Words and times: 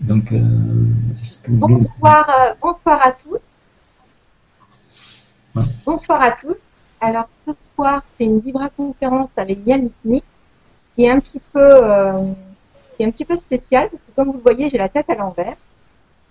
Donc, 0.00 0.32
euh, 0.32 0.38
que 1.44 1.50
bonsoir, 1.50 2.28
euh, 2.28 2.54
bonsoir 2.60 3.06
à 3.06 3.12
tous. 3.12 3.38
Bonsoir 5.86 6.22
à 6.22 6.32
tous. 6.32 6.68
Alors, 7.00 7.28
ce 7.46 7.52
soir, 7.74 8.02
c'est 8.16 8.24
une 8.24 8.40
Vibra 8.40 8.68
conférence 8.70 9.30
avec 9.36 9.58
Yann 9.66 9.88
Nick 10.04 10.24
qui 10.94 11.04
est 11.04 11.10
un 11.10 11.18
petit 11.18 11.40
peu, 11.52 11.60
euh, 11.60 12.32
qui 12.96 13.02
est 13.02 13.06
un 13.06 13.10
petit 13.10 13.24
peu 13.24 13.36
spéciale 13.36 13.88
parce 13.90 14.02
que 14.02 14.14
comme 14.14 14.28
vous 14.28 14.34
le 14.34 14.42
voyez, 14.42 14.68
j'ai 14.70 14.78
la 14.78 14.88
tête 14.88 15.08
à 15.08 15.14
l'envers. 15.14 15.56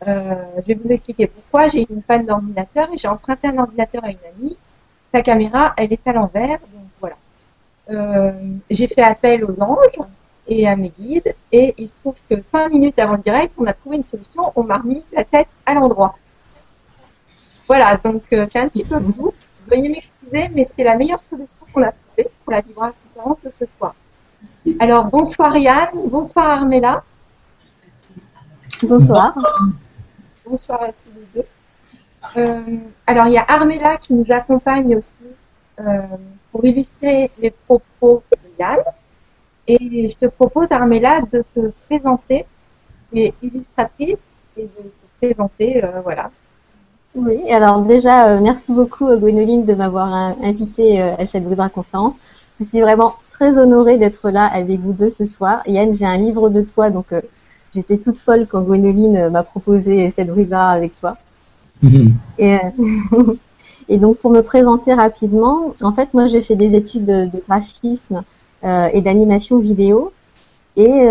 Je 0.06 0.62
vais 0.68 0.76
vous 0.76 0.92
expliquer 0.92 1.26
pourquoi. 1.28 1.68
J'ai 1.68 1.88
une 1.90 2.04
panne 2.04 2.28
d'ordinateur 2.28 2.88
et 2.94 2.98
j'ai 2.98 3.08
emprunté 3.08 3.48
un 3.48 3.58
ordinateur 3.58 4.04
à 4.04 4.12
une 4.12 4.18
amie. 4.38 4.58
Sa 5.12 5.22
caméra, 5.22 5.74
elle 5.78 5.92
est 5.92 6.08
à 6.08 6.14
l'envers, 6.14 6.60
donc 6.60 6.88
voilà. 7.00 8.36
J'ai 8.70 8.88
fait 8.88 9.02
appel 9.02 9.44
aux 9.46 9.62
anges 9.62 9.98
et 10.48 10.68
à 10.68 10.76
mes 10.76 10.90
guides 10.90 11.34
et 11.52 11.74
il 11.78 11.88
se 11.88 11.96
trouve 11.96 12.16
que 12.30 12.42
cinq 12.42 12.70
minutes 12.70 13.00
avant 13.00 13.14
le 13.14 13.24
direct, 13.24 13.54
on 13.58 13.66
a 13.66 13.74
trouvé 13.74 13.98
une 13.98 14.06
solution. 14.06 14.52
On 14.56 14.64
m'a 14.64 14.78
remis 14.78 15.04
la 15.14 15.24
tête 15.24 15.48
à 15.66 15.74
l'endroit. 15.74 16.18
Voilà, 17.68 17.98
donc 18.04 18.24
euh, 18.34 18.46
c'est 18.52 18.60
un 18.60 18.68
petit 18.68 18.84
peu 18.84 19.00
flou. 19.14 19.34
Veuillez 19.68 19.90
m'excuser, 19.90 20.50
mais 20.54 20.66
c'est 20.66 20.84
la 20.84 20.96
meilleure 20.96 21.24
solution 21.24 21.58
qu'on 21.74 21.82
a 21.82 21.92
trouvée 21.92 22.30
pour 22.44 22.54
la 22.54 22.62
conférence 22.62 23.42
de 23.44 23.50
ce 23.50 23.66
soir. 23.66 23.96
Alors 24.80 25.06
bonsoir 25.06 25.58
Yann, 25.58 25.90
bonsoir 25.94 26.50
Armella. 26.50 27.04
Bonsoir. 28.84 29.36
Bonsoir 30.46 30.84
à 30.84 30.88
tous 30.90 31.10
les 31.16 31.42
deux. 31.42 31.48
Euh, 32.38 32.78
alors, 33.08 33.28
il 33.28 33.34
y 33.34 33.38
a 33.38 33.46
Armella 33.48 33.98
qui 33.98 34.14
nous 34.14 34.32
accompagne 34.32 34.96
aussi 34.96 35.14
euh, 35.80 36.02
pour 36.52 36.64
illustrer 36.66 37.32
les 37.40 37.52
propos 37.52 38.24
de 38.32 38.50
Yann. 38.60 38.80
Et 39.68 40.10
je 40.10 40.16
te 40.16 40.26
propose, 40.28 40.72
Armella, 40.72 41.22
de 41.32 41.44
te 41.54 41.72
présenter. 41.88 42.46
Tu 43.12 43.22
es 43.22 43.34
illustratrice 43.42 44.28
et 44.58 44.64
de 44.64 44.68
te 44.68 45.26
présenter, 45.26 45.84
euh, 45.84 46.02
voilà. 46.04 46.32
Oui, 47.16 47.50
alors 47.50 47.82
déjà, 47.82 48.40
merci 48.42 48.74
beaucoup 48.74 49.08
Gwénoline 49.18 49.66
de 49.66 49.74
m'avoir 49.74 50.14
invité 50.44 51.02
à 51.02 51.26
cette 51.26 51.48
Vibra 51.48 51.70
conférence. 51.70 52.16
Je 52.60 52.66
suis 52.66 52.82
vraiment 52.82 53.14
très 53.32 53.58
honorée 53.58 53.98
d'être 53.98 54.30
là 54.30 54.46
avec 54.46 54.82
vous 54.82 54.92
deux 54.92 55.10
ce 55.10 55.24
soir. 55.24 55.62
Yann, 55.66 55.94
j'ai 55.94 56.06
un 56.06 56.18
livre 56.18 56.50
de 56.50 56.62
toi, 56.62 56.90
donc 56.90 57.14
J'étais 57.76 57.98
toute 57.98 58.18
folle 58.18 58.48
quand 58.50 58.62
Gwénoline 58.62 59.18
euh, 59.18 59.30
m'a 59.30 59.44
proposé 59.44 60.10
cette 60.10 60.30
briba 60.30 60.70
avec 60.70 60.98
toi. 61.02 61.18
Mhm. 61.84 62.14
Et, 62.38 62.56
euh, 62.56 63.34
et, 63.90 63.98
donc 63.98 64.18
pour 64.18 64.32
me 64.32 64.42
présenter 64.42 64.94
rapidement, 64.94 65.76
en 65.82 65.92
fait 65.92 66.14
moi 66.14 66.30
j'ai 66.30 66.42
fait 66.42 66.56
des 66.56 66.74
études 66.74 67.06
de, 67.06 67.30
graphisme 67.48 68.18
euh, 68.18 68.22
et 68.64 69.02
d'animation 69.02 69.60
vidéo. 69.60 70.12
Et 70.76 71.08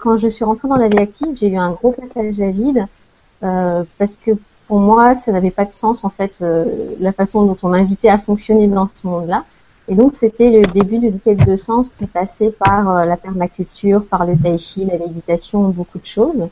quand 0.00 0.16
je 0.18 0.28
suis 0.28 0.44
rentrée 0.44 0.68
dans 0.68 0.76
la 0.76 0.88
vie 0.88 0.98
active, 0.98 1.36
j'ai 1.36 1.48
eu 1.48 1.56
un 1.56 1.70
gros 1.70 1.92
passage 1.92 2.40
à 2.40 2.50
vide 2.50 2.86
parce 3.40 4.16
que 4.16 4.32
pour 4.66 4.78
moi 4.78 5.14
ça 5.14 5.32
n'avait 5.32 5.50
pas 5.50 5.64
de 5.64 5.72
sens 5.72 6.04
en 6.04 6.10
fait 6.10 6.44
la 7.00 7.12
façon 7.12 7.46
dont 7.46 7.56
on 7.62 7.68
m'invitait 7.68 8.08
à 8.08 8.18
fonctionner 8.18 8.68
dans 8.68 8.88
ce 8.88 9.06
monde-là. 9.06 9.44
Et 9.88 9.94
donc 9.94 10.14
c'était 10.14 10.50
le 10.50 10.62
début 10.66 10.98
d'une 10.98 11.18
quête 11.18 11.44
de 11.46 11.56
sens 11.56 11.88
qui 11.88 12.06
passait 12.06 12.50
par 12.50 12.90
euh, 12.90 13.04
la 13.06 13.16
permaculture, 13.16 14.04
par 14.04 14.26
le 14.26 14.36
tai 14.36 14.58
chi, 14.58 14.84
la 14.84 14.98
méditation, 14.98 15.66
beaucoup 15.70 15.98
de 15.98 16.06
choses. 16.06 16.48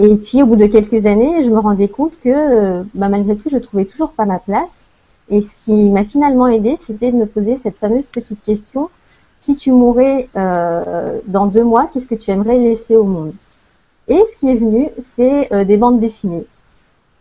Et 0.00 0.16
puis 0.16 0.42
au 0.42 0.46
bout 0.46 0.56
de 0.56 0.66
quelques 0.66 1.06
années, 1.06 1.44
je 1.44 1.50
me 1.50 1.58
rendais 1.58 1.86
compte 1.86 2.18
que 2.20 2.28
euh, 2.28 2.82
bah, 2.94 3.08
malgré 3.08 3.36
tout, 3.36 3.48
je 3.50 3.58
trouvais 3.58 3.84
toujours 3.84 4.10
pas 4.10 4.24
ma 4.24 4.40
place. 4.40 4.83
Et 5.28 5.42
ce 5.42 5.54
qui 5.64 5.90
m'a 5.90 6.04
finalement 6.04 6.46
aidé, 6.48 6.76
c'était 6.80 7.10
de 7.10 7.16
me 7.16 7.26
poser 7.26 7.56
cette 7.58 7.76
fameuse 7.76 8.08
petite 8.08 8.42
question 8.42 8.90
si 9.42 9.56
tu 9.56 9.72
mourais 9.72 10.28
euh, 10.36 11.20
dans 11.26 11.46
deux 11.46 11.64
mois, 11.64 11.86
qu'est-ce 11.92 12.06
que 12.06 12.14
tu 12.14 12.30
aimerais 12.30 12.58
laisser 12.58 12.96
au 12.96 13.04
monde? 13.04 13.34
Et 14.08 14.22
ce 14.32 14.38
qui 14.38 14.50
est 14.50 14.54
venu, 14.54 14.88
c'est 14.98 15.64
des 15.66 15.76
bandes 15.76 16.00
dessinées. 16.00 16.46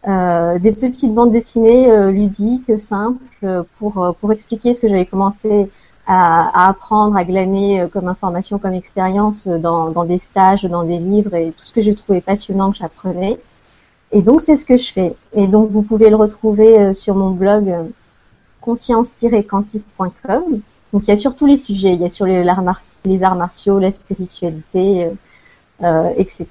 Euh, 0.06 0.60
des 0.60 0.74
petites 0.74 1.14
bandes 1.14 1.32
dessinées 1.32 1.90
euh, 1.90 2.12
ludiques, 2.12 2.78
simples, 2.78 3.24
euh, 3.46 3.64
pour, 3.80 4.16
pour 4.20 4.34
expliquer 4.34 4.74
ce 4.74 4.82
que 4.82 4.90
j'avais 4.90 5.06
commencé 5.06 5.72
à, 6.06 6.68
apprendre, 6.68 7.16
à 7.16 7.24
glaner 7.24 7.88
comme 7.94 8.10
information, 8.10 8.60
comme 8.60 8.74
expérience 8.74 9.48
dans, 9.48 9.92
dans, 9.92 10.04
des 10.04 10.20
stages, 10.20 10.64
dans 10.64 10.84
des 10.84 11.00
livres 11.00 11.34
et 11.34 11.54
tout 11.54 11.64
ce 11.64 11.72
que 11.72 11.82
je 11.82 11.92
trouvais 11.92 12.20
passionnant 12.20 12.72
que 12.72 12.78
j'apprenais. 12.78 13.40
Et 14.14 14.22
donc 14.22 14.42
c'est 14.42 14.56
ce 14.56 14.66
que 14.66 14.78
je 14.78 14.94
fais. 14.94 15.14
Et 15.34 15.48
donc 15.48 15.70
vous 15.72 15.82
pouvez 15.82 16.10
le 16.10 16.16
retrouver 16.16 16.94
sur 16.94 17.16
mon 17.16 17.32
blog 17.32 17.76
conscience-quantique.com. 18.62 20.62
Donc 20.94 21.04
il 21.04 21.10
y 21.10 21.12
a 21.12 21.18
sur 21.18 21.36
tous 21.36 21.46
les 21.46 21.58
sujets, 21.58 21.90
il 21.90 22.02
y 22.02 22.06
a 22.06 22.10
sur 22.10 22.26
les, 22.26 22.46
les 23.06 23.24
arts 23.24 23.36
martiaux, 23.36 23.80
la 23.80 23.92
spiritualité, 23.92 25.10
euh, 25.82 26.14
etc. 26.16 26.48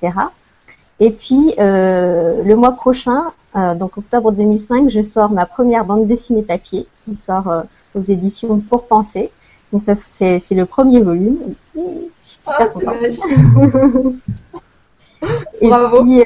Et 1.01 1.11
puis 1.11 1.55
euh, 1.59 2.45
le 2.45 2.55
mois 2.55 2.73
prochain, 2.73 3.33
euh, 3.57 3.75
donc 3.75 3.97
octobre 3.99 4.31
2005, 4.31 4.89
je 4.89 5.01
sors 5.01 5.31
ma 5.31 5.47
première 5.47 5.85
bande 5.85 6.07
dessinée 6.07 6.43
papier 6.43 6.87
qui 7.05 7.17
sort 7.17 7.49
euh, 7.49 7.63
aux 7.97 8.03
éditions 8.03 8.61
Pour 8.61 8.87
Penser. 8.87 9.33
Donc 9.73 9.83
ça 9.83 9.97
c'est, 9.97 10.41
le 10.51 10.65
premier 10.65 11.03
volume. 11.03 11.39
Je 11.75 11.81
suis 12.23 12.39
super 12.39 12.57
ah, 12.61 12.67
contente. 12.67 12.95
Et 15.61 15.71
puis 15.71 16.25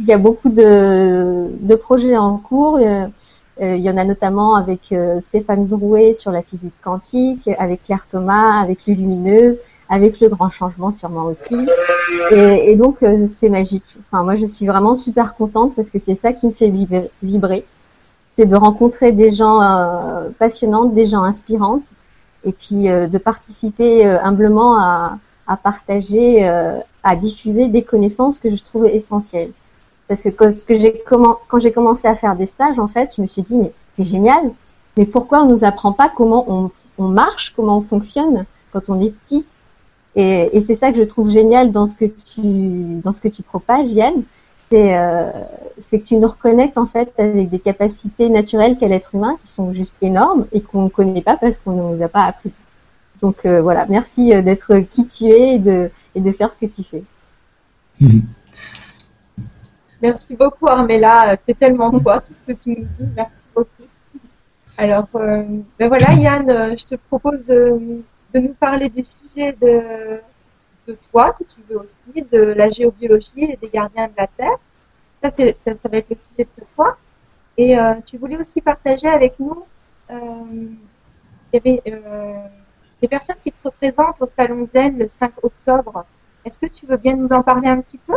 il 0.00 0.06
y 0.06 0.12
a 0.12 0.18
beaucoup 0.18 0.48
de, 0.48 1.50
de 1.60 1.74
projets 1.76 2.16
en 2.16 2.38
cours. 2.38 2.78
Euh, 2.78 3.06
il 3.60 3.82
y 3.82 3.90
en 3.90 3.98
a 3.98 4.04
notamment 4.04 4.54
avec 4.54 4.94
Stéphane 5.22 5.66
Drouet 5.66 6.14
sur 6.14 6.30
la 6.30 6.42
physique 6.42 6.74
quantique, 6.82 7.46
avec 7.58 7.84
Claire 7.84 8.06
Thomas, 8.10 8.58
avec 8.58 8.86
Lumineuse, 8.86 9.58
avec 9.90 10.18
le 10.20 10.28
grand 10.28 10.50
changement 10.50 10.92
sûrement 10.92 11.24
aussi. 11.24 11.68
Et, 12.30 12.70
et 12.70 12.76
donc 12.76 13.02
euh, 13.02 13.26
c'est 13.26 13.50
magique. 13.50 13.84
Enfin 14.06 14.22
moi 14.22 14.36
je 14.36 14.46
suis 14.46 14.66
vraiment 14.66 14.96
super 14.96 15.34
contente 15.34 15.74
parce 15.74 15.90
que 15.90 15.98
c'est 15.98 16.14
ça 16.14 16.32
qui 16.32 16.46
me 16.46 16.52
fait 16.52 16.72
vibrer, 17.22 17.66
c'est 18.38 18.46
de 18.46 18.56
rencontrer 18.56 19.12
des 19.12 19.34
gens 19.34 19.60
euh, 19.60 20.30
passionnantes, 20.38 20.94
des 20.94 21.06
gens 21.06 21.24
inspirantes, 21.24 21.82
et 22.44 22.52
puis 22.52 22.88
euh, 22.88 23.08
de 23.08 23.18
participer 23.18 24.06
humblement 24.06 24.78
à, 24.78 25.18
à 25.46 25.56
partager, 25.58 26.48
à 27.02 27.16
diffuser 27.16 27.68
des 27.68 27.82
connaissances 27.82 28.38
que 28.38 28.54
je 28.56 28.62
trouve 28.62 28.86
essentielles. 28.86 29.50
Parce 30.10 30.22
que 30.22 30.28
quand, 30.28 30.50
j'ai 30.68 31.04
quand 31.06 31.60
j'ai 31.60 31.70
commencé 31.70 32.08
à 32.08 32.16
faire 32.16 32.34
des 32.34 32.46
stages, 32.46 32.80
en 32.80 32.88
fait, 32.88 33.12
je 33.16 33.22
me 33.22 33.28
suis 33.28 33.42
dit 33.42 33.56
mais 33.56 33.72
c'est 33.96 34.02
génial, 34.02 34.50
mais 34.96 35.06
pourquoi 35.06 35.44
on 35.44 35.46
nous 35.46 35.62
apprend 35.62 35.92
pas 35.92 36.08
comment 36.12 36.72
on, 36.98 37.06
marche, 37.06 37.52
comment 37.54 37.78
on 37.78 37.82
fonctionne 37.82 38.44
quand 38.72 38.88
on 38.88 39.00
est 39.00 39.12
petit? 39.12 39.46
Et, 40.16 40.64
c'est 40.66 40.74
ça 40.74 40.90
que 40.90 40.98
je 40.98 41.04
trouve 41.04 41.30
génial 41.30 41.70
dans 41.70 41.86
ce 41.86 41.94
que 41.94 42.06
tu 42.06 43.00
dans 43.04 43.12
ce 43.12 43.20
que 43.20 43.28
tu 43.28 43.44
propages, 43.44 43.86
Yann, 43.86 44.24
c'est 44.68 44.98
euh, 44.98 45.30
c'est 45.80 46.00
que 46.00 46.06
tu 46.06 46.16
nous 46.16 46.26
reconnectes 46.26 46.76
en 46.76 46.86
fait 46.86 47.12
avec 47.16 47.48
des 47.48 47.60
capacités 47.60 48.30
naturelles 48.30 48.78
qu'a 48.78 48.88
l'être 48.88 49.14
humain 49.14 49.36
qui 49.40 49.46
sont 49.46 49.72
juste 49.72 49.94
énormes 50.02 50.46
et 50.50 50.60
qu'on 50.60 50.86
ne 50.86 50.88
connaît 50.88 51.22
pas 51.22 51.36
parce 51.36 51.56
qu'on 51.58 51.70
ne 51.70 51.96
nous 51.96 52.02
a 52.02 52.08
pas 52.08 52.24
appris. 52.24 52.50
Donc 53.22 53.46
euh, 53.46 53.62
voilà, 53.62 53.86
merci 53.88 54.34
euh, 54.34 54.42
d'être 54.42 54.80
qui 54.90 55.06
tu 55.06 55.26
es 55.26 55.54
et 55.54 55.58
de 55.60 55.88
et 56.16 56.20
de 56.20 56.32
faire 56.32 56.50
ce 56.52 56.58
que 56.58 56.66
tu 56.66 56.82
fais. 56.82 57.04
Mhm. 58.00 58.22
Merci 60.02 60.34
beaucoup 60.34 60.66
Armella, 60.66 61.36
c'est 61.46 61.58
tellement 61.58 61.90
toi 61.98 62.20
tout 62.20 62.32
ce 62.32 62.52
que 62.52 62.58
tu 62.58 62.70
nous 62.70 62.86
dis, 62.98 63.08
merci 63.14 63.32
beaucoup. 63.54 63.68
Alors 64.78 65.08
euh, 65.14 65.44
ben 65.78 65.88
voilà 65.88 66.14
Yann, 66.14 66.76
je 66.76 66.84
te 66.86 66.94
propose 66.94 67.44
de 67.44 68.02
nous 68.34 68.54
parler 68.54 68.88
du 68.88 69.04
sujet 69.04 69.52
de, 69.60 70.20
toi, 71.10 71.32
si 71.32 71.44
tu 71.44 71.60
veux 71.68 71.78
aussi, 71.78 72.22
de 72.30 72.38
la 72.38 72.68
géobiologie 72.68 73.44
et 73.44 73.56
des 73.56 73.68
gardiens 73.68 74.08
de 74.08 74.12
la 74.16 74.26
Terre. 74.26 74.56
Ça, 75.22 75.30
c'est, 75.30 75.56
ça, 75.58 75.88
va 75.88 75.98
être 75.98 76.10
le 76.10 76.16
sujet 76.16 76.44
de 76.44 76.50
ce 76.50 76.74
soir. 76.74 76.98
Et 77.56 77.78
euh, 77.78 77.94
tu 78.06 78.16
voulais 78.16 78.36
aussi 78.36 78.60
partager 78.60 79.08
avec 79.08 79.38
nous, 79.38 79.64
euh, 80.10 80.16
il 81.52 81.54
y 81.54 81.56
avait 81.56 81.82
euh, 81.88 82.46
des 83.02 83.08
personnes 83.08 83.36
qui 83.42 83.52
te 83.52 83.58
représentent 83.62 84.20
au 84.20 84.26
Salon 84.26 84.64
Zen 84.64 84.98
le 84.98 85.08
5 85.08 85.32
octobre. 85.42 86.04
Est-ce 86.44 86.58
que 86.58 86.66
tu 86.66 86.86
veux 86.86 86.96
bien 86.96 87.16
nous 87.16 87.28
en 87.28 87.42
parler 87.42 87.68
un 87.68 87.80
petit 87.80 87.98
peu? 87.98 88.14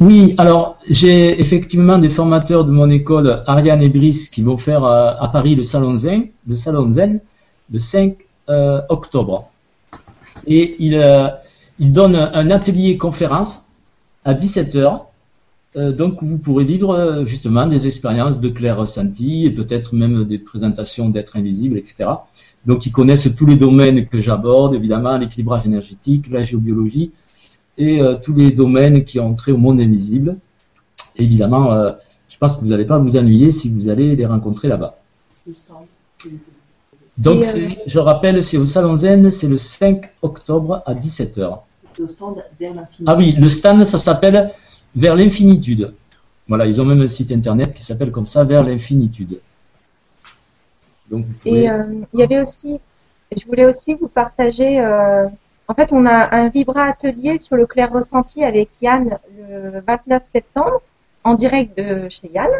Oui, 0.00 0.34
alors 0.38 0.78
j'ai 0.88 1.40
effectivement 1.40 1.98
des 1.98 2.08
formateurs 2.08 2.64
de 2.64 2.72
mon 2.72 2.90
école, 2.90 3.44
Ariane 3.46 3.80
et 3.80 3.88
Brice, 3.88 4.28
qui 4.28 4.42
vont 4.42 4.58
faire 4.58 4.82
à, 4.84 5.22
à 5.22 5.28
Paris 5.28 5.54
le 5.54 5.62
Salon 5.62 5.94
Zen, 5.94 6.28
le 6.48 6.54
Salon 6.56 6.88
Zen, 6.90 7.20
le 7.70 7.78
5 7.78 8.16
euh, 8.50 8.80
octobre. 8.88 9.48
Et 10.46 10.76
il, 10.78 10.96
euh, 10.96 11.28
il 11.78 11.92
donne 11.92 12.16
un 12.16 12.50
atelier 12.50 12.98
conférence 12.98 13.66
à 14.24 14.34
17h. 14.34 15.02
Euh, 15.76 15.92
donc 15.92 16.22
vous 16.22 16.38
pourrez 16.38 16.64
vivre 16.64 17.22
justement 17.24 17.66
des 17.66 17.86
expériences 17.86 18.40
de 18.40 18.48
clair 18.48 18.76
ressenti 18.76 19.46
et 19.46 19.50
peut-être 19.50 19.94
même 19.94 20.24
des 20.24 20.38
présentations 20.38 21.08
d'êtres 21.08 21.36
invisibles, 21.36 21.78
etc. 21.78 22.10
Donc 22.66 22.84
ils 22.84 22.92
connaissent 22.92 23.34
tous 23.36 23.46
les 23.46 23.56
domaines 23.56 24.06
que 24.06 24.18
j'aborde, 24.18 24.74
évidemment 24.74 25.16
l'équilibrage 25.16 25.66
énergétique, 25.66 26.26
la 26.30 26.42
géobiologie 26.42 27.12
et 27.76 28.00
tous 28.22 28.34
les 28.34 28.52
domaines 28.52 29.04
qui 29.04 29.18
ont 29.18 29.34
trait 29.34 29.52
au 29.52 29.56
monde 29.56 29.80
invisible. 29.80 30.36
évidemment, 31.16 31.94
je 32.28 32.38
pense 32.38 32.56
que 32.56 32.60
vous 32.60 32.68
n'allez 32.68 32.84
pas 32.84 32.98
vous 32.98 33.16
ennuyer 33.16 33.50
si 33.50 33.70
vous 33.70 33.88
allez 33.88 34.16
les 34.16 34.26
rencontrer 34.26 34.68
là-bas. 34.68 34.98
Donc, 37.16 37.44
euh, 37.44 37.68
je 37.86 37.98
rappelle, 37.98 38.42
c'est 38.42 38.56
au 38.56 38.64
Salon 38.64 38.96
Zen, 38.96 39.30
c'est 39.30 39.46
le 39.46 39.56
5 39.56 40.10
octobre 40.22 40.82
à 40.84 40.94
17h. 40.94 41.60
le 41.98 42.06
stand 42.06 42.44
vers. 42.58 42.72
Ah 43.06 43.14
oui, 43.16 43.36
le 43.38 43.48
stand, 43.48 43.84
ça 43.84 43.98
s'appelle 43.98 44.50
Vers 44.96 45.14
l'infinitude. 45.14 45.92
Voilà, 46.48 46.66
ils 46.66 46.80
ont 46.80 46.84
même 46.84 47.00
un 47.00 47.08
site 47.08 47.32
internet 47.32 47.72
qui 47.74 47.84
s'appelle 47.84 48.10
comme 48.10 48.26
ça, 48.26 48.42
Vers 48.44 48.64
l'infinitude. 48.64 49.40
Donc, 51.08 51.26
Et 51.44 51.70
euh, 51.70 51.84
il 52.12 52.20
y 52.20 52.22
avait 52.22 52.40
aussi, 52.40 52.80
je 53.36 53.44
voulais 53.46 53.66
aussi 53.66 53.94
vous 53.94 54.08
partager, 54.08 54.80
euh, 54.80 55.26
en 55.68 55.74
fait, 55.74 55.92
on 55.92 56.04
a 56.04 56.34
un 56.34 56.48
Vibra 56.48 56.84
atelier 56.84 57.38
sur 57.38 57.56
le 57.56 57.66
clair 57.66 57.90
ressenti 57.92 58.44
avec 58.44 58.68
Yann 58.82 59.18
le 59.38 59.80
29 59.80 60.24
septembre, 60.24 60.82
en 61.24 61.34
direct 61.34 61.76
de 61.78 62.08
chez 62.10 62.30
Yann, 62.32 62.50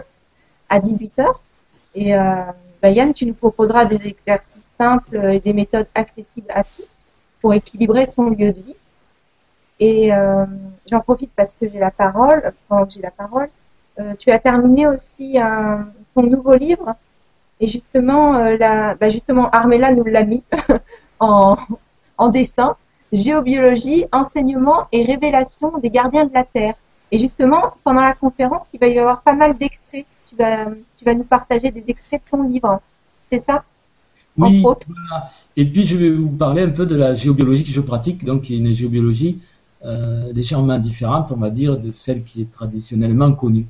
à 0.69 0.79
18h. 0.79 1.27
Et 1.95 2.17
euh, 2.17 2.35
bah, 2.83 2.91
Yann, 2.91 3.13
tu 3.13 3.27
nous 3.27 3.35
proposeras 3.35 3.85
des 3.85 4.09
exercices 4.09 4.63
simples 4.79 5.17
et 5.17 5.41
des 5.41 5.53
méthodes 5.53 5.87
accessibles 5.95 6.51
à 6.51 6.65
tous 6.65 6.89
pour 7.41 7.53
équilibrer 7.53 8.07
son 8.07 8.31
lieu 8.31 8.53
de 8.53 8.61
vie. 8.61 8.77
Et 9.81 10.13
euh, 10.13 10.47
j'en 10.91 11.01
profite 11.01 11.31
parce 11.37 11.53
que 11.55 11.69
j'ai 11.69 11.79
la 11.79 11.91
parole. 11.91 12.53
Quand 12.69 12.91
j'ai 12.91 13.03
la 13.03 13.11
parole, 13.11 13.49
euh, 13.99 14.15
tu 14.19 14.31
as 14.31 14.39
terminé 14.39 14.87
aussi 14.87 15.39
un, 15.39 15.89
ton 16.15 16.23
nouveau 16.23 16.55
livre. 16.55 16.95
Et 17.61 17.69
justement, 17.69 18.37
euh, 18.37 18.57
la, 18.57 18.95
bah 18.95 19.11
justement, 19.11 19.51
Armella 19.51 19.93
nous 19.93 20.05
l'a 20.05 20.25
mis 20.25 20.43
en, 21.21 21.57
en 22.19 22.29
dessin. 22.29 22.77
Géobiologie, 23.15 24.05
enseignement 24.13 24.89
et 24.93 25.05
révélation 25.05 25.79
des 25.79 25.91
gardiens 25.91 26.27
de 26.27 26.35
la 26.35 26.45
Terre. 26.45 26.75
Et 27.11 27.19
justement, 27.19 27.75
pendant 27.85 28.03
la 28.03 28.15
conférence, 28.15 28.65
il 28.75 28.81
va 28.81 28.89
y 28.89 28.99
avoir 28.99 29.23
pas 29.23 29.35
mal 29.35 29.57
d'extraits 29.57 30.05
tu 30.35 30.43
vas, 30.43 30.67
tu 30.97 31.05
vas 31.05 31.15
nous 31.15 31.25
partager 31.25 31.71
des 31.71 31.85
extraits 31.89 32.23
de 32.25 32.31
ton 32.31 32.49
livre. 32.49 32.81
C'est 33.31 33.39
ça? 33.39 33.65
Oui. 34.37 34.63
Entre 34.65 34.89
Et 35.57 35.65
puis, 35.65 35.85
je 35.85 35.97
vais 35.97 36.11
vous 36.11 36.31
parler 36.31 36.63
un 36.63 36.71
peu 36.71 36.87
de 36.87 36.97
la 36.97 37.15
géobiologie 37.15 37.65
que 37.65 37.71
je 37.71 37.81
pratique, 37.81 38.25
donc 38.25 38.43
qui 38.43 38.55
est 38.55 38.59
une 38.59 38.75
géobiologie 38.75 39.39
euh, 39.85 40.33
légèrement 40.33 40.79
différente, 40.79 41.31
on 41.31 41.37
va 41.37 41.51
dire, 41.51 41.79
de 41.79 41.91
celle 41.91 42.25
qui 42.25 42.43
est 42.43 42.51
traditionnellement 42.51 43.33
connue. 43.33 43.67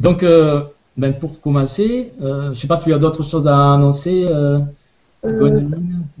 donc, 0.00 0.22
euh, 0.22 0.62
ben 0.96 1.14
pour 1.14 1.40
commencer, 1.40 2.12
euh, 2.20 2.46
je 2.46 2.48
ne 2.50 2.54
sais 2.54 2.66
pas, 2.66 2.76
tu 2.76 2.92
as 2.92 2.98
d'autres 2.98 3.22
choses 3.22 3.48
à 3.48 3.72
annoncer 3.72 4.26
euh, 5.24 5.60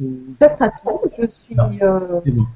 euh 0.00 0.06
Ça 0.40 0.48
sera 0.48 0.68
tout. 0.68 1.00
Je 1.18 1.26
suis, 1.26 1.56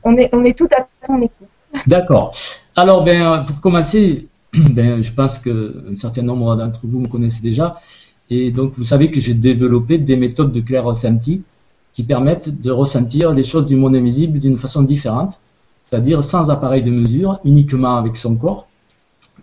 on, 0.05 0.17
est, 0.17 0.31
on 0.33 0.45
est 0.45 0.57
tout 0.57 0.69
à 0.77 0.87
ton 1.07 1.21
écoute. 1.21 1.49
D'accord. 1.87 2.35
Alors, 2.75 3.05
ben, 3.05 3.45
pour 3.47 3.61
commencer, 3.61 4.29
ben, 4.53 5.03
je 5.03 5.13
pense 5.13 5.39
qu'un 5.39 5.95
certain 5.95 6.23
nombre 6.23 6.57
d'entre 6.57 6.87
vous 6.87 7.01
me 7.01 7.09
connaissez 7.09 7.43
déjà. 7.43 7.77
Et 8.31 8.51
donc, 8.51 8.73
vous 8.75 8.85
savez 8.85 9.11
que 9.11 9.21
j'ai 9.21 9.35
développé 9.35 9.99
des 9.99 10.17
méthodes 10.17 10.53
de 10.53 10.61
clair 10.61 10.85
ressenti 10.85 11.43
qui 11.93 12.03
permettent 12.03 12.61
de 12.61 12.71
ressentir 12.71 13.33
les 13.33 13.43
choses 13.43 13.65
du 13.67 13.77
monde 13.77 13.97
invisible 13.97 14.39
d'une 14.39 14.59
façon 14.59 14.83
différente, 14.83 15.41
c'est-à-dire 15.89 16.23
sans 16.23 16.51
appareil 16.51 16.83
de 16.83 16.91
mesure, 16.91 17.39
uniquement 17.45 17.97
avec 17.97 18.17
son 18.17 18.35
corps, 18.35 18.67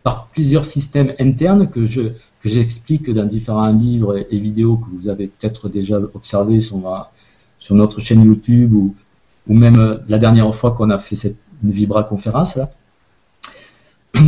par 0.03 0.27
plusieurs 0.27 0.65
systèmes 0.65 1.13
internes 1.19 1.69
que 1.69 1.85
je 1.85 2.01
que 2.41 2.49
j'explique 2.49 3.09
dans 3.09 3.25
différents 3.25 3.71
livres 3.71 4.25
et 4.29 4.37
vidéos 4.37 4.77
que 4.77 4.89
vous 4.93 5.07
avez 5.07 5.27
peut-être 5.27 5.69
déjà 5.69 5.97
observés 6.13 6.59
sur, 6.59 7.09
sur 7.57 7.75
notre 7.75 8.01
chaîne 8.01 8.23
YouTube 8.23 8.73
ou, 8.73 8.95
ou 9.47 9.53
même 9.53 10.01
la 10.09 10.19
dernière 10.19 10.53
fois 10.53 10.71
qu'on 10.71 10.89
a 10.89 10.99
fait 10.99 11.15
cette 11.15 11.37
une 11.63 11.71
Vibra 11.71 12.03
conférence 12.03 12.55
là. 12.55 12.71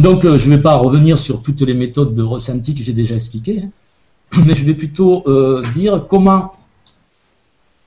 Donc, 0.01 0.25
euh, 0.25 0.38
je 0.38 0.50
ne 0.50 0.56
vais 0.56 0.62
pas 0.62 0.75
revenir 0.75 1.19
sur 1.19 1.42
toutes 1.42 1.62
les 1.62 1.75
méthodes 1.75 2.16
de 2.16 2.24
ressenti 2.24 2.74
que 2.74 2.83
j'ai 2.83 2.94
déjà 2.94 3.16
expliquées, 3.16 3.63
hein. 3.63 4.44
mais 4.45 4.54
je 4.54 4.66
vais 4.66 4.74
plutôt 4.74 5.24
euh, 5.27 5.63
dire 5.74 6.07
comment 6.10 6.54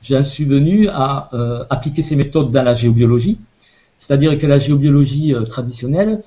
j'en 0.00 0.22
suis 0.22 0.44
venu 0.44 0.88
à 0.88 1.28
euh, 1.32 1.64
appliquer 1.70 2.02
ces 2.02 2.14
méthodes 2.14 2.52
dans 2.52 2.62
la 2.62 2.74
géobiologie. 2.74 3.38
C'est-à-dire 3.96 4.38
que 4.38 4.46
la 4.46 4.60
géobiologie 4.60 5.34
traditionnelle, 5.48 6.20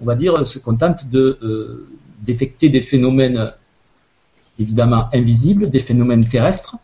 on 0.00 0.04
va 0.04 0.14
dire, 0.14 0.46
se 0.46 0.58
contente 0.58 1.08
de 1.10 1.86
détecter 2.22 2.68
des 2.68 2.80
phénomènes 2.80 3.52
évidemment 4.58 5.08
invisibles, 5.12 5.70
des 5.70 5.78
phénomènes 5.80 6.26
terrestres, 6.26 6.76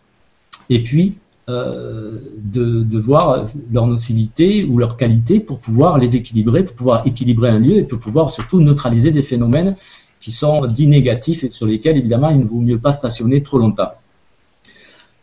et 0.70 0.82
puis 0.82 1.18
euh, 1.50 2.20
de, 2.38 2.98
voir 2.98 3.44
leur 3.70 3.86
nocivité 3.86 4.64
ou 4.64 4.78
leur 4.78 4.96
qualité 4.96 5.40
pour 5.40 5.60
pouvoir 5.60 5.98
les 5.98 6.16
équilibrer, 6.16 6.64
pour 6.64 6.74
pouvoir 6.74 7.06
équilibrer 7.06 7.50
un 7.50 7.58
lieu 7.58 7.76
et 7.76 7.82
pour 7.82 7.98
pouvoir 7.98 8.30
surtout 8.30 8.60
neutraliser 8.60 9.10
des 9.10 9.20
phénomènes 9.20 9.76
qui 10.20 10.30
sont 10.30 10.64
dits 10.66 10.86
négatifs 10.86 11.44
et 11.44 11.50
sur 11.50 11.66
lesquels 11.66 11.98
évidemment 11.98 12.30
il 12.30 12.38
ne 12.38 12.44
vaut 12.44 12.60
mieux 12.60 12.78
pas 12.78 12.92
stationner 12.92 13.42
trop 13.42 13.58
longtemps. 13.58 13.90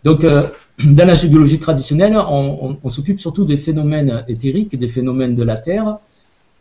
Donc 0.04 0.24
euh, 0.24 0.48
dans 0.84 1.08
la 1.08 1.16
géologie 1.16 1.58
traditionnelle, 1.58 2.16
on, 2.16 2.78
on, 2.84 2.90
s'occupe 2.90 3.20
surtout 3.20 3.46
des 3.46 3.58
phénomènes 3.58 4.24
éthériques, 4.28 4.78
des 4.78 4.88
phénomènes 4.88 5.36
de 5.36 5.44
la 5.44 5.58
Terre. 5.58 5.98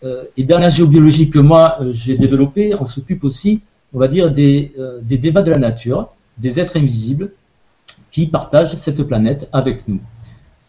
Euh, 0.02 0.24
et 0.36 0.44
dans 0.44 0.58
la 0.58 0.70
géobiologie 0.70 1.28
que 1.28 1.38
moi 1.38 1.76
euh, 1.80 1.92
j'ai 1.92 2.16
développée, 2.16 2.74
on 2.78 2.86
s'occupe 2.86 3.24
aussi, 3.24 3.60
on 3.92 3.98
va 3.98 4.08
dire, 4.08 4.32
des, 4.32 4.72
euh, 4.78 5.00
des 5.02 5.18
débats 5.18 5.42
de 5.42 5.50
la 5.50 5.58
nature, 5.58 6.08
des 6.38 6.58
êtres 6.58 6.76
invisibles, 6.76 7.32
qui 8.10 8.26
partagent 8.26 8.74
cette 8.76 9.02
planète 9.04 9.48
avec 9.52 9.86
nous. 9.86 10.00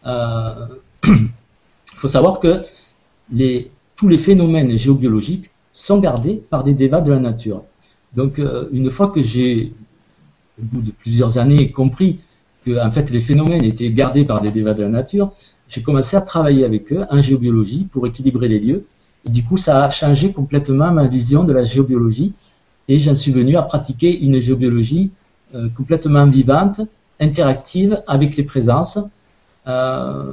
Il 0.04 0.68
faut 1.86 2.08
savoir 2.08 2.40
que 2.40 2.60
tous 3.96 4.08
les 4.08 4.18
phénomènes 4.18 4.76
géobiologiques 4.76 5.50
sont 5.72 5.98
gardés 5.98 6.42
par 6.50 6.62
des 6.62 6.74
débats 6.74 7.00
de 7.00 7.10
la 7.10 7.18
nature. 7.18 7.64
Donc, 8.14 8.40
une 8.72 8.90
fois 8.90 9.08
que 9.08 9.22
j'ai, 9.22 9.72
au 10.60 10.64
bout 10.64 10.82
de 10.82 10.90
plusieurs 10.90 11.38
années, 11.38 11.72
compris 11.72 12.20
que 12.64 12.78
fait 12.92 13.10
les 13.10 13.20
phénomènes 13.20 13.64
étaient 13.64 13.90
gardés 13.90 14.24
par 14.24 14.40
des 14.40 14.50
débats 14.50 14.74
de 14.74 14.82
la 14.82 14.88
nature, 14.88 15.32
j'ai 15.68 15.82
commencé 15.82 16.16
à 16.16 16.20
travailler 16.20 16.64
avec 16.64 16.92
eux 16.92 17.04
en 17.10 17.22
géobiologie 17.22 17.84
pour 17.90 18.06
équilibrer 18.06 18.48
les 18.48 18.60
lieux. 18.60 18.86
Et 19.24 19.30
du 19.30 19.44
coup, 19.44 19.56
ça 19.56 19.84
a 19.84 19.90
changé 19.90 20.32
complètement 20.32 20.90
ma 20.92 21.06
vision 21.06 21.44
de 21.44 21.52
la 21.52 21.64
géobiologie. 21.64 22.32
Et 22.88 22.98
j'en 22.98 23.14
suis 23.14 23.32
venu 23.32 23.56
à 23.56 23.62
pratiquer 23.62 24.20
une 24.20 24.40
géobiologie 24.40 25.10
euh, 25.54 25.68
complètement 25.76 26.26
vivante 26.26 26.80
interactive 27.20 28.02
avec 28.06 28.36
les 28.36 28.42
présences. 28.42 28.98
Euh, 29.66 30.32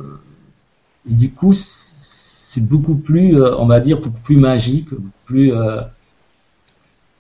du 1.06 1.31
coup, 1.31 1.53
c'est 1.53 2.65
beaucoup 2.65 2.95
plus, 2.95 3.39
euh, 3.39 3.56
on 3.57 3.68
va 3.68 3.80
dire, 3.80 4.00
beaucoup 4.00 4.21
plus 4.21 4.38
magique, 4.38 4.89
beaucoup 4.89 5.09
plus, 5.25 5.51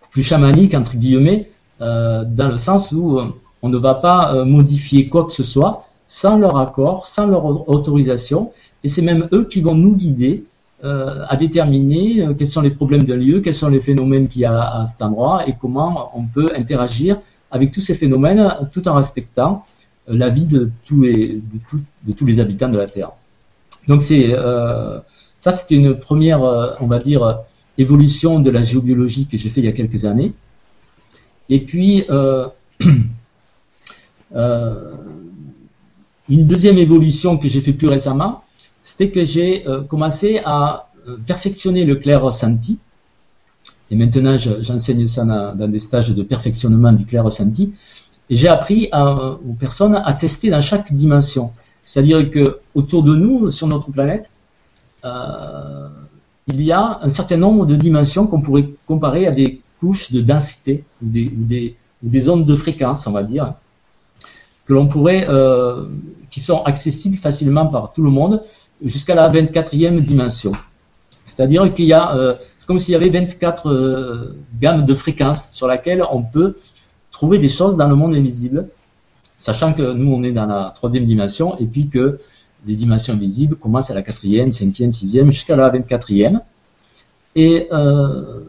plus 0.09 0.23
chamanique, 0.23 0.73
entre 0.73 0.95
guillemets, 0.97 1.51
dans 1.79 2.49
le 2.51 2.57
sens 2.57 2.91
où 2.91 3.19
on 3.61 3.69
ne 3.69 3.77
va 3.77 3.93
pas 3.93 4.43
modifier 4.43 5.07
quoi 5.07 5.25
que 5.25 5.31
ce 5.31 5.43
soit 5.43 5.85
sans 6.09 6.39
leur 6.39 6.57
accord, 6.57 7.05
sans 7.05 7.27
leur 7.27 7.69
autorisation, 7.69 8.51
et 8.83 8.87
c'est 8.87 9.03
même 9.03 9.29
eux 9.31 9.43
qui 9.43 9.61
vont 9.61 9.75
nous 9.75 9.95
guider 9.95 10.43
à 10.83 11.35
déterminer 11.35 12.25
quels 12.37 12.47
sont 12.47 12.61
les 12.61 12.69
problèmes 12.69 13.03
d'un 13.03 13.17
lieu, 13.17 13.41
quels 13.41 13.53
sont 13.53 13.69
les 13.69 13.81
phénomènes 13.81 14.29
qu'il 14.29 14.41
y 14.41 14.45
a 14.45 14.79
à 14.79 14.85
cet 14.85 15.01
endroit 15.01 15.47
et 15.47 15.55
comment 15.59 16.11
on 16.17 16.23
peut 16.23 16.49
interagir 16.55 17.17
avec 17.51 17.71
tous 17.71 17.81
ces 17.81 17.95
phénomènes 17.95 18.55
tout 18.71 18.87
en 18.87 18.95
respectant 18.95 19.65
euh, 20.09 20.17
la 20.17 20.29
vie 20.29 20.47
de 20.47 20.71
tous 20.85 21.01
les, 21.01 22.39
habitants 22.39 22.69
de 22.69 22.77
la 22.77 22.87
Terre. 22.87 23.11
Donc 23.87 24.01
c'est 24.01 24.33
euh, 24.33 24.99
ça, 25.39 25.51
c'était 25.51 25.75
une 25.75 25.97
première, 25.97 26.43
euh, 26.43 26.73
on 26.79 26.87
va 26.87 26.99
dire, 26.99 27.39
évolution 27.77 28.39
de 28.39 28.49
la 28.49 28.63
géobiologie 28.63 29.27
que 29.27 29.37
j'ai 29.37 29.49
fait 29.49 29.61
il 29.61 29.65
y 29.65 29.69
a 29.69 29.73
quelques 29.73 30.05
années. 30.05 30.33
Et 31.49 31.61
puis 31.61 32.05
une 36.29 36.45
deuxième 36.45 36.77
évolution 36.77 37.37
que 37.37 37.47
j'ai 37.47 37.61
fait 37.61 37.73
plus 37.73 37.87
récemment, 37.87 38.43
c'était 38.89 39.11
que 39.11 39.25
j'ai 39.25 39.63
commencé 39.87 40.41
à 40.43 40.89
perfectionner 41.25 41.85
le 41.85 41.95
clair 41.95 42.21
ressenti 42.21 42.79
et 43.91 43.95
maintenant, 43.95 44.37
j'enseigne 44.37 45.07
ça 45.07 45.25
dans, 45.25 45.67
des 45.67 45.79
stages 45.79 46.11
de 46.11 46.23
perfectionnement 46.23 46.93
du 46.93 47.05
clair 47.05 47.23
ressenti. 47.23 47.73
Et 48.29 48.35
j'ai 48.35 48.47
appris 48.47 48.89
aux 48.93 49.53
personnes 49.59 49.95
à 49.95 50.13
tester 50.13 50.49
dans 50.49 50.61
chaque 50.61 50.93
dimension. 50.93 51.51
C'est-à-dire 51.81 52.29
que 52.29 52.59
autour 52.75 53.03
de 53.03 53.15
nous, 53.15 53.49
sur 53.49 53.67
notre 53.67 53.91
planète, 53.91 54.29
euh, 55.05 55.87
il 56.47 56.61
y 56.61 56.71
a 56.71 56.99
un 57.01 57.09
certain 57.09 57.37
nombre 57.37 57.65
de 57.65 57.75
dimensions 57.75 58.27
qu'on 58.27 58.41
pourrait 58.41 58.69
comparer 58.85 59.25
à 59.25 59.31
des 59.31 59.61
couches 59.79 60.11
de 60.11 60.21
densité 60.21 60.83
ou 61.01 61.07
des, 61.07 62.29
ondes 62.29 62.45
de 62.45 62.55
fréquence, 62.55 63.07
on 63.07 63.11
va 63.11 63.23
dire, 63.23 63.53
que 64.65 64.73
l'on 64.73 64.87
pourrait, 64.87 65.25
euh, 65.29 65.85
qui 66.29 66.41
sont 66.41 66.61
accessibles 66.63 67.17
facilement 67.17 67.65
par 67.65 67.91
tout 67.91 68.03
le 68.03 68.11
monde 68.11 68.41
jusqu'à 68.83 69.15
la 69.15 69.29
24e 69.29 69.99
dimension. 70.01 70.53
C'est-à-dire 71.25 71.73
qu'il 71.73 71.85
y 71.85 71.93
a, 71.93 72.15
euh, 72.15 72.35
c'est 72.39 72.65
comme 72.65 72.79
s'il 72.79 72.93
y 72.93 72.95
avait 72.95 73.09
24 73.09 73.67
euh, 73.67 74.35
gammes 74.59 74.85
de 74.85 74.95
fréquences 74.95 75.49
sur 75.51 75.67
lesquelles 75.67 76.03
on 76.11 76.23
peut 76.23 76.55
trouver 77.11 77.37
des 77.37 77.49
choses 77.49 77.75
dans 77.75 77.87
le 77.87 77.95
monde 77.95 78.15
invisible, 78.15 78.69
sachant 79.37 79.73
que 79.73 79.93
nous 79.93 80.11
on 80.11 80.23
est 80.23 80.31
dans 80.31 80.45
la 80.45 80.71
troisième 80.73 81.05
dimension 81.05 81.57
et 81.57 81.65
puis 81.65 81.89
que 81.89 82.19
les 82.65 82.75
dimensions 82.75 83.15
visibles 83.15 83.55
commencent 83.55 83.91
à 83.91 83.93
la 83.93 84.01
quatrième, 84.01 84.51
cinquième, 84.51 84.91
sixième, 84.91 85.31
jusqu'à 85.31 85.55
la 85.55 85.69
24e. 85.69 86.41
Et 87.35 87.67
euh, 87.71 88.41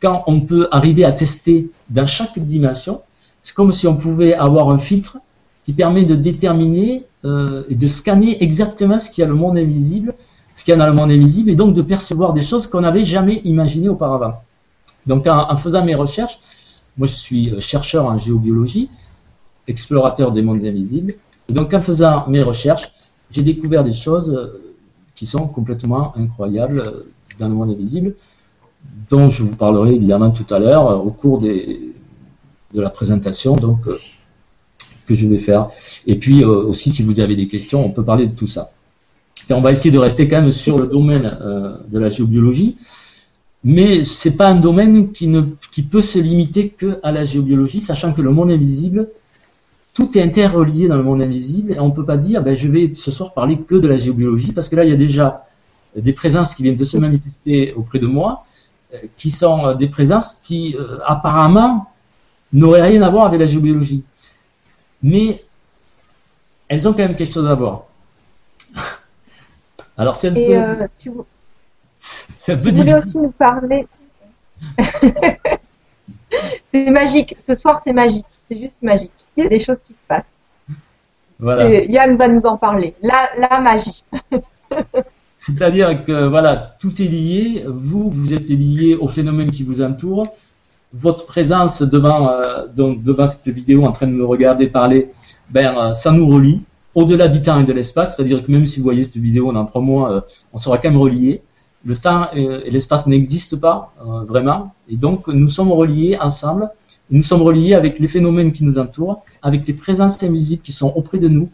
quand 0.00 0.24
on 0.26 0.40
peut 0.40 0.68
arriver 0.70 1.04
à 1.04 1.12
tester 1.12 1.70
dans 1.88 2.06
chaque 2.06 2.38
dimension, 2.38 3.02
c'est 3.40 3.54
comme 3.54 3.72
si 3.72 3.86
on 3.86 3.96
pouvait 3.96 4.34
avoir 4.34 4.70
un 4.70 4.78
filtre 4.78 5.18
qui 5.64 5.72
permet 5.72 6.04
de 6.04 6.14
déterminer 6.14 7.04
et 7.24 7.74
de 7.74 7.86
scanner 7.86 8.42
exactement 8.42 8.98
ce 8.98 9.10
qu'il 9.10 9.22
y 9.22 9.24
a 9.24 9.28
le 9.28 9.34
monde 9.34 9.56
invisible, 9.56 10.14
ce 10.52 10.62
qu'il 10.62 10.72
y 10.72 10.74
a 10.74 10.78
dans 10.78 10.86
le 10.86 10.92
monde 10.92 11.10
invisible, 11.10 11.50
et 11.50 11.56
donc 11.56 11.74
de 11.74 11.82
percevoir 11.82 12.32
des 12.32 12.42
choses 12.42 12.66
qu'on 12.66 12.82
n'avait 12.82 13.04
jamais 13.04 13.40
imaginées 13.44 13.88
auparavant. 13.88 14.42
Donc 15.06 15.26
en, 15.26 15.56
faisant 15.56 15.84
mes 15.84 15.94
recherches, 15.94 16.38
moi 16.96 17.06
je 17.06 17.14
suis 17.14 17.60
chercheur 17.60 18.06
en 18.06 18.18
géobiologie, 18.18 18.90
explorateur 19.66 20.32
des 20.32 20.42
mondes 20.42 20.64
invisibles, 20.64 21.14
et 21.48 21.52
donc 21.52 21.72
en 21.72 21.82
faisant 21.82 22.26
mes 22.28 22.42
recherches, 22.42 22.92
j'ai 23.30 23.42
découvert 23.42 23.84
des 23.84 23.92
choses 23.92 24.52
qui 25.14 25.26
sont 25.26 25.46
complètement 25.48 26.16
incroyables 26.16 27.04
dans 27.38 27.48
le 27.48 27.54
monde 27.54 27.70
invisible, 27.70 28.14
dont 29.10 29.30
je 29.30 29.42
vous 29.42 29.56
parlerai 29.56 29.94
évidemment 29.94 30.30
tout 30.30 30.46
à 30.54 30.58
l'heure 30.58 31.04
au 31.04 31.10
cours 31.10 31.38
de 31.38 32.80
la 32.80 32.90
présentation 32.90 33.56
donc, 33.56 33.86
euh, 33.86 33.98
que 35.06 35.14
je 35.14 35.26
vais 35.26 35.38
faire. 35.38 35.68
Et 36.06 36.16
puis 36.16 36.42
euh, 36.42 36.48
aussi, 36.48 36.90
si 36.90 37.02
vous 37.02 37.20
avez 37.20 37.36
des 37.36 37.46
questions, 37.46 37.84
on 37.84 37.90
peut 37.90 38.04
parler 38.04 38.26
de 38.26 38.34
tout 38.34 38.46
ça. 38.46 38.70
on 39.50 39.60
va 39.60 39.70
essayer 39.70 39.90
de 39.90 39.98
rester 39.98 40.28
quand 40.28 40.40
même 40.40 40.50
sur 40.50 40.78
le 40.78 40.86
domaine 40.86 41.38
euh, 41.40 41.76
de 41.88 41.98
la 41.98 42.08
géobiologie, 42.08 42.76
mais 43.62 44.04
c'est 44.04 44.36
pas 44.36 44.48
un 44.48 44.56
domaine 44.56 45.12
qui, 45.12 45.26
ne, 45.26 45.42
qui 45.70 45.82
peut 45.82 46.02
se 46.02 46.18
limiter 46.18 46.68
que 46.68 46.98
à 47.02 47.12
la 47.12 47.24
géobiologie, 47.24 47.80
sachant 47.80 48.12
que 48.12 48.22
le 48.22 48.30
monde 48.30 48.50
invisible, 48.50 49.08
tout 49.94 50.18
est 50.18 50.22
interrelié 50.22 50.88
dans 50.88 50.96
le 50.96 51.04
monde 51.04 51.22
invisible, 51.22 51.72
et 51.72 51.80
on 51.80 51.88
ne 51.88 51.94
peut 51.94 52.04
pas 52.04 52.16
dire, 52.16 52.42
ben, 52.42 52.56
je 52.56 52.68
vais 52.68 52.92
ce 52.94 53.10
soir 53.10 53.32
parler 53.32 53.58
que 53.58 53.76
de 53.76 53.86
la 53.86 53.96
géobiologie, 53.96 54.52
parce 54.52 54.68
que 54.68 54.76
là, 54.76 54.84
il 54.84 54.90
y 54.90 54.92
a 54.92 54.96
déjà 54.96 55.46
des 55.96 56.12
présences 56.12 56.54
qui 56.56 56.64
viennent 56.64 56.76
de 56.76 56.84
se 56.84 56.98
manifester 56.98 57.72
auprès 57.74 58.00
de 58.00 58.06
moi, 58.06 58.44
qui 59.16 59.30
sont 59.30 59.74
des 59.74 59.86
présences 59.86 60.34
qui 60.42 60.76
apparemment 61.06 61.86
n'auraient 62.54 62.82
rien 62.82 63.02
à 63.02 63.10
voir 63.10 63.26
avec 63.26 63.40
la 63.40 63.46
géobiologie. 63.46 64.04
Mais 65.04 65.44
elles 66.66 66.88
ont 66.88 66.92
quand 66.92 67.00
même 67.06 67.14
quelque 67.14 67.34
chose 67.34 67.46
à 67.46 67.54
voir. 67.54 67.84
Alors 69.98 70.16
c'est 70.16 70.30
un 70.30 70.34
Et 70.34 70.46
peu. 70.46 70.54
Euh, 70.54 70.86
tu... 70.98 71.10
Un 72.48 72.56
peu 72.56 72.96
aussi 72.96 73.18
nous 73.18 73.30
parler. 73.30 73.86
c'est 76.66 76.90
magique. 76.90 77.36
Ce 77.38 77.54
soir, 77.54 77.80
c'est 77.84 77.92
magique. 77.92 78.24
C'est 78.48 78.58
juste 78.58 78.82
magique. 78.82 79.12
Il 79.36 79.44
y 79.44 79.46
a 79.46 79.50
des 79.50 79.58
choses 79.58 79.80
qui 79.80 79.92
se 79.92 79.98
passent. 80.08 80.24
Voilà. 81.38 81.68
Yann 81.84 82.16
va 82.16 82.28
nous 82.28 82.46
en 82.46 82.56
parler. 82.56 82.94
La, 83.02 83.30
la 83.36 83.60
magie. 83.60 84.04
C'est-à-dire 85.38 86.04
que 86.04 86.26
voilà, 86.28 86.76
tout 86.80 87.02
est 87.02 87.06
lié. 87.06 87.64
Vous, 87.66 88.10
vous 88.10 88.32
êtes 88.32 88.48
lié 88.48 88.94
au 88.94 89.08
phénomène 89.08 89.50
qui 89.50 89.62
vous 89.62 89.82
entoure 89.82 90.34
votre 90.94 91.26
présence 91.26 91.82
devant, 91.82 92.28
euh, 92.28 92.66
donc, 92.68 93.02
devant 93.02 93.26
cette 93.26 93.48
vidéo 93.48 93.84
en 93.84 93.92
train 93.92 94.06
de 94.06 94.12
me 94.12 94.24
regarder 94.24 94.68
parler, 94.68 95.10
ben, 95.50 95.76
euh, 95.76 95.92
ça 95.92 96.12
nous 96.12 96.26
relie 96.26 96.62
au-delà 96.94 97.26
du 97.26 97.42
temps 97.42 97.58
et 97.58 97.64
de 97.64 97.72
l'espace. 97.72 98.14
C'est-à-dire 98.14 98.42
que 98.42 98.50
même 98.50 98.64
si 98.64 98.78
vous 98.78 98.84
voyez 98.84 99.02
cette 99.02 99.16
vidéo 99.16 99.52
dans 99.52 99.64
trois 99.64 99.82
mois, 99.82 100.12
euh, 100.12 100.20
on 100.52 100.58
sera 100.58 100.78
quand 100.78 100.90
même 100.90 101.00
reliés. 101.00 101.42
Le 101.84 101.96
temps 101.96 102.28
et, 102.32 102.70
l'espace 102.70 103.06
n'existent 103.06 103.58
pas 103.58 103.92
vraiment. 104.26 104.72
Et 104.88 104.96
donc, 104.96 105.28
nous 105.28 105.48
sommes 105.48 105.70
reliés 105.70 106.16
ensemble. 106.18 106.70
Nous 107.10 107.22
sommes 107.22 107.42
reliés 107.42 107.74
avec 107.74 107.98
les 107.98 108.08
phénomènes 108.08 108.52
qui 108.52 108.64
nous 108.64 108.78
entourent, 108.78 109.22
avec 109.42 109.66
les 109.66 109.74
présences 109.74 110.22
invisibles 110.22 110.62
qui 110.62 110.72
sont 110.72 110.94
auprès 110.96 111.18
de 111.18 111.28
nous 111.28 111.50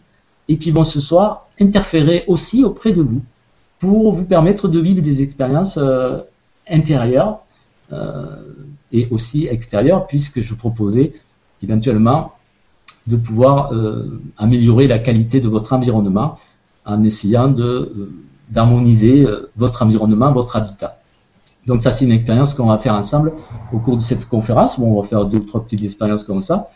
et 0.47 0.57
qui 0.57 0.71
vont 0.71 0.85
ce 0.85 1.01
soir 1.01 1.47
interférer 1.59 2.23
aussi 2.27 2.63
auprès 2.63 2.93
de 2.93 3.01
vous 3.01 3.21
pour 3.79 4.13
vous 4.13 4.23
permettre 4.23 4.69
de 4.69 4.79
vivre 4.79 5.01
des 5.01 5.21
expériences 5.21 5.77
intérieures 6.69 7.39
et 8.91 9.07
aussi 9.11 9.47
extérieur, 9.47 10.07
puisque 10.07 10.41
je 10.41 10.53
proposais 10.53 11.13
éventuellement 11.63 12.31
de 13.07 13.15
pouvoir 13.15 13.73
euh, 13.73 14.19
améliorer 14.37 14.87
la 14.87 14.99
qualité 14.99 15.39
de 15.41 15.49
votre 15.49 15.73
environnement 15.73 16.37
en 16.85 17.03
essayant 17.03 17.47
de 17.47 17.63
euh, 17.63 18.11
d'harmoniser 18.49 19.25
euh, 19.25 19.49
votre 19.55 19.81
environnement, 19.81 20.31
votre 20.31 20.55
habitat. 20.55 20.99
Donc 21.67 21.81
ça, 21.81 21.91
c'est 21.91 22.05
une 22.05 22.11
expérience 22.11 22.53
qu'on 22.53 22.67
va 22.67 22.77
faire 22.77 22.95
ensemble 22.95 23.33
au 23.71 23.79
cours 23.79 23.95
de 23.95 24.01
cette 24.01 24.27
conférence. 24.27 24.79
Bon, 24.79 24.97
on 24.97 25.01
va 25.01 25.07
faire 25.07 25.25
deux 25.25 25.37
ou 25.37 25.43
trois 25.43 25.63
petites 25.63 25.83
expériences 25.83 26.23
comme 26.23 26.41
ça. 26.41 26.67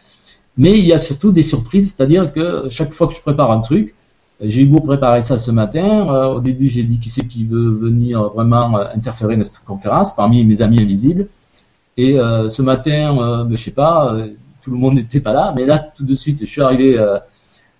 Mais 0.57 0.77
il 0.79 0.85
y 0.85 0.93
a 0.93 0.97
surtout 0.97 1.31
des 1.31 1.41
surprises, 1.41 1.93
c'est-à-dire 1.93 2.31
que 2.31 2.67
chaque 2.69 2.93
fois 2.93 3.07
que 3.07 3.15
je 3.15 3.21
prépare 3.21 3.51
un 3.51 3.59
truc, 3.59 3.93
j'ai 4.39 4.61
eu 4.61 4.67
beau 4.67 4.79
préparer 4.79 5.21
ça 5.21 5.37
ce 5.37 5.51
matin. 5.51 6.29
au 6.29 6.39
début, 6.39 6.67
j'ai 6.69 6.83
dit 6.83 6.99
qui 6.99 7.09
c'est 7.09 7.27
qui 7.27 7.45
veut 7.45 7.71
venir 7.71 8.29
vraiment 8.29 8.77
interférer 8.77 9.35
dans 9.35 9.43
cette 9.43 9.65
conférence 9.65 10.15
parmi 10.15 10.45
mes 10.45 10.61
amis 10.61 10.79
invisibles. 10.79 11.27
Et 11.97 12.19
euh, 12.19 12.49
ce 12.49 12.61
matin, 12.61 13.17
euh, 13.17 13.43
ben, 13.45 13.55
je 13.55 13.63
sais 13.63 13.71
pas, 13.71 14.13
euh, 14.13 14.27
tout 14.61 14.71
le 14.71 14.77
monde 14.77 14.95
n'était 14.95 15.21
pas 15.21 15.33
là, 15.33 15.53
mais 15.55 15.65
là, 15.65 15.79
tout 15.79 16.03
de 16.03 16.15
suite, 16.15 16.39
je 16.41 16.45
suis 16.45 16.61
arrivé 16.61 16.99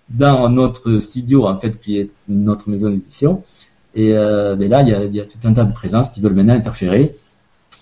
dans 0.10 0.50
notre 0.50 1.00
studio, 1.00 1.48
en 1.48 1.57
fait, 1.60 1.79
qui 1.79 1.98
est 2.00 2.12
notre 2.27 2.69
maison 2.69 2.89
d'édition. 2.89 3.43
Et 3.95 4.12
ben 4.12 4.69
là, 4.69 4.84
il 4.84 5.15
y, 5.15 5.19
a, 5.19 5.25
tout 5.25 5.39
un 5.45 5.53
tas 5.53 5.63
de 5.63 5.74
présences 5.74 6.12
qui 6.12 6.22
veulent 6.22 6.36
maintenant 6.36 6.53
interférer. 6.53 7.12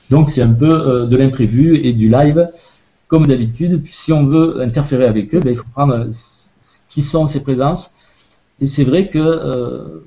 Donc, 0.09 0.29
c'est 0.29 0.41
un 0.41 0.53
peu 0.53 1.05
de 1.05 1.17
l'imprévu 1.17 1.75
et 1.75 1.91
du 1.91 2.09
live, 2.09 2.49
comme 3.07 3.27
d'habitude. 3.27 3.83
Si 3.91 4.13
on 4.13 4.25
veut 4.25 4.61
interférer 4.61 5.05
avec 5.05 5.35
eux, 5.35 5.41
ben, 5.41 5.51
il 5.51 5.57
faut 5.57 5.65
prendre 5.73 6.09
qui 6.89 7.01
sont 7.01 7.27
ces 7.27 7.43
présences. 7.43 7.95
Et 8.61 8.65
c'est 8.65 8.85
vrai 8.85 9.09
que 9.09 10.01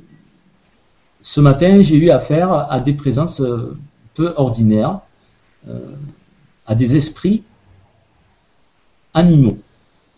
ce 1.20 1.40
matin, 1.42 1.80
j'ai 1.80 1.96
eu 1.96 2.10
affaire 2.10 2.50
à 2.50 2.80
des 2.80 2.94
présences 2.94 3.42
peu 4.14 4.32
ordinaires 4.36 5.00
à 6.66 6.74
des 6.74 6.96
esprits 6.96 7.42
animaux. 9.16 9.58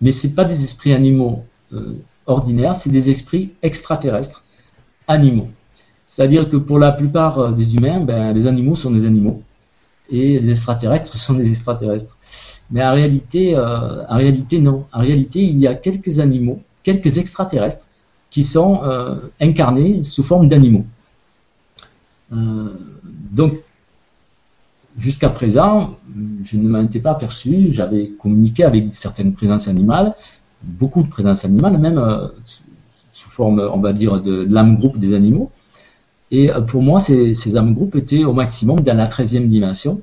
Mais 0.00 0.10
ce 0.10 0.28
pas 0.28 0.44
des 0.44 0.64
esprits 0.64 0.92
animaux 0.92 1.44
euh, 1.72 1.94
ordinaires, 2.26 2.76
c'est 2.76 2.90
des 2.90 3.10
esprits 3.10 3.52
extraterrestres 3.62 4.44
animaux. 5.06 5.48
C'est-à-dire 6.04 6.48
que 6.48 6.56
pour 6.56 6.78
la 6.78 6.92
plupart 6.92 7.38
euh, 7.38 7.52
des 7.52 7.76
humains, 7.76 8.00
ben, 8.00 8.32
les 8.32 8.46
animaux 8.46 8.74
sont 8.74 8.90
des 8.90 9.04
animaux 9.06 9.42
et 10.10 10.40
les 10.40 10.50
extraterrestres 10.50 11.16
sont 11.18 11.34
des 11.34 11.48
extraterrestres. 11.48 12.16
Mais 12.70 12.84
en 12.84 12.92
réalité, 12.92 13.56
euh, 13.56 14.04
en 14.08 14.16
réalité 14.16 14.58
non. 14.58 14.86
En 14.92 15.00
réalité, 15.00 15.42
il 15.42 15.58
y 15.58 15.66
a 15.66 15.74
quelques 15.74 16.18
animaux, 16.18 16.60
quelques 16.82 17.18
extraterrestres 17.18 17.86
qui 18.30 18.44
sont 18.44 18.82
incarnés 19.40 20.04
sous 20.04 20.22
forme 20.22 20.48
d'animaux. 20.48 20.84
donc 22.30 23.54
Jusqu'à 24.98 25.30
présent, 25.30 25.96
je 26.42 26.56
ne 26.56 26.68
m'en 26.68 26.80
étais 26.80 26.98
pas 26.98 27.12
aperçu. 27.12 27.70
J'avais 27.70 28.08
communiqué 28.18 28.64
avec 28.64 28.92
certaines 28.92 29.32
présences 29.32 29.68
animales, 29.68 30.16
beaucoup 30.64 31.04
de 31.04 31.08
présences 31.08 31.44
animales, 31.44 31.78
même 31.78 31.98
euh, 31.98 32.26
sous 33.08 33.30
forme, 33.30 33.60
on 33.60 33.78
va 33.78 33.92
dire, 33.92 34.20
de, 34.20 34.44
l'âme 34.50 34.76
groupe 34.76 34.98
des 34.98 35.14
animaux. 35.14 35.52
Et 36.32 36.50
euh, 36.50 36.62
pour 36.62 36.82
moi, 36.82 36.98
ces, 36.98 37.56
âmes 37.56 37.74
groupes 37.74 37.94
étaient 37.94 38.24
au 38.24 38.32
maximum 38.32 38.80
dans 38.80 38.96
la 38.96 39.06
13e 39.06 39.46
dimension. 39.46 40.02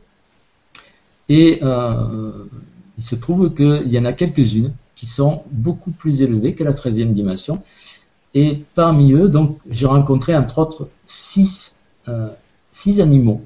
Et 1.28 1.60
euh, 1.62 2.46
il 2.98 3.04
se 3.04 3.16
trouve 3.16 3.54
qu'il 3.54 3.92
y 3.92 4.00
en 4.00 4.06
a 4.06 4.14
quelques-unes 4.14 4.72
qui 4.96 5.08
sont 5.08 5.44
beaucoup 5.52 5.92
plus 5.92 6.22
élevées 6.22 6.54
que 6.54 6.64
la 6.64 6.72
13e 6.72 7.12
dimension. 7.12 7.62
Et 8.34 8.64
parmi 8.75 9.12
eux, 9.12 9.28
donc, 9.28 9.58
j'ai 9.70 9.88
rencontré 9.88 10.38
entre 10.38 10.60
autres 10.60 10.88
six 11.06 11.75
animaux 13.00 13.42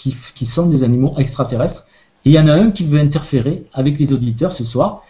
qui, 0.00 0.46
sont 0.46 0.66
des 0.66 0.82
animaux 0.82 1.14
extraterrestres. 1.18 1.86
Et 2.24 2.30
il 2.30 2.32
y 2.32 2.38
en 2.38 2.48
a 2.48 2.54
un 2.54 2.70
qui 2.70 2.84
veut 2.84 2.98
interférer 2.98 3.64
avec 3.72 3.98
les 3.98 4.12
auditeurs 4.12 4.52
ce 4.52 4.64
soir 4.64 5.02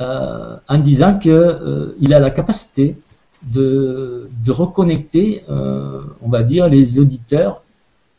euh, 0.00 0.56
en 0.68 0.78
disant 0.78 1.18
qu'il 1.18 1.32
euh, 1.32 2.10
a 2.10 2.18
la 2.18 2.30
capacité 2.30 2.96
de, 3.42 4.28
de 4.44 4.52
reconnecter, 4.52 5.42
euh, 5.48 6.02
on 6.22 6.28
va 6.28 6.42
dire, 6.42 6.68
les 6.68 6.98
auditeurs 6.98 7.62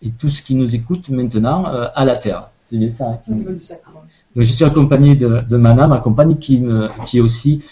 et 0.02 0.10
tout 0.10 0.30
ce 0.30 0.42
qui 0.42 0.56
nous 0.56 0.76
écoute 0.76 1.10
maintenant 1.10 1.66
à 1.66 2.06
la 2.06 2.18
Terre. 2.18 2.50
C'est 2.64 2.78
bien 2.78 2.90
ça. 2.90 3.06
Hein, 3.06 3.20
Donc, 3.30 3.60
je 4.36 4.52
suis 4.52 4.66
accompagné 4.66 5.16
de, 5.16 5.42
de 5.48 5.58
Mana, 5.58 5.88
ma 5.88 6.00
compagne, 6.00 6.38
qui, 6.38 6.60
me, 6.60 6.88
qui 7.06 7.20
aussi 7.20 7.64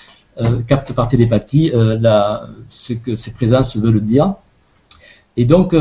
capte 0.68 0.94
par 0.94 1.08
télépathie 1.08 1.72
la, 1.74 2.48
ce 2.68 2.94
que 2.94 3.16
ses 3.16 3.34
présences 3.34 3.78
veulent 3.78 4.02
dire. 4.02 4.34
Et 5.38 5.46
donc, 5.46 5.75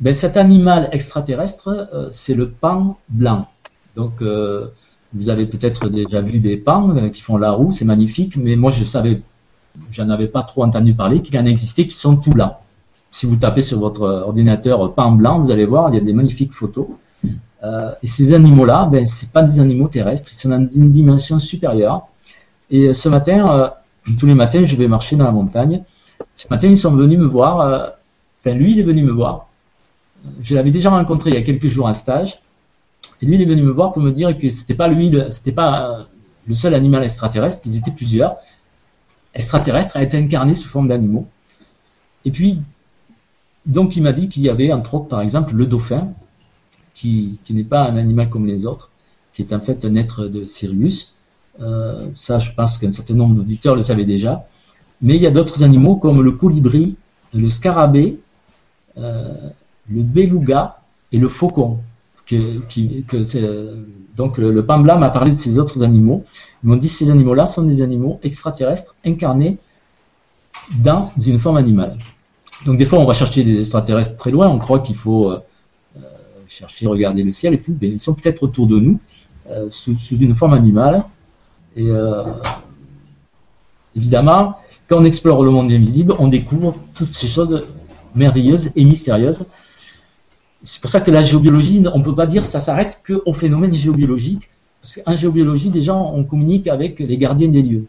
ben, 0.00 0.14
cet 0.14 0.38
animal 0.38 0.88
extraterrestre, 0.92 1.88
euh, 1.92 2.08
c'est 2.10 2.34
le 2.34 2.48
pan 2.48 2.96
blanc. 3.10 3.48
Donc, 3.96 4.22
euh, 4.22 4.68
vous 5.12 5.28
avez 5.28 5.44
peut-être 5.46 5.88
déjà 5.90 6.22
vu 6.22 6.38
des 6.38 6.56
pans 6.56 6.96
euh, 6.96 7.10
qui 7.10 7.20
font 7.20 7.36
la 7.36 7.50
roue, 7.50 7.70
c'est 7.70 7.84
magnifique, 7.84 8.36
mais 8.36 8.56
moi 8.56 8.70
je 8.70 8.82
savais, 8.84 9.20
j'en 9.90 10.08
avais 10.08 10.28
pas 10.28 10.42
trop 10.42 10.64
entendu 10.64 10.94
parler, 10.94 11.20
qu'il 11.20 11.38
en 11.38 11.44
existait 11.44 11.86
qui 11.86 11.96
sont 11.96 12.16
tout 12.16 12.30
blancs. 12.30 12.54
Si 13.10 13.26
vous 13.26 13.36
tapez 13.36 13.60
sur 13.60 13.78
votre 13.78 14.02
ordinateur 14.02 14.94
pan 14.94 15.12
blanc, 15.12 15.40
vous 15.40 15.50
allez 15.50 15.66
voir, 15.66 15.90
il 15.90 15.96
y 15.96 15.98
a 15.98 16.04
des 16.04 16.12
magnifiques 16.12 16.52
photos. 16.52 16.86
et 18.02 18.06
ces 18.06 18.32
animaux-là, 18.32 18.88
ben, 18.90 19.04
c'est 19.04 19.32
pas 19.32 19.42
des 19.42 19.60
animaux 19.60 19.88
terrestres, 19.88 20.30
ils 20.32 20.36
sont 20.36 20.50
dans 20.50 20.64
une 20.64 20.88
dimension 20.88 21.38
supérieure. 21.38 22.06
Et 22.70 22.94
ce 22.94 23.08
matin, 23.08 23.72
tous 24.18 24.26
les 24.26 24.34
matins, 24.34 24.64
je 24.64 24.76
vais 24.76 24.88
marcher 24.88 25.16
dans 25.16 25.24
la 25.24 25.32
montagne. 25.32 25.82
Ce 26.34 26.46
matin, 26.48 26.68
ils 26.68 26.76
sont 26.76 26.92
venus 26.92 27.18
me 27.18 27.26
voir. 27.26 27.56
enfin, 28.40 28.54
lui, 28.56 28.72
il 28.72 28.78
est 28.78 28.84
venu 28.84 29.02
me 29.02 29.12
voir 29.12 29.49
je 30.42 30.54
l'avais 30.54 30.70
déjà 30.70 30.90
rencontré 30.90 31.30
il 31.30 31.34
y 31.34 31.38
a 31.38 31.42
quelques 31.42 31.68
jours 31.68 31.86
en 31.86 31.92
stage. 31.92 32.40
Et 33.22 33.26
lui, 33.26 33.34
il 33.34 33.42
est 33.42 33.46
venu 33.46 33.62
me 33.62 33.70
voir 33.70 33.92
pour 33.92 34.02
me 34.02 34.10
dire 34.10 34.36
que 34.36 34.48
c'était 34.50 34.74
pas 34.74 34.88
lui, 34.88 35.14
c'était 35.30 35.52
pas 35.52 35.90
euh, 35.90 36.02
le 36.46 36.54
seul 36.54 36.74
animal 36.74 37.02
extraterrestre, 37.02 37.62
qu'ils 37.62 37.76
étaient 37.76 37.90
plusieurs. 37.90 38.36
extraterrestre 39.34 39.96
a 39.96 40.02
été 40.02 40.16
incarné 40.16 40.54
sous 40.54 40.68
forme 40.68 40.88
d'animaux. 40.88 41.26
Et 42.24 42.30
puis, 42.30 42.60
donc 43.66 43.96
il 43.96 44.02
m'a 44.02 44.12
dit 44.12 44.28
qu'il 44.28 44.42
y 44.42 44.48
avait 44.48 44.72
entre 44.72 44.94
autres 44.94 45.08
par 45.08 45.20
exemple 45.20 45.54
le 45.54 45.66
dauphin, 45.66 46.12
qui, 46.94 47.40
n'est 47.50 47.64
pas 47.64 47.88
un 47.88 47.96
animal 47.96 48.28
comme 48.28 48.46
les 48.46 48.66
autres, 48.66 48.90
qui 49.32 49.42
est 49.42 49.52
en 49.52 49.60
fait 49.60 49.84
un 49.84 49.94
être 49.96 50.26
de 50.26 50.44
Sirius. 50.44 51.14
Euh, 51.60 52.08
ça, 52.12 52.38
je 52.38 52.52
pense 52.52 52.78
qu'un 52.78 52.90
certain 52.90 53.14
nombre 53.14 53.34
d'auditeurs 53.34 53.74
le 53.74 53.82
savaient 53.82 54.04
déjà. 54.04 54.46
Mais 55.02 55.16
il 55.16 55.22
y 55.22 55.26
a 55.26 55.30
d'autres 55.30 55.62
animaux 55.62 55.96
comme 55.96 56.20
le 56.20 56.32
colibri, 56.32 56.96
le 57.32 57.48
scarabée, 57.48 58.20
euh, 58.98 59.50
le 59.90 60.02
beluga 60.02 60.78
et 61.12 61.18
le 61.18 61.28
faucon. 61.28 61.78
Que, 62.26 62.60
donc 64.16 64.38
le, 64.38 64.52
le 64.52 64.64
Pambla 64.64 64.96
m'a 64.96 65.10
parlé 65.10 65.32
de 65.32 65.36
ces 65.36 65.58
autres 65.58 65.82
animaux. 65.82 66.24
Ils 66.62 66.68
m'ont 66.68 66.76
dit 66.76 66.86
que 66.86 66.94
ces 66.94 67.10
animaux-là 67.10 67.46
sont 67.46 67.62
des 67.62 67.82
animaux 67.82 68.20
extraterrestres 68.22 68.94
incarnés 69.04 69.58
dans 70.82 71.10
une 71.26 71.38
forme 71.38 71.56
animale. 71.56 71.98
Donc 72.64 72.76
des 72.76 72.84
fois, 72.84 72.98
on 72.98 73.06
va 73.06 73.14
chercher 73.14 73.42
des 73.42 73.58
extraterrestres 73.58 74.16
très 74.16 74.30
loin, 74.30 74.48
on 74.48 74.58
croit 74.58 74.80
qu'il 74.80 74.96
faut 74.96 75.30
euh, 75.30 75.40
euh, 75.96 76.00
chercher, 76.48 76.86
regarder 76.86 77.22
le 77.22 77.32
ciel 77.32 77.54
et 77.54 77.60
tout, 77.60 77.76
mais 77.80 77.88
ils 77.88 77.98
sont 77.98 78.14
peut-être 78.14 78.42
autour 78.42 78.66
de 78.66 78.78
nous, 78.78 79.00
euh, 79.48 79.70
sous, 79.70 79.96
une 80.18 80.34
forme 80.34 80.54
animale. 80.54 81.04
Et 81.76 81.88
évidemment, 83.94 84.56
quand 84.88 84.98
on 84.98 85.04
explore 85.04 85.44
le 85.44 85.52
monde 85.52 85.70
invisible, 85.70 86.14
on 86.18 86.26
découvre 86.26 86.74
toutes 86.94 87.14
ces 87.14 87.28
choses 87.28 87.64
merveilleuses 88.16 88.72
et 88.74 88.84
mystérieuses. 88.84 89.46
C'est 90.62 90.80
pour 90.80 90.90
ça 90.90 91.00
que 91.00 91.10
la 91.10 91.22
géobiologie, 91.22 91.82
on 91.92 91.98
ne 91.98 92.04
peut 92.04 92.14
pas 92.14 92.26
dire 92.26 92.42
que 92.42 92.48
ça 92.48 92.60
s'arrête 92.60 93.00
qu'au 93.06 93.32
phénomène 93.32 93.72
géobiologique. 93.72 94.50
Parce 94.80 94.96
qu'en 94.96 95.16
géobiologie, 95.16 95.70
déjà, 95.70 95.94
on 95.94 96.24
communique 96.24 96.66
avec 96.66 96.98
les 97.00 97.18
gardiens 97.18 97.48
des 97.48 97.62
lieux. 97.62 97.86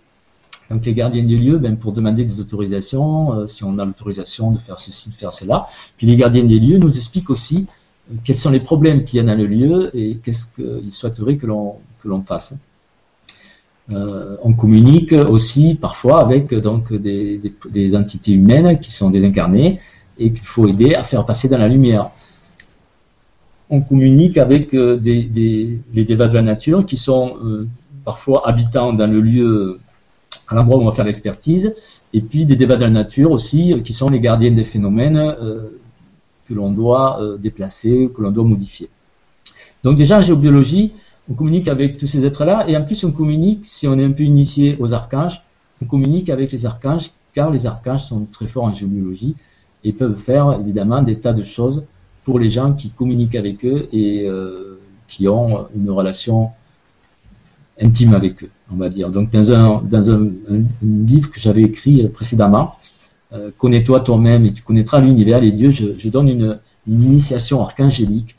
Donc 0.69 0.85
les 0.85 0.93
gardiens 0.93 1.23
des 1.23 1.37
lieux, 1.37 1.57
ben, 1.57 1.75
pour 1.75 1.91
demander 1.91 2.23
des 2.23 2.39
autorisations, 2.39 3.33
euh, 3.33 3.47
si 3.47 3.63
on 3.65 3.77
a 3.77 3.85
l'autorisation 3.85 4.51
de 4.51 4.57
faire 4.57 4.79
ceci, 4.79 5.09
de 5.09 5.15
faire 5.15 5.33
cela. 5.33 5.67
Puis 5.97 6.07
les 6.07 6.15
gardiens 6.15 6.45
des 6.45 6.59
lieux 6.59 6.77
nous 6.77 6.95
expliquent 6.95 7.29
aussi 7.29 7.67
euh, 8.09 8.15
quels 8.23 8.37
sont 8.37 8.51
les 8.51 8.61
problèmes 8.61 9.03
qu'il 9.03 9.17
y 9.17 9.19
a 9.19 9.23
dans 9.23 9.37
le 9.37 9.45
lieu 9.45 9.91
et 9.93 10.17
qu'est-ce 10.23 10.47
qu'ils 10.55 10.91
souhaiteraient 10.91 11.35
que 11.35 11.45
l'on 11.45 12.23
fasse. 12.23 12.55
Euh, 13.89 14.37
on 14.43 14.53
communique 14.53 15.11
aussi 15.11 15.75
parfois 15.75 16.21
avec 16.21 16.53
donc 16.53 16.93
des, 16.93 17.95
entités 17.95 18.31
humaines 18.31 18.79
qui 18.79 18.91
sont 18.91 19.09
désincarnées 19.09 19.79
et 20.17 20.31
qu'il 20.31 20.45
faut 20.45 20.67
aider 20.67 20.95
à 20.95 21.03
faire 21.03 21.25
passer 21.25 21.49
dans 21.49 21.57
la 21.57 21.67
lumière. 21.67 22.11
On 23.71 23.81
communique 23.81 24.37
avec 24.37 24.75
des, 24.75 25.79
les 25.93 26.05
débats 26.05 26.27
de 26.27 26.35
la 26.35 26.41
nature 26.41 26.85
qui 26.85 26.97
sont 26.97 27.37
parfois 28.05 28.47
habitants 28.47 28.93
dans 28.93 29.07
le 29.07 29.21
lieu 29.21 29.79
à 30.51 30.55
l'endroit 30.55 30.77
où 30.77 30.81
on 30.81 30.85
va 30.85 30.91
faire 30.91 31.05
l'expertise, 31.05 31.73
et 32.13 32.21
puis 32.21 32.45
des 32.45 32.55
débats 32.55 32.75
de 32.75 32.81
la 32.81 32.89
nature 32.89 33.31
aussi, 33.31 33.73
euh, 33.73 33.79
qui 33.79 33.93
sont 33.93 34.09
les 34.09 34.19
gardiens 34.19 34.51
des 34.51 34.63
phénomènes 34.63 35.17
euh, 35.17 35.69
que 36.47 36.53
l'on 36.53 36.71
doit 36.71 37.21
euh, 37.21 37.37
déplacer, 37.37 38.09
que 38.13 38.21
l'on 38.21 38.31
doit 38.31 38.43
modifier. 38.43 38.89
Donc 39.83 39.95
déjà 39.95 40.19
en 40.19 40.21
géobiologie, 40.21 40.91
on 41.29 41.33
communique 41.33 41.67
avec 41.67 41.97
tous 41.97 42.07
ces 42.07 42.25
êtres-là, 42.25 42.67
et 42.67 42.75
en 42.75 42.83
plus 42.83 43.03
on 43.03 43.11
communique, 43.11 43.65
si 43.65 43.87
on 43.87 43.97
est 43.97 44.03
un 44.03 44.11
peu 44.11 44.23
initié 44.23 44.75
aux 44.79 44.93
archanges, 44.93 45.41
on 45.81 45.85
communique 45.85 46.29
avec 46.29 46.51
les 46.51 46.65
archanges, 46.65 47.11
car 47.33 47.49
les 47.49 47.65
archanges 47.65 48.03
sont 48.03 48.25
très 48.25 48.45
forts 48.45 48.65
en 48.65 48.73
géobiologie, 48.73 49.35
et 49.83 49.93
peuvent 49.93 50.17
faire 50.17 50.59
évidemment 50.59 51.01
des 51.01 51.19
tas 51.19 51.33
de 51.33 51.41
choses 51.41 51.85
pour 52.23 52.39
les 52.39 52.49
gens 52.49 52.73
qui 52.73 52.89
communiquent 52.91 53.35
avec 53.35 53.65
eux 53.65 53.87
et 53.91 54.27
qui 55.07 55.27
ont 55.27 55.67
une 55.75 55.89
relation 55.89 56.51
intime 57.81 58.13
avec 58.13 58.43
eux, 58.43 58.49
on 58.71 58.75
va 58.75 58.89
dire. 58.89 59.09
Donc 59.09 59.29
dans 59.31 59.51
un, 59.51 59.81
dans 59.81 60.11
un, 60.11 60.29
livre 60.81 61.29
que 61.29 61.39
j'avais 61.39 61.63
écrit 61.63 62.07
précédemment, 62.07 62.75
euh, 63.33 63.49
Connais-toi 63.57 64.01
toi-même 64.01 64.45
et 64.45 64.51
tu 64.51 64.61
connaîtras 64.61 64.99
l'univers, 64.99 65.39
les 65.39 65.51
dieux, 65.51 65.69
je, 65.69 66.09
donne 66.09 66.27
une, 66.27 66.59
initiation 66.87 67.61
archangélique. 67.61 68.35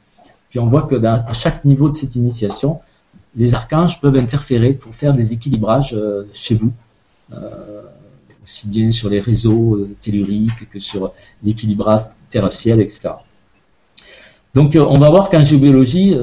Puis 0.50 0.58
on 0.58 0.66
voit 0.66 0.82
que 0.82 1.02
à 1.02 1.32
chaque 1.32 1.64
niveau 1.64 1.88
de 1.88 1.94
cette 1.94 2.14
initiation, 2.14 2.80
les 3.34 3.54
archanges 3.54 4.00
peuvent 4.00 4.16
interférer 4.16 4.74
pour 4.74 4.94
faire 4.94 5.14
des 5.14 5.32
équilibrages 5.32 5.94
euh, 5.94 6.24
chez 6.34 6.54
vous, 6.54 6.72
euh, 7.32 7.82
aussi 8.42 8.68
bien 8.68 8.90
sur 8.90 9.08
les 9.08 9.20
réseaux 9.20 9.88
telluriques 10.00 10.68
que 10.68 10.78
sur 10.78 11.12
l'équilibrage 11.42 12.02
terre-ciel, 12.28 12.80
etc. 12.80 13.10
Donc 14.54 14.76
on 14.76 14.98
va 14.98 15.10
voir 15.10 15.30
qu'en 15.30 15.42
géobiologie, 15.42 16.14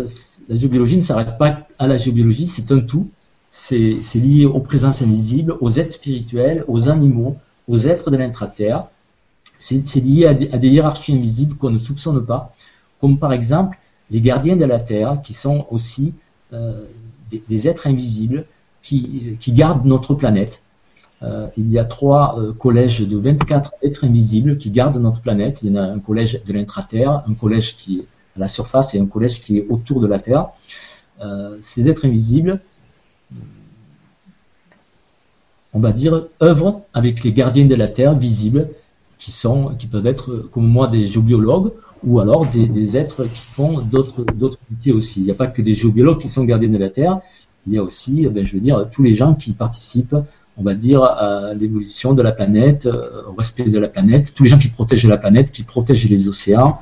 la 0.49 0.55
géobiologie 0.55 0.97
ne 0.97 1.01
s'arrête 1.01 1.37
pas 1.37 1.67
à 1.77 1.87
la 1.87 1.97
géobiologie, 1.97 2.47
c'est 2.47 2.71
un 2.71 2.79
tout. 2.79 3.09
C'est 3.51 3.99
lié 4.15 4.45
aux 4.45 4.59
présences 4.59 5.01
invisibles, 5.01 5.55
aux 5.61 5.69
êtres 5.71 5.93
spirituels, 5.93 6.63
aux 6.67 6.89
animaux, 6.89 7.37
aux 7.67 7.77
êtres 7.77 8.11
de 8.11 8.17
l'intraterre. 8.17 8.85
C'est 9.57 9.95
lié 9.95 10.25
à 10.25 10.33
des, 10.33 10.67
hiérarchies 10.67 11.13
invisibles 11.13 11.55
qu'on 11.55 11.69
ne 11.69 11.77
soupçonne 11.77 12.25
pas, 12.25 12.53
comme 13.01 13.17
par 13.17 13.33
exemple 13.33 13.77
les 14.11 14.21
gardiens 14.21 14.55
de 14.55 14.65
la 14.65 14.79
Terre, 14.79 15.19
qui 15.23 15.33
sont 15.33 15.67
aussi 15.69 16.13
euh, 16.53 16.85
des, 17.47 17.67
êtres 17.67 17.87
invisibles 17.87 18.45
qui, 18.81 19.37
gardent 19.49 19.85
notre 19.85 20.13
planète. 20.15 20.61
Euh, 21.21 21.47
il 21.57 21.69
y 21.69 21.77
a 21.77 21.83
trois 21.83 22.39
euh, 22.39 22.53
collèges 22.53 23.01
de 23.01 23.17
24 23.17 23.73
êtres 23.83 24.05
invisibles 24.05 24.57
qui 24.57 24.71
gardent 24.71 24.97
notre 24.97 25.21
planète. 25.21 25.61
Il 25.61 25.71
y 25.71 25.77
en 25.77 25.81
a 25.81 25.83
un 25.83 25.99
collège 25.99 26.41
de 26.43 26.53
l'intraterre, 26.53 27.23
un 27.27 27.33
collège 27.33 27.75
qui 27.75 27.99
est 27.99 28.05
la 28.37 28.47
surface 28.47 28.95
et 28.95 28.99
un 28.99 29.05
collège 29.05 29.41
qui 29.41 29.57
est 29.57 29.67
autour 29.69 29.99
de 30.01 30.07
la 30.07 30.19
Terre. 30.19 30.49
Euh, 31.21 31.57
ces 31.59 31.89
êtres 31.89 32.05
invisibles, 32.05 32.61
on 35.73 35.79
va 35.79 35.91
dire, 35.91 36.25
œuvrent 36.41 36.81
avec 36.93 37.23
les 37.23 37.33
gardiens 37.33 37.65
de 37.65 37.75
la 37.75 37.87
Terre 37.87 38.17
visibles, 38.17 38.69
qui, 39.19 39.87
peuvent 39.87 40.07
être, 40.07 40.49
comme 40.51 40.65
moi, 40.65 40.87
des 40.87 41.05
géobiologues, 41.05 41.73
ou 42.03 42.19
alors 42.21 42.47
des, 42.47 42.97
êtres 42.97 43.25
qui 43.25 43.41
font 43.41 43.81
d'autres 43.81 44.25
métiers 44.71 44.93
aussi. 44.93 45.19
Il 45.19 45.25
n'y 45.25 45.31
a 45.31 45.35
pas 45.35 45.47
que 45.47 45.61
des 45.61 45.73
géobiologues 45.73 46.19
qui 46.19 46.29
sont 46.29 46.45
gardiens 46.45 46.69
de 46.69 46.77
la 46.77 46.89
Terre, 46.89 47.19
il 47.67 47.73
y 47.73 47.77
a 47.77 47.83
aussi, 47.83 48.23
eh 48.25 48.29
ben, 48.29 48.45
je 48.45 48.53
veux 48.53 48.61
dire, 48.61 48.87
tous 48.89 49.03
les 49.03 49.13
gens 49.13 49.35
qui 49.35 49.51
participent, 49.51 50.15
on 50.57 50.63
va 50.63 50.73
dire, 50.73 51.03
à 51.03 51.53
l'évolution 51.53 52.13
de 52.13 52.21
la 52.21 52.31
planète, 52.31 52.85
euh, 52.85 53.23
au 53.27 53.33
respect 53.33 53.65
de 53.65 53.79
la 53.79 53.89
planète, 53.89 54.33
tous 54.33 54.43
les 54.43 54.49
gens 54.49 54.57
qui 54.57 54.69
protègent 54.69 55.07
la 55.07 55.17
planète, 55.17 55.51
qui 55.51 55.63
protègent 55.63 56.09
les 56.09 56.29
océans, 56.29 56.81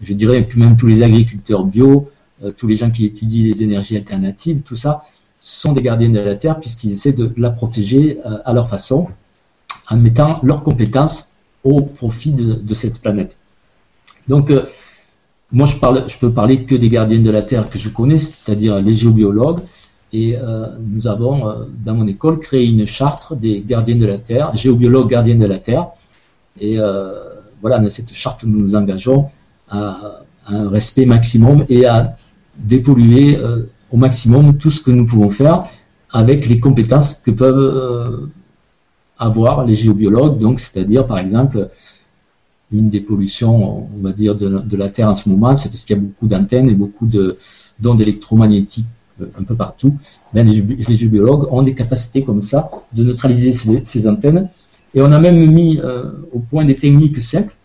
je 0.00 0.12
dirais 0.12 0.46
que 0.46 0.58
même 0.58 0.76
tous 0.76 0.86
les 0.86 1.02
agriculteurs 1.02 1.64
bio, 1.64 2.10
euh, 2.42 2.52
tous 2.56 2.66
les 2.66 2.76
gens 2.76 2.90
qui 2.90 3.04
étudient 3.06 3.44
les 3.44 3.62
énergies 3.62 3.96
alternatives, 3.96 4.62
tout 4.62 4.76
ça, 4.76 5.02
sont 5.40 5.72
des 5.72 5.82
gardiens 5.82 6.10
de 6.10 6.18
la 6.18 6.36
Terre 6.36 6.58
puisqu'ils 6.58 6.92
essaient 6.92 7.12
de 7.12 7.32
la 7.36 7.50
protéger 7.50 8.18
euh, 8.24 8.38
à 8.44 8.52
leur 8.52 8.68
façon, 8.68 9.08
en 9.88 9.96
mettant 9.96 10.34
leurs 10.42 10.62
compétences 10.62 11.32
au 11.62 11.80
profit 11.82 12.32
de, 12.32 12.74
cette 12.74 13.00
planète. 13.00 13.38
Donc, 14.28 14.50
euh, 14.50 14.64
moi, 15.52 15.66
je, 15.66 15.76
parle, 15.76 16.08
je 16.08 16.18
peux 16.18 16.32
parler 16.32 16.64
que 16.64 16.74
des 16.74 16.88
gardiens 16.88 17.20
de 17.20 17.30
la 17.30 17.42
Terre 17.42 17.68
que 17.68 17.78
je 17.78 17.88
connais, 17.88 18.18
c'est-à-dire 18.18 18.80
les 18.80 18.94
géobiologues. 18.94 19.60
Et 20.12 20.36
nous 20.80 21.08
avons, 21.08 21.66
dans 21.84 21.94
mon 21.94 22.06
école, 22.06 22.38
créé 22.38 22.66
une 22.66 22.86
charte 22.86 23.36
des 23.36 23.62
gardiens 23.66 23.96
de 23.96 24.06
la 24.06 24.18
Terre, 24.18 24.54
géobiologues 24.54 25.10
gardiens 25.10 25.34
de 25.36 25.46
la 25.46 25.58
Terre. 25.58 25.88
Et 26.60 26.76
voilà, 27.60 27.78
dans 27.80 27.90
cette 27.90 28.14
charte, 28.14 28.44
nous 28.44 28.60
nous 28.60 28.76
engageons 28.76 29.26
à, 29.68 30.24
un 30.46 30.68
respect 30.68 31.06
maximum 31.06 31.64
et 31.68 31.86
à 31.86 32.16
dépolluer 32.56 33.36
euh, 33.36 33.62
au 33.90 33.96
maximum 33.96 34.58
tout 34.58 34.70
ce 34.70 34.80
que 34.80 34.90
nous 34.90 35.06
pouvons 35.06 35.30
faire 35.30 35.64
avec 36.10 36.46
les 36.48 36.60
compétences 36.60 37.14
que 37.14 37.30
peuvent 37.30 37.58
euh, 37.58 38.26
avoir 39.18 39.64
les 39.64 39.74
géobiologues. 39.74 40.38
Donc, 40.38 40.60
c'est-à-dire, 40.60 41.06
par 41.06 41.18
exemple, 41.18 41.68
une 42.70 42.88
des 42.88 43.00
pollutions, 43.00 43.88
on 43.96 44.02
va 44.02 44.12
dire, 44.12 44.36
de, 44.36 44.76
la 44.76 44.90
Terre 44.90 45.08
en 45.08 45.14
ce 45.14 45.28
moment, 45.28 45.56
c'est 45.56 45.70
parce 45.70 45.84
qu'il 45.84 45.96
y 45.96 45.98
a 45.98 46.02
beaucoup 46.02 46.26
d'antennes 46.26 46.68
et 46.68 46.74
beaucoup 46.74 47.06
d'ondes 47.06 48.00
électromagnétiques 48.00 48.86
euh, 49.20 49.26
un 49.38 49.44
peu 49.44 49.54
partout. 49.56 49.96
Ben, 50.32 50.46
les, 50.46 50.94
géobiologues 50.94 51.52
ont 51.52 51.62
des 51.62 51.74
capacités 51.74 52.22
comme 52.22 52.40
ça 52.40 52.68
de 52.92 53.02
neutraliser 53.02 53.52
ces, 53.84 54.08
antennes. 54.08 54.50
Et 54.94 55.02
on 55.02 55.10
a 55.10 55.18
même 55.18 55.50
mis 55.50 55.80
au 56.32 56.38
point 56.38 56.64
des 56.64 56.76
techniques 56.76 57.20
simples 57.20 57.56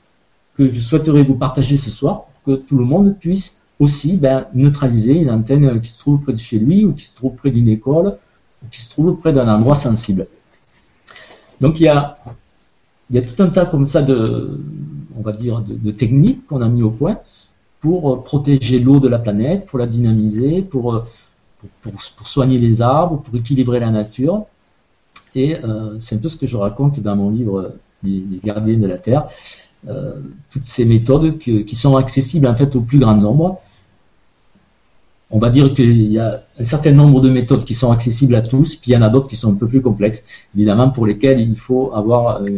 que 0.59 0.67
je 0.67 0.81
souhaiterais 0.81 1.23
vous 1.23 1.35
partager 1.35 1.77
ce 1.77 1.89
soir 1.89 2.25
pour 2.43 2.43
que 2.43 2.61
tout 2.61 2.77
le 2.77 2.83
monde 2.83 3.15
puisse 3.17 3.61
aussi 3.79 4.17
ben, 4.17 4.45
neutraliser 4.53 5.13
une 5.13 5.31
antenne 5.31 5.79
qui 5.79 5.89
se 5.89 5.99
trouve 5.99 6.19
près 6.19 6.33
de 6.33 6.37
chez 6.37 6.59
lui 6.59 6.83
ou 6.83 6.91
qui 6.91 7.05
se 7.05 7.15
trouve 7.15 7.33
près 7.35 7.49
d'une 7.49 7.69
école 7.69 8.17
ou 8.61 8.67
qui 8.69 8.81
se 8.81 8.89
trouve 8.89 9.15
près 9.15 9.31
d'un 9.31 9.47
endroit 9.47 9.75
sensible. 9.75 10.27
Donc 11.61 11.79
il 11.79 11.83
y 11.83 11.87
a, 11.87 12.17
tout 13.21 13.41
un 13.41 13.47
tas 13.47 13.67
comme 13.67 13.85
ça 13.85 14.01
de, 14.01 14.59
on 15.17 15.21
va 15.21 15.31
dire, 15.31 15.61
de, 15.61 15.91
techniques 15.91 16.45
qu'on 16.45 16.61
a 16.61 16.67
mis 16.67 16.83
au 16.83 16.91
point 16.91 17.19
pour 17.79 18.25
protéger 18.25 18.79
l'eau 18.79 18.99
de 18.99 19.07
la 19.07 19.19
planète, 19.19 19.65
pour 19.65 19.79
la 19.79 19.87
dynamiser, 19.87 20.61
pour, 20.61 21.05
pour, 21.81 22.27
soigner 22.27 22.57
les 22.57 22.81
arbres, 22.81 23.21
pour 23.21 23.33
équilibrer 23.33 23.79
la 23.79 23.91
nature. 23.91 24.43
Et 25.35 25.55
euh, 25.55 25.97
c'est 26.01 26.15
un 26.15 26.17
peu 26.17 26.27
ce 26.27 26.35
que 26.35 26.47
je 26.47 26.57
raconte 26.57 26.99
dans 26.99 27.15
mon 27.15 27.29
livre 27.29 27.75
les 28.03 28.41
gardiens 28.43 28.77
de 28.77 28.87
la 28.87 28.97
Terre. 28.97 29.25
Euh, 29.87 30.19
toutes 30.51 30.65
ces 30.65 30.83
méthodes 30.83 31.37
qui 31.37 31.75
sont 31.75 31.95
accessibles 31.95 32.47
en 32.47 32.55
fait 32.55 32.75
au 32.75 32.81
plus 32.81 32.99
grand 32.99 33.15
nombre. 33.15 33.61
on 35.31 35.39
va 35.39 35.49
dire 35.49 35.73
qu'il 35.73 36.11
y 36.11 36.19
a 36.19 36.43
un 36.57 36.63
certain 36.65 36.91
nombre 36.91 37.21
de 37.21 37.29
méthodes 37.29 37.63
qui 37.63 37.73
sont 37.73 37.89
accessibles 37.89 38.35
à 38.35 38.41
tous, 38.41 38.75
puis 38.75 38.91
il 38.91 38.93
y 38.95 38.97
en 38.97 39.01
a 39.01 39.07
d'autres 39.07 39.29
qui 39.29 39.37
sont 39.37 39.53
un 39.53 39.55
peu 39.55 39.67
plus 39.67 39.81
complexes, 39.81 40.25
évidemment, 40.53 40.89
pour 40.89 41.05
lesquelles 41.05 41.39
il 41.39 41.55
faut 41.55 41.93
avoir 41.93 42.41
euh, 42.41 42.49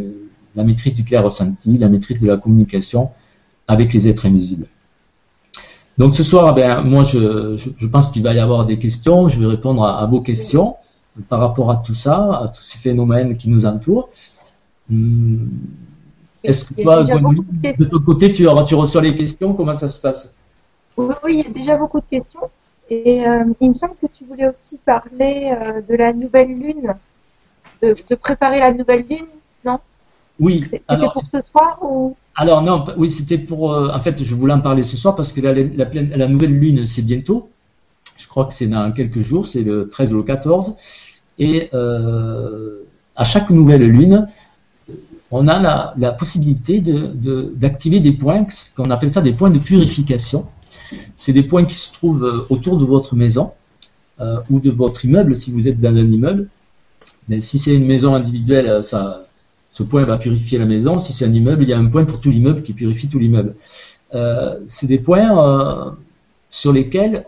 la 0.55 0.63
maîtrise 0.63 0.93
du 0.93 1.03
clair 1.03 1.23
ressenti, 1.23 1.77
la 1.77 1.89
maîtrise 1.89 2.19
de 2.19 2.27
la 2.27 2.37
communication 2.37 3.11
avec 3.67 3.93
les 3.93 4.07
êtres 4.09 4.25
invisibles. 4.25 4.65
Donc 5.99 6.15
ce 6.15 6.23
soir, 6.23 6.55
ben, 6.55 6.81
moi 6.81 7.03
je, 7.03 7.85
pense 7.85 8.09
qu'il 8.09 8.23
va 8.23 8.33
y 8.33 8.39
avoir 8.39 8.65
des 8.65 8.79
questions, 8.79 9.29
je 9.29 9.39
vais 9.39 9.45
répondre 9.45 9.83
à, 9.83 10.03
vos 10.07 10.21
questions 10.21 10.75
par 11.29 11.39
rapport 11.39 11.69
à 11.69 11.77
tout 11.77 11.93
ça, 11.93 12.41
à 12.45 12.47
tous 12.47 12.63
ces 12.63 12.79
phénomènes 12.79 13.37
qui 13.37 13.49
nous 13.49 13.67
entourent. 13.67 14.09
Hmm. 14.89 15.45
Est-ce 16.43 16.73
que 16.73 16.81
toi, 16.81 17.03
de 17.03 17.85
ton 17.85 17.99
côté, 17.99 18.33
tu, 18.33 18.47
tu 18.67 18.75
reçois 18.75 19.01
les 19.01 19.15
questions 19.15 19.53
Comment 19.53 19.73
ça 19.73 19.87
se 19.87 19.99
passe? 19.99 20.35
Oui, 20.97 21.15
il 21.29 21.37
y 21.37 21.45
a 21.45 21.49
déjà 21.49 21.77
beaucoup 21.77 21.99
de 21.99 22.05
questions. 22.09 22.49
Et 22.89 23.25
euh, 23.25 23.45
il 23.61 23.69
me 23.69 23.73
semble 23.73 23.95
que 24.01 24.07
tu 24.07 24.25
voulais 24.25 24.47
aussi 24.47 24.77
parler 24.85 25.53
euh, 25.53 25.81
de 25.81 25.95
la 25.95 26.11
nouvelle 26.11 26.49
lune, 26.49 26.93
de, 27.81 28.15
préparer 28.15 28.59
la 28.59 28.71
nouvelle 28.71 29.05
lune, 29.09 29.27
non? 29.63 29.79
Oui. 30.39 30.65
C'était 30.69 31.09
pour 31.13 31.25
ce 31.25 31.41
soir 31.41 31.79
ou? 31.81 32.17
Alors 32.35 32.61
non, 32.61 32.83
oui, 32.97 33.09
c'était 33.09 33.37
pour. 33.37 33.73
Euh, 33.73 33.89
en 33.93 33.99
fait, 34.01 34.21
je 34.21 34.35
voulais 34.35 34.53
en 34.53 34.59
parler 34.59 34.83
ce 34.83 34.97
soir 34.97 35.15
parce 35.15 35.31
que 35.31 35.39
la, 35.39 35.53
la, 35.53 36.27
nouvelle 36.27 36.57
lune, 36.57 36.85
c'est 36.85 37.01
bientôt. 37.01 37.49
Je 38.17 38.27
crois 38.27 38.45
que 38.45 38.53
c'est 38.53 38.67
dans 38.67 38.91
quelques 38.91 39.21
jours, 39.21 39.45
c'est 39.45 39.61
le 39.61 39.87
13 39.87 40.13
ou 40.13 40.17
le 40.17 40.23
14. 40.23 40.75
Et 41.39 41.69
à 41.73 43.23
chaque 43.23 43.49
nouvelle 43.51 43.83
lune, 43.83 44.27
on 45.31 45.47
a 45.47 45.93
la, 45.97 46.11
possibilité 46.11 46.81
d'activer 46.81 47.99
de, 47.99 48.09
des 48.09 48.11
points, 48.11 48.45
qu'on 48.75 48.91
appelle 48.91 49.11
ça 49.11 49.21
des 49.21 49.31
points 49.31 49.49
de 49.49 49.59
purification. 49.59 50.47
C'est 51.15 51.31
des 51.31 51.43
points 51.43 51.63
qui 51.63 51.75
se 51.75 51.93
trouvent 51.93 52.25
euh, 52.25 52.45
autour 52.49 52.77
de 52.77 52.83
votre 52.83 53.15
maison 53.15 53.51
euh, 54.19 54.37
ou 54.49 54.59
de 54.59 54.69
votre 54.69 55.05
immeuble 55.05 55.33
si 55.33 55.49
vous 55.51 55.69
êtes 55.69 55.79
dans 55.79 55.89
un 55.89 56.11
immeuble. 56.11 56.49
Mais 57.29 57.39
si 57.39 57.57
c'est 57.59 57.73
une 57.75 57.85
maison 57.85 58.13
individuelle, 58.13 58.67
euh, 58.67 58.81
ça, 58.81 59.25
ce 59.69 59.83
point 59.83 60.03
va 60.03 60.17
purifier 60.17 60.59
la 60.59 60.65
maison. 60.65 60.99
Si 60.99 61.13
c'est 61.13 61.25
un 61.25 61.33
immeuble, 61.33 61.63
il 61.63 61.69
y 61.69 61.73
a 61.73 61.79
un 61.79 61.85
point 61.85 62.03
pour 62.03 62.19
tout 62.19 62.29
l'immeuble 62.29 62.61
qui 62.61 62.73
purifie 62.73 63.07
tout 63.07 63.19
l'immeuble. 63.19 63.55
c'est 64.67 64.87
des 64.87 64.99
points 64.99 65.95
sur 66.49 66.73
lesquels 66.73 67.25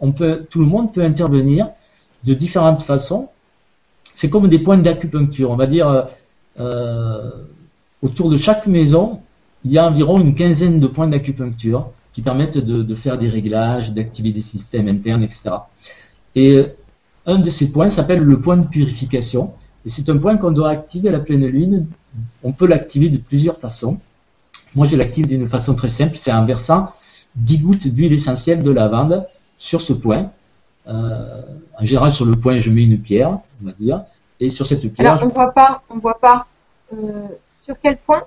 tout 0.49 0.59
le 0.59 0.65
monde 0.65 0.91
peut 0.93 1.03
intervenir 1.03 1.69
de 2.25 2.33
différentes 2.33 2.83
façons. 2.83 3.29
C'est 4.13 4.29
comme 4.29 4.49
des 4.49 4.59
points 4.59 4.77
d'acupuncture. 4.77 5.51
On 5.51 5.55
va 5.55 5.67
dire 5.67 6.07
autour 8.03 8.29
de 8.29 8.37
chaque 8.37 8.67
maison, 8.67 9.21
il 9.63 9.71
y 9.71 9.77
a 9.77 9.87
environ 9.87 10.19
une 10.19 10.35
quinzaine 10.35 10.79
de 10.79 10.87
points 10.87 11.07
d'acupuncture 11.07 11.89
qui 12.11 12.21
permettent 12.21 12.59
de, 12.59 12.95
faire 12.95 13.17
des 13.17 13.29
réglages, 13.29 13.93
d'activer 13.93 14.31
des 14.31 14.41
systèmes 14.41 14.87
internes, 14.87 15.23
etc. 15.23 15.49
Et 16.35 16.57
euh, 16.57 16.67
un 17.25 17.39
de 17.39 17.49
ces 17.49 17.71
points 17.71 17.89
s'appelle 17.89 18.19
le 18.19 18.39
point 18.39 18.57
de 18.57 18.67
purification. 18.67 19.53
Et 19.85 19.89
c'est 19.89 20.09
un 20.09 20.17
point 20.17 20.37
qu'on 20.37 20.51
doit 20.51 20.69
activer 20.69 21.09
à 21.09 21.11
la 21.11 21.19
pleine 21.19 21.45
lune. 21.47 21.87
On 22.43 22.51
peut 22.51 22.67
l'activer 22.67 23.09
de 23.09 23.17
plusieurs 23.17 23.57
façons. 23.57 23.99
Moi, 24.75 24.85
je 24.85 24.95
l'active 24.95 25.25
d'une 25.25 25.47
façon 25.47 25.73
très 25.73 25.87
simple, 25.87 26.15
c'est 26.15 26.31
en 26.31 26.45
versant 26.45 26.89
10 27.35 27.59
gouttes 27.59 27.87
d'huile 27.87 28.13
essentielle 28.13 28.61
de 28.61 28.71
lavande 28.71 29.25
sur 29.57 29.81
ce 29.81 29.93
point. 29.93 30.31
Euh, 30.87 31.41
en 31.79 31.85
général, 31.85 32.11
sur 32.11 32.25
le 32.25 32.35
point, 32.35 32.57
je 32.57 32.69
mets 32.69 32.83
une 32.83 32.99
pierre, 32.99 33.39
on 33.61 33.65
va 33.65 33.71
dire. 33.71 34.03
Et 34.39 34.49
sur 34.49 34.65
cette 34.65 34.91
pierre. 34.93 35.13
Alors, 35.13 35.23
on 35.23 35.27
ne 35.29 35.33
voit 35.33 35.51
pas, 35.51 35.81
on 35.89 35.97
voit 35.97 36.19
pas 36.19 36.45
euh, 36.93 37.27
sur 37.63 37.76
quel 37.82 37.97
point? 37.97 38.23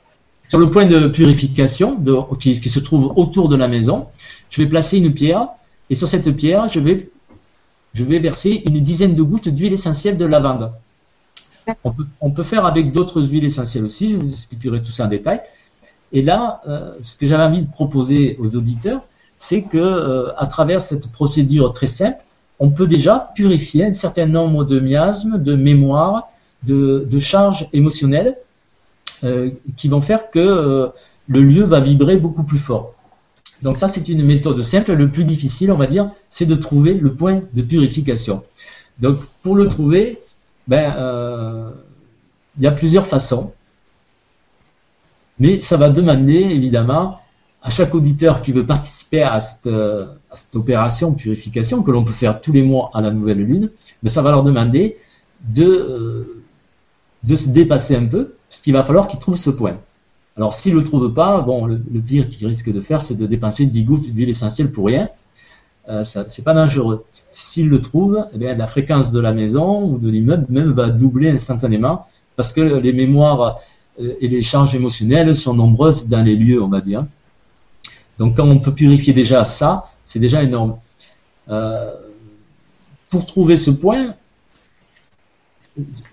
Sur 0.49 0.59
le 0.59 0.71
point 0.71 0.87
de 0.87 1.09
purification 1.09 2.03
qui, 2.39 2.55
se 2.55 2.79
trouve 2.79 3.13
autour 3.17 3.49
de 3.49 3.57
la 3.57 3.69
maison, 3.69 4.07
je 4.49 4.63
vais 4.63 4.69
placer 4.69 4.99
une 4.99 5.13
pierre 5.13 5.49
et 5.91 5.95
sur 5.95 6.09
cette 6.09 6.31
pierre, 6.37 6.69
je 6.69 6.81
vais, 6.81 7.11
je 7.93 8.05
vais 8.05 8.19
verser 8.21 8.63
une 8.65 8.81
dizaine 8.81 9.15
de 9.15 9.23
gouttes 9.23 9.49
d'huile 9.49 9.73
essentielle 9.73 10.17
de 10.17 10.25
lavande. 10.25 10.73
On 12.23 12.31
peut, 12.31 12.45
faire 12.45 12.65
avec 12.65 12.93
d'autres 12.93 13.21
huiles 13.21 13.45
essentielles 13.45 13.85
aussi, 13.85 14.13
je 14.13 14.17
vous 14.17 14.31
expliquerai 14.31 14.81
tout 14.81 14.93
ça 14.93 15.07
en 15.07 15.09
détail. 15.09 15.41
Et 16.13 16.23
là, 16.23 16.63
euh, 16.69 16.95
ce 17.01 17.17
que 17.17 17.27
j'avais 17.27 17.43
envie 17.43 17.63
de 17.63 17.71
proposer 17.71 18.37
aux 18.39 18.55
auditeurs, 18.55 19.01
c'est 19.37 19.63
que 19.63 19.77
euh, 19.77 20.33
à 20.39 20.47
travers 20.47 20.81
cette 20.81 21.11
procédure 21.11 21.73
très 21.73 21.89
simple, 21.89 22.23
on 22.61 22.71
peut 22.71 22.87
déjà 22.87 23.33
purifier 23.35 23.85
un 23.85 23.93
certain 23.93 24.27
nombre 24.27 24.65
de 24.65 24.79
miasmes, 24.79 25.43
de 25.43 25.57
mémoires, 25.57 26.29
de 26.63 27.19
charges 27.19 27.69
émotionnelles 27.73 28.37
euh, 29.25 29.51
qui 29.77 29.89
vont 29.89 30.01
faire 30.01 30.31
que 30.31 30.39
euh, 30.39 30.89
le 31.29 31.41
lieu 31.43 31.65
va 31.65 31.81
vibrer 31.81 32.17
beaucoup 32.17 32.43
plus 32.43 32.59
fort. 32.59 32.95
Donc 33.63 33.79
ça, 33.79 33.89
c'est 33.89 34.09
une 34.09 34.25
méthode 34.25 34.61
simple. 34.63 34.93
Le 34.93 35.11
plus 35.11 35.25
difficile, 35.25 35.73
on 35.73 35.77
va 35.77 35.87
dire, 35.87 36.11
c'est 36.29 36.45
de 36.45 36.55
trouver 36.55 36.95
le 36.95 37.15
point 37.15 37.41
de 37.55 37.63
purification. 37.63 38.43
Donc 38.99 39.19
pour 39.43 39.57
le 39.57 39.69
trouver, 39.69 40.19
ben, 40.69 40.95
euh, 40.97 41.71
il 42.59 42.65
y 42.65 42.67
a 42.67 42.73
plusieurs 42.73 43.07
façons. 43.07 43.53
Mais 45.39 45.61
ça 45.61 45.77
va 45.77 45.89
demander, 45.91 46.35
évidemment, 46.35 47.21
à 47.63 47.71
chaque 47.71 47.95
auditeur 47.95 48.43
qui 48.43 48.53
veut 48.53 48.67
participer 48.67 49.23
à 49.23 49.41
cette, 49.41 49.67
à 49.67 50.35
cette 50.35 50.57
opération 50.57 51.11
de 51.13 51.17
purification, 51.17 51.83
que 51.83 51.91
l'on 51.91 52.05
peut 52.05 52.13
faire 52.13 52.41
tous 52.41 52.53
les 52.53 52.63
mois 52.63 52.91
à 52.95 53.01
la 53.01 53.11
nouvelle 53.11 53.43
lune, 53.43 53.71
mais 54.03 54.09
ça 54.09 54.23
va 54.23 54.31
leur 54.31 54.43
demander 54.43 54.99
de, 55.49 56.36
de 57.27 57.35
se 57.35 57.51
dépasser 57.51 57.97
un 57.97 58.07
peu 58.07 58.35
ce 58.51 58.63
qu'il 58.63 58.73
va 58.73 58.85
falloir 58.85 59.09
qu'il 59.09 59.19
trouve 59.21 59.37
ce 59.37 59.51
point. 59.51 59.79
Alors 60.37 60.55
s'il 60.55 60.75
ne 60.75 60.81
le 60.81 60.85
trouve 60.85 61.13
pas, 61.13 61.45
le, 61.67 62.01
pire 62.01 62.29
qu'il 62.29 62.47
risque 62.47 62.73
de 62.73 62.81
faire, 62.81 63.01
c'est 63.03 63.15
de 63.15 63.27
dépenser 63.27 63.67
10 63.67 63.85
gouttes 63.85 64.11
d'huile 64.13 64.29
essentielle 64.29 64.71
pour 64.71 64.87
rien. 64.87 65.09
Euh, 65.89 66.03
c'est 66.05 66.45
pas 66.45 66.53
dangereux. 66.53 67.05
S'il 67.31 67.69
le 67.69 67.81
trouve, 67.81 68.25
eh 68.33 68.39
bien, 68.39 68.55
la 68.55 68.67
fréquence 68.67 69.13
de 69.13 69.21
la 69.21 69.33
maison 69.33 69.85
ou 69.85 69.99
de 69.99 70.11
l'immeuble 70.11 70.47
même 70.49 70.73
va 70.73 70.89
doubler 70.89 71.31
instantanément 71.31 72.07
parce 72.35 72.53
que 72.53 72.61
les 72.61 72.93
mémoires 72.93 73.61
euh, 74.01 74.15
et 74.21 74.29
les 74.29 74.43
charges 74.43 74.75
émotionnelles 74.75 75.35
sont 75.35 75.55
nombreuses 75.55 76.09
dans 76.09 76.23
les 76.23 76.37
lieux, 76.37 76.63
on 76.63 76.69
va 76.69 76.81
dire. 76.81 77.07
Donc 78.19 78.37
quand 78.37 78.47
on 78.47 78.59
peut 78.59 78.75
purifier 78.75 79.13
déjà 79.13 79.45
ça, 79.45 79.85
c'est 80.05 80.19
déjà 80.19 80.43
énorme. 80.43 80.77
Euh, 81.49 81.95
pour 83.09 83.25
trouver 83.25 83.57
ce 83.57 83.71
point, 83.71 84.15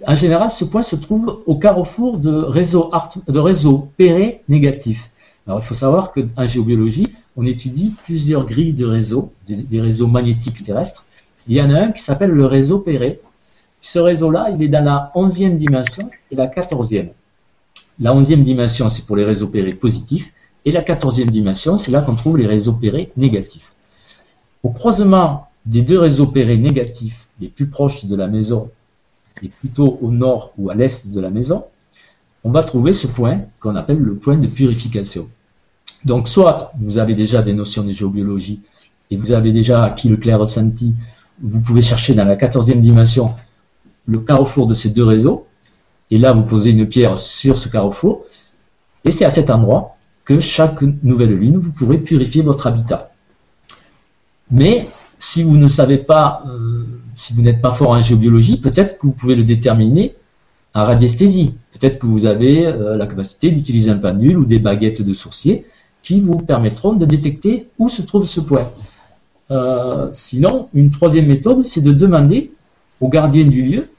en 0.06 0.15
général, 0.15 0.49
ce 0.52 0.65
point 0.65 0.82
se 0.82 0.95
trouve 0.95 1.41
au 1.45 1.56
carrefour 1.56 2.17
de 2.17 2.32
réseaux, 2.32 2.91
de 3.28 4.39
négatifs. 4.49 5.10
Alors, 5.47 5.60
il 5.60 5.65
faut 5.65 5.73
savoir 5.73 6.12
qu'en 6.12 6.45
géobiologie, 6.45 7.08
on 7.36 7.45
étudie 7.45 7.93
plusieurs 8.04 8.45
grilles 8.45 8.73
de 8.73 8.86
réseaux, 8.86 9.32
des, 9.45 9.82
réseaux 9.82 10.08
magnétiques 10.08 10.63
terrestres. 10.63 11.06
Il 11.47 11.56
y 11.56 11.62
en 11.62 11.69
a 11.69 11.80
un 11.80 11.91
qui 11.91 12.02
s'appelle 12.02 12.32
le 12.32 12.45
réseau 12.45 12.80
péré. 12.80 13.19
Ce 13.82 13.99
réseau-là, 13.99 14.49
il 14.52 14.62
est 14.63 14.69
dans 14.69 14.84
la 14.84 15.12
11e 15.15 15.56
dimension 15.56 16.10
et 16.32 16.36
la 16.36 16.47
14e. 16.47 17.10
La 17.99 18.13
11e 18.13 18.41
dimension, 18.41 18.88
c'est 18.89 19.06
pour 19.06 19.15
les 19.15 19.26
réseaux 19.26 19.47
pérés 19.47 19.73
positifs, 19.73 20.32
et 20.65 20.71
la 20.71 20.82
14e 20.82 21.26
dimension, 21.26 21.78
c'est 21.78 21.91
là 21.91 22.02
qu'on 22.02 22.15
trouve 22.15 22.38
les 22.38 22.47
réseaux 22.47 22.73
pérés 22.73 23.12
négatifs. 23.17 23.73
Au 24.63 24.69
croisement 24.69 25.47
des 25.65 25.82
deux 25.82 25.99
réseaux 25.99 26.28
pérés 26.28 26.58
négatifs 26.58 27.28
les 27.41 27.49
plus 27.49 27.67
proches 27.67 28.06
de 28.06 28.15
la 28.15 28.28
maison 28.28 28.69
et 29.41 29.50
plutôt 29.50 29.98
au 30.02 30.12
nord 30.12 30.54
ou 30.58 30.69
à 30.69 30.76
l'est 30.76 31.08
de 31.10 31.19
la 31.19 31.30
maison, 31.30 31.65
on 32.43 32.52
va 32.52 32.63
trouver 32.63 32.93
ce 32.93 33.08
point 33.08 33.41
qu'on 33.60 33.76
appelle 33.76 34.00
le 34.00 34.15
point 34.15 34.38
de 34.38 34.48
purification. 34.48 35.30
Donc 36.06 36.28
soit 36.28 36.74
vous 36.80 36.98
avez 36.98 37.15
déjà 37.15 37.41
des 37.41 37.54
notions 37.54 37.84
de 37.84 37.91
géobiologie 37.91 38.62
et 39.10 39.17
vous 39.17 39.32
avez 39.32 39.52
déjà 39.52 39.84
acquis 39.84 40.10
le 40.10 40.17
clair 40.17 40.39
ressenti, 40.39 40.96
vous 41.41 41.62
pouvez 41.62 41.82
chercher 41.82 42.13
dans 42.13 42.26
la 42.26 42.36
14e 42.36 42.80
dimension 42.80 43.34
le 44.06 44.19
carrefour 44.19 44.67
de 44.67 44.74
ces 44.74 44.89
deux 44.89 45.06
réseaux, 45.06 45.48
et 46.12 46.17
là 46.17 46.34
vous 46.34 46.43
posez 46.43 46.72
une 46.72 46.88
pierre 46.88 47.17
sur 47.17 47.58
ce 47.58 47.69
carrefour, 47.69 48.26
et 49.06 49.12
c'est 49.12 49.26
à 49.26 49.30
cet 49.30 49.50
endroit 49.50 49.96
que 50.26 50.39
chaque 50.39 50.82
nouvelle 50.82 51.36
lune, 51.36 51.58
vous 51.58 51.72
pourrez 51.72 51.98
purifier 51.98 52.41
votre 52.41 52.67
habitat. 52.67 53.12
Mais 54.52 54.89
si 55.19 55.43
vous 55.43 55.58
ne 55.58 55.67
savez 55.67 55.98
pas 55.98 56.43
euh, 56.48 56.83
si 57.15 57.34
vous 57.34 57.41
n'êtes 57.41 57.62
pas 57.62 57.71
fort 57.71 57.89
en 57.91 57.99
géobiologie, 57.99 58.60
peut-être 58.60 58.97
que 58.97 59.08
vous 59.08 59.13
pouvez 59.13 59.36
le 59.36 59.43
déterminer 59.43 60.15
en 60.73 60.86
radiesthésie. 60.86 61.56
Peut-être 61.71 61.99
que 61.99 62.06
vous 62.06 62.26
avez 62.26 62.65
euh, 62.65 62.97
la 62.97 63.08
capacité 63.08 63.52
d'utiliser 63.52 63.91
un 63.91 63.97
pendule 63.97 64.38
ou 64.38 64.45
des 64.45 64.60
baguettes 64.60 65.02
de 65.02 65.13
sourcier 65.13 65.65
qui 66.02 66.19
vous 66.19 66.38
permettront 66.38 66.93
de 66.93 67.06
détecter 67.06 67.69
où 67.80 67.89
se 67.89 68.02
trouve 68.02 68.26
ce 68.26 68.41
point. 68.41 68.69
Euh, 69.52 70.10
sinon, 70.12 70.67
une 70.73 70.89
troisième 70.89 71.28
méthode, 71.28 71.63
c'est 71.63 71.82
de 71.82 71.93
demander 71.93 72.52
au 72.99 73.10
gardien 73.10 73.45
du 73.45 73.62
lieu, 73.62 73.89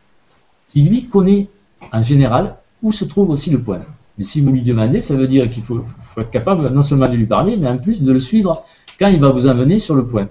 qui 0.68 0.82
lui 0.82 1.06
connaît 1.06 1.48
en 1.92 2.02
général 2.02 2.56
où 2.82 2.92
se 2.92 3.04
trouve 3.04 3.30
aussi 3.30 3.50
le 3.50 3.62
point. 3.62 3.80
Mais 4.18 4.24
si 4.24 4.40
vous 4.40 4.52
lui 4.52 4.62
demandez, 4.62 5.00
ça 5.00 5.14
veut 5.14 5.26
dire 5.26 5.48
qu'il 5.50 5.62
faut, 5.62 5.84
être 6.18 6.30
capable 6.30 6.68
non 6.68 6.82
seulement 6.82 7.08
de 7.08 7.16
lui 7.16 7.26
parler, 7.26 7.56
mais 7.56 7.68
en 7.68 7.78
plus 7.78 8.02
de 8.02 8.12
le 8.12 8.20
suivre 8.20 8.64
quand 8.98 9.08
il 9.08 9.20
va 9.20 9.30
vous 9.30 9.46
amener 9.46 9.78
sur 9.78 9.94
le 9.94 10.06
point. 10.06 10.28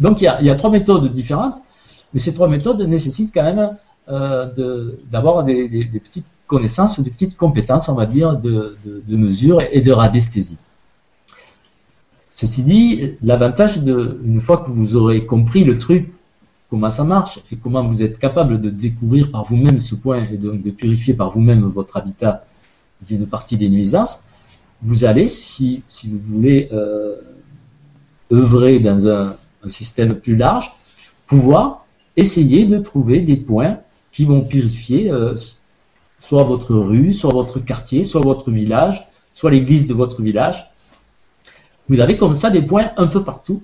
Donc 0.00 0.20
il 0.20 0.24
y 0.24 0.50
a 0.50 0.54
trois 0.56 0.70
méthodes 0.70 1.10
différentes 1.10 1.58
mais 2.12 2.20
ces 2.20 2.34
trois 2.34 2.48
méthodes 2.48 2.80
nécessitent 2.82 3.32
quand 3.34 3.42
même 3.42 3.76
euh, 4.08 4.92
d'avoir 5.10 5.44
des, 5.44 5.90
petites 6.02 6.26
connaissances 6.46 7.00
des 7.00 7.10
petites 7.10 7.36
compétences, 7.36 7.88
on 7.88 7.94
va 7.94 8.06
dire, 8.06 8.38
de, 8.38 8.76
mesure 9.08 9.60
et 9.70 9.80
de 9.80 9.92
radiesthésie. 9.92 10.58
Ceci 12.30 12.62
dit, 12.62 13.14
l'avantage 13.22 13.78
une 13.78 14.40
fois 14.40 14.58
que 14.58 14.70
vous 14.70 14.94
aurez 14.94 15.24
compris 15.26 15.64
le 15.64 15.78
truc, 15.78 16.12
comment 16.70 16.90
ça 16.90 17.04
marche 17.04 17.40
et 17.50 17.56
comment 17.56 17.86
vous 17.86 18.02
êtes 18.02 18.18
capable 18.18 18.60
de 18.60 18.70
découvrir 18.70 19.30
par 19.30 19.44
vous-même 19.44 19.78
ce 19.78 19.94
point 19.94 20.24
et 20.30 20.36
donc 20.36 20.62
de 20.62 20.70
purifier 20.70 21.14
par 21.14 21.30
vous-même 21.30 21.64
votre 21.64 21.96
habitat 21.96 22.44
d'une 23.06 23.26
partie 23.26 23.56
des 23.56 23.68
nuisances, 23.68 24.24
vous 24.82 25.04
allez, 25.04 25.28
si, 25.28 25.82
si 25.86 26.10
vous 26.10 26.20
voulez 26.36 26.68
euh, 26.72 27.16
œuvrer 28.32 28.78
dans 28.78 29.08
un, 29.08 29.36
système 29.68 30.14
plus 30.14 30.36
large, 30.36 30.70
pouvoir 31.26 31.85
essayer 32.16 32.66
de 32.66 32.78
trouver 32.78 33.20
des 33.20 33.36
points 33.36 33.78
qui 34.12 34.24
vont 34.24 34.42
purifier 34.42 35.10
euh, 35.10 35.34
soit 36.18 36.44
votre 36.44 36.74
rue, 36.74 37.12
soit 37.12 37.32
votre 37.32 37.60
quartier, 37.60 38.02
soit 38.02 38.22
votre 38.22 38.50
village, 38.50 39.08
soit 39.34 39.50
l'église 39.50 39.86
de 39.86 39.94
votre 39.94 40.22
village. 40.22 40.70
Vous 41.88 42.00
avez 42.00 42.16
comme 42.16 42.34
ça 42.34 42.50
des 42.50 42.62
points 42.62 42.90
un 42.96 43.06
peu 43.06 43.22
partout 43.22 43.62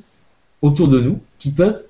autour 0.60 0.88
de 0.88 1.00
nous 1.00 1.18
qui 1.38 1.50
peuvent, 1.50 1.82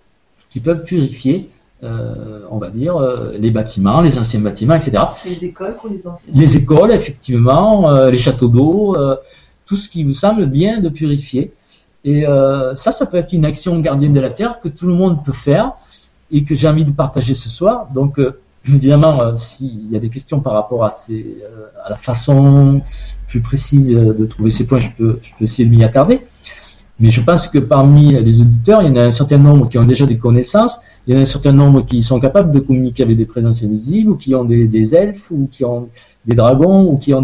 qui 0.48 0.61
peuvent 0.61 0.85
purifier 0.85 1.51
euh, 1.85 2.42
on 2.53 2.59
va 2.59 2.70
dire, 2.70 2.96
euh, 2.96 3.33
les 3.40 3.51
bâtiments, 3.51 4.03
les 4.03 4.16
anciens 4.16 4.38
bâtiments, 4.38 4.77
etc. 4.77 5.03
Les 5.25 5.46
écoles 5.46 5.75
pour 5.75 5.90
les 5.90 6.07
enfants. 6.07 6.20
Les 6.33 6.57
écoles, 6.57 6.92
effectivement, 6.92 7.90
euh, 7.90 8.09
les 8.09 8.16
châteaux 8.16 8.46
d'eau, 8.46 8.96
tout 9.66 9.77
ce 9.77 9.88
qui 9.88 10.05
vous 10.05 10.12
semble 10.12 10.46
bien 10.46 10.79
de 10.79 10.88
purifier. 10.88 11.53
Et 12.05 12.25
ça, 12.75 12.92
ça 12.92 13.07
peut 13.07 13.16
être 13.16 13.33
une 13.33 13.44
action 13.44 13.79
gardienne 13.81 14.12
de 14.12 14.20
la 14.20 14.31
terre 14.31 14.61
que 14.61 14.68
tout 14.68 14.87
le 14.87 14.94
monde 14.94 15.25
peut 15.25 15.33
faire 15.33 15.72
et 16.32 16.44
que 16.44 16.54
j'ai 16.54 16.68
envie 16.68 16.84
de 16.84 16.92
partager 16.92 17.34
ce 17.34 17.50
soir. 17.50 17.88
Donc, 17.94 18.18
évidemment, 18.66 19.36
s'il 19.36 19.90
y 19.92 19.96
a 19.96 19.98
des 19.98 20.08
questions 20.08 20.40
par 20.40 20.54
rapport 20.54 20.84
à, 20.84 20.88
à 21.84 21.90
la 21.90 21.96
façon 21.96 22.80
plus 23.28 23.42
précise 23.42 23.94
de 23.94 24.26
trouver 24.26 24.50
ces 24.50 24.66
points, 24.66 24.78
je 24.78 24.90
peux, 24.96 25.18
essayer 25.40 25.68
de 25.68 25.74
m'y 25.74 25.84
attarder. 25.84 26.22
Mais 27.00 27.08
je 27.08 27.20
pense 27.20 27.48
que 27.48 27.58
parmi 27.58 28.12
les 28.12 28.40
auditeurs, 28.40 28.82
il 28.82 28.88
y 28.88 28.90
en 28.92 28.96
a 28.96 29.04
un 29.04 29.10
certain 29.10 29.38
nombre 29.38 29.68
qui 29.68 29.76
ont 29.78 29.84
déjà 29.84 30.06
des 30.06 30.18
connaissances, 30.18 30.80
il 31.06 31.12
y 31.12 31.16
en 31.16 31.18
a 31.18 31.22
un 31.22 31.26
certain 31.26 31.52
nombre 31.52 31.84
qui 31.84 32.02
sont 32.02 32.20
capables 32.20 32.52
de 32.52 32.60
communiquer 32.60 33.02
avec 33.02 33.16
des 33.16 33.26
présences 33.26 33.62
invisibles, 33.64 34.10
ou 34.10 34.16
qui 34.16 34.34
ont 34.34 34.44
des, 34.44 34.94
elfes, 34.94 35.30
ou 35.30 35.48
qui 35.50 35.64
ont 35.64 35.88
des 36.24 36.34
dragons, 36.36 36.84
ou 36.84 36.98
qui 36.98 37.12
ont 37.12 37.22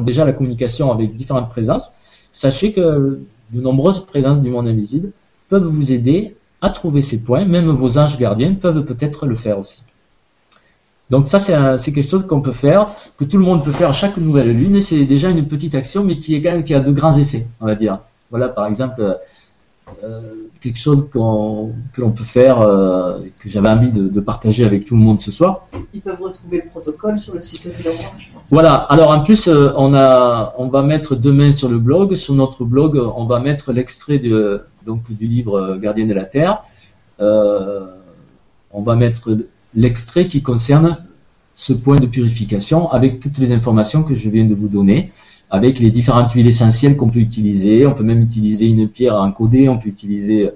déjà 0.00 0.24
la 0.24 0.32
communication 0.32 0.92
avec 0.92 1.14
différentes 1.14 1.48
présences. 1.48 1.92
Sachez 2.32 2.72
que 2.72 3.20
de 3.50 3.60
nombreuses 3.60 4.04
présences 4.04 4.42
du 4.42 4.50
monde 4.50 4.68
invisible 4.68 5.12
peuvent 5.48 5.64
vous 5.64 5.92
aider 5.92 6.36
à 6.60 6.70
trouver 6.70 7.00
ces 7.00 7.22
points. 7.22 7.44
Même 7.44 7.68
vos 7.68 7.98
anges 7.98 8.18
gardiens 8.18 8.54
peuvent 8.54 8.84
peut-être 8.84 9.26
le 9.26 9.34
faire 9.34 9.58
aussi. 9.58 9.82
Donc 11.10 11.26
ça, 11.26 11.38
c'est 11.38 11.92
quelque 11.92 12.08
chose 12.08 12.26
qu'on 12.26 12.42
peut 12.42 12.52
faire, 12.52 12.88
que 13.16 13.24
tout 13.24 13.38
le 13.38 13.44
monde 13.44 13.64
peut 13.64 13.72
faire 13.72 13.90
à 13.90 13.92
chaque 13.94 14.18
nouvelle 14.18 14.52
lune. 14.52 14.80
C'est 14.80 15.04
déjà 15.04 15.30
une 15.30 15.46
petite 15.48 15.74
action, 15.74 16.04
mais 16.04 16.18
qui, 16.18 16.34
est 16.34 16.64
qui 16.64 16.74
a 16.74 16.80
de 16.80 16.92
grands 16.92 17.16
effets, 17.16 17.46
on 17.60 17.66
va 17.66 17.74
dire. 17.74 18.00
Voilà, 18.30 18.48
par 18.48 18.66
exemple, 18.66 19.18
quelque 20.60 20.78
chose 20.78 21.08
que 21.10 21.18
l'on 21.18 22.10
peut 22.10 22.24
faire, 22.24 22.60
euh, 22.60 23.20
que 23.38 23.48
j'avais 23.48 23.68
envie 23.68 23.92
de, 23.92 24.20
partager 24.20 24.64
avec 24.64 24.84
tout 24.84 24.96
le 24.96 25.02
monde 25.02 25.20
ce 25.20 25.30
soir. 25.30 25.68
Ils 25.94 26.00
peuvent 26.00 26.20
retrouver 26.20 26.62
le 26.64 26.70
protocole 26.70 27.16
sur 27.16 27.34
le 27.34 27.40
site 27.40 27.66
de 27.66 27.72
pense. 27.82 28.06
Voilà. 28.50 28.74
Alors 28.74 29.10
en 29.10 29.22
plus, 29.22 29.46
euh, 29.48 29.70
on 29.76 29.94
a, 29.94 30.54
on 30.58 30.68
va 30.68 30.82
mettre 30.82 31.14
demain 31.14 31.52
sur 31.52 31.68
le 31.68 31.78
blog, 31.78 32.14
sur 32.14 32.34
notre 32.34 32.64
blog, 32.64 32.96
on 32.96 33.24
va 33.26 33.40
mettre 33.40 33.72
l'extrait 33.72 34.18
de 34.18 34.62
donc 34.84 35.10
du 35.12 35.26
livre 35.26 35.78
Gardien 35.80 36.06
de 36.06 36.14
la 36.14 36.24
Terre. 36.24 36.62
on 37.20 38.82
va 38.82 38.96
mettre 38.96 39.36
l'extrait 39.74 40.26
qui 40.28 40.42
concerne 40.42 40.98
ce 41.54 41.72
point 41.72 41.98
de 41.98 42.06
purification 42.06 42.90
avec 42.90 43.20
toutes 43.20 43.38
les 43.38 43.52
informations 43.52 44.02
que 44.02 44.14
je 44.14 44.30
viens 44.30 44.44
de 44.44 44.54
vous 44.54 44.68
donner, 44.68 45.10
avec 45.50 45.78
les 45.78 45.90
différentes 45.90 46.32
huiles 46.32 46.46
essentielles 46.46 46.96
qu'on 46.96 47.08
peut 47.08 47.20
utiliser. 47.20 47.86
On 47.86 47.94
peut 47.94 48.04
même 48.04 48.22
utiliser 48.22 48.66
une 48.66 48.88
pierre 48.88 49.16
encodée, 49.16 49.68
on 49.68 49.78
peut 49.78 49.88
utiliser, 49.88 50.50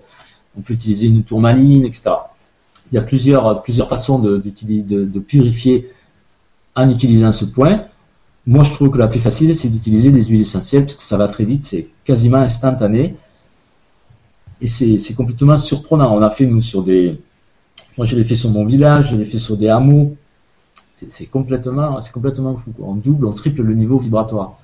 on 0.56 0.60
peut 0.60 0.74
utiliser 0.74 1.06
une 1.06 1.22
tourmaline, 1.22 1.84
etc. 1.84 2.10
Il 2.90 2.96
y 2.96 2.98
a 2.98 3.02
plusieurs, 3.02 3.62
plusieurs 3.62 3.88
façons 3.88 4.18
de, 4.18 4.38
purifier 5.18 5.90
en 6.74 6.90
utilisant 6.90 7.32
ce 7.32 7.44
point. 7.44 7.84
Moi, 8.46 8.64
je 8.64 8.72
trouve 8.72 8.90
que 8.90 8.98
la 8.98 9.08
plus 9.08 9.20
facile, 9.20 9.54
c'est 9.54 9.68
d'utiliser 9.68 10.10
des 10.10 10.24
huiles 10.24 10.40
essentielles, 10.40 10.84
puisque 10.84 11.02
ça 11.02 11.16
va 11.16 11.28
très 11.28 11.44
vite, 11.44 11.64
c'est 11.64 11.88
quasiment 12.04 12.38
instantané. 12.38 13.16
Et 14.60 14.66
c'est 14.66 15.14
complètement 15.14 15.56
surprenant. 15.56 16.14
On 16.14 16.22
a 16.22 16.30
fait, 16.30 16.46
nous, 16.46 16.60
sur 16.60 16.82
des, 16.82 17.18
moi, 17.96 18.06
je 18.06 18.16
l'ai 18.16 18.24
fait 18.24 18.36
sur 18.36 18.50
mon 18.50 18.64
village, 18.64 19.10
je 19.10 19.16
l'ai 19.16 19.24
fait 19.24 19.38
sur 19.38 19.56
des 19.56 19.68
hameaux. 19.68 20.16
C'est 20.90 21.26
complètement, 21.26 21.98
complètement 22.12 22.56
fou. 22.56 22.72
On 22.80 22.94
double, 22.94 23.26
on 23.26 23.32
triple 23.32 23.62
le 23.62 23.74
niveau 23.74 23.98
vibratoire. 23.98 24.58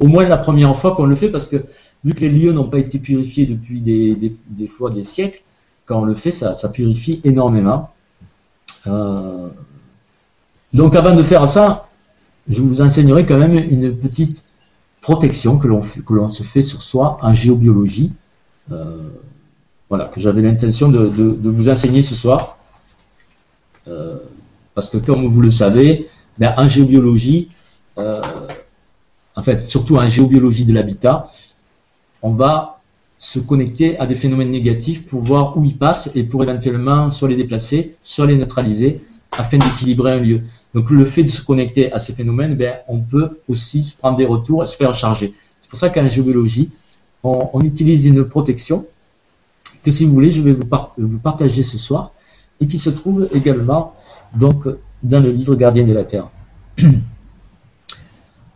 Au 0.00 0.06
moins 0.06 0.26
la 0.28 0.38
première 0.38 0.76
fois 0.76 0.94
qu'on 0.94 1.06
le 1.06 1.16
fait, 1.16 1.28
parce 1.28 1.48
que 1.48 1.56
vu 2.04 2.14
que 2.14 2.20
les 2.20 2.28
lieux 2.28 2.52
n'ont 2.52 2.68
pas 2.68 2.78
été 2.78 2.98
purifiés 2.98 3.46
depuis 3.46 3.80
des, 3.82 4.68
fois 4.68 4.90
des 4.90 5.02
siècles, 5.02 5.42
quand 5.86 6.00
on 6.00 6.04
le 6.04 6.14
fait, 6.14 6.30
ça, 6.30 6.68
purifie 6.68 7.20
énormément. 7.24 7.90
Euh, 8.86 9.48
donc 10.72 10.94
avant 10.94 11.14
de 11.14 11.22
faire 11.22 11.48
ça, 11.48 11.88
je 12.48 12.62
vous 12.62 12.80
enseignerai 12.80 13.26
quand 13.26 13.38
même 13.38 13.54
une 13.54 13.96
petite 13.96 14.44
protection 15.00 15.58
que 15.58 15.66
l'on 15.66 16.28
se 16.28 16.42
fait 16.42 16.60
sur 16.60 16.82
soi 16.82 17.18
en 17.22 17.32
géobiologie. 17.32 18.12
Euh, 18.70 19.08
voilà, 19.88 20.04
que 20.04 20.20
j'avais 20.20 20.42
l'intention 20.42 20.88
de, 20.90 20.98
vous 20.98 21.68
enseigner 21.68 22.02
ce 22.02 22.14
soir. 22.14 22.58
Euh, 23.88 24.18
parce 24.74 24.90
que 24.90 24.98
comme 24.98 25.26
vous 25.26 25.40
le 25.40 25.50
savez, 25.50 26.08
ben, 26.36 26.54
en 26.56 26.68
géobiologie, 26.68 27.48
en 29.38 29.42
fait, 29.44 29.62
surtout 29.62 29.96
en 29.96 30.08
géobiologie 30.08 30.64
de 30.64 30.74
l'habitat, 30.74 31.30
on 32.22 32.32
va 32.32 32.80
se 33.18 33.38
connecter 33.38 33.96
à 34.00 34.04
des 34.04 34.16
phénomènes 34.16 34.50
négatifs 34.50 35.04
pour 35.04 35.22
voir 35.22 35.56
où 35.56 35.64
ils 35.64 35.78
passent 35.78 36.10
et 36.16 36.24
pour 36.24 36.42
éventuellement 36.42 37.08
soit 37.10 37.28
les 37.28 37.36
déplacer, 37.36 37.94
soit 38.02 38.26
les 38.26 38.36
neutraliser 38.36 39.00
afin 39.30 39.58
d'équilibrer 39.58 40.14
un 40.14 40.18
lieu. 40.18 40.40
Donc 40.74 40.90
le 40.90 41.04
fait 41.04 41.22
de 41.22 41.28
se 41.28 41.40
connecter 41.40 41.92
à 41.92 41.98
ces 41.98 42.14
phénomènes, 42.14 42.56
ben, 42.56 42.78
on 42.88 42.98
peut 42.98 43.38
aussi 43.48 43.84
se 43.84 43.96
prendre 43.96 44.16
des 44.16 44.24
retours 44.24 44.64
et 44.64 44.66
se 44.66 44.74
faire 44.74 44.92
charger. 44.92 45.32
C'est 45.60 45.70
pour 45.70 45.78
ça 45.78 45.88
qu'en 45.88 46.08
géobiologie, 46.08 46.70
on 47.22 47.60
utilise 47.60 48.06
une 48.06 48.24
protection 48.24 48.86
que 49.84 49.92
si 49.92 50.04
vous 50.04 50.12
voulez, 50.12 50.32
je 50.32 50.42
vais 50.42 50.52
vous, 50.52 51.18
partager 51.20 51.62
ce 51.62 51.78
soir 51.78 52.10
et 52.60 52.66
qui 52.66 52.78
se 52.78 52.90
trouve 52.90 53.28
également 53.32 53.94
donc 54.34 54.66
dans 55.04 55.20
le 55.20 55.30
livre 55.30 55.54
Gardien 55.54 55.84
de 55.84 55.92
la 55.92 56.02
Terre. 56.02 56.28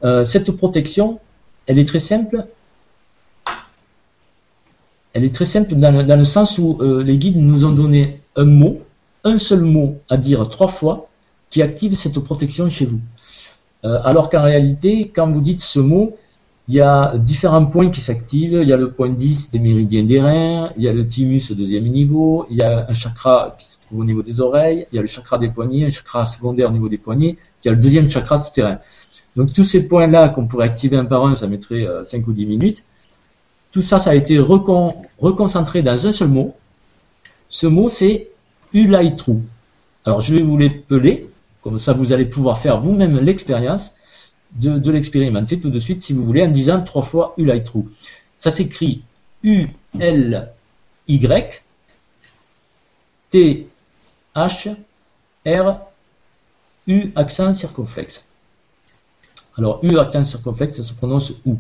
Euh, 0.05 0.25
cette 0.25 0.51
protection, 0.53 1.21
elle 1.67 1.79
est 1.79 1.87
très 1.87 1.99
simple. 1.99 2.47
Elle 5.13 5.25
est 5.25 5.35
très 5.35 5.45
simple 5.45 5.75
dans 5.75 6.19
le, 6.19 6.25
sens 6.25 6.59
où 6.59 6.79
euh, 6.81 7.03
les 7.03 7.19
guides 7.19 7.37
nous 7.37 7.65
ont 7.65 7.73
donné 7.73 8.21
un 8.35 8.47
mot, 8.47 8.81
un 9.25 9.39
seul 9.39 9.61
mot 9.61 9.99
à 10.09 10.17
dire 10.17 10.49
trois 10.49 10.69
fois, 10.69 11.09
qui 11.51 11.61
active 11.61 11.95
cette 11.95 12.19
protection 12.21 12.71
chez 12.71 12.87
vous. 12.87 13.01
Euh, 13.85 14.01
alors 14.05 14.31
qu'en 14.31 14.43
réalité, 14.43 15.11
quand 15.15 15.31
vous 15.31 15.41
dites 15.41 15.61
ce 15.61 15.81
mot, 15.81 16.17
il 16.69 16.75
y 16.77 16.81
a 16.81 17.19
différents 17.19 17.67
points 17.67 17.91
qui 17.91 18.01
s'activent. 18.01 18.61
Il 18.63 18.69
y 18.69 18.73
a 18.73 18.77
le 18.77 18.93
point 18.93 19.11
10 19.11 19.51
des 19.51 19.59
méridiens 19.59 20.05
des 20.05 20.21
reins, 20.21 20.71
il 20.77 20.83
y 20.83 20.89
a 20.89 20.93
le 20.93 21.07
thymus 21.07 21.51
au 21.51 21.55
deuxième 21.55 21.85
niveau, 21.85 22.47
il 22.51 22.57
y 22.57 22.63
a 22.63 22.87
un 22.89 22.93
chakra 22.93 23.57
qui 23.59 23.67
se 23.67 23.81
trouve 23.81 24.01
au 24.01 24.05
niveau 24.05 24.23
des 24.23 24.41
oreilles, 24.41 24.87
il 24.93 24.97
y 24.97 24.99
a 24.99 25.03
le 25.03 25.09
chakra 25.09 25.39
des 25.39 25.49
poignets, 25.49 25.85
un 25.85 25.91
chakra 25.91 26.25
secondaire 26.25 26.71
au 26.71 26.73
niveau 26.73 26.89
des 26.89 26.99
poignets, 26.99 27.37
il 27.63 27.69
y 27.69 27.71
a 27.71 27.73
le 27.73 27.81
deuxième 27.81 28.09
chakra 28.09 28.39
souterrain. 28.39 28.79
Donc 29.37 29.53
tous 29.53 29.65
ces 29.65 29.89
points-là 29.89 30.29
qu'on 30.29 30.47
pourrait 30.47 30.67
activer 30.67 30.97
un 30.97 31.05
par 31.05 31.25
un, 31.25 31.35
ça 31.35 31.47
mettrait 31.47 31.87
5 32.05 32.19
euh, 32.19 32.31
ou 32.31 32.33
10 32.33 32.47
minutes. 32.47 32.85
Tout 33.71 33.83
ça, 33.83 33.99
ça 33.99 34.11
a 34.11 34.15
été 34.15 34.39
reconcentré 34.39 35.83
dans 35.83 36.07
un 36.07 36.13
seul 36.13 36.29
mot. 36.29 36.55
Ce 37.49 37.67
mot, 37.67 37.89
c'est 37.89 38.29
Ulaitrou. 38.75 39.43
Alors 40.05 40.21
je 40.21 40.35
vais 40.35 40.43
vous 40.43 40.59
l'épeler, 40.59 41.29
comme 41.63 41.79
ça 41.79 41.93
vous 41.93 42.13
allez 42.13 42.27
pouvoir 42.27 42.59
faire 42.59 42.81
vous-même 42.81 43.19
l'expérience 43.19 43.95
de, 44.53 44.91
l'expérimenter 44.91 45.61
tout 45.61 45.71
de 45.71 45.79
suite 45.79 46.03
si 46.03 46.13
vous 46.13 46.25
voulez 46.25 46.43
en 46.43 46.47
disant 46.47 46.83
trois 46.83 47.03
fois 47.03 47.35
Ulaitrou. 47.39 47.87
Ça 48.37 48.51
s'écrit 48.51 49.03
U-L-Y 49.43 50.53
T-H-R-U 53.31 54.73
accent 57.15 57.53
circonflexe. 57.55 58.25
Alors 59.59 59.81
U 59.83 59.99
accent 59.99 60.23
circonflexe, 60.23 60.75
ça 60.75 60.83
se 60.83 60.95
prononce 60.95 61.33
OU 61.45 61.59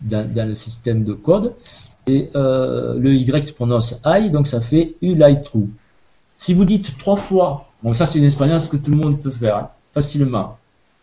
dans, 0.00 0.48
le 0.48 0.54
système 0.54 1.04
de 1.04 1.12
code. 1.12 1.54
Et 2.06 2.30
euh, 2.36 2.98
le 2.98 3.14
Y 3.14 3.44
se 3.44 3.52
prononce 3.52 4.00
I, 4.04 4.30
donc 4.30 4.46
ça 4.46 4.60
fait 4.60 4.94
Ulaitrou. 5.02 5.68
Si 6.36 6.54
vous 6.54 6.64
dites 6.64 6.96
trois 6.98 7.16
fois, 7.16 7.66
bon 7.82 7.92
ça 7.92 8.06
c'est 8.06 8.18
une 8.18 8.24
expérience 8.24 8.66
que 8.66 8.76
tout 8.76 8.90
le 8.90 8.96
monde 8.96 9.20
peut 9.20 9.30
faire 9.30 9.56
hein, 9.56 9.70
facilement. 9.92 10.56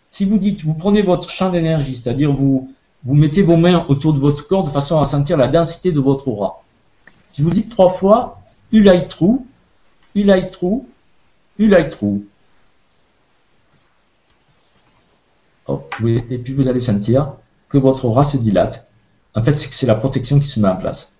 Si 0.10 0.24
vous 0.24 0.38
dites, 0.38 0.64
vous 0.64 0.74
prenez 0.74 1.02
votre 1.02 1.30
champ 1.30 1.52
d'énergie, 1.52 1.94
c'est-à-dire 1.94 2.32
vous, 2.32 2.72
vous 3.04 3.14
mettez 3.14 3.44
vos 3.44 3.58
mains 3.58 3.86
autour 3.90 4.14
de 4.14 4.20
votre 4.20 4.48
corps 4.48 4.64
de 4.64 4.70
façon 4.70 5.00
à 5.02 5.06
sentir 5.06 5.36
la 5.36 5.48
densité 5.48 5.92
de 5.92 6.00
votre 6.00 6.28
aura. 6.30 6.64
Si 7.34 7.42
vous 7.42 7.52
dites 7.52 7.70
trois 7.70 7.90
fois, 7.90 8.40
Ulaitrou, 8.72 9.46
Ulaitrou, 10.16 10.88
Ulaitrou. 11.60 12.24
Oh, 12.24 12.24
oui, 12.24 12.35
et 15.70 16.38
puis 16.38 16.54
vous 16.54 16.68
allez 16.68 16.80
sentir 16.80 17.34
que 17.70 17.78
votre 17.78 18.06
aura 18.06 18.24
se 18.24 18.38
dilate 18.38 18.86
en 19.36 19.44
fait, 19.44 19.54
c'est 19.56 19.70
que 19.70 19.76
c'est 19.76 19.86
la 19.86 19.96
protection 19.96 20.40
qui 20.40 20.48
se 20.48 20.60
met 20.60 20.68
en 20.68 20.78
place. 20.78 21.14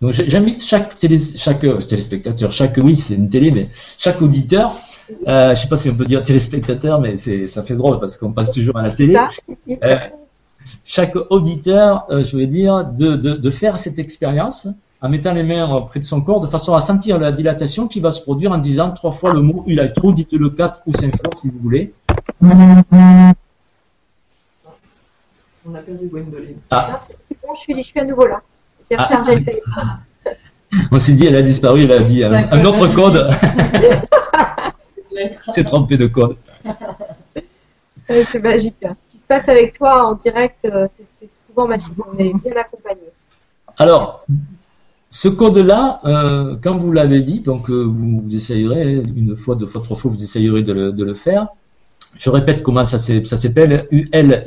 Donc 0.00 0.12
j'invite 0.12 0.62
chaque, 0.64 0.98
télé, 0.98 1.18
chaque 1.18 1.64
euh, 1.64 1.78
téléspectateur, 1.78 2.52
chaque 2.52 2.76
oui 2.82 2.96
c'est 2.96 3.14
une 3.14 3.28
télé, 3.30 3.50
mais 3.50 3.68
chaque 3.98 4.20
auditeur, 4.20 4.76
euh, 5.26 5.54
je 5.54 5.62
sais 5.62 5.68
pas 5.68 5.76
si 5.76 5.88
on 5.88 5.94
peut 5.94 6.04
dire 6.04 6.22
téléspectateur, 6.22 7.00
mais 7.00 7.16
ça 7.16 7.62
fait 7.62 7.74
drôle 7.74 7.98
parce 7.98 8.18
qu'on 8.18 8.32
passe 8.32 8.50
toujours 8.50 8.76
à 8.76 8.82
la 8.82 8.90
télé. 8.90 9.18
Si. 9.30 9.78
Euh, 9.82 9.96
chaque 10.84 11.16
auditeur, 11.30 12.06
euh, 12.10 12.24
je 12.24 12.36
veux 12.36 12.46
dire, 12.46 12.84
de, 12.84 13.16
de, 13.16 13.32
de 13.34 13.50
faire 13.50 13.78
cette 13.78 13.98
expérience 13.98 14.68
en 15.00 15.08
mettant 15.08 15.32
les 15.32 15.42
mains 15.42 15.80
près 15.82 16.00
de 16.00 16.04
son 16.04 16.20
corps 16.20 16.40
de 16.40 16.46
façon 16.46 16.74
à 16.74 16.80
sentir 16.80 17.18
la 17.18 17.32
dilatation 17.32 17.86
qui 17.88 18.00
va 18.00 18.10
se 18.10 18.20
produire 18.20 18.52
en 18.52 18.58
disant 18.58 18.90
trois 18.90 19.12
fois 19.12 19.32
le 19.32 19.40
mot 19.40 19.64
Ulaitrou, 19.66 20.12
dites-le 20.12 20.50
quatre 20.50 20.82
ou 20.86 20.92
cinq 20.92 21.16
fois 21.16 21.30
si 21.36 21.48
vous 21.48 21.58
voulez. 21.58 21.94
On 22.42 22.50
a 25.74 25.78
perdu 25.80 26.06
Gwendoline. 26.08 26.58
Non, 26.70 26.78
c'est 27.06 27.16
c'est 27.28 27.36
bon, 27.42 27.54
je 27.56 27.60
suis, 27.60 27.76
je 27.76 27.82
suis 27.82 28.00
à 28.00 28.04
nouveau 28.04 28.26
là. 28.26 28.40
J'ai 28.90 28.96
Ah. 28.98 29.04
rechargé 29.04 29.36
le 29.36 29.44
téléphone. 29.44 29.98
On 30.92 30.98
s'est 30.98 31.14
dit, 31.14 31.26
elle 31.26 31.36
a 31.36 31.42
disparu, 31.42 31.84
elle 31.84 31.92
a 31.92 32.00
dit 32.00 32.22
un, 32.24 32.32
un 32.32 32.64
autre 32.64 32.88
code, 32.88 33.30
s'est 35.52 35.64
trompé 35.64 35.96
de 35.96 36.06
code. 36.06 36.36
C'est 38.08 38.38
magique. 38.40 38.76
hein. 38.84 38.94
Ce 38.96 39.04
qui 39.10 39.18
se 39.18 39.24
passe 39.26 39.48
avec 39.48 39.76
toi 39.78 40.06
en 40.06 40.14
direct, 40.14 40.58
euh, 40.64 40.86
c'est 40.96 41.06
c'est 41.20 41.28
souvent 41.48 41.66
magique. 41.66 41.92
On 41.98 42.16
est 42.18 42.32
bien 42.34 42.52
accompagnés. 42.56 43.00
Alors, 43.78 44.24
ce 45.10 45.26
code-là, 45.28 46.00
euh, 46.04 46.56
quand 46.62 46.76
vous 46.76 46.92
l'avez 46.92 47.22
dit, 47.22 47.40
donc 47.40 47.68
euh, 47.68 47.82
vous, 47.82 48.20
vous 48.20 48.36
essayerez 48.36 48.92
une 48.94 49.36
fois, 49.36 49.56
deux 49.56 49.66
fois, 49.66 49.82
trois 49.82 49.96
fois, 49.96 50.10
vous 50.12 50.22
essayerez 50.22 50.62
de 50.62 50.72
le, 50.72 50.92
de 50.92 51.04
le 51.04 51.14
faire. 51.14 51.48
Je 52.18 52.30
répète 52.30 52.62
comment 52.62 52.84
ça 52.84 52.98
s'appelle 52.98 53.86
U-L-Y-T-H-R-U, 53.90 54.42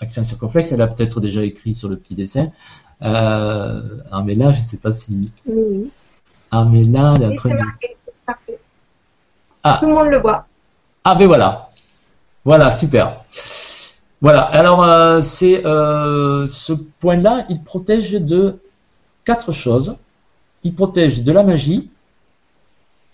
accent 0.00 0.22
circonflexe. 0.22 0.72
Elle 0.72 0.82
a 0.82 0.88
peut-être 0.88 1.20
déjà 1.20 1.44
écrit 1.44 1.74
sur 1.74 1.88
le 1.88 1.96
petit 1.96 2.14
dessin. 2.14 2.50
Euh, 3.02 3.80
Armella, 4.10 4.52
je 4.52 4.58
ne 4.58 4.64
sais 4.64 4.78
pas 4.78 4.92
si. 4.92 5.30
Oui. 5.46 5.90
Armella, 6.50 7.14
elle 7.16 7.28
marqué. 7.54 7.96
c'est 8.04 8.14
parfait. 8.26 8.58
Ah. 9.62 9.78
Tout 9.80 9.88
le 9.88 9.94
monde 9.94 10.08
le 10.08 10.18
voit. 10.18 10.46
Ah 11.04 11.14
ben 11.14 11.26
voilà. 11.26 11.70
Voilà, 12.44 12.70
super. 12.70 13.24
Voilà, 14.20 14.42
alors 14.42 14.82
euh, 14.82 15.20
c'est 15.20 15.64
euh, 15.66 16.46
ce 16.48 16.72
point-là, 16.72 17.44
il 17.50 17.62
protège 17.62 18.12
de 18.12 18.58
quatre 19.24 19.52
choses. 19.52 19.96
Il 20.62 20.74
protège 20.74 21.22
de 21.22 21.32
la 21.32 21.42
magie, 21.42 21.90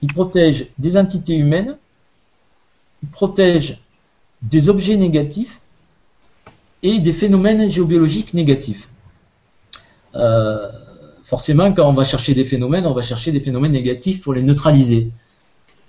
il 0.03 0.12
protège 0.12 0.68
des 0.79 0.96
entités 0.96 1.37
humaines, 1.37 1.76
protège 3.12 3.78
des 4.42 4.68
objets 4.68 4.96
négatifs 4.96 5.60
et 6.82 6.98
des 6.98 7.12
phénomènes 7.12 7.68
géobiologiques 7.68 8.34
négatifs. 8.34 8.88
Euh, 10.14 10.68
forcément, 11.24 11.72
quand 11.72 11.88
on 11.88 11.92
va 11.92 12.04
chercher 12.04 12.34
des 12.34 12.44
phénomènes, 12.44 12.86
on 12.86 12.94
va 12.94 13.02
chercher 13.02 13.32
des 13.32 13.40
phénomènes 13.40 13.72
négatifs 13.72 14.22
pour 14.22 14.32
les 14.32 14.42
neutraliser. 14.42 15.10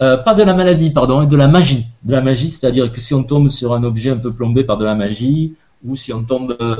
Euh, 0.01 0.17
pas 0.17 0.33
de 0.33 0.43
la 0.43 0.53
maladie, 0.53 0.89
pardon, 0.91 1.23
de 1.23 1.37
la 1.37 1.47
magie. 1.47 1.87
De 2.03 2.11
la 2.11 2.21
magie, 2.21 2.49
c'est-à-dire 2.49 2.91
que 2.91 2.99
si 2.99 3.13
on 3.13 3.23
tombe 3.23 3.49
sur 3.49 3.73
un 3.73 3.83
objet 3.83 4.09
un 4.09 4.17
peu 4.17 4.33
plombé 4.33 4.63
par 4.63 4.77
de 4.77 4.85
la 4.85 4.95
magie, 4.95 5.53
ou 5.85 5.95
si 5.95 6.11
on 6.13 6.23
tombe 6.23 6.57
euh, 6.59 6.75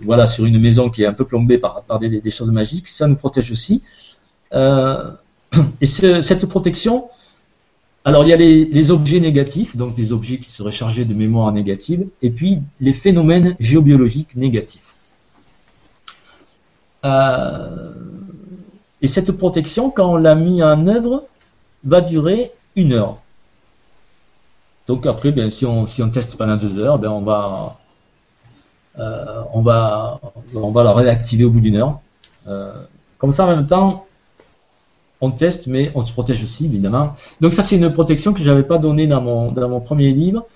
voilà, 0.00 0.26
sur 0.26 0.44
une 0.44 0.58
maison 0.60 0.90
qui 0.90 1.02
est 1.02 1.06
un 1.06 1.12
peu 1.12 1.24
plombée 1.24 1.58
par, 1.58 1.84
des, 1.98 2.30
choses 2.30 2.50
magiques, 2.50 2.88
ça 2.88 3.06
nous 3.06 3.16
protège 3.16 3.50
aussi. 3.50 3.82
Et 4.52 5.86
ce- 5.86 6.20
cette 6.20 6.46
protection, 6.46 7.08
alors 8.04 8.24
il 8.24 8.28
y 8.28 8.32
a 8.34 8.36
les, 8.36 8.90
objets 8.90 9.18
négatifs, 9.18 9.76
donc 9.76 9.94
des 9.94 10.12
objets 10.12 10.38
qui 10.38 10.50
seraient 10.50 10.72
chargés 10.72 11.06
de 11.06 11.14
mémoire 11.14 11.50
négative, 11.52 12.06
et 12.20 12.30
puis 12.30 12.60
les 12.78 12.92
phénomènes 12.92 13.56
géobiologiques 13.60 14.36
négatifs. 14.36 14.94
Euh, 17.06 17.92
et 19.00 19.06
cette 19.06 19.32
protection, 19.32 19.90
quand 19.90 20.12
on 20.12 20.16
l'a 20.16 20.34
mis 20.34 20.62
en 20.62 20.86
œuvre, 20.86 21.24
va 21.84 22.02
durer 22.02 22.52
une 22.76 22.92
heure. 22.92 23.18
Donc 24.86 25.06
après, 25.06 25.32
bien, 25.32 25.48
si 25.48 25.64
on, 25.64 25.86
teste 26.10 26.36
pendant 26.36 26.56
deux 26.56 26.78
heures, 26.78 26.98
ben, 26.98 27.10
on 27.10 27.22
va, 27.22 27.78
euh, 28.98 29.42
on 29.52 29.62
va 29.62 30.20
la 30.84 30.92
réactiver 30.92 31.44
au 31.44 31.50
bout 31.50 31.60
d'une 31.60 31.76
heure. 31.76 32.00
Euh, 32.48 32.82
comme 33.16 33.32
ça, 33.32 33.46
en 33.46 33.48
même 33.48 33.66
temps, 33.66 34.06
on 35.24 35.30
teste, 35.30 35.66
mais 35.66 35.90
on 35.94 36.02
se 36.02 36.12
protège 36.12 36.42
aussi, 36.42 36.66
évidemment. 36.66 37.14
Donc 37.40 37.52
ça, 37.52 37.62
c'est 37.62 37.76
une 37.76 37.92
protection 37.92 38.32
que 38.32 38.42
j'avais 38.42 38.62
pas 38.62 38.78
donnée 38.78 39.06
dans 39.06 39.20
mon, 39.20 39.80
premier 39.80 40.12
livre 40.12 40.46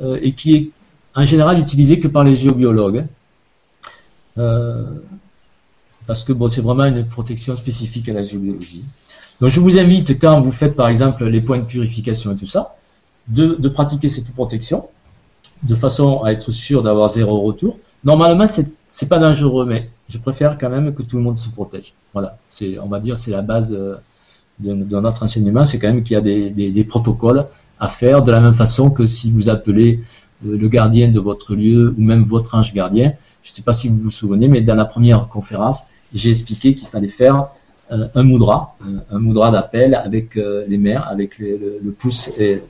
euh, 0.00 0.18
et 0.22 0.32
qui 0.32 0.54
est 0.54 0.70
en 1.14 1.24
général 1.24 1.58
utilisée 1.58 1.98
que 1.98 2.08
par 2.08 2.24
les 2.24 2.36
géobiologues. 2.36 3.06
Euh, 4.38 4.84
parce 6.06 6.24
que 6.24 6.32
bon, 6.32 6.48
c'est 6.48 6.62
vraiment 6.62 6.84
une 6.84 7.06
protection 7.06 7.54
spécifique 7.56 8.08
à 8.08 8.14
la 8.14 8.22
géobiologie. 8.22 8.84
Donc 9.40 9.50
je 9.50 9.60
vous 9.60 9.78
invite, 9.78 10.20
quand 10.20 10.40
vous 10.40 10.52
faites 10.52 10.74
par 10.76 10.88
exemple 10.88 11.24
les 11.24 11.40
points 11.40 11.58
de 11.58 11.64
purification 11.64 12.32
et 12.32 12.36
tout 12.36 12.46
ça, 12.46 12.76
de, 13.28 13.54
de 13.54 13.68
pratiquer 13.68 14.08
cette 14.08 14.30
protection 14.32 14.88
de 15.62 15.74
façon 15.74 16.22
à 16.22 16.32
être 16.32 16.50
sûr 16.50 16.82
d'avoir 16.82 17.08
zéro 17.08 17.40
retour. 17.40 17.78
Normalement, 18.04 18.46
c'est 18.46 18.68
c'est 18.92 19.08
pas 19.08 19.18
dangereux, 19.18 19.66
mais 19.66 19.88
je 20.08 20.18
préfère 20.18 20.58
quand 20.58 20.70
même 20.70 20.94
que 20.94 21.02
tout 21.02 21.16
le 21.16 21.22
monde 21.22 21.38
se 21.38 21.48
protège. 21.48 21.94
Voilà, 22.12 22.38
c'est 22.48 22.78
on 22.78 22.88
va 22.88 23.00
dire 23.00 23.18
c'est 23.18 23.32
la 23.32 23.42
base 23.42 23.74
euh, 23.76 23.96
de, 24.60 24.74
notre 25.00 25.22
enseignement, 25.22 25.64
c'est 25.64 25.78
quand 25.78 25.88
même 25.88 26.02
qu'il 26.02 26.14
y 26.14 26.16
a 26.16 26.20
des, 26.20 26.84
protocoles 26.84 27.46
à 27.80 27.88
faire 27.88 28.22
de 28.22 28.30
la 28.30 28.40
même 28.40 28.54
façon 28.54 28.90
que 28.90 29.06
si 29.06 29.32
vous 29.32 29.48
appelez 29.48 30.00
euh, 30.46 30.56
le 30.56 30.68
gardien 30.68 31.08
de 31.08 31.18
votre 31.18 31.54
lieu 31.54 31.94
ou 31.96 32.02
même 32.02 32.22
votre 32.22 32.54
ange 32.54 32.72
gardien. 32.74 33.14
Je 33.42 33.50
ne 33.50 33.54
sais 33.54 33.62
pas 33.62 33.72
si 33.72 33.88
vous 33.88 33.96
vous 33.96 34.10
souvenez, 34.10 34.46
mais 34.46 34.60
dans 34.60 34.74
la 34.74 34.84
première 34.84 35.26
conférence, 35.28 35.84
j'ai 36.14 36.30
expliqué 36.30 36.74
qu'il 36.74 36.88
fallait 36.88 37.08
faire 37.08 37.48
euh, 37.90 38.08
un 38.14 38.22
moudra, 38.22 38.76
euh, 38.86 38.98
un 39.10 39.18
moudra 39.18 39.50
d'appel 39.50 39.94
avec 39.94 40.36
les 40.36 40.78
mains, 40.78 41.00
avec 41.00 41.38
le 41.38 41.90
pouce 41.96 42.30
et, 42.38 42.60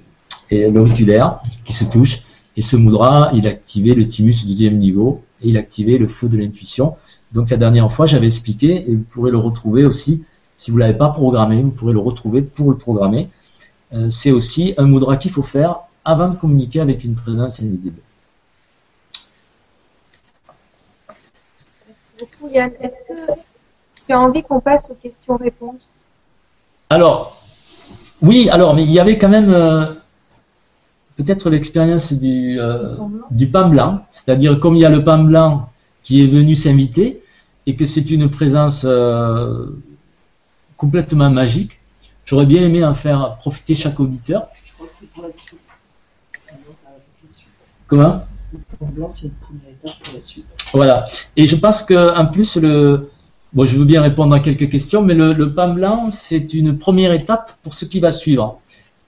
et 0.50 0.70
l'auriculaire 0.70 1.40
qui 1.64 1.72
se 1.72 1.84
touchent. 1.84 2.22
Et 2.56 2.60
ce 2.60 2.76
moudra, 2.76 3.30
il 3.34 3.46
activait 3.46 3.94
le 3.94 4.06
thymus 4.06 4.44
du 4.44 4.52
deuxième 4.52 4.78
niveau 4.78 5.22
et 5.42 5.48
il 5.48 5.58
activait 5.58 5.98
le 5.98 6.08
feu 6.08 6.28
de 6.28 6.36
l'intuition. 6.36 6.96
Donc 7.32 7.50
la 7.50 7.56
dernière 7.56 7.92
fois, 7.92 8.06
j'avais 8.06 8.26
expliqué 8.26 8.90
et 8.90 8.94
vous 8.94 9.02
pourrez 9.02 9.30
le 9.30 9.38
retrouver 9.38 9.84
aussi. 9.84 10.24
Si 10.56 10.70
vous 10.70 10.78
l'avez 10.78 10.96
pas 10.96 11.10
programmé, 11.10 11.62
vous 11.62 11.70
pourrez 11.70 11.92
le 11.92 11.98
retrouver 11.98 12.42
pour 12.42 12.70
le 12.70 12.76
programmer. 12.76 13.28
Euh, 13.92 14.08
c'est 14.10 14.30
aussi 14.30 14.74
un 14.78 14.84
moudra 14.84 15.16
qu'il 15.16 15.30
faut 15.30 15.42
faire 15.42 15.80
avant 16.04 16.28
de 16.28 16.36
communiquer 16.36 16.80
avec 16.80 17.04
une 17.04 17.14
présence 17.14 17.60
invisible. 17.60 18.00
Merci 21.08 22.30
beaucoup, 22.38 22.52
Yann. 22.52 22.70
Est-ce 22.80 23.00
que 23.00 23.32
tu 24.06 24.12
as 24.12 24.20
envie 24.20 24.42
qu'on 24.42 24.60
passe 24.60 24.90
aux 24.90 24.94
questions-réponses? 24.94 25.88
Alors, 26.90 27.42
oui, 28.20 28.48
alors, 28.50 28.74
mais 28.74 28.84
il 28.84 28.90
y 28.90 29.00
avait 29.00 29.18
quand 29.18 29.28
même 29.28 29.50
euh, 29.50 29.86
peut-être 31.16 31.50
l'expérience 31.50 32.12
du, 32.12 32.58
euh, 32.58 32.96
du 33.30 33.48
pain 33.48 33.68
blanc, 33.68 34.04
c'est-à-dire 34.10 34.58
comme 34.60 34.76
il 34.76 34.82
y 34.82 34.84
a 34.84 34.90
le 34.90 35.04
pain 35.04 35.22
blanc 35.22 35.70
qui 36.02 36.22
est 36.22 36.26
venu 36.26 36.54
s'inviter 36.54 37.22
et 37.66 37.76
que 37.76 37.86
c'est 37.86 38.10
une 38.10 38.28
présence 38.28 38.84
euh, 38.84 39.66
complètement 40.76 41.30
magique, 41.30 41.78
j'aurais 42.24 42.46
bien 42.46 42.62
aimé 42.62 42.84
en 42.84 42.94
faire 42.94 43.36
profiter 43.38 43.74
chaque 43.74 44.00
auditeur. 44.00 44.48
Je 44.64 44.72
crois 44.72 44.86
que 44.88 44.94
c'est 44.98 45.10
pour 45.12 45.22
la 45.22 45.32
suite. 45.32 45.58
Comment? 47.86 48.24
En 48.80 48.86
blanc, 48.86 49.10
c'est 49.10 49.28
une 49.28 49.34
première 49.34 49.68
étape 49.70 50.02
pour 50.02 50.14
la 50.14 50.20
suite. 50.20 50.46
Voilà. 50.72 51.04
Et 51.36 51.46
je 51.46 51.56
pense 51.56 51.82
que 51.82 52.16
en 52.16 52.26
plus 52.26 52.56
le 52.56 53.10
bon, 53.52 53.64
je 53.64 53.76
veux 53.76 53.84
bien 53.84 54.02
répondre 54.02 54.34
à 54.34 54.40
quelques 54.40 54.68
questions, 54.70 55.02
mais 55.02 55.14
le, 55.14 55.34
le 55.34 55.54
pain 55.54 55.68
blanc 55.68 56.10
c'est 56.10 56.52
une 56.54 56.78
première 56.78 57.12
étape 57.12 57.52
pour 57.62 57.74
ce 57.74 57.84
qui 57.84 58.00
va 58.00 58.10
suivre. 58.10 58.60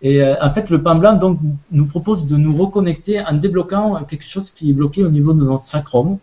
Et 0.05 0.23
euh, 0.23 0.37
en 0.43 0.53
fait, 0.53 0.69
le 0.71 0.83
pain 0.83 0.95
blanc 0.97 1.14
donc 1.14 1.40
nous 1.73 1.87
propose 1.87 2.27
de 2.27 2.37
nous 2.37 2.55
reconnecter 2.57 3.21
en 3.21 3.33
débloquant 3.33 4.05
quelque 4.05 4.25
chose 4.25 4.51
qui 4.51 4.71
est 4.71 4.75
bloqué 4.75 5.03
au 5.03 5.09
niveau 5.11 5.33
de 5.33 5.43
notre 5.43 5.64
sacrum. 5.64 6.19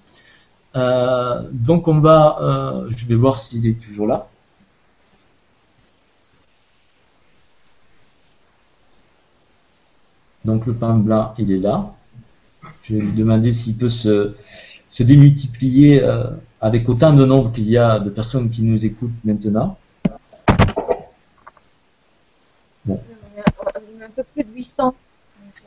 Euh, 0.76 1.42
donc 1.52 1.88
on 1.88 2.00
va, 2.00 2.38
euh, 2.42 2.90
je 2.96 3.06
vais 3.08 3.16
voir 3.16 3.36
s'il 3.38 3.66
est 3.66 3.82
toujours 3.84 4.06
là. 4.08 4.28
Donc 10.46 10.68
le 10.68 10.74
pain 10.74 10.94
blanc, 10.96 11.34
il 11.40 11.52
est 11.52 11.58
là. 11.58 11.92
Je 12.84 12.96
vais 12.96 13.02
lui 13.02 13.14
demander 13.14 13.52
s'il 13.52 13.78
peut 13.78 13.90
se, 13.90 14.34
démultiplier 15.00 16.04
avec 16.60 16.88
autant 16.88 17.14
de 17.14 17.26
nombre 17.26 17.52
qu'il 17.52 17.68
y 17.70 17.78
a 17.78 18.00
de 18.00 18.12
personnes 18.12 18.50
qui 18.52 18.62
nous 18.62 18.86
écoutent 18.86 19.12
maintenant. 19.24 19.78
On 22.88 22.94
est 22.96 23.42
à- 23.42 23.72
on 23.76 24.02
est 24.02 24.04
un 24.04 24.10
peu 24.62 24.76
plus 24.76 24.76
de 24.78 24.84
800. 24.84 24.84
Donc, 24.86 24.96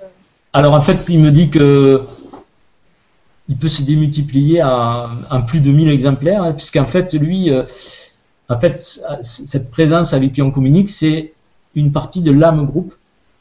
euh, 0.03 0.07
Alors 0.53 0.75
en 0.75 0.81
fait, 0.81 1.09
il 1.09 1.21
me 1.21 1.31
dit 1.31 1.51
que 1.51 2.05
il 3.49 3.59
peut 3.59 3.69
se 3.69 3.83
démultiplier 3.83 4.63
en, 4.63 5.43
plus 5.47 5.61
de 5.61 5.71
1000 5.71 5.91
exemplaires, 5.91 6.43
hein, 6.43 6.53
puisqu'en 6.55 6.87
fait, 6.87 7.13
lui, 7.13 7.51
euh, 7.51 7.65
en 8.49 8.57
fait, 8.57 8.81
cette 9.23 9.71
présence 9.71 10.15
avec 10.15 10.33
qui 10.33 10.41
on 10.41 10.51
communique, 10.51 10.89
c'est 10.89 11.35
une 11.75 11.93
partie 11.93 12.23
de 12.23 12.31
l'âme 12.31 12.65
groupe 12.65 12.95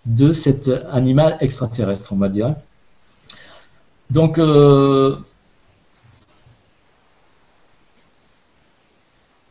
de 0.05 0.33
cet 0.33 0.69
animal 0.91 1.37
extraterrestre, 1.39 2.11
on 2.11 2.17
va 2.17 2.27
dire. 2.27 2.53
Donc, 4.09 4.37
euh, 4.39 5.15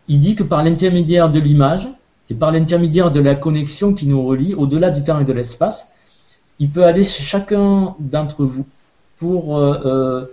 il 0.09 0.21
dit 0.21 0.35
que 0.37 0.43
par 0.43 0.63
l'intermédiaire 0.63 1.31
de 1.31 1.41
l'image 1.41 1.89
et 2.33 2.35
par 2.35 2.51
l'intermédiaire 2.51 3.11
de 3.11 3.21
la 3.21 3.35
connexion 3.35 3.93
qui 3.93 4.07
nous 4.07 4.25
relie 4.25 4.55
au-delà 4.55 4.89
du 4.89 5.05
temps 5.05 5.21
et 5.21 5.25
de 5.27 5.35
l'espace, 5.35 5.93
il 6.61 6.71
peut 6.71 6.83
aller 6.83 7.05
chez 7.05 7.23
chacun 7.23 7.95
d'entre 7.99 8.47
vous 8.47 8.65
pour, 9.19 9.59
euh, 9.59 9.79
euh, 9.85 10.25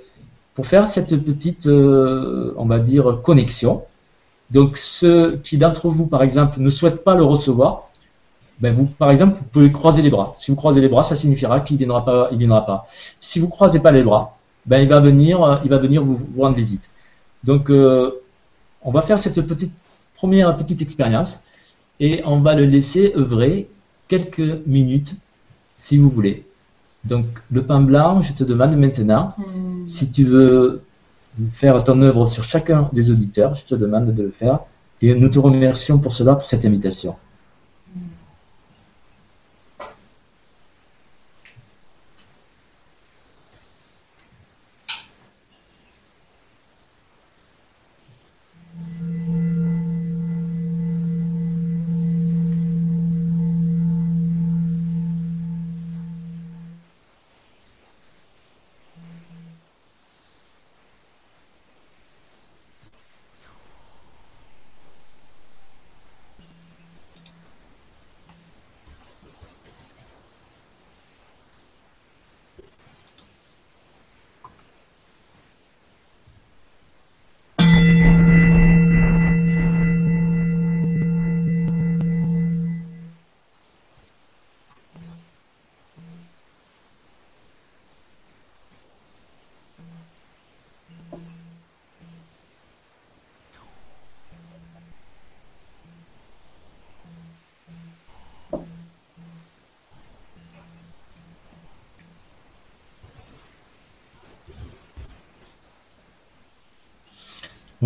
pour 0.56 0.66
faire 0.66 0.88
cette 0.88 1.14
petite, 1.26 1.68
euh, 1.68 2.54
on 2.56 2.66
va 2.66 2.80
dire, 2.80 3.20
connexion. 3.22 3.84
Donc 4.50 4.78
ceux 4.78 5.41
qui 5.43 5.58
d'entre 5.58 5.89
vous, 5.89 6.06
par 6.06 6.24
exemple, 6.24 6.62
ne 6.62 6.70
souhaitent 6.70 7.04
pas 7.04 7.16
le 7.16 7.24
recevoir, 7.26 7.89
ben 8.62 8.74
vous, 8.74 8.86
par 8.86 9.12
exemple, 9.12 9.38
vous 9.38 9.43
pouvez 9.52 9.74
croiser 9.74 10.02
les 10.02 10.10
bras. 10.10 10.38
Si 10.39 10.52
vous 10.52 10.56
croisez 10.56 10.80
les 10.80 10.88
bras, 10.88 11.04
ça 11.04 11.16
signifiera 11.16 11.60
qu'il 11.60 11.76
ne 11.76 11.80
viendra 11.80 12.06
pas. 12.06 12.30
Viendra 12.32 12.66
pas. 12.66 12.88
Si 13.20 13.41
vous 13.41 13.50
croisez 13.50 13.82
pas 13.82 13.91
les 13.91 14.04
bras, 14.04 14.38
ben 14.66 14.80
il 14.80 14.88
va 14.88 15.02
venir, 15.02 15.60
il 15.66 15.70
va 15.70 15.80
venir 15.80 16.02
vous 16.02 16.41
rendre 16.41 16.56
visite. 16.56 16.89
Donc 17.43 17.70
on 17.70 18.91
va 18.91 19.02
faire 19.02 19.20
cette 19.20 19.41
petite 19.45 19.74
première 20.16 20.56
petite 20.56 20.82
expérience 20.82 21.43
et 22.00 22.22
on 22.26 22.41
va 22.41 22.56
le 22.56 22.66
laisser 22.66 23.14
œuvrer 23.16 23.70
quelques 24.08 24.66
minutes 24.66 25.16
si 25.78 25.97
vous 25.97 26.10
voulez. 26.10 26.45
Donc 27.06 27.26
le 27.52 27.64
pain 27.66 27.82
blanc, 27.82 28.22
je 28.22 28.34
te 28.34 28.43
demande 28.43 28.76
maintenant 28.78 29.34
Hmm. 29.38 29.86
si 29.86 30.12
tu 30.12 30.26
veux 30.26 30.82
faire 31.52 31.84
ton 31.84 32.02
œuvre 32.02 32.26
sur 32.26 32.43
chacun 32.43 32.89
des 32.93 33.12
auditeurs, 33.12 33.56
je 33.56 33.66
te 33.66 33.76
demande 33.76 34.14
de 34.14 34.24
le 34.24 34.32
faire 34.32 34.60
et 35.02 35.16
nous 35.16 35.30
te 35.30 35.39
remercions 35.39 36.00
pour 36.00 36.12
cela, 36.14 36.36
pour 36.36 36.45
cette 36.47 36.66
invitation. 36.66 37.16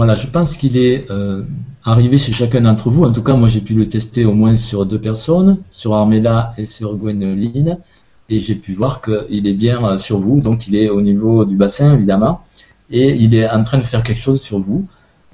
Voilà, 0.06 0.20
je 0.20 0.28
pense 0.28 0.58
qu'il 0.58 0.76
est 0.76 1.10
euh, 1.12 1.43
arrivé 1.86 2.18
chez 2.18 2.34
chacun 2.34 2.60
d'entre 2.60 2.89
vous. 2.89 3.06
En 3.06 3.14
tout 3.14 3.24
cas, 3.24 3.36
moi 3.36 3.47
j'ai 3.47 3.62
pu 3.62 3.74
le 3.74 3.88
tester 3.88 4.26
au 4.26 4.34
moins 4.34 4.58
sur 4.58 4.86
deux 4.86 4.99
personnes, 4.99 5.60
sur 5.72 5.93
Armella 5.93 6.54
et 6.58 6.66
sur 6.66 6.97
Gwenoline, 6.97 7.78
et 8.28 8.41
j'ai 8.41 8.56
pu 8.56 8.74
voir 8.74 9.01
qu'il 9.01 9.47
est 9.47 9.54
bien 9.54 9.82
euh, 9.86 9.97
sur 9.97 10.20
vous. 10.20 10.41
Donc 10.41 10.68
il 10.68 10.76
est 10.76 10.89
au 10.89 10.99
niveau 10.99 11.45
du 11.45 11.56
bassin 11.56 11.93
évidemment, 11.93 12.41
et 12.91 13.16
il 13.16 13.34
est 13.34 13.49
en 13.49 13.64
train 13.64 13.78
de 13.78 13.84
faire 13.84 14.04
quelque 14.04 14.20
chose 14.22 14.41
sur 14.41 14.60
vous. 14.60 14.86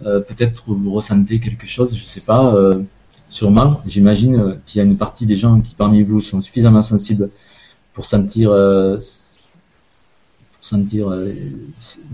Euh, 0.06 0.20
Peut-être 0.20 0.66
vous 0.68 0.94
ressentez 0.94 1.40
quelque 1.40 1.66
chose, 1.66 1.98
je 1.98 2.04
sais 2.04 2.22
pas. 2.22 2.56
sûrement, 3.28 3.82
j'imagine 3.88 4.60
qu'il 4.68 4.78
y 4.78 4.82
a 4.84 4.86
une 4.86 4.98
partie 4.98 5.26
des 5.26 5.36
gens 5.36 5.62
qui 5.62 5.74
parmi 5.74 6.04
vous 6.04 6.22
sont 6.22 6.42
suffisamment 6.42 6.84
sensibles 6.84 7.32
pour 7.94 8.06
sentir 8.06 8.52
pour 10.60 10.68
sentir 10.68 11.10
euh, 11.10 11.32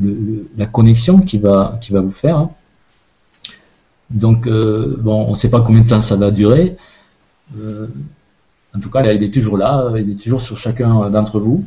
le- 0.02 0.48
la 0.56 0.68
connexion 0.68 1.20
qui 1.20 1.40
va, 1.40 1.78
qui 1.82 1.92
va 1.92 2.02
vous 2.02 2.12
faire. 2.12 2.38
hein. 2.38 2.52
Donc, 4.12 4.46
euh, 4.46 4.96
bon, 5.00 5.26
on 5.26 5.32
ne 5.32 5.36
sait 5.36 5.50
pas 5.50 5.62
combien 5.62 5.82
de 5.82 5.88
temps 5.90 6.00
ça 6.02 6.16
va 6.16 6.30
durer. 6.30 6.78
Euh, 7.58 7.88
en 8.76 8.80
tout 8.80 8.90
cas, 8.92 9.02
là, 9.02 9.14
il 9.14 9.24
est 9.24 9.34
toujours 9.34 9.58
là, 9.58 9.92
il 9.98 10.12
est 10.12 10.20
toujours 10.24 10.42
sur 10.42 10.58
chacun 10.58 11.10
d'entre 11.10 11.40
vous. 11.40 11.66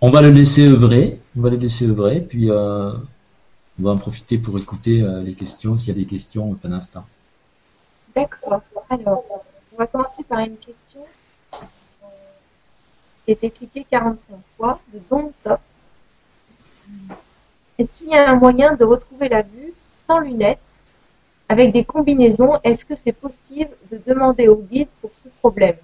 On 0.00 0.10
va 0.10 0.22
le 0.22 0.30
laisser 0.30 0.66
œuvrer, 0.66 1.20
on 1.36 1.42
va 1.42 1.50
le 1.50 1.58
laisser 1.58 1.88
œuvrer, 1.88 2.20
puis 2.20 2.50
on 2.50 2.94
va 3.78 3.90
en 3.90 3.96
profiter 3.98 4.38
pour 4.38 4.58
écouter 4.58 5.06
les 5.24 5.34
questions, 5.34 5.76
s'il 5.76 5.88
y 5.88 5.90
a 5.90 6.00
des 6.00 6.06
questions 6.06 6.54
pendant 6.54 6.80
ce. 6.80 6.98
D'accord. 8.16 8.62
Alors, 8.90 9.24
on 9.74 9.78
va 9.78 9.86
commencer 9.86 10.22
par 10.28 10.40
une 10.40 10.56
question 10.56 11.00
été 13.26 13.50
cliquée 13.50 13.86
45 13.90 14.36
fois 14.56 14.80
de 14.92 15.00
Don 15.10 15.32
Top. 15.44 15.60
Est-ce 17.78 17.92
qu'il 17.92 18.08
y 18.08 18.14
a 18.14 18.30
un 18.30 18.36
moyen 18.36 18.74
de 18.74 18.84
retrouver 18.84 19.28
la 19.28 19.42
vue 19.42 19.72
sans 20.06 20.18
lunettes 20.18 20.58
avec 21.48 21.72
des 21.72 21.84
combinaisons? 21.84 22.58
Est-ce 22.64 22.84
que 22.84 22.94
c'est 22.94 23.12
possible 23.12 23.70
de 23.90 24.00
demander 24.06 24.48
au 24.48 24.56
guide 24.56 24.88
pour 25.00 25.10
ce 25.14 25.28
problème? 25.40 25.76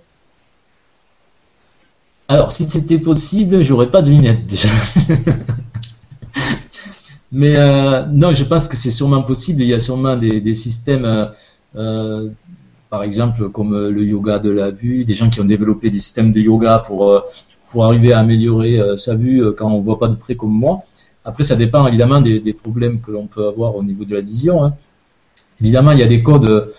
Alors, 2.28 2.52
si 2.52 2.64
c'était 2.64 2.98
possible, 2.98 3.62
j'aurais 3.62 3.90
pas 3.90 4.02
de 4.02 4.10
lunettes 4.10 4.46
déjà. 4.46 4.68
Mais 7.32 7.56
euh, 7.56 8.06
non, 8.06 8.32
je 8.32 8.44
pense 8.44 8.68
que 8.68 8.76
c'est 8.76 8.90
sûrement 8.90 9.22
possible. 9.22 9.62
Il 9.62 9.68
y 9.68 9.74
a 9.74 9.78
sûrement 9.78 10.16
des, 10.16 10.40
des 10.40 10.54
systèmes, 10.54 11.04
euh, 11.04 11.26
euh, 11.76 12.30
par 12.90 13.02
exemple, 13.02 13.50
comme 13.50 13.74
euh, 13.74 13.90
le 13.90 14.04
yoga 14.04 14.38
de 14.38 14.50
la 14.50 14.70
vue, 14.70 15.04
des 15.04 15.14
gens 15.14 15.28
qui 15.28 15.40
ont 15.40 15.44
développé 15.44 15.90
des 15.90 15.98
systèmes 15.98 16.32
de 16.32 16.40
yoga 16.40 16.82
pour, 16.86 17.10
euh, 17.10 17.20
pour 17.70 17.84
arriver 17.84 18.12
à 18.12 18.20
améliorer 18.20 18.80
euh, 18.80 18.96
sa 18.96 19.14
vue 19.14 19.42
quand 19.56 19.70
on 19.70 19.80
voit 19.80 19.98
pas 19.98 20.08
de 20.08 20.14
près 20.14 20.36
comme 20.36 20.52
moi. 20.52 20.82
Après, 21.24 21.44
ça 21.44 21.56
dépend 21.56 21.86
évidemment 21.86 22.20
des, 22.22 22.52
problèmes 22.54 23.00
que 23.00 23.10
l'on 23.10 23.26
peut 23.26 23.46
avoir 23.46 23.76
au 23.76 23.82
niveau 23.82 24.04
de 24.04 24.14
la 24.14 24.22
vision. 24.22 24.64
hein. 24.64 24.74
Évidemment, 25.60 25.92
il 25.92 25.98
y 25.98 26.02
a 26.02 26.06
des 26.06 26.22
codes 26.22 26.72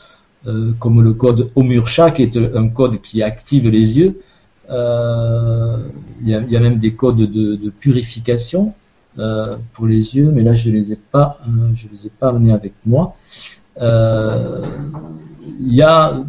comme 0.80 1.04
le 1.04 1.14
code 1.14 1.52
Omurcha, 1.56 2.12
qui 2.12 2.24
est 2.24 2.38
un 2.38 2.70
code 2.70 3.02
qui 3.02 3.22
active 3.22 3.70
les 3.70 4.00
yeux. 4.00 4.20
Il 4.70 6.28
y, 6.28 6.34
a, 6.34 6.60
même 6.60 6.80
des 6.80 6.94
codes 6.94 7.30
de, 7.30 7.70
purification 7.70 8.74
pour 9.74 9.86
les 9.86 10.16
yeux, 10.16 10.32
mais 10.32 10.42
là 10.42 10.54
je 10.54 10.72
les 10.72 10.94
ai 10.94 10.96
pas, 10.96 11.40
je 11.76 11.88
les 11.92 12.08
ai 12.08 12.10
pas 12.10 12.30
amenés 12.30 12.54
avec 12.54 12.74
moi. 12.86 13.16
Euh, 13.80 14.62
Il 15.62 15.74
y 15.74 15.82
a, 15.82 16.24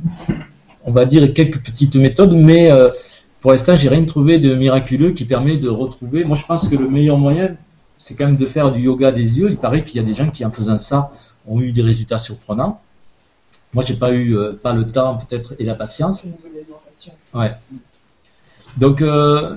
on 0.84 0.92
va 0.92 1.04
dire, 1.04 1.32
quelques 1.32 1.60
petites 1.62 1.96
méthodes, 1.96 2.34
mais 2.34 2.70
euh, 2.70 2.90
pour 3.40 3.52
l'instant 3.52 3.76
j'ai 3.76 3.88
rien 3.88 4.04
trouvé 4.04 4.38
de 4.38 4.54
miraculeux 4.54 5.12
qui 5.12 5.24
permet 5.24 5.56
de 5.56 5.68
retrouver. 5.68 6.24
Moi 6.24 6.36
je 6.36 6.44
pense 6.44 6.68
que 6.68 6.76
le 6.76 6.88
meilleur 6.88 7.16
moyen, 7.16 7.56
c'est 7.98 8.14
quand 8.16 8.26
même 8.26 8.36
de 8.36 8.46
faire 8.46 8.72
du 8.72 8.80
yoga 8.82 9.12
des 9.12 9.38
yeux. 9.38 9.48
Il 9.50 9.56
paraît 9.56 9.84
qu'il 9.84 9.96
y 10.00 10.04
a 10.04 10.06
des 10.10 10.14
gens 10.14 10.30
qui 10.30 10.44
en 10.44 10.50
faisant 10.50 10.78
ça 10.78 11.10
ont 11.46 11.60
eu 11.60 11.70
des 11.72 11.82
résultats 11.82 12.18
surprenants. 12.18 12.80
Moi 13.72 13.84
j'ai 13.86 13.94
pas 13.94 14.12
eu, 14.12 14.36
euh, 14.36 14.52
pas 14.60 14.74
le 14.74 14.84
temps 14.86 15.16
peut-être 15.16 15.54
et 15.60 15.64
la 15.64 15.74
patience. 15.74 16.24
Ouais. 17.34 17.52
Donc, 18.76 19.00
euh, 19.02 19.56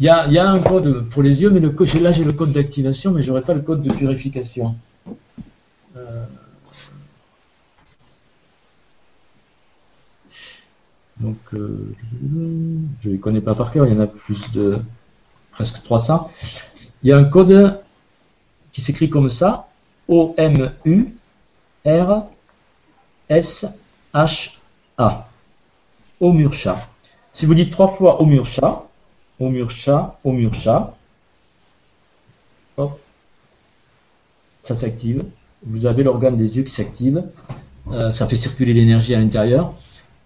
il 0.00 0.06
y, 0.06 0.08
a, 0.08 0.28
y 0.28 0.38
a 0.38 0.48
un 0.48 0.60
code 0.60 1.08
pour 1.08 1.22
les 1.22 1.42
yeux, 1.42 1.50
mais 1.50 1.60
le 1.60 1.70
code, 1.70 1.92
là 2.00 2.12
j'ai 2.12 2.24
le 2.24 2.32
code 2.32 2.52
d'activation, 2.52 3.10
mais 3.12 3.22
j'aurais 3.22 3.42
pas 3.42 3.54
le 3.54 3.60
code 3.60 3.82
de 3.82 3.92
purification. 3.92 4.76
Euh, 5.96 6.24
donc, 11.20 11.36
euh, 11.54 11.94
je 13.00 13.10
les 13.10 13.18
connais 13.18 13.40
pas 13.40 13.54
par 13.54 13.72
cœur, 13.72 13.86
il 13.86 13.94
y 13.94 13.96
en 13.96 14.00
a 14.00 14.06
plus 14.06 14.50
de 14.52 14.78
presque 15.50 15.82
300. 15.82 16.30
Il 17.02 17.08
y 17.08 17.12
a 17.12 17.16
un 17.16 17.24
code 17.24 17.82
qui 18.70 18.80
s'écrit 18.80 19.10
comme 19.10 19.28
ça 19.28 19.68
O-M-U-R-S-H-A. 20.06 21.18
Omurcha. 26.20 26.88
Si 27.32 27.46
vous 27.46 27.54
dites 27.54 27.70
trois 27.70 27.86
fois 27.88 28.20
Omurcha, 28.20 28.84
Omurcha, 29.38 30.18
Omurcha, 30.24 30.96
hop, 32.76 32.98
ça 34.62 34.74
s'active. 34.74 35.24
Vous 35.64 35.86
avez 35.86 36.02
l'organe 36.02 36.36
des 36.36 36.56
yeux 36.56 36.64
qui 36.64 36.72
s'active. 36.72 37.24
Euh, 37.90 38.10
ça 38.10 38.26
fait 38.26 38.36
circuler 38.36 38.72
l'énergie 38.72 39.14
à 39.14 39.20
l'intérieur. 39.20 39.74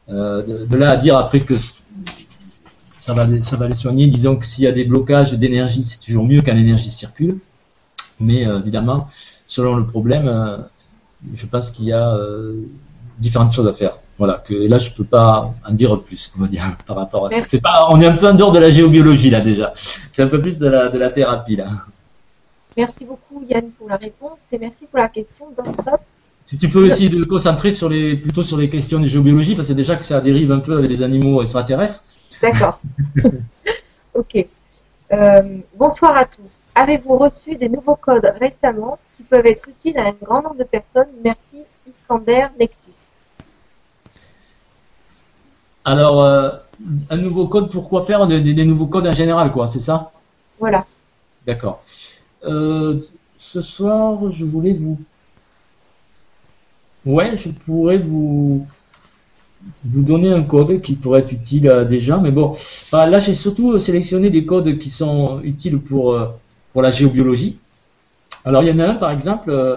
Euh, 0.09 0.43
de, 0.43 0.67
de 0.67 0.77
là 0.77 0.91
à 0.91 0.97
dire 0.97 1.17
après 1.17 1.41
que 1.41 1.55
ça 1.57 3.15
va, 3.15 3.25
les- 3.27 3.43
ça 3.43 3.57
va 3.57 3.69
les 3.69 3.75
soigner. 3.75 4.07
Disons 4.07 4.37
que 4.37 4.45
s'il 4.45 4.65
y 4.65 4.67
a 4.67 4.73
des 4.73 4.85
blocages 4.85 5.33
d'énergie, 5.35 5.83
c'est 5.83 6.01
toujours 6.01 6.25
mieux 6.25 6.43
quand 6.43 6.55
l'énergie 6.55 6.91
circule. 6.91 7.39
Mais 8.21 8.47
euh, 8.47 8.61
évidemment, 8.61 9.07
selon 9.47 9.77
le 9.77 9.87
problème, 9.87 10.27
euh, 10.29 10.59
je 11.35 11.47
pense 11.47 11.71
qu'il 11.71 11.87
y 11.87 11.93
a 11.93 12.17
différentes 13.19 13.53
choses 13.53 13.69
à 13.69 13.73
faire. 13.73 13.97
Voilà, 14.19 14.35
que 14.45 14.55
et 14.55 14.69
là 14.69 14.79
je 14.79 14.91
peux 14.91 15.05
pas 15.05 15.53
en 15.67 15.73
dire 15.73 16.01
plus, 16.03 16.31
on 16.37 16.43
va 16.43 16.47
dire, 16.47 16.63
par 16.87 16.97
rapport 16.97 17.27
à 17.27 17.31
ça. 17.31 17.37
C'est 17.45 17.61
pas, 17.61 17.89
on 17.91 18.01
est 18.01 18.07
un 18.07 18.17
peu 18.17 18.29
en 18.29 18.35
dehors 18.35 18.53
de 18.53 18.59
la 18.59 18.71
géobiologie 18.71 19.31
là 19.31 19.41
déjà. 19.41 19.73
C'est 20.13 20.23
un 20.23 20.29
peu 20.29 20.41
plus 20.41 20.59
de 20.59 20.69
la, 20.69 20.89
de 20.91 20.99
la 20.99 21.11
thérapie 21.11 21.57
là. 21.57 21.69
Merci 22.77 23.05
beaucoup 23.05 23.45
Yann 23.49 23.71
pour 23.79 23.89
la 23.89 23.97
réponse 23.97 24.39
et 24.53 24.59
merci 24.59 24.87
pour 24.87 24.99
la 24.99 25.09
question. 25.09 25.47
Hop, 25.59 26.01
Si 26.47 26.59
tu 26.59 26.69
peux 26.69 26.87
aussi 26.87 27.09
te 27.09 27.25
concentrer 27.25 27.71
sur 27.71 27.89
les, 27.89 28.17
plutôt 28.17 28.43
sur 28.43 28.57
les 28.57 28.69
questions 28.69 28.99
de 29.01 29.07
géobiologie, 29.07 29.55
parce 29.55 29.69
que 29.69 29.73
déjà 29.73 29.97
que 29.97 30.05
ça 30.05 30.21
dérive 30.21 30.53
un 30.53 30.59
peu 30.59 30.77
avec 30.77 30.91
les 30.91 31.03
animaux 31.03 31.41
extraterrestres. 31.43 32.05
D'accord. 32.41 32.81
ok. 34.15 34.47
Euh, 35.13 35.59
bonsoir 35.77 36.17
à 36.17 36.25
tous. 36.25 36.63
Avez-vous 36.75 37.17
reçu 37.19 37.57
des 37.57 37.69
nouveaux 37.69 37.97
codes 37.97 38.33
récemment 38.39 38.99
qui 39.17 39.23
peuvent 39.23 39.47
être 39.47 39.69
utiles 39.69 39.99
à 39.99 40.07
un 40.07 40.15
grand 40.23 40.43
nombre 40.43 40.57
de 40.57 40.65
personnes? 40.65 41.09
Merci 41.23 41.65
Iskander 41.87 42.47
Nexus. 42.59 42.91
Alors, 45.85 46.23
euh, 46.23 46.51
un 47.11 47.17
nouveau 47.17 47.47
code, 47.49 47.71
pourquoi 47.71 48.03
faire 48.03 48.27
des 48.27 48.65
nouveaux 48.65 48.87
codes 48.87 49.07
en 49.07 49.13
général, 49.13 49.53
quoi, 49.53 49.69
c'est 49.69 49.81
ça? 49.81 50.13
Voilà. 50.59 50.87
D'accord. 51.47 51.83
Euh, 52.45 53.01
ce 53.37 53.61
soir, 53.61 54.31
je 54.31 54.45
voulais 54.45 54.75
vous. 54.75 54.99
Ouais, 57.05 57.37
je 57.37 57.49
pourrais 57.49 57.99
vous 57.99 58.67
vous 59.85 60.03
donner 60.03 60.33
un 60.33 60.43
code 60.43 60.81
qui 60.81 60.95
pourrait 60.95 61.21
être 61.21 61.33
utile 61.33 61.69
à 61.69 61.85
des 61.85 61.99
gens, 61.99 62.21
mais 62.21 62.31
bon, 62.31 62.55
là 62.93 63.19
j'ai 63.19 63.35
surtout 63.35 63.79
sélectionné 63.79 64.31
des 64.31 64.45
codes 64.45 64.79
qui 64.79 64.91
sont 64.91 65.41
utiles 65.43 65.79
pour 65.79 66.15
euh, 66.15 66.27
pour 66.73 66.83
la 66.83 66.91
géobiologie. 66.91 67.59
Alors 68.45 68.63
il 68.63 68.69
y 68.69 68.73
en 68.73 68.79
a 68.79 68.89
un 68.89 68.95
par 68.95 69.11
exemple, 69.11 69.51
euh, 69.51 69.77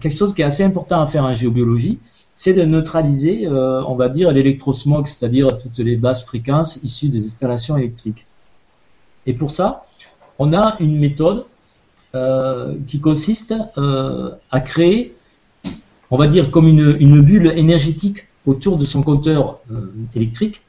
quelque 0.00 0.16
chose 0.16 0.34
qui 0.34 0.42
est 0.42 0.44
assez 0.44 0.62
important 0.62 1.00
à 1.00 1.06
faire 1.06 1.24
en 1.24 1.34
géobiologie, 1.34 1.98
c'est 2.34 2.52
de 2.52 2.64
neutraliser, 2.64 3.46
euh, 3.46 3.82
on 3.86 3.94
va 3.94 4.08
dire, 4.08 4.30
l'électrosmog, 4.32 5.06
c'est-à-dire 5.06 5.58
toutes 5.58 5.78
les 5.78 5.96
basses 5.96 6.24
fréquences 6.24 6.78
issues 6.82 7.08
des 7.08 7.24
installations 7.24 7.76
électriques. 7.76 8.26
Et 9.26 9.34
pour 9.34 9.50
ça, 9.50 9.82
on 10.38 10.52
a 10.52 10.76
une 10.80 10.98
méthode 10.98 11.46
qui 12.86 13.00
consiste 13.00 13.52
à 13.76 14.60
créer, 14.60 15.13
on 16.10 16.16
va 16.16 16.26
dire, 16.26 16.50
comme 16.50 16.66
une, 16.66 17.22
bulle 17.22 17.52
énergétique 17.56 18.26
autour 18.46 18.76
de 18.76 18.84
son 18.84 19.02
compteur 19.02 19.58
euh, 19.72 19.92
électrique, 20.14 20.62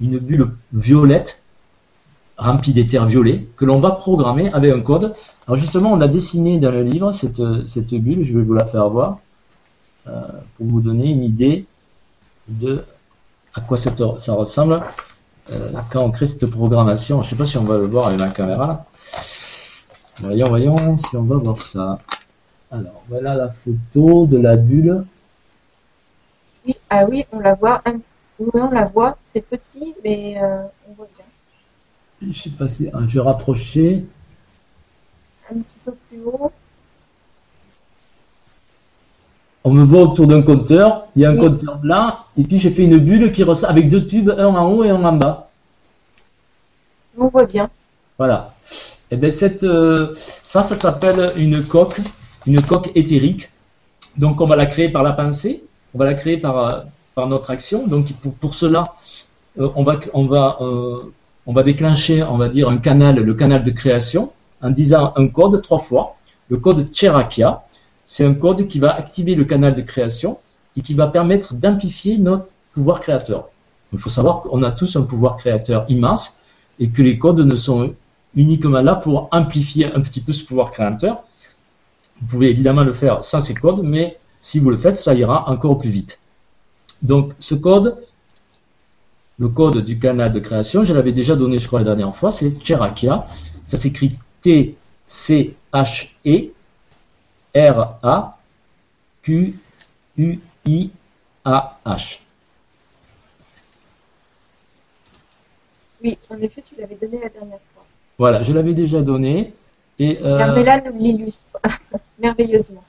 une 0.00 0.18
bulle 0.18 0.50
violette 0.72 1.42
remplie 2.36 2.72
d'éther 2.72 3.04
violet 3.06 3.48
que 3.56 3.64
l'on 3.64 3.80
va 3.80 3.90
programmer 3.90 4.50
avec 4.52 4.72
un 4.72 4.80
code. 4.80 5.14
Alors 5.46 5.56
justement, 5.56 5.92
on 5.92 6.00
a 6.00 6.06
dessiné 6.06 6.58
dans 6.58 6.70
le 6.70 6.82
livre 6.82 7.10
cette, 7.12 7.40
bulle, 7.94 8.22
je 8.22 8.38
vais 8.38 8.44
vous 8.44 8.54
la 8.54 8.64
faire 8.64 8.88
voir 8.88 9.18
euh, 10.06 10.20
pour 10.56 10.66
vous 10.66 10.80
donner 10.80 11.10
une 11.10 11.24
idée 11.24 11.66
de 12.48 12.84
à 13.54 13.60
quoi 13.60 13.76
ça, 13.76 13.92
ressemble 14.34 14.82
euh, 15.50 15.72
quand 15.90 16.02
on 16.02 16.10
crée 16.10 16.26
cette 16.26 16.48
programmation. 16.48 17.22
Je 17.22 17.26
ne 17.26 17.30
sais 17.30 17.36
pas 17.36 17.44
si 17.44 17.58
on 17.58 17.64
va 17.64 17.76
le 17.76 17.86
voir 17.86 18.06
avec 18.06 18.20
la 18.20 18.28
caméra. 18.28 18.86
Voyons, 20.20 20.46
voyons 20.48 20.96
si 20.96 21.16
on 21.16 21.24
va 21.24 21.36
voir 21.38 21.60
ça. 21.60 21.98
Alors, 22.70 23.02
voilà 23.08 23.34
la 23.34 23.48
photo 23.50 24.26
de 24.26 24.38
la 24.38 24.56
bulle. 24.56 25.04
Oui, 26.66 26.76
ah 26.90 27.04
oui, 27.06 27.24
on 27.32 27.40
la 27.40 27.54
voit. 27.54 27.82
Oui, 28.38 28.50
on 28.54 28.70
la 28.70 28.84
voit. 28.84 29.16
C'est 29.32 29.40
petit, 29.40 29.94
mais 30.04 30.36
euh, 30.42 30.62
on 30.88 30.92
voit 30.94 31.08
bien. 31.16 31.24
Je 32.30 32.38
sais 32.38 32.50
pas 32.50 32.68
si 32.68 32.90
je 33.08 33.14
vais 33.14 33.20
rapprocher. 33.20 34.04
Un 35.50 35.60
petit 35.60 35.76
peu 35.84 35.92
plus 36.08 36.20
haut. 36.24 36.52
On 39.64 39.72
me 39.72 39.84
voit 39.84 40.02
autour 40.02 40.26
d'un 40.26 40.42
compteur. 40.42 41.06
Il 41.16 41.22
y 41.22 41.24
a 41.24 41.30
un 41.30 41.36
Oui. 41.36 41.38
compteur 41.38 41.80
là. 41.82 42.24
Et 42.36 42.44
puis 42.44 42.58
j'ai 42.58 42.70
fait 42.70 42.84
une 42.84 42.98
bulle 42.98 43.32
qui 43.32 43.42
ressemble 43.44 43.72
avec 43.72 43.88
deux 43.88 44.04
tubes, 44.06 44.30
un 44.30 44.46
en 44.46 44.70
haut 44.72 44.84
et 44.84 44.90
un 44.90 45.04
en 45.04 45.12
bas. 45.12 45.50
On 47.16 47.28
voit 47.28 47.46
bien. 47.46 47.70
Voilà. 48.18 48.54
Et 49.10 49.16
bien 49.16 49.30
cette, 49.30 49.64
euh, 49.64 50.14
ça, 50.42 50.62
ça 50.62 50.76
s'appelle 50.76 51.32
une 51.36 51.64
coque, 51.64 52.00
une 52.46 52.60
coque 52.60 52.90
éthérique. 52.94 53.50
Donc 54.16 54.40
on 54.40 54.46
va 54.46 54.56
la 54.56 54.66
créer 54.66 54.88
par 54.88 55.02
la 55.02 55.12
pensée, 55.12 55.64
on 55.94 55.98
va 55.98 56.04
la 56.04 56.14
créer 56.14 56.38
par, 56.38 56.58
euh, 56.58 57.26
notre 57.26 57.50
action. 57.50 57.86
Donc 57.86 58.12
pour, 58.40 58.54
cela, 58.54 58.94
euh, 59.58 59.68
euh, 59.68 61.02
on 61.46 61.52
va 61.52 61.62
déclencher, 61.62 62.22
on 62.22 62.36
va 62.36 62.48
dire 62.48 62.70
le 62.70 62.78
canal 62.78 63.64
de 63.64 63.70
création, 63.70 64.32
en 64.62 64.70
disant 64.70 65.12
un 65.16 65.28
code 65.28 65.60
trois 65.62 65.78
fois. 65.78 66.14
Le 66.48 66.56
code 66.56 66.94
Cherakia, 66.94 67.62
c'est 68.06 68.24
un 68.24 68.34
code 68.34 68.68
qui 68.68 68.78
va 68.78 68.94
activer 68.94 69.34
le 69.34 69.44
canal 69.44 69.74
de 69.74 69.82
création 69.82 70.38
et 70.76 70.80
qui 70.80 70.94
va 70.94 71.08
permettre 71.08 71.54
d'amplifier 71.54 72.18
notre 72.18 72.52
pouvoir 72.72 73.00
créateur. 73.00 73.48
Il 73.92 73.98
faut 73.98 74.08
savoir 74.08 74.42
qu'on 74.42 74.62
a 74.62 74.70
tous 74.70 74.96
un 74.96 75.02
pouvoir 75.02 75.36
créateur 75.36 75.84
immense 75.88 76.38
et 76.78 76.88
que 76.90 77.02
les 77.02 77.18
codes 77.18 77.40
ne 77.40 77.56
sont 77.56 77.94
uniquement 78.34 78.80
là 78.80 78.94
pour 78.94 79.28
amplifier 79.32 79.86
un 79.92 80.00
petit 80.00 80.20
peu 80.20 80.32
ce 80.32 80.44
pouvoir 80.44 80.70
créateur. 80.70 81.22
Vous 82.20 82.26
pouvez 82.26 82.50
évidemment 82.50 82.84
le 82.84 82.92
faire 82.92 83.24
sans 83.24 83.40
ces 83.40 83.54
codes, 83.54 83.82
mais 83.82 84.18
si 84.40 84.58
vous 84.58 84.70
le 84.70 84.76
faites, 84.76 84.96
ça 84.96 85.14
ira 85.14 85.48
encore 85.48 85.78
plus 85.78 85.90
vite. 85.90 86.20
Donc 87.02 87.32
ce 87.38 87.54
code, 87.54 87.96
le 89.38 89.48
code 89.48 89.84
du 89.84 89.98
canal 89.98 90.32
de 90.32 90.40
création, 90.40 90.84
je 90.84 90.92
l'avais 90.92 91.12
déjà 91.12 91.36
donné, 91.36 91.58
je 91.58 91.66
crois, 91.66 91.78
la 91.80 91.84
dernière 91.84 92.16
fois, 92.16 92.30
c'est 92.30 92.62
Cherakia. 92.64 93.24
Ça 93.64 93.76
s'écrit 93.76 94.18
T-C-H-E 94.42 94.74
R-A-Q-U-I-A-H. 97.54 98.38
Oui, 106.02 106.16
en 106.30 106.38
effet, 106.38 106.62
tu 106.68 106.76
l'avais 106.80 106.94
donné 106.94 107.20
la 107.20 107.28
dernière 107.28 107.58
fois. 107.74 107.84
Voilà, 108.18 108.42
je 108.42 108.52
l'avais 108.52 108.74
déjà 108.74 109.02
donné. 109.02 109.52
Et, 109.98 110.18
euh, 110.22 110.82
nous 110.90 110.98
l'illustre 110.98 111.44
merveilleusement. 112.20 112.84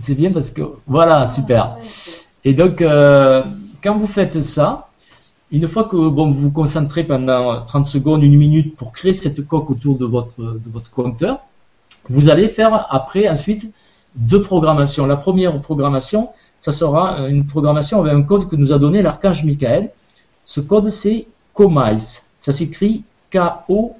c'est 0.00 0.14
bien 0.14 0.32
parce 0.32 0.50
que 0.50 0.62
voilà, 0.86 1.26
super. 1.26 1.76
Et 2.44 2.54
donc, 2.54 2.80
euh, 2.80 3.42
quand 3.82 3.98
vous 3.98 4.06
faites 4.06 4.40
ça, 4.40 4.88
une 5.50 5.68
fois 5.68 5.84
que 5.84 6.08
bon, 6.08 6.30
vous 6.30 6.42
vous 6.42 6.50
concentrez 6.50 7.04
pendant 7.04 7.64
30 7.64 7.84
secondes, 7.84 8.22
une 8.22 8.36
minute 8.36 8.76
pour 8.76 8.92
créer 8.92 9.12
cette 9.12 9.46
coque 9.46 9.70
autour 9.70 9.96
de 9.96 10.06
votre, 10.06 10.40
de 10.42 10.70
votre 10.70 10.90
compteur, 10.90 11.40
vous 12.08 12.28
allez 12.28 12.48
faire 12.48 12.86
après, 12.90 13.28
ensuite, 13.28 13.72
deux 14.14 14.40
programmations. 14.40 15.06
La 15.06 15.16
première 15.16 15.60
programmation, 15.60 16.30
ça 16.58 16.72
sera 16.72 17.20
euh, 17.20 17.28
une 17.28 17.44
programmation 17.46 18.00
avec 18.00 18.14
un 18.14 18.22
code 18.22 18.48
que 18.48 18.56
nous 18.56 18.72
a 18.72 18.78
donné 18.78 19.02
l'archange 19.02 19.44
Michael. 19.44 19.90
Ce 20.44 20.60
code, 20.60 20.88
c'est 20.88 21.26
COMYS. 21.52 22.22
Ça 22.38 22.52
s'écrit 22.52 23.04
K-O-M-Y-S. 23.30 23.96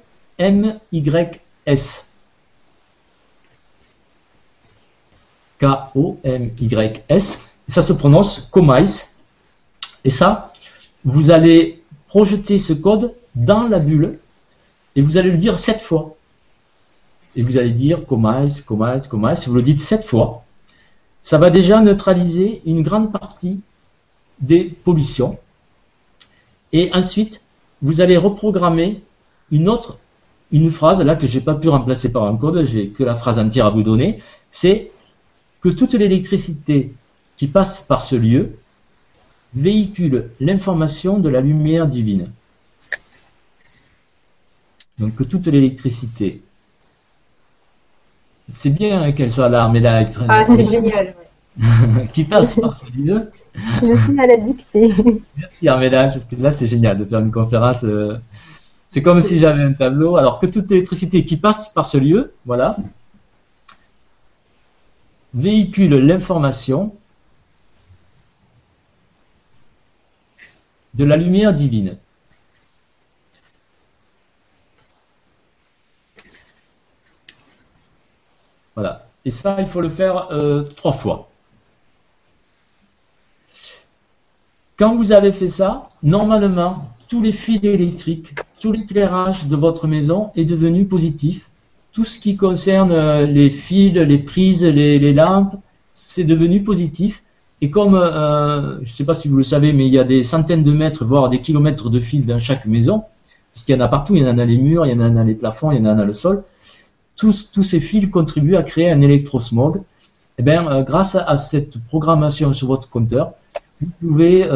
K-O-M-Y-S. 5.59 7.47
Ça 7.67 7.81
se 7.81 7.93
prononce 7.93 8.47
COMYS. 8.51 9.17
Et 10.03 10.09
ça, 10.09 10.51
vous 11.03 11.31
allez 11.31 11.83
projeter 12.07 12.59
ce 12.59 12.73
code 12.73 13.13
dans 13.35 13.67
la 13.67 13.79
bulle 13.79 14.19
et 14.95 15.01
vous 15.01 15.17
allez 15.17 15.31
le 15.31 15.37
dire 15.37 15.57
sept 15.57 15.81
fois. 15.81 16.15
Et 17.35 17.41
vous 17.41 17.57
allez 17.57 17.71
dire 17.71 18.05
COMYS, 18.05 18.61
COMYS, 18.65 19.07
COMYS. 19.07 19.47
Vous 19.47 19.53
le 19.53 19.61
dites 19.61 19.81
sept 19.81 20.03
fois. 20.03 20.43
Ça 21.21 21.37
va 21.37 21.49
déjà 21.49 21.81
neutraliser 21.81 22.61
une 22.65 22.83
grande 22.83 23.11
partie 23.11 23.59
des 24.39 24.63
pollutions. 24.63 25.37
Et 26.73 26.89
ensuite, 26.93 27.41
vous 27.81 28.01
allez 28.01 28.17
reprogrammer 28.17 29.03
une 29.51 29.69
autre, 29.69 29.99
une 30.51 30.71
phrase 30.71 31.01
là 31.01 31.15
que 31.15 31.27
j'ai 31.27 31.41
pas 31.41 31.55
pu 31.55 31.69
remplacer 31.69 32.11
par 32.11 32.23
un 32.23 32.35
code, 32.35 32.65
j'ai 32.65 32.89
que 32.89 33.03
la 33.03 33.15
phrase 33.15 33.39
entière 33.39 33.65
à 33.65 33.69
vous 33.69 33.83
donner. 33.83 34.21
C'est 34.51 34.91
que 35.61 35.69
toute 35.69 35.93
l'électricité 35.93 36.93
qui 37.37 37.47
passe 37.47 37.81
par 37.81 38.01
ce 38.01 38.15
lieu 38.15 38.57
véhicule 39.55 40.29
l'information 40.39 41.19
de 41.19 41.29
la 41.29 41.41
lumière 41.41 41.87
divine. 41.87 42.31
Donc 44.99 45.15
que 45.15 45.23
toute 45.23 45.47
l'électricité. 45.47 46.41
C'est 48.47 48.69
bien 48.71 49.01
hein, 49.01 49.11
qu'elle 49.11 49.29
soit 49.29 49.49
là, 49.49 49.67
mais 49.69 49.79
là, 49.81 50.03
Ah, 50.27 50.45
c'est 50.47 50.63
génial. 50.63 51.15
ouais. 51.59 52.07
qui 52.13 52.23
passe 52.23 52.55
par 52.59 52.71
ce 52.73 52.85
lieu. 52.95 53.31
Je 53.81 53.95
suis 53.97 54.19
à 54.19 54.27
la 54.27 54.37
dictée. 54.37 54.93
Merci 55.37 55.67
Armeda, 55.67 56.07
parce 56.07 56.25
que 56.25 56.35
là 56.35 56.51
c'est 56.51 56.67
génial 56.67 56.97
de 56.97 57.05
faire 57.05 57.19
une 57.19 57.31
conférence. 57.31 57.83
euh, 57.83 58.17
c'est 58.87 59.01
comme 59.01 59.21
si 59.21 59.39
j'avais 59.39 59.63
un 59.63 59.73
tableau. 59.73 60.15
Alors 60.17 60.39
que 60.39 60.45
toute 60.45 60.69
l'électricité 60.69 61.25
qui 61.25 61.37
passe 61.37 61.69
par 61.69 61.85
ce 61.85 61.97
lieu, 61.97 62.33
voilà, 62.45 62.77
véhicule 65.33 65.95
l'information 65.95 66.95
de 70.93 71.03
la 71.05 71.17
lumière 71.17 71.53
divine. 71.53 71.97
Voilà. 78.75 79.07
Et 79.25 79.31
ça, 79.31 79.57
il 79.59 79.67
faut 79.67 79.81
le 79.81 79.89
faire 79.89 80.31
euh, 80.31 80.63
trois 80.63 80.93
fois. 80.93 81.29
Quand 84.77 84.95
vous 84.95 85.11
avez 85.11 85.31
fait 85.31 85.47
ça, 85.47 85.89
normalement, 86.03 86.89
tous 87.07 87.21
les 87.21 87.31
fils 87.31 87.63
électriques, 87.63 88.35
tout 88.59 88.71
l'éclairage 88.71 89.47
de 89.47 89.55
votre 89.55 89.87
maison 89.87 90.31
est 90.35 90.45
devenu 90.45 90.85
positif 90.85 91.46
tout 91.97 92.05
ce 92.05 92.19
qui 92.19 92.37
concerne 92.37 92.91
euh, 92.91 93.25
les 93.25 93.49
fils, 93.49 93.95
les 93.95 94.19
prises, 94.19 94.63
les, 94.63 95.13
lampes, 95.13 95.55
c'est 95.95 96.25
devenu 96.25 96.61
positif. 96.61 97.23
Et 97.61 97.71
comme, 97.71 97.95
euh, 97.95 98.75
je 98.75 98.81
ne 98.81 98.85
sais 98.85 99.03
pas 99.03 99.15
si 99.15 99.27
vous 99.27 99.35
le 99.35 99.41
savez, 99.41 99.73
mais 99.73 99.87
il 99.87 99.91
y 99.91 99.97
a 99.97 100.03
des 100.03 100.21
centaines 100.21 100.61
de 100.61 100.73
mètres, 100.73 101.05
voire 101.05 101.27
des 101.27 101.41
kilomètres 101.41 101.89
de 101.89 101.99
fils 101.99 102.23
dans 102.23 102.37
chaque 102.37 102.67
maison, 102.67 103.05
puisqu'il 103.51 103.71
y 103.71 103.75
en 103.75 103.79
a 103.79 103.87
partout, 103.87 104.15
il 104.15 104.21
y 104.21 104.23
en 104.23 104.27
a 104.27 104.33
dans 104.33 104.45
les 104.45 104.59
murs, 104.59 104.85
il 104.85 104.91
y 104.91 104.93
en 104.93 104.99
a 104.99 105.09
dans 105.09 105.23
les 105.23 105.33
plafonds, 105.33 105.71
il 105.71 105.79
y 105.79 105.81
en 105.81 105.85
a 105.85 105.95
dans 105.95 106.05
le 106.05 106.13
sol. 106.13 106.43
Tous, 107.15 107.49
ces 107.63 107.79
fils 107.79 108.11
contribuent 108.11 108.57
à 108.57 108.61
créer 108.61 108.91
un 108.91 109.01
électrosmog. 109.01 109.81
Eh 110.37 110.43
bien, 110.43 110.71
euh, 110.71 110.83
grâce 110.83 111.15
à, 111.15 111.35
cette 111.35 111.83
programmation 111.85 112.53
sur 112.53 112.67
votre 112.67 112.91
compteur, 112.91 113.31
vous 113.81 113.89
pouvez 113.99 114.47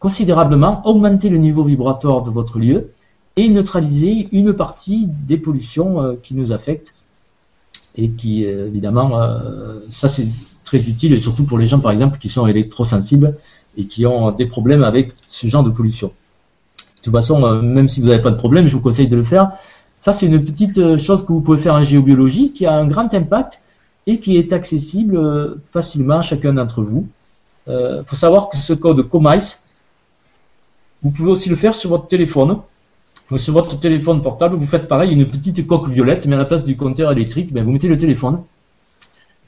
considérablement 0.00 0.86
augmenter 0.86 1.30
le 1.30 1.38
niveau 1.38 1.64
vibratoire 1.64 2.24
de 2.24 2.30
votre 2.30 2.58
lieu 2.58 2.90
et 3.36 3.48
neutraliser 3.48 4.28
une 4.32 4.52
partie 4.54 5.08
des 5.26 5.36
pollutions 5.36 6.02
euh, 6.02 6.14
qui 6.22 6.34
nous 6.34 6.52
affectent 6.52 6.94
et 7.98 8.10
qui, 8.10 8.44
évidemment, 8.44 9.18
ça 9.88 10.06
c'est 10.06 10.28
très 10.66 10.86
utile, 10.86 11.14
et 11.14 11.18
surtout 11.18 11.44
pour 11.44 11.56
les 11.56 11.66
gens, 11.66 11.78
par 11.78 11.92
exemple, 11.92 12.18
qui 12.18 12.28
sont 12.28 12.46
électrosensibles 12.46 13.38
et 13.78 13.84
qui 13.84 14.04
ont 14.04 14.32
des 14.32 14.44
problèmes 14.44 14.84
avec 14.84 15.12
ce 15.26 15.46
genre 15.46 15.62
de 15.62 15.70
pollution. 15.70 16.08
De 16.78 17.02
toute 17.02 17.12
façon, 17.12 17.44
euh, 17.44 17.62
même 17.62 17.88
si 17.88 18.00
vous 18.00 18.08
n'avez 18.08 18.20
pas 18.20 18.32
de 18.32 18.36
problème, 18.36 18.66
je 18.66 18.74
vous 18.76 18.82
conseille 18.82 19.08
de 19.08 19.16
le 19.16 19.22
faire. 19.22 19.52
Ça, 19.96 20.12
c'est 20.12 20.26
une 20.26 20.44
petite 20.44 20.78
euh, 20.78 20.98
chose 20.98 21.24
que 21.24 21.32
vous 21.32 21.40
pouvez 21.40 21.58
faire 21.58 21.74
en 21.74 21.82
géobiologie 21.82 22.52
qui 22.52 22.66
a 22.66 22.74
un 22.74 22.86
grand 22.86 23.14
impact 23.14 23.60
et 24.08 24.18
qui 24.18 24.36
est 24.36 24.52
accessible 24.52 25.16
euh, 25.16 25.54
facilement 25.70 26.18
à 26.18 26.22
chacun 26.22 26.52
d'entre 26.52 26.82
vous. 26.82 27.06
Il 27.68 28.04
faut 28.06 28.14
savoir 28.14 28.48
que 28.48 28.58
ce 28.58 28.72
code 28.74 29.08
COMICE, 29.08 29.64
vous 31.02 31.10
pouvez 31.10 31.30
aussi 31.32 31.48
le 31.48 31.56
faire 31.56 31.74
sur 31.74 31.90
votre 31.90 32.06
téléphone. 32.06 32.58
Sur 33.34 33.54
votre 33.54 33.78
téléphone 33.80 34.22
portable, 34.22 34.56
vous 34.56 34.66
faites 34.66 34.86
pareil, 34.86 35.12
une 35.12 35.26
petite 35.26 35.66
coque 35.66 35.88
violette, 35.88 36.26
mais 36.26 36.36
à 36.36 36.38
la 36.38 36.44
place 36.44 36.64
du 36.64 36.76
compteur 36.76 37.10
électrique, 37.10 37.52
ben, 37.52 37.64
vous 37.64 37.72
mettez 37.72 37.88
le 37.88 37.98
téléphone. 37.98 38.42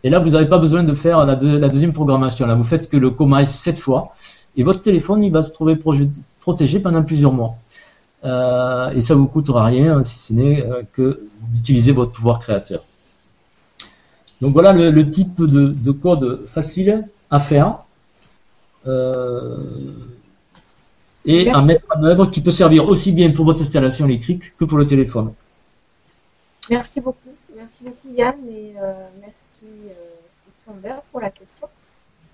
Et 0.02 0.10
là, 0.10 0.18
vous 0.18 0.30
n'avez 0.30 0.46
pas 0.46 0.58
besoin 0.58 0.82
de 0.82 0.94
faire 0.94 1.24
la, 1.24 1.36
deuxième 1.36 1.92
programmation. 1.92 2.46
Là, 2.46 2.54
vous 2.54 2.64
faites 2.64 2.88
que 2.88 2.96
le 2.96 3.10
COMICE 3.10 3.50
7 3.50 3.78
fois. 3.78 4.14
Et 4.56 4.62
votre 4.62 4.82
téléphone, 4.82 5.22
il 5.22 5.32
va 5.32 5.42
se 5.42 5.52
trouver 5.52 5.78
protégé 6.40 6.80
pendant 6.80 7.02
plusieurs 7.02 7.32
mois. 7.32 7.56
Euh, 8.24 8.90
et 8.90 9.00
ça 9.00 9.14
ne 9.14 9.20
vous 9.20 9.28
coûtera 9.28 9.66
rien, 9.66 10.02
si 10.02 10.18
ce 10.18 10.32
n'est 10.32 10.64
euh, 10.64 10.82
que 10.92 11.20
d'utiliser 11.52 11.92
votre 11.92 12.12
pouvoir 12.12 12.40
créateur. 12.40 12.82
Donc 14.40 14.52
voilà 14.52 14.72
le, 14.72 15.10
type 15.10 15.40
de, 15.42 15.92
code 15.92 16.46
facile 16.46 17.06
à 17.30 17.40
faire 17.40 17.78
euh, 18.86 19.56
et 21.24 21.48
à 21.50 21.62
mettre 21.62 21.86
en 21.94 22.02
œuvre 22.04 22.26
qui 22.26 22.40
peut 22.40 22.50
servir 22.50 22.88
aussi 22.88 23.12
bien 23.12 23.30
pour 23.32 23.44
votre 23.44 23.62
installation 23.62 24.06
électrique 24.06 24.56
que 24.56 24.64
pour 24.64 24.78
le 24.78 24.86
téléphone. 24.86 25.32
Merci 26.70 27.00
beaucoup. 27.00 27.18
Merci 27.56 27.84
beaucoup 27.84 28.14
Yann 28.14 28.36
et 28.48 28.74
merci 29.20 29.66
Christian 30.44 31.02
pour 31.10 31.20
la 31.20 31.30
question. 31.30 31.68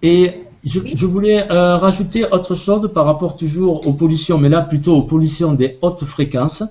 Et 0.07 0.45
je, 0.65 1.07
voulais 1.07 1.51
euh, 1.51 1.79
rajouter 1.79 2.27
autre 2.31 2.55
chose 2.55 2.91
par 2.93 3.07
rapport 3.07 3.37
toujours 3.37 3.87
aux 3.87 3.95
pollutions, 3.95 4.37
mais 4.37 4.51
là 4.51 4.61
plutôt 4.61 4.97
aux 4.97 5.03
pollutions 5.03 5.55
des 5.55 5.79
hautes 5.81 6.05
fréquences. 6.05 6.63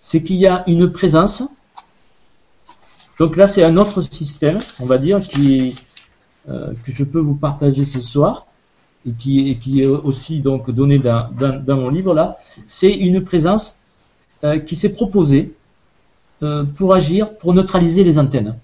C'est 0.00 0.24
qu'il 0.24 0.36
y 0.36 0.48
a 0.48 0.64
une 0.66 0.90
présence. 0.90 1.44
Donc 3.20 3.36
là, 3.36 3.46
c'est 3.46 3.62
un 3.62 3.76
autre 3.76 4.00
système, 4.00 4.58
on 4.80 4.86
va 4.86 4.98
dire, 4.98 5.20
qui, 5.20 5.80
euh, 6.48 6.72
que 6.84 6.90
je 6.90 7.04
peux 7.04 7.20
vous 7.20 7.36
partager 7.36 7.84
ce 7.84 8.00
soir 8.00 8.46
et 9.06 9.12
qui, 9.58 9.82
est 9.82 9.86
aussi 9.86 10.40
donc 10.40 10.70
donné 10.70 10.98
dans, 10.98 11.28
mon 11.68 11.90
livre 11.90 12.14
là. 12.14 12.36
C'est 12.66 12.92
une 12.92 13.22
présence 13.22 13.80
euh, 14.42 14.58
qui 14.58 14.76
s'est 14.76 14.92
proposée 14.92 15.52
pour 16.76 16.92
agir, 16.92 17.38
pour 17.38 17.54
neutraliser 17.54 18.04
les 18.04 18.18
antennes. 18.18 18.58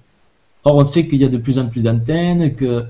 Or, 0.64 0.76
on 0.76 0.84
sait 0.84 1.06
qu'il 1.06 1.18
y 1.18 1.24
a 1.24 1.28
de 1.28 1.38
plus 1.38 1.58
en 1.58 1.68
plus 1.68 1.82
d'antennes, 1.82 2.54
que 2.54 2.84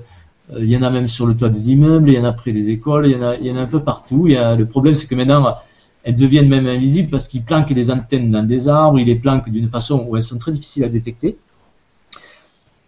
euh, 0.53 0.65
y 0.65 0.75
en 0.75 0.81
a 0.81 0.89
même 0.89 1.07
sur 1.07 1.25
le 1.25 1.35
toit 1.35 1.49
des 1.49 1.71
immeubles, 1.71 2.09
il 2.09 2.15
y 2.15 2.19
en 2.19 2.25
a 2.25 2.33
près 2.33 2.51
des 2.51 2.69
écoles, 2.69 3.07
il 3.07 3.13
y 3.13 3.51
en 3.51 3.55
a, 3.55 3.61
un 3.61 3.67
peu 3.67 3.81
partout. 3.81 4.27
Le 4.27 4.63
problème, 4.63 4.95
c'est 4.95 5.07
que 5.07 5.15
maintenant, 5.15 5.55
elles 6.03 6.15
deviennent 6.15 6.49
même 6.49 6.67
invisibles 6.67 7.09
parce 7.09 7.27
qu'ils 7.27 7.43
planquent 7.43 7.73
des 7.73 7.91
antennes 7.91 8.31
dans 8.31 8.43
des 8.43 8.67
arbres, 8.67 8.99
ils 8.99 9.05
les 9.05 9.15
planquent 9.15 9.49
d'une 9.49 9.69
façon 9.69 10.05
où 10.07 10.15
elles 10.15 10.23
sont 10.23 10.37
très 10.37 10.51
difficiles 10.51 10.83
à 10.83 10.89
détecter. 10.89 11.37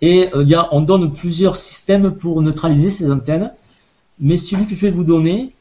Et 0.01 0.29
euh, 0.35 0.43
il 0.43 0.49
y 0.49 0.55
a, 0.55 0.67
on 0.73 0.81
donne 0.81 1.13
plusieurs 1.13 1.55
systèmes 1.55 2.11
pour 2.11 2.41
neutraliser 2.41 2.89
ces 2.89 3.09
antennes, 3.09 3.53
mais 4.19 4.37
celui 4.37 4.65
que 4.67 4.75
je 4.75 4.81
vais 4.81 4.91
vous 4.91 5.03
donner 5.03 5.53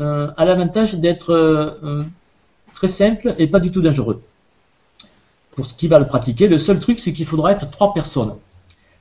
euh, 0.00 0.30
a 0.36 0.44
l'avantage 0.44 0.94
d'être 0.96 1.32
euh, 1.32 2.02
très 2.74 2.88
simple 2.88 3.34
et 3.38 3.46
pas 3.46 3.60
du 3.60 3.70
tout 3.70 3.82
dangereux. 3.82 4.22
Pour 5.52 5.66
ce 5.66 5.74
qui 5.74 5.88
va 5.88 5.98
le 5.98 6.06
pratiquer, 6.06 6.48
le 6.48 6.58
seul 6.58 6.78
truc, 6.78 6.98
c'est 6.98 7.12
qu'il 7.12 7.26
faudra 7.26 7.52
être 7.52 7.70
trois 7.70 7.92
personnes. 7.92 8.34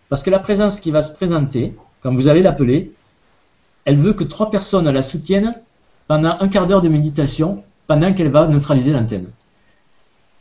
Parce 0.09 0.23
que 0.23 0.29
la 0.29 0.39
présence 0.39 0.81
qui 0.81 0.91
va 0.91 1.01
se 1.01 1.13
présenter, 1.13 1.73
quand 2.01 2.13
vous 2.13 2.27
allez 2.27 2.41
l'appeler, 2.41 2.91
elle 3.85 3.97
veut 3.97 4.13
que 4.13 4.25
trois 4.25 4.51
personnes 4.51 4.89
la 4.89 5.01
soutiennent 5.01 5.55
pendant 6.07 6.35
un 6.39 6.47
quart 6.49 6.67
d'heure 6.67 6.81
de 6.81 6.89
méditation 6.89 7.63
pendant 7.87 8.13
qu'elle 8.13 8.29
va 8.29 8.47
neutraliser 8.47 8.91
l'antenne. 8.91 9.27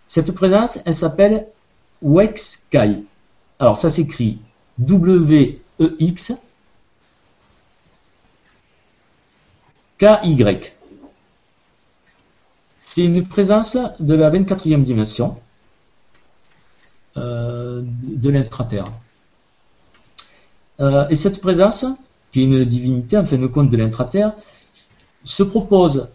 Cette 0.07 0.33
présence, 0.33 0.81
elle 0.85 0.95
s'appelle 0.95 1.47
Wexkai. 2.03 3.05
Alors 3.61 3.77
ça 3.77 3.89
s'écrit 3.89 4.39
W-E-X 4.79 6.33
K-Y. 10.01 10.73
C'est 12.79 13.05
une 13.05 13.23
présence 13.27 13.77
de 14.01 14.15
la 14.15 14.31
24e 14.31 14.83
dimension 14.83 15.37
euh, 17.19 17.83
de 17.85 18.31
l'intraterre. 18.31 18.91
Euh, 20.81 21.07
et 21.11 21.17
cette 21.17 21.43
présence, 21.43 21.85
qui 22.31 22.41
est 22.41 22.45
une 22.45 22.65
divinité, 22.65 23.19
en 23.19 23.27
fin 23.27 23.37
de 23.37 23.47
compte, 23.47 23.69
de 23.69 23.77
l'intraterre, 23.77 24.33
se 25.25 25.43
propose 25.43 26.09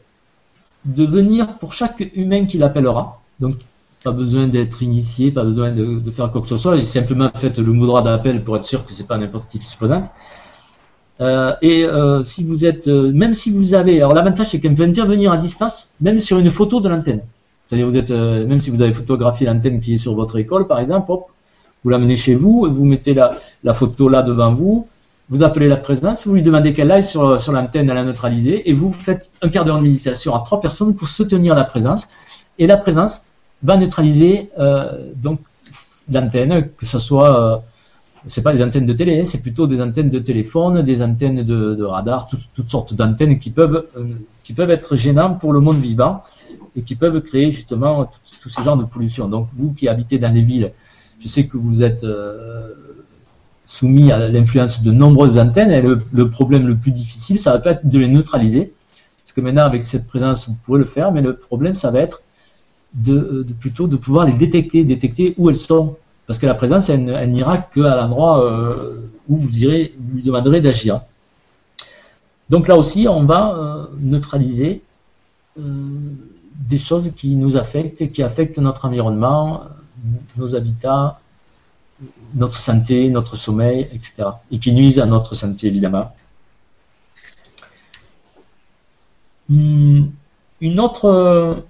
de 0.86 1.06
venir 1.06 1.60
pour 1.60 1.74
chaque 1.74 2.12
humain 2.16 2.48
qui 2.48 2.58
l'appellera. 2.58 3.22
Donc, 3.40 3.58
pas 4.04 4.12
besoin 4.12 4.48
d'être 4.48 4.82
initié, 4.82 5.32
pas 5.32 5.44
besoin 5.44 5.72
de, 5.72 6.12
faire 6.12 6.32
quoi 6.32 6.42
que 6.42 6.48
ce 6.48 6.58
soit. 6.58 6.80
Simplement 6.82 7.30
fait 7.36 7.58
le 7.60 7.72
moudra 7.72 8.02
d'appel 8.02 8.44
pour 8.44 8.58
être 8.58 8.66
sûr 8.66 8.84
que 8.86 8.94
c'est 8.94 9.08
pas 9.08 9.18
n'importe 9.18 9.52
qui 9.52 9.60
qui 9.60 9.68
se 9.68 9.78
présente. 9.78 10.06
Euh, 11.22 11.54
et 11.62 11.86
euh, 11.86 12.22
si 12.24 12.44
vous 12.44 12.66
êtes, 12.66 12.88
même 12.88 13.34
si 13.34 13.52
vous 13.52 13.74
avez, 13.74 13.98
alors 13.98 14.14
l'avantage 14.14 14.50
c'est 14.50 14.60
qu'elle 14.60 14.76
peut 14.76 14.84
intervenir 14.84 15.32
à 15.32 15.38
distance, 15.38 15.96
même 16.02 16.20
sur 16.20 16.40
une 16.40 16.52
photo 16.52 16.82
de 16.82 16.90
l'antenne. 16.90 17.22
C'est-à-dire 17.66 17.88
vous 17.88 17.98
êtes, 17.98 18.12
même 18.12 18.60
si 18.60 18.70
vous 18.70 18.82
avez 18.82 18.94
photographié 18.94 19.48
l'antenne 19.48 19.80
qui 19.80 19.94
est 19.94 19.98
sur 19.98 20.14
votre 20.14 20.38
école, 20.38 20.68
par 20.68 20.80
exemple, 20.80 21.12
hop, 21.12 21.28
vous 21.86 21.92
l'amenez 21.92 22.18
chez 22.18 22.34
vous, 22.34 22.68
vous 22.68 22.84
mettez 22.84 23.14
la, 23.14 23.74
photo 23.76 24.10
là 24.10 24.24
devant 24.24 24.54
vous, 24.56 24.88
vous 25.30 25.44
appelez 25.44 25.68
la 25.68 25.78
présence, 25.78 26.26
vous 26.26 26.34
lui 26.34 26.42
demandez 26.42 26.74
qu'elle 26.74 26.92
aille 26.92 27.04
sur, 27.04 27.38
l'antenne 27.52 27.92
à 27.92 27.94
la 27.94 28.04
neutraliser, 28.04 28.68
et 28.68 28.74
vous 28.74 28.92
faites 28.92 29.30
un 29.44 29.50
quart 29.50 29.66
d'heure 29.66 29.78
de 29.78 29.84
méditation 29.84 30.36
à 30.36 30.42
trois 30.42 30.60
personnes 30.60 30.96
pour 30.96 31.08
soutenir 31.08 31.54
la 31.54 31.64
présence. 31.64 32.08
Et 32.58 32.66
la 32.66 32.78
présence 32.78 33.26
va 33.62 33.78
neutraliser 33.78 34.50
euh, 34.58 35.12
donc 35.16 35.40
l'antenne, 36.12 36.70
que 36.76 36.86
ce 36.88 36.98
soit, 36.98 37.40
euh, 37.40 37.58
c'est 38.28 38.42
pas 38.42 38.54
des 38.54 38.64
antennes 38.64 38.86
de 38.86 38.94
télé, 38.94 39.20
hein, 39.20 39.24
c'est 39.24 39.42
plutôt 39.42 39.68
des 39.68 39.82
antennes 39.82 40.10
de 40.10 40.20
téléphone, 40.20 40.82
des 40.82 41.02
antennes 41.02 41.44
de, 41.44 41.84
radar, 41.84 42.28
toutes 42.28 42.70
sortes 42.70 42.94
d'antennes 42.94 43.40
qui 43.40 43.52
peuvent, 43.52 43.88
euh, 43.98 44.04
qui 44.44 44.54
peuvent 44.54 44.72
être 44.72 44.96
gênantes 44.96 45.40
pour 45.40 45.54
le 45.54 45.60
monde 45.60 45.78
vivant 45.78 46.24
et 46.76 46.82
qui 46.82 46.96
peuvent 46.96 47.22
créer 47.22 47.52
justement 47.52 48.10
tous 48.42 48.50
ces 48.50 48.64
genres 48.64 48.78
de 48.78 48.84
pollution. 48.84 49.28
Donc 49.28 49.48
vous 49.56 49.74
qui 49.74 49.88
habitez 49.88 50.18
dans 50.18 50.34
les 50.34 50.42
villes, 50.42 50.72
je 51.20 51.28
sais 51.28 51.48
que 51.48 51.58
vous 51.58 51.84
êtes 51.84 52.04
euh, 52.04 52.74
soumis 53.66 54.12
à 54.12 54.28
l'influence 54.30 54.82
de 54.82 54.92
nombreuses 54.92 55.38
antennes 55.38 55.72
et 55.72 55.82
le, 55.82 56.30
problème 56.30 56.68
le 56.68 56.78
plus 56.78 56.92
difficile, 56.92 57.40
ça 57.40 57.52
va 57.52 57.60
pas 57.60 57.72
être 57.72 57.88
de 57.88 58.00
les 58.00 58.08
neutraliser, 58.08 58.74
parce 59.24 59.34
que 59.34 59.42
maintenant 59.42 59.64
avec 59.64 59.86
cette 59.86 60.08
présence 60.08 60.50
vous 60.50 60.56
pourrez 60.64 60.80
le 60.80 60.86
faire, 60.86 61.12
mais 61.12 61.22
le 61.22 61.36
problème 61.36 61.76
ça 61.76 61.92
va 61.92 62.00
être 62.00 62.22
de, 62.94 63.46
plutôt 63.60 63.88
de 63.88 63.98
pouvoir 63.98 64.26
les 64.26 64.34
détecter, 64.34 64.84
détecter 64.84 65.36
où 65.38 65.50
elles 65.50 65.56
sont, 65.56 65.98
parce 66.28 66.40
que 66.40 66.46
la 66.46 66.56
présence 66.56 66.90
elle, 66.90 67.32
n'ira 67.32 67.58
qu'à 67.58 67.96
l'endroit 67.96 68.44
euh, 68.44 69.10
où 69.28 69.38
vous 69.38 69.64
irez, 69.64 69.94
vous 70.00 70.16
lui 70.16 70.24
demanderez 70.24 70.62
d'agir. 70.62 71.02
Donc 72.50 72.68
là 72.68 72.78
aussi, 72.78 73.08
on 73.08 73.26
va 73.26 73.56
euh, 73.56 73.86
neutraliser 74.00 74.82
des 75.58 76.78
choses 76.78 77.14
qui 77.16 77.36
nous 77.36 77.56
affectent, 77.56 78.12
qui 78.12 78.22
affectent 78.22 78.60
notre 78.60 78.86
environnement, 78.86 79.64
nos 80.36 80.54
habitats, 80.54 81.20
notre 82.34 82.58
santé, 82.58 83.10
notre 83.10 83.38
sommeil, 83.38 83.88
etc. 83.94 84.26
Et 84.52 84.60
qui 84.60 84.74
nuisent 84.74 85.00
à 85.00 85.06
notre 85.06 85.34
santé, 85.34 85.68
évidemment. 85.68 86.14
Hmm, 89.48 90.08
une 90.60 90.80
autre, 90.82 91.64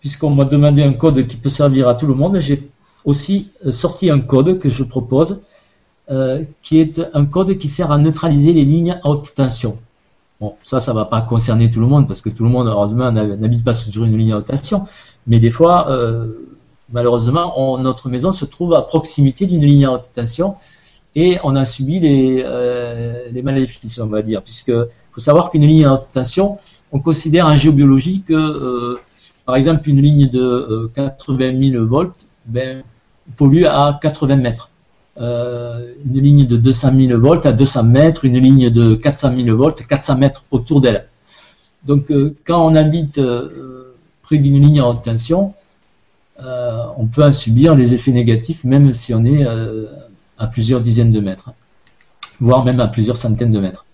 puisqu'on 0.00 0.30
m'a 0.30 0.46
demandé 0.46 0.82
un 0.82 0.94
code 0.94 1.26
qui 1.26 1.36
peut 1.36 1.50
servir 1.50 1.86
à 1.88 1.94
tout 1.94 2.06
le 2.06 2.14
monde, 2.14 2.38
j'ai 2.38 2.70
aussi 3.04 3.48
sorti 3.70 4.10
un 4.10 4.20
code 4.20 4.58
que 4.58 4.68
je 4.68 4.84
propose, 4.84 5.40
qui 6.62 6.80
est 6.80 7.00
un 7.14 7.24
code 7.24 7.56
qui 7.56 7.68
sert 7.68 7.92
à 7.92 7.98
neutraliser 7.98 8.52
les 8.52 8.64
lignes 8.64 8.98
à 9.02 9.08
haute 9.08 9.32
tension. 9.34 9.78
Bon, 10.40 10.54
ça, 10.62 10.80
ça 10.80 10.92
va 10.92 11.04
pas 11.04 11.22
concerner 11.22 11.70
tout 11.70 11.80
le 11.80 11.86
monde 11.86 12.08
parce 12.08 12.20
que 12.20 12.30
tout 12.30 12.42
le 12.42 12.50
monde, 12.50 12.66
heureusement, 12.66 13.12
n'habite 13.12 13.64
pas 13.64 13.72
sur 13.72 14.04
une 14.04 14.16
ligne 14.16 14.32
à 14.32 14.38
haute 14.38 14.46
tension. 14.46 14.86
Mais 15.26 15.38
des 15.38 15.50
fois, 15.50 15.88
malheureusement, 16.92 17.78
notre 17.78 18.08
maison 18.08 18.32
se 18.32 18.44
trouve 18.44 18.74
à 18.74 18.82
proximité 18.82 19.46
d'une 19.46 19.62
ligne 19.62 19.86
à 19.86 19.92
haute 19.92 20.10
tension 20.12 20.56
et 21.14 21.38
on 21.42 21.56
a 21.56 21.64
subi 21.64 21.98
les, 21.98 22.42
euh, 22.44 23.42
maléfices, 23.42 23.98
on 23.98 24.06
va 24.06 24.22
dire, 24.22 24.42
puisque 24.42 24.72
faut 25.12 25.20
savoir 25.20 25.50
qu'une 25.50 25.66
ligne 25.66 25.84
à 25.84 25.94
haute 25.94 26.06
tension, 26.12 26.58
on 26.92 27.00
considère 27.00 27.46
en 27.46 27.56
géobiologie 27.56 28.22
que, 28.22 28.34
euh, 28.34 29.00
par 29.44 29.56
exemple, 29.56 29.88
une 29.88 30.00
ligne 30.00 30.28
de 30.28 30.90
80 30.94 31.44
euh, 31.44 31.70
000 31.72 31.86
volts 31.86 32.28
ben, 32.46 32.82
pollue 33.36 33.64
à 33.64 33.98
80 34.00 34.36
mètres. 34.36 34.70
Euh, 35.20 35.92
une 36.06 36.20
ligne 36.20 36.46
de 36.46 36.56
200 36.56 36.92
000 36.96 37.20
volts 37.20 37.44
à 37.46 37.52
200 37.52 37.84
mètres, 37.84 38.24
une 38.24 38.38
ligne 38.38 38.70
de 38.70 38.94
400 38.94 39.34
000 39.36 39.56
volts 39.56 39.80
à 39.80 39.84
400 39.84 40.16
mètres 40.16 40.44
autour 40.50 40.80
d'elle. 40.80 41.06
Donc, 41.84 42.12
quand 42.44 42.66
on 42.66 42.74
habite 42.74 43.20
près 44.22 44.36
d'une 44.38 44.60
ligne 44.60 44.80
à 44.80 44.88
haute 44.88 45.02
tension, 45.02 45.54
on 46.38 47.06
peut 47.06 47.24
en 47.24 47.32
subir 47.32 47.74
les 47.74 47.94
effets 47.94 48.12
négatifs, 48.12 48.64
même 48.64 48.92
si 48.92 49.14
on 49.14 49.24
est 49.24 49.46
à 50.38 50.46
plusieurs 50.46 50.80
dizaines 50.80 51.12
de 51.12 51.20
mètres, 51.20 51.50
voire 52.40 52.64
même 52.64 52.80
à 52.80 52.88
plusieurs 52.88 53.16
centaines 53.16 53.52
de 53.52 53.60
mètres. 53.60 53.86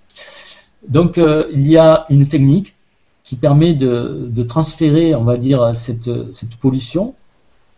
Donc 0.88 1.18
euh, 1.18 1.44
il 1.52 1.66
y 1.66 1.76
a 1.76 2.06
une 2.10 2.26
technique 2.26 2.74
qui 3.24 3.34
permet 3.34 3.74
de, 3.74 4.42
transférer, 4.46 5.16
on 5.16 5.24
va 5.24 5.36
dire, 5.36 5.74
cette, 5.74 6.08
pollution 6.60 7.14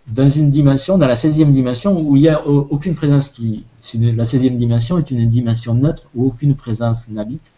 dans 0.08 0.26
une 0.26 0.50
dimension, 0.50 0.96
dans 0.96 1.06
la 1.06 1.14
16e 1.14 1.50
dimension, 1.50 2.00
où 2.00 2.16
il 2.16 2.22
n'y 2.22 2.28
a 2.28 2.46
aucune 2.46 2.94
présence 2.94 3.28
qui. 3.28 3.64
La 3.94 4.24
16e 4.24 4.56
dimension 4.56 4.98
est 4.98 5.10
une 5.10 5.26
dimension 5.28 5.74
neutre 5.74 6.08
où 6.14 6.26
aucune 6.26 6.54
présence 6.54 7.08
n'habite, 7.08 7.52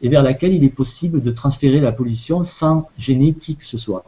et 0.00 0.08
vers 0.08 0.22
laquelle 0.22 0.54
il 0.54 0.64
est 0.64 0.70
possible 0.74 1.20
de 1.20 1.30
transférer 1.30 1.80
la 1.80 1.92
pollution 1.92 2.42
sans 2.42 2.88
gêner 2.98 3.34
qui 3.34 3.56
que 3.56 3.66
ce 3.66 3.76
soit. 3.76 4.04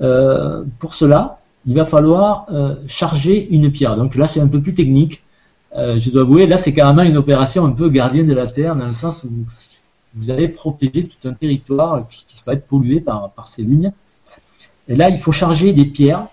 Euh, 0.00 0.64
pour 0.78 0.94
cela, 0.94 1.40
il 1.66 1.74
va 1.74 1.84
falloir 1.84 2.46
euh, 2.50 2.76
charger 2.86 3.48
une 3.50 3.72
pierre. 3.72 3.96
Donc 3.96 4.14
là, 4.14 4.26
c'est 4.26 4.40
un 4.40 4.48
peu 4.48 4.60
plus 4.60 4.74
technique. 4.74 5.22
Euh, 5.76 5.98
je 5.98 6.10
dois 6.10 6.22
avouer, 6.22 6.46
là, 6.46 6.56
c'est 6.56 6.72
carrément 6.72 7.02
une 7.02 7.16
opération 7.16 7.64
un 7.64 7.72
peu 7.72 7.88
gardienne 7.88 8.26
de 8.26 8.34
la 8.34 8.46
Terre, 8.46 8.76
dans 8.76 8.86
le 8.86 8.92
sens 8.92 9.24
où 9.24 9.30
vous 10.14 10.30
allez 10.30 10.48
protéger 10.48 11.04
tout 11.04 11.28
un 11.28 11.34
territoire 11.34 12.06
qui, 12.08 12.24
qui 12.26 12.42
va 12.46 12.54
être 12.54 12.66
pollué 12.66 13.00
par, 13.00 13.30
par 13.30 13.48
ces 13.48 13.62
lignes. 13.62 13.92
Et 14.88 14.94
là, 14.94 15.10
il 15.10 15.18
faut 15.18 15.32
charger 15.32 15.72
des 15.72 15.84
pierres 15.84 16.26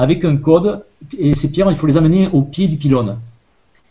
avec 0.00 0.24
un 0.24 0.38
code, 0.38 0.82
et 1.18 1.34
ces 1.34 1.52
pierres, 1.52 1.70
il 1.70 1.76
faut 1.76 1.86
les 1.86 1.98
amener 1.98 2.26
au 2.32 2.40
pied 2.40 2.68
du 2.68 2.78
pylône. 2.78 3.18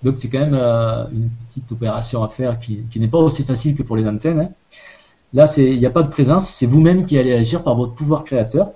Donc 0.01 0.16
c'est 0.18 0.28
quand 0.28 0.39
même 0.39 0.55
euh, 0.55 1.05
une 1.12 1.30
petite 1.47 1.72
opération 1.72 2.24
à 2.24 2.30
faire 2.30 2.57
qui, 2.57 2.84
n'est 2.95 3.07
pas 3.07 3.20
aussi 3.20 3.43
facile 3.43 3.76
que 3.76 3.84
pour 3.84 3.95
les 3.95 4.07
antennes. 4.07 4.39
Hein. 4.39 4.49
Là, 5.34 5.45
il 5.57 5.78
n'y 5.78 5.86
a 5.86 5.91
pas 5.91 6.01
de 6.01 6.10
présence, 6.10 6.49
c'est 6.49 6.66
vous-même 6.66 7.05
qui 7.05 7.16
allez 7.16 7.32
agir 7.32 7.64
par 7.64 7.76
votre 7.76 7.93
pouvoir 7.93 8.24
créateur. 8.24 8.72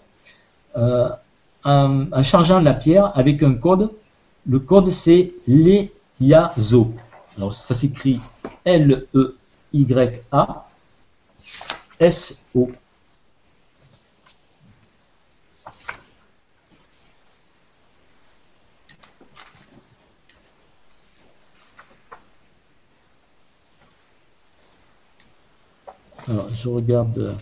Euh, 0.78 1.10
en, 1.64 2.22
chargeant 2.22 2.60
la 2.60 2.76
pierre 2.76 3.12
avec 3.18 3.42
un 3.42 3.56
code 3.56 3.90
le 4.46 4.60
code 4.60 4.92
c'est 4.92 5.32
l'EYASO. 5.48 6.94
Alors 7.38 7.54
ça 7.54 7.74
s'écrit 7.74 8.20
L-E-Y-A 8.64 10.68
Alors 26.28 26.49
je 26.53 26.69
regarde. 26.69 27.38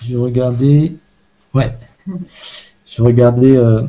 Je 0.00 0.16
regardais. 0.16 0.94
Ouais. 1.54 1.76
Je 2.86 3.02
regardais. 3.02 3.56
Euh, 3.56 3.86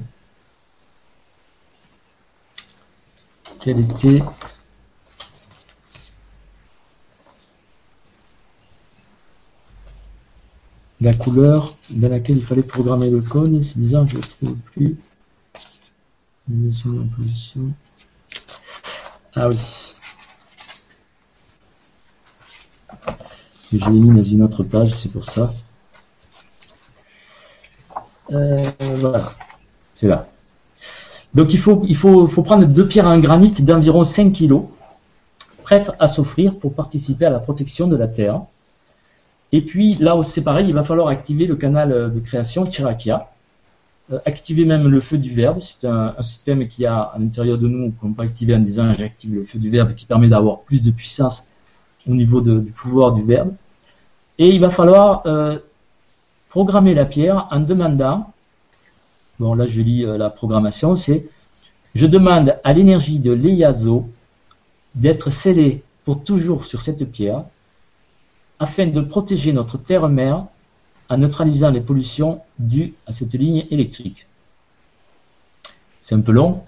était. 3.68 4.22
La 11.00 11.14
couleur 11.16 11.76
dans 11.90 12.10
laquelle 12.10 12.38
il 12.38 12.46
fallait 12.46 12.62
programmer 12.62 13.10
le 13.10 13.22
code. 13.22 13.62
C'est 13.62 13.80
bizarre, 13.80 14.06
je 14.06 14.18
ne 14.18 14.22
le 14.22 14.28
trouve 14.28 14.56
plus. 14.74 14.98
Ah 19.34 19.48
oui. 19.50 19.96
je 23.72 23.90
l'ai 23.90 24.00
mis 24.00 24.16
dans 24.16 24.24
une 24.24 24.42
autre 24.44 24.64
page, 24.64 24.92
c'est 24.92 25.10
pour 25.10 25.24
ça. 25.24 25.54
Euh, 28.32 28.58
voilà, 28.80 29.34
c'est 29.94 30.08
là. 30.08 30.28
Donc 31.34 31.54
il 31.54 31.60
faut, 31.60 32.28
prendre 32.44 32.66
deux 32.66 32.88
pierres 32.88 33.08
en 33.08 33.20
granit 33.20 33.54
d'environ 33.62 34.04
5 34.04 34.34
kg, 34.34 34.62
prêtes 35.64 35.92
à 36.00 36.08
s'offrir 36.08 36.56
pour 36.56 36.74
participer 36.74 37.26
à 37.26 37.30
la 37.30 37.40
protection 37.40 37.88
de 37.88 37.96
la 37.96 38.08
terre. 38.08 38.42
Et 39.52 39.62
puis 39.62 39.96
là 39.96 40.22
c'est 40.24 40.44
pareil, 40.44 40.68
il 40.68 40.74
va 40.74 40.84
falloir 40.84 41.08
activer 41.08 41.46
le 41.46 41.56
canal 41.56 42.12
de 42.12 42.20
création 42.20 42.66
Chirakia. 42.66 43.30
Euh, 44.12 44.20
activer 44.26 44.66
même 44.66 44.88
le 44.88 45.00
feu 45.00 45.18
du 45.18 45.30
verbe, 45.30 45.60
c'est 45.60 45.88
un, 45.88 46.16
système 46.22 46.68
qui 46.68 46.86
a 46.86 47.00
à 47.02 47.20
l'intérieur 47.20 47.58
de 47.58 47.68
nous 47.68 47.92
qu'on 47.92 48.12
peut 48.14 48.24
activer 48.24 48.56
en 48.56 48.60
disant 48.60 48.94
j'active 48.94 49.36
le 49.36 49.46
feu 49.46 49.58
du 49.60 49.70
verbe 49.70 49.94
qui 49.94 50.06
permet 50.06 50.28
d'avoir 50.28 50.62
plus 50.62 50.82
de 50.82 50.92
puissance 50.92 51.48
au 52.08 52.14
niveau 52.14 52.42
du 52.42 52.72
pouvoir 52.72 53.14
du 53.14 53.24
verbe. 53.24 53.54
Et 54.38 54.50
il 54.50 54.60
va 54.60 54.70
falloir 54.70 55.22
euh, 55.28 55.60
programmer 56.50 56.94
la 56.94 57.06
pierre 57.06 57.48
en 57.52 57.60
demandant, 57.60 58.34
bon 59.42 59.56
là 59.56 59.66
je 59.66 59.82
lis 59.82 60.06
euh, 60.06 60.18
la 60.18 60.30
programmation, 60.30 60.96
c'est 60.96 61.26
je 61.96 62.06
demande 62.06 62.60
à 62.64 62.74
l'énergie 62.74 63.20
de 63.20 63.32
l'EIASO 63.32 64.08
d'être 64.94 65.32
scellée 65.32 65.84
pour 66.06 66.24
toujours 66.24 66.64
sur 66.64 66.80
cette 66.82 67.12
pierre 67.12 67.44
afin 68.60 68.86
de 68.86 69.02
protéger 69.02 69.52
notre 69.52 69.78
terre-mère 69.80 70.46
en 71.10 71.18
neutralisant 71.18 71.72
les 71.72 71.82
pollutions 71.82 72.42
dues 72.60 72.94
à 73.08 73.12
cette 73.12 73.34
ligne 73.34 73.66
électrique. 73.72 74.28
C'est 76.02 76.14
un 76.16 76.22
peu 76.22 76.32
long, 76.32 76.62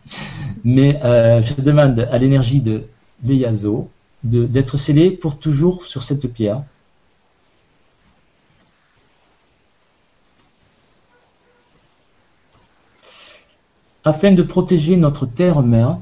mais 0.64 1.00
euh, 1.04 1.42
je 1.42 1.60
demande 1.60 1.98
à 1.98 2.16
l'énergie 2.18 2.60
de 2.60 2.84
l'EIASO 3.24 3.90
d'être 4.22 4.76
scellé 4.76 5.10
pour 5.10 5.38
toujours 5.38 5.84
sur 5.84 6.02
cette 6.04 6.32
pierre. 6.32 6.62
Afin 14.04 14.32
de 14.32 14.42
protéger 14.42 14.96
notre 14.96 15.26
terre-mère, 15.26 15.98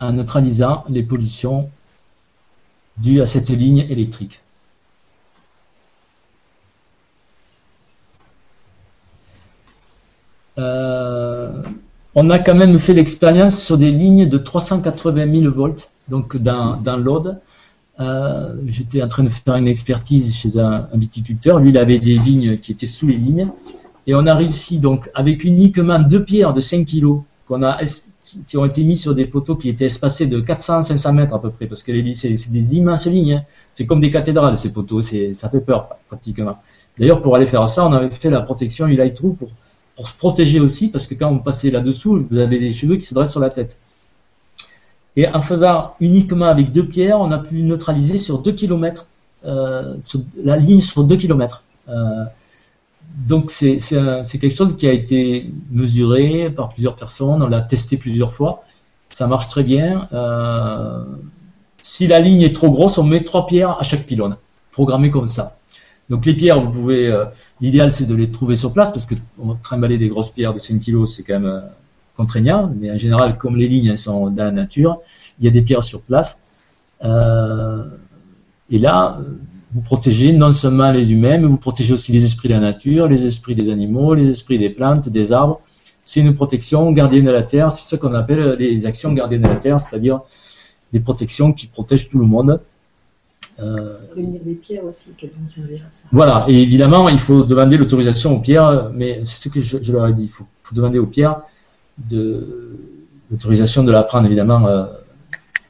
en 0.00 0.12
neutralisant 0.12 0.84
les 0.88 1.02
pollutions 1.02 1.70
dues 2.96 3.20
à 3.20 3.26
cette 3.26 3.50
ligne 3.50 3.86
électrique. 3.88 4.40
Euh, 10.58 11.62
on 12.14 12.28
a 12.30 12.38
quand 12.38 12.54
même 12.54 12.78
fait 12.78 12.92
l'expérience 12.92 13.62
sur 13.62 13.78
des 13.78 13.90
lignes 13.90 14.28
de 14.28 14.38
380 14.38 15.40
000 15.40 15.54
volts, 15.54 15.90
donc 16.08 16.36
dans, 16.36 16.76
dans 16.76 16.96
l'Aude. 16.96 17.40
Euh, 17.98 18.54
j'étais 18.66 19.02
en 19.02 19.08
train 19.08 19.24
de 19.24 19.28
faire 19.28 19.56
une 19.56 19.68
expertise 19.68 20.34
chez 20.34 20.58
un, 20.58 20.88
viticulteur. 20.94 21.58
Lui, 21.58 21.70
il 21.70 21.78
avait 21.78 21.98
des 21.98 22.18
vignes 22.18 22.58
qui 22.58 22.72
étaient 22.72 22.86
sous 22.86 23.06
les 23.06 23.16
lignes. 23.16 23.48
Et 24.06 24.14
on 24.14 24.26
a 24.26 24.34
réussi, 24.34 24.78
donc, 24.78 25.10
avec 25.14 25.44
uniquement 25.44 25.98
deux 25.98 26.24
pierres 26.24 26.52
de 26.52 26.60
5 26.60 26.86
kg 26.86 27.20
qu'on 27.46 27.62
a, 27.62 27.78
qui 28.46 28.56
ont 28.56 28.64
été 28.64 28.84
mis 28.84 28.96
sur 28.96 29.14
des 29.14 29.26
poteaux 29.26 29.56
qui 29.56 29.68
étaient 29.68 29.86
espacés 29.86 30.26
de 30.26 30.40
400-500 30.40 31.14
mètres 31.14 31.34
à 31.34 31.42
peu 31.42 31.50
près, 31.50 31.66
parce 31.66 31.82
que 31.82 31.92
c'est 32.14 32.52
des 32.52 32.76
immenses 32.76 33.06
lignes. 33.06 33.34
Hein. 33.34 33.42
C'est 33.74 33.86
comme 33.86 34.00
des 34.00 34.10
cathédrales, 34.10 34.56
ces 34.56 34.72
poteaux. 34.72 35.02
Ça 35.02 35.48
fait 35.48 35.60
peur, 35.60 35.88
pratiquement. 36.08 36.56
D'ailleurs, 36.98 37.20
pour 37.20 37.36
aller 37.36 37.46
faire 37.46 37.68
ça, 37.68 37.86
on 37.86 37.92
avait 37.92 38.10
fait 38.10 38.30
la 38.30 38.40
protection 38.40 38.86
Eli 38.86 39.14
True 39.14 39.34
pour 39.34 39.50
pour 40.00 40.08
se 40.08 40.16
protéger 40.16 40.60
aussi, 40.60 40.88
parce 40.88 41.06
que 41.06 41.14
quand 41.14 41.30
vous 41.30 41.40
passez 41.40 41.70
là-dessous, 41.70 42.26
vous 42.30 42.38
avez 42.38 42.58
des 42.58 42.72
cheveux 42.72 42.96
qui 42.96 43.04
se 43.04 43.12
dressent 43.12 43.32
sur 43.32 43.40
la 43.40 43.50
tête. 43.50 43.76
Et 45.16 45.28
en 45.28 45.40
faisant 45.40 45.94
uniquement 46.00 46.46
avec 46.46 46.72
deux 46.72 46.86
pierres, 46.86 47.20
on 47.20 47.30
a 47.32 47.38
pu 47.38 47.62
neutraliser 47.62 48.16
sur 48.16 48.38
2 48.38 48.52
km, 48.52 49.06
euh, 49.44 49.96
la 50.36 50.56
ligne 50.56 50.80
sur 50.80 51.04
2 51.04 51.16
km. 51.16 51.62
Euh, 51.88 52.24
donc 53.26 53.50
c'est 53.50 53.78
quelque 53.78 54.54
chose 54.54 54.76
qui 54.76 54.86
a 54.86 54.92
été 54.92 55.50
mesuré 55.70 56.50
par 56.50 56.68
plusieurs 56.68 56.94
personnes, 56.94 57.42
on 57.42 57.48
l'a 57.48 57.60
testé 57.60 57.96
plusieurs 57.96 58.32
fois, 58.32 58.62
ça 59.10 59.26
marche 59.26 59.48
très 59.48 59.64
bien. 59.64 60.08
Euh, 60.12 61.02
si 61.82 62.06
la 62.06 62.20
ligne 62.20 62.42
est 62.42 62.54
trop 62.54 62.70
grosse, 62.70 62.98
on 62.98 63.04
met 63.04 63.22
trois 63.24 63.46
pierres 63.46 63.76
à 63.78 63.82
chaque 63.82 64.06
pylône, 64.06 64.36
programmé 64.70 65.10
comme 65.10 65.26
ça. 65.26 65.56
Donc 66.08 66.26
les 66.26 66.34
pierres, 66.34 66.60
vous 66.60 66.70
pouvez, 66.70 67.08
euh, 67.08 67.24
l'idéal 67.60 67.90
c'est 67.90 68.06
de 68.06 68.14
les 68.14 68.30
trouver 68.30 68.54
sur 68.54 68.72
place 68.72 68.92
parce 68.92 69.06
que 69.06 69.14
on 69.42 69.54
trimballer 69.54 69.98
des 69.98 70.08
grosses 70.08 70.30
pierres 70.30 70.52
de 70.52 70.58
5 70.58 70.80
kg, 70.80 71.04
c'est 71.06 71.24
quand 71.24 71.40
même 71.40 71.62
contraignant. 72.20 72.72
Mais 72.78 72.90
en 72.90 72.96
général, 73.04 73.38
comme 73.38 73.56
les 73.56 73.68
lignes 73.68 73.96
sont 73.96 74.30
dans 74.30 74.44
la 74.44 74.52
nature, 74.52 74.98
il 75.38 75.44
y 75.46 75.48
a 75.48 75.50
des 75.50 75.62
pierres 75.62 75.84
sur 75.92 76.02
place. 76.02 76.40
Euh, 77.04 77.84
et 78.70 78.78
là, 78.78 79.18
vous 79.72 79.80
protégez 79.80 80.32
non 80.32 80.52
seulement 80.52 80.90
les 80.90 81.12
humains, 81.12 81.38
mais 81.38 81.46
vous 81.46 81.56
protégez 81.56 81.92
aussi 81.94 82.12
les 82.12 82.24
esprits 82.24 82.48
de 82.48 82.54
la 82.54 82.60
nature, 82.60 83.08
les 83.08 83.24
esprits 83.24 83.54
des 83.54 83.68
animaux, 83.68 84.14
les 84.14 84.28
esprits 84.28 84.58
des 84.58 84.70
plantes, 84.70 85.08
des 85.08 85.32
arbres. 85.32 85.60
C'est 86.04 86.20
une 86.20 86.34
protection 86.34 86.90
gardienne 86.92 87.24
de 87.24 87.30
la 87.30 87.42
terre. 87.42 87.72
C'est 87.72 87.88
ce 87.88 87.96
qu'on 88.00 88.14
appelle 88.14 88.56
les 88.58 88.86
actions 88.86 89.12
gardiennes 89.12 89.42
de 89.42 89.48
la 89.48 89.56
terre, 89.56 89.80
c'est-à-dire 89.80 90.20
des 90.92 91.00
protections 91.00 91.52
qui 91.52 91.66
protègent 91.66 92.08
tout 92.08 92.18
le 92.18 92.26
monde. 92.26 92.60
Euh, 93.60 93.98
Réunir 94.14 94.40
des 94.42 94.54
pierres 94.54 94.84
aussi, 94.84 95.12
qu'elles 95.16 95.32
vont 95.38 95.46
servir 95.46 95.80
à 95.88 95.92
ça. 95.92 96.08
Voilà, 96.12 96.46
et 96.48 96.62
évidemment, 96.62 97.08
il 97.08 97.18
faut 97.18 97.42
demander 97.42 97.76
l'autorisation 97.76 98.36
aux 98.36 98.40
pierres, 98.40 98.90
mais 98.94 99.20
c'est 99.24 99.42
ce 99.42 99.48
que 99.48 99.60
je, 99.60 99.92
leur 99.92 100.06
ai 100.06 100.12
dit, 100.12 100.24
il 100.24 100.28
faut, 100.28 100.46
demander 100.72 100.98
aux 100.98 101.06
pierres 101.06 101.40
de 101.98 102.78
l'autorisation 103.30 103.84
de 103.84 103.92
la 103.92 104.02
prendre, 104.02 104.26
évidemment. 104.26 104.66
Euh, 104.66 104.86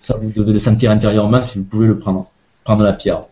ça, 0.00 0.16
vous 0.16 0.30
devez 0.30 0.52
le 0.52 0.58
sentir 0.58 0.90
intérieurement 0.90 1.42
si 1.42 1.58
vous 1.58 1.64
pouvez 1.64 1.86
le 1.86 1.98
prendre, 1.98 2.30
prendre 2.64 2.84
la 2.84 2.94
pierre. 2.94 3.24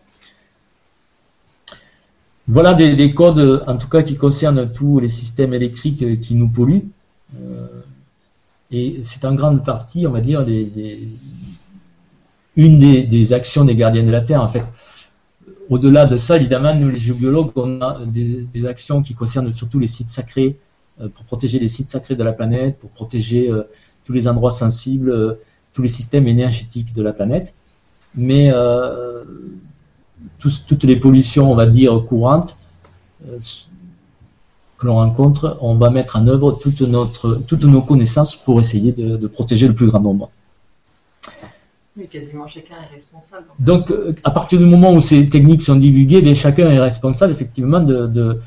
Voilà 2.47 2.73
des, 2.73 3.13
codes, 3.13 3.63
en 3.67 3.77
tout 3.77 3.87
cas, 3.87 4.01
qui 4.01 4.15
concernent 4.15 4.71
tous 4.71 4.99
les 4.99 5.09
systèmes 5.09 5.53
électriques 5.53 6.19
qui 6.21 6.33
nous 6.33 6.49
polluent. 6.49 6.89
Euh, 7.39 7.67
et 8.71 9.01
c'est 9.03 9.23
en 9.25 9.35
grande 9.35 9.63
partie, 9.63 10.07
on 10.07 10.11
va 10.11 10.21
dire, 10.21 10.43
une 12.55 12.79
des, 12.79 13.33
actions 13.33 13.65
des 13.65 13.75
gardiens 13.75 14.03
de 14.03 14.11
la 14.11 14.21
Terre. 14.21 14.41
En 14.41 14.47
fait, 14.47 14.63
au-delà 15.69 16.07
de 16.07 16.17
ça, 16.17 16.37
évidemment, 16.37 16.73
nous 16.73 16.89
les 16.89 16.97
géobiologues, 16.97 17.51
on 17.55 17.81
a 17.81 17.99
des, 18.05 18.65
actions 18.65 19.03
qui 19.03 19.13
concernent 19.13 19.51
surtout 19.53 19.77
les 19.77 19.87
sites 19.87 20.09
sacrés, 20.09 20.57
pour 21.07 21.25
protéger 21.25 21.59
les 21.59 21.67
sites 21.67 21.89
sacrés 21.89 22.15
de 22.15 22.23
la 22.23 22.33
planète, 22.33 22.77
pour 22.79 22.89
protéger 22.89 23.49
euh, 23.49 23.63
tous 24.03 24.13
les 24.13 24.27
endroits 24.27 24.51
sensibles, 24.51 25.11
euh, 25.11 25.33
tous 25.73 25.81
les 25.81 25.87
systèmes 25.87 26.27
énergétiques 26.27 26.93
de 26.93 27.01
la 27.01 27.13
planète. 27.13 27.53
Mais 28.15 28.51
toutes 30.39 30.83
les 30.83 30.95
pollutions, 30.95 31.51
on 31.51 31.55
va 31.55 31.67
dire, 31.67 32.03
courantes, 32.07 32.57
que 33.21 34.87
l'on 34.87 34.95
rencontre, 34.95 35.59
on 35.61 35.75
va 35.75 35.91
mettre 35.91 36.15
en 36.15 36.27
œuvre 36.27 36.53
toute 36.53 36.81
notre, 36.81 37.35
toutes 37.45 37.65
nos 37.65 37.83
connaissances 37.83 38.35
pour 38.35 38.59
essayer 38.59 38.91
de 38.91 39.27
protéger 39.27 39.67
le 39.67 39.75
plus 39.75 39.85
grand 39.85 39.99
nombre 39.99 40.31
quasiment 42.07 42.47
chacun 42.47 42.75
est 42.75 42.95
responsable. 42.95 43.45
Donc, 43.59 43.91
euh, 43.91 44.13
à 44.23 44.31
partir 44.31 44.59
du 44.59 44.65
moment 44.65 44.93
où 44.93 44.99
ces 44.99 45.27
techniques 45.29 45.61
sont 45.61 45.75
divulguées, 45.75 46.21
bien, 46.21 46.33
chacun 46.33 46.69
est 46.69 46.79
responsable 46.79 47.33
effectivement 47.33 47.79
de, 47.79 48.07
de, 48.07 48.39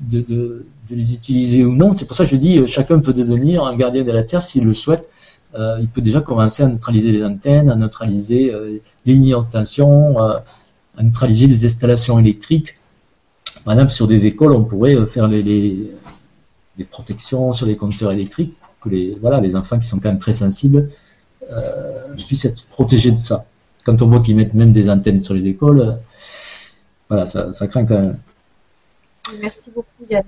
de, 0.00 0.66
de, 0.90 0.96
les 0.96 1.14
utiliser 1.14 1.64
ou 1.64 1.74
non. 1.74 1.92
C'est 1.94 2.06
pour 2.06 2.16
ça 2.16 2.24
que 2.24 2.30
je 2.30 2.36
dis, 2.36 2.58
euh, 2.58 2.66
chacun 2.66 3.00
peut 3.00 3.12
devenir 3.12 3.64
un 3.64 3.76
gardien 3.76 4.04
de 4.04 4.12
la 4.12 4.22
Terre 4.22 4.42
s'il 4.42 4.64
le 4.64 4.74
souhaite. 4.74 5.08
Euh, 5.54 5.78
il 5.80 5.88
peut 5.88 6.00
déjà 6.00 6.20
commencer 6.20 6.62
à 6.62 6.68
neutraliser 6.68 7.12
les 7.12 7.24
antennes, 7.24 7.70
à 7.70 7.76
neutraliser 7.76 8.52
les 9.04 9.14
lignes 9.14 9.36
de 9.36 9.50
tension, 9.50 10.18
à 10.18 10.44
neutraliser 11.02 11.46
les 11.46 11.64
installations 11.64 12.18
électriques. 12.18 12.76
Par 13.64 13.74
exemple, 13.74 13.90
sur 13.90 14.06
des 14.06 14.26
écoles, 14.26 14.52
on 14.52 14.64
pourrait 14.64 15.06
faire 15.06 15.26
les, 15.26 15.90
protections 16.90 17.52
sur 17.52 17.66
les 17.66 17.76
compteurs 17.76 18.12
électriques, 18.12 18.54
que 18.80 18.88
les, 18.88 19.18
voilà, 19.20 19.40
les 19.40 19.54
enfants 19.56 19.78
qui 19.78 19.86
sont 19.86 19.98
quand 19.98 20.08
même 20.08 20.18
très 20.18 20.32
sensibles 20.32 20.88
euh, 21.50 22.14
puissent 22.26 22.44
être 22.44 22.66
protégés 22.66 23.10
de 23.10 23.16
ça. 23.16 23.44
Quand 23.84 24.02
on 24.02 24.08
voit 24.08 24.20
qu'ils 24.20 24.36
mettent 24.36 24.54
même 24.54 24.72
des 24.72 24.88
antennes 24.88 25.20
sur 25.20 25.34
les 25.34 25.46
écoles, 25.46 25.98
euh, 27.12 27.24
ça 27.24 27.66
craint 27.66 27.84
quand 27.84 27.98
même. 27.98 28.18
Merci 29.40 29.70
beaucoup 29.74 30.04
Yann. 30.08 30.24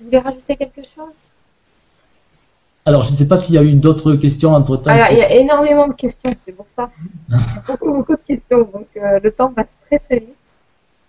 Tu 0.00 0.06
voulais 0.06 0.18
rajouter 0.18 0.56
quelque 0.56 0.82
chose? 0.82 1.14
Alors, 2.86 3.02
je 3.02 3.10
ne 3.10 3.16
sais 3.16 3.28
pas 3.28 3.36
s'il 3.36 3.54
y 3.54 3.58
a 3.58 3.62
eu 3.62 3.74
d'autres 3.74 4.14
questions 4.14 4.54
entre 4.54 4.78
temps. 4.78 4.94
il 5.10 5.18
y 5.18 5.22
a 5.22 5.34
énormément 5.36 5.88
de 5.88 5.92
questions, 5.92 6.30
c'est 6.46 6.52
pour 6.52 6.64
ça. 6.74 6.90
Beaucoup, 7.66 7.92
beaucoup 7.92 8.16
de 8.16 8.22
questions, 8.26 8.60
donc 8.60 8.86
euh, 8.96 9.20
le 9.22 9.30
temps 9.30 9.52
passe 9.52 9.76
très 9.84 9.98
très 9.98 10.20
vite. 10.20 10.34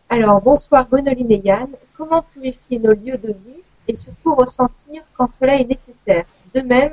Alors, 0.09 0.41
bonsoir 0.41 0.89
Gonoline 0.89 1.31
et 1.31 1.41
Yann. 1.41 1.69
Comment 1.97 2.25
purifier 2.33 2.79
nos 2.79 2.91
lieux 2.91 3.17
de 3.17 3.29
vie 3.29 3.61
et 3.87 3.95
surtout 3.95 4.35
ressentir 4.35 5.03
quand 5.17 5.27
cela 5.29 5.55
est 5.55 5.63
nécessaire? 5.63 6.25
De 6.53 6.59
même, 6.59 6.91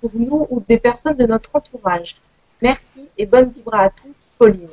pour 0.00 0.10
nous 0.14 0.48
ou 0.50 0.60
des 0.68 0.78
personnes 0.78 1.16
de 1.16 1.26
notre 1.26 1.50
entourage. 1.52 2.16
Merci 2.60 3.06
et 3.16 3.26
bonne 3.26 3.50
vibra 3.50 3.82
à 3.82 3.90
tous, 3.90 4.16
Pauline. 4.36 4.66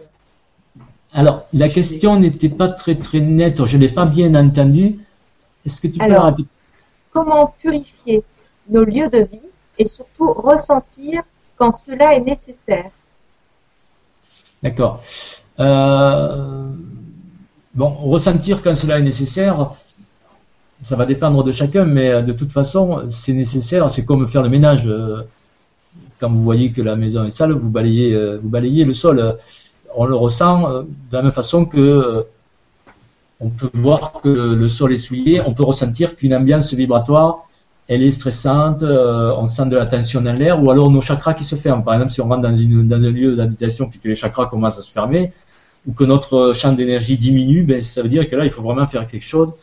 Alors, 1.14 1.46
la 1.54 1.70
question 1.70 2.20
n'était 2.20 2.50
pas 2.50 2.70
très 2.70 2.96
très 2.96 3.20
nette, 3.20 3.64
je 3.64 3.78
ne 3.78 3.82
l'ai 3.84 3.90
pas 3.90 4.08
bien 4.08 4.34
entendue. 4.34 4.98
Est-ce 5.64 5.80
que 5.80 5.88
tu 5.88 6.00
peux 6.00 6.06
Alors, 6.06 6.36
Comment 7.16 7.56
purifier 7.62 8.24
nos 8.70 8.84
lieux 8.84 9.08
de 9.08 9.20
vie 9.20 9.50
et 9.80 9.86
surtout 9.86 10.34
ressentir 10.34 11.24
quand 11.56 11.72
cela 11.72 12.14
est 12.14 12.20
nécessaire 12.20 12.92
D'accord. 14.62 15.02
Euh, 15.62 16.68
bon, 17.74 17.88
ressentir 17.88 18.62
quand 18.62 18.74
cela 18.76 19.00
est 19.00 19.02
nécessaire, 19.02 19.72
ça 20.82 20.98
va 20.98 21.06
dépendre 21.06 21.42
de 21.46 21.54
chacun, 21.54 21.86
mais 21.86 22.22
de 22.22 22.34
toute 22.34 22.52
façon, 22.52 23.04
c'est 23.10 23.32
nécessaire. 23.32 23.90
C'est 23.90 24.04
comme 24.04 24.28
faire 24.28 24.44
le 24.44 24.50
ménage. 24.50 24.86
Euh, 24.86 25.22
quand 26.20 26.30
vous 26.30 26.44
voyez 26.44 26.74
que 26.74 26.82
la 26.82 26.98
maison 26.98 27.24
est 27.24 27.30
sale, 27.30 27.54
vous 27.54 27.70
balayez, 27.70 28.14
euh, 28.14 28.40
vous 28.44 28.50
balayez 28.50 28.84
le 28.84 28.92
sol. 28.92 29.38
On 29.96 30.06
le 30.06 30.16
ressent 30.16 30.84
de 30.84 31.14
la 31.14 31.22
même 31.22 31.32
façon 31.32 31.66
que 31.66 32.28
on 33.40 33.50
peut 33.50 33.70
voir 33.74 34.14
que 34.22 34.30
le 34.30 34.70
sol 34.70 34.94
est 34.94 34.98
souillé. 34.98 35.42
On 35.46 35.54
peut 35.54 35.64
ressentir 35.64 36.16
qu'une 36.16 36.34
ambiance 36.34 36.74
vibratoire, 36.74 37.48
elle 37.88 38.02
est 38.02 38.12
stressante. 38.12 38.84
on 38.84 39.48
sent 39.48 39.68
de 39.68 39.76
la 39.76 39.86
tension 39.86 40.22
dans 40.22 40.34
l'air, 40.34 40.64
ou 40.64 40.72
alors 40.72 40.90
nos 40.90 41.02
chakras 41.02 41.34
qui 41.34 41.44
se 41.44 41.56
ferment. 41.56 41.82
Par 41.82 41.96
exemple, 41.96 42.12
si 42.12 42.22
on 42.22 42.30
rentre 42.30 42.42
dans, 42.42 42.50
un 42.50 43.12
lieu 43.12 43.36
d'habitation 43.36 43.90
et 43.94 43.98
que 43.98 44.08
les 44.08 44.16
chakras 44.16 44.46
commencent 44.46 44.80
à 44.80 44.82
se 44.82 44.92
fermer, 44.92 45.34
ou 45.88 45.94
que 45.94 46.04
notre 46.04 46.54
champ 46.54 46.74
d'énergie 46.74 47.18
diminue, 47.18 47.64
ben, 47.64 47.82
ça 47.82 48.02
veut 48.02 48.10
dire 48.10 48.30
que 48.30 48.36
là, 48.36 48.46
il 48.46 48.52
faut 48.52 48.64
vraiment 48.64 48.88
faire 48.88 49.06
quelque 49.06 49.26
chose 49.26 49.54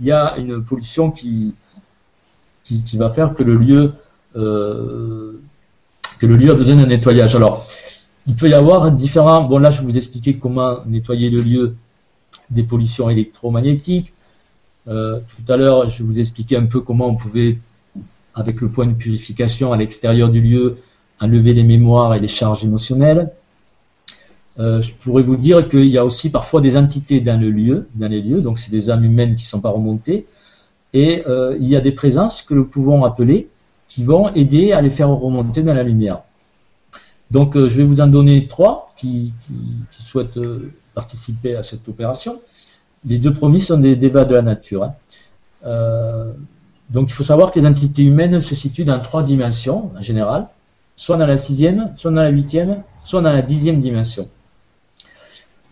il 0.00 0.06
y 0.06 0.12
a 0.12 0.36
une 0.38 0.62
pollution 0.62 1.10
qui, 1.10 1.54
va 2.94 3.10
faire 3.10 3.34
que 3.34 3.42
le 3.42 3.56
lieu 3.56 3.92
euh, 4.36 5.40
que 6.18 6.26
le 6.26 6.36
lieu 6.36 6.50
a 6.50 6.54
besoin 6.54 6.76
d'un 6.76 6.86
nettoyage. 6.86 7.34
Alors, 7.36 7.66
il 8.26 8.34
peut 8.34 8.48
y 8.48 8.54
avoir 8.54 8.90
différents. 8.90 9.44
Bon, 9.44 9.58
là, 9.58 9.70
je 9.70 9.82
vous 9.82 9.96
expliquer 9.96 10.36
comment 10.36 10.78
nettoyer 10.86 11.30
le 11.30 11.40
lieu 11.40 11.76
des 12.50 12.62
pollutions 12.62 13.10
électromagnétiques. 13.10 14.12
Euh, 14.86 15.20
tout 15.20 15.52
à 15.52 15.56
l'heure, 15.56 15.88
je 15.88 16.02
vous 16.02 16.18
expliquais 16.18 16.56
un 16.56 16.66
peu 16.66 16.80
comment 16.80 17.06
on 17.06 17.16
pouvait, 17.16 17.58
avec 18.34 18.60
le 18.60 18.68
point 18.68 18.86
de 18.86 18.94
purification 18.94 19.72
à 19.72 19.76
l'extérieur 19.76 20.30
du 20.30 20.40
lieu, 20.40 20.78
enlever 21.20 21.52
les 21.52 21.64
mémoires 21.64 22.14
et 22.14 22.20
les 22.20 22.28
charges 22.28 22.64
émotionnelles. 22.64 23.32
Euh, 24.58 24.82
je 24.82 24.92
pourrais 24.92 25.22
vous 25.22 25.36
dire 25.36 25.68
qu'il 25.68 25.86
y 25.86 25.98
a 25.98 26.04
aussi 26.04 26.30
parfois 26.30 26.60
des 26.60 26.76
entités 26.76 27.20
dans 27.20 27.40
le 27.40 27.50
lieu, 27.50 27.88
dans 27.94 28.08
les 28.08 28.22
lieux, 28.22 28.40
donc 28.40 28.58
c'est 28.58 28.72
des 28.72 28.90
âmes 28.90 29.04
humaines 29.04 29.36
qui 29.36 29.44
ne 29.44 29.48
sont 29.48 29.60
pas 29.60 29.70
remontées, 29.70 30.26
et 30.92 31.22
euh, 31.28 31.56
il 31.60 31.68
y 31.68 31.76
a 31.76 31.80
des 31.80 31.92
présences 31.92 32.42
que 32.42 32.54
nous 32.54 32.64
pouvons 32.64 33.04
appeler 33.04 33.48
qui 33.88 34.04
vont 34.04 34.28
aider 34.34 34.72
à 34.72 34.80
les 34.80 34.90
faire 34.90 35.08
remonter 35.08 35.62
dans 35.62 35.74
la 35.74 35.82
lumière. 35.82 36.22
Donc 37.30 37.56
euh, 37.56 37.68
je 37.68 37.78
vais 37.78 37.84
vous 37.84 38.00
en 38.00 38.06
donner 38.06 38.46
trois 38.46 38.92
qui, 38.96 39.32
souhaitent 39.90 40.40
participer 40.94 41.54
à 41.54 41.62
cette 41.62 41.88
opération. 41.88 42.40
Les 43.04 43.18
deux 43.18 43.32
premiers 43.32 43.58
sont 43.58 43.78
des 43.78 43.96
débats 43.96 44.24
de 44.24 44.34
la 44.34 44.42
nature. 44.42 44.84
Hein. 44.84 44.92
donc 46.90 47.10
il 47.10 47.12
faut 47.12 47.22
savoir 47.22 47.52
que 47.52 47.60
les 47.60 47.66
entités 47.66 48.02
humaines 48.04 48.40
se 48.40 48.54
situent 48.54 48.84
dans 48.84 48.98
trois 48.98 49.22
dimensions 49.22 49.90
en 49.96 50.02
général, 50.02 50.48
soit 50.96 51.16
dans 51.16 51.26
la 51.26 51.36
sixième, 51.36 51.92
soit 51.94 52.10
dans 52.10 52.22
la 52.22 52.30
huitième, 52.30 52.82
soit 53.00 53.22
dans 53.22 53.32
la 53.32 53.42
dixième 53.42 53.80
dimension. 53.80 54.28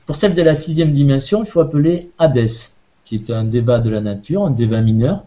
Pour 0.06 0.14
celle 0.14 0.34
de 0.34 0.42
la 0.42 0.54
sixième 0.54 0.92
dimension, 0.92 1.42
il 1.42 1.50
faut 1.50 1.60
appeler 1.60 2.10
Hadès, 2.18 2.76
qui 3.04 3.16
est 3.16 3.30
un 3.30 3.44
débat 3.44 3.80
de 3.80 3.90
la 3.90 4.00
nature, 4.00 4.44
un 4.44 4.52
débat 4.52 4.80
mineur, 4.80 5.24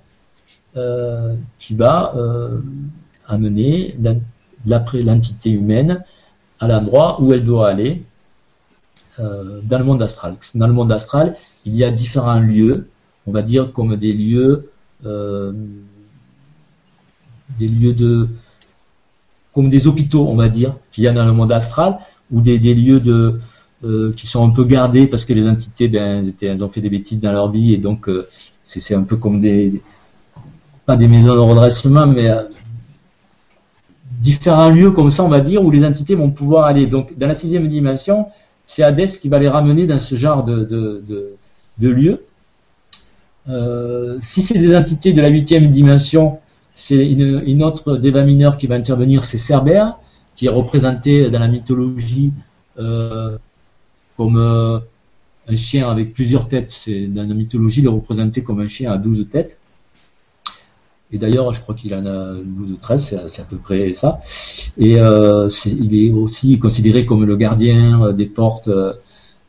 euh, 0.78 1.36
qui 1.58 1.76
va 1.76 2.14
euh, 2.16 2.60
amener 3.28 3.98
l'entité 4.66 5.50
humaine 5.52 6.04
à 6.60 6.68
l'endroit 6.68 7.22
où 7.22 7.34
elle 7.34 7.44
doit 7.44 7.70
aller 7.70 8.04
euh, 9.20 9.62
dans 9.64 9.80
le 9.80 9.86
monde 9.86 10.02
astral. 10.02 10.36
Dans 10.56 10.68
le 10.68 10.74
monde 10.74 10.92
astral, 10.92 11.36
il 11.66 11.76
y 11.76 11.84
a 11.84 11.92
différents 11.92 12.40
lieux, 12.40 12.88
on 13.28 13.32
va 13.32 13.42
dire 13.42 13.72
comme 13.74 13.96
des 13.96 14.14
lieux 14.14 14.70
des 17.58 17.68
lieux 17.68 17.94
de 17.94 18.28
comme 19.54 19.70
des 19.70 19.88
hôpitaux, 19.88 20.28
on 20.28 20.36
va 20.36 20.48
dire, 20.48 20.76
qu'il 20.92 21.04
y 21.04 21.08
a 21.08 21.12
dans 21.12 21.26
le 21.26 21.32
monde 21.32 21.52
astral, 21.52 21.98
ou 22.32 22.40
des, 22.40 22.58
lieux 22.60 23.00
de 23.00 23.40
euh, 23.84 24.14
qui 24.14 24.28
sont 24.28 24.48
un 24.48 24.52
peu 24.52 24.64
gardés 24.64 25.08
parce 25.08 25.26
que 25.26 25.34
les 25.34 25.48
entités, 25.48 25.88
ben, 25.88 26.24
elles, 26.42 26.64
ont 26.64 26.70
fait 26.70 26.82
des 26.82 26.90
bêtises 26.90 27.20
dans 27.20 27.32
leur 27.32 27.50
vie 27.50 27.74
et 27.74 27.78
donc 27.78 28.08
euh, 28.08 28.28
c'est 28.64 28.94
un 28.94 29.04
peu 29.04 29.18
comme 29.18 29.40
des 29.40 29.82
pas 30.86 30.96
des 30.96 31.08
maisons 31.08 31.36
de 31.36 31.40
redressement, 31.40 32.08
mais 32.08 32.30
euh, 32.30 32.44
différents 34.20 34.70
lieux 34.70 34.92
comme 34.92 35.10
ça, 35.10 35.24
on 35.24 35.30
va 35.30 35.40
dire, 35.40 35.64
où 35.64 35.72
les 35.72 35.84
entités 35.84 36.14
vont 36.14 36.30
pouvoir 36.30 36.66
aller. 36.66 36.86
Donc, 36.86 37.18
dans 37.18 37.28
la 37.28 37.34
sixième 37.34 37.68
dimension, 37.68 38.28
c'est 38.66 38.84
Hadès 38.84 39.06
qui 39.06 39.30
va 39.30 39.40
les 39.40 39.48
ramener 39.48 39.88
dans 39.88 39.98
ce 39.98 40.16
genre 40.16 40.44
de, 40.44 40.64
de, 40.64 41.34
de, 41.80 41.90
lieux. 41.90 42.26
Euh, 43.48 44.18
si 44.22 44.42
c'est 44.42 44.60
des 44.60 44.76
entités 44.76 45.14
de 45.14 45.22
la 45.22 45.30
huitième 45.30 45.70
dimension, 45.70 46.40
c'est 46.74 47.10
une, 47.10 47.64
autre 47.64 47.98
déva 47.98 48.24
mineure 48.24 48.58
qui 48.58 48.68
va 48.68 48.76
intervenir, 48.76 49.24
c'est 49.24 49.38
Cerbère, 49.38 49.98
qui 50.36 50.46
est 50.46 50.50
représenté 50.50 51.30
dans 51.30 51.40
la 51.40 51.48
mythologie 51.48 52.32
euh, 52.78 53.38
comme 54.18 54.38
euh, 54.38 54.80
un 55.48 55.56
chien 55.56 55.90
avec 55.90 56.14
plusieurs 56.14 56.48
têtes. 56.48 56.72
C'est 56.72 57.08
dans 57.08 57.28
la 57.28 57.34
mythologie, 57.34 57.80
il 57.82 57.86
est 57.86 57.90
représenté 57.90 58.44
comme 58.44 58.60
un 58.60 58.68
chien 58.68 58.92
à 58.92 58.98
douze 58.98 59.28
têtes. 59.30 59.58
Et 61.12 61.18
d'ailleurs, 61.18 61.52
je 61.54 61.62
crois 61.62 61.74
qu'il 61.76 61.94
en 61.96 62.06
a 62.06 62.34
12 62.44 62.72
ou 62.74 62.76
13, 62.78 63.20
c'est- 63.28 63.42
à 63.42 63.46
peu 63.46 63.58
près 63.58 63.92
ça. 63.94 64.20
Et 64.78 65.00
euh, 65.00 65.48
il 65.66 65.96
est 66.06 66.12
aussi 66.12 66.60
considéré 66.60 67.06
comme 67.06 67.26
le 67.26 67.36
gardien 67.36 68.04
euh, 68.04 68.14
des 68.14 68.28
portes 68.28 68.68
euh, 68.68 68.94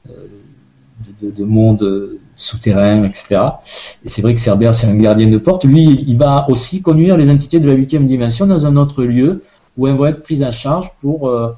de, 0.08 1.26
de, 1.28 1.36
de 1.36 1.44
monde 1.44 2.10
souterrain, 2.36 3.04
etc. 3.04 3.40
Et 4.04 4.08
c'est 4.08 4.22
vrai 4.22 4.34
que 4.34 4.40
Cerbère, 4.40 4.74
c'est 4.74 4.86
un 4.86 4.96
gardien 4.96 5.28
de 5.28 5.38
porte. 5.38 5.64
Lui, 5.64 5.84
il 6.06 6.16
va 6.16 6.48
aussi 6.48 6.80
conduire 6.80 7.16
les 7.16 7.28
entités 7.30 7.60
de 7.60 7.66
la 7.68 7.74
huitième 7.74 8.06
dimension 8.06 8.46
dans 8.46 8.66
un 8.66 8.76
autre 8.76 9.04
lieu 9.04 9.42
où 9.76 9.86
elles 9.86 9.96
vont 9.96 10.06
être 10.06 10.22
prises 10.22 10.42
en 10.42 10.52
charge 10.52 10.90
pour 11.00 11.28
euh, 11.28 11.52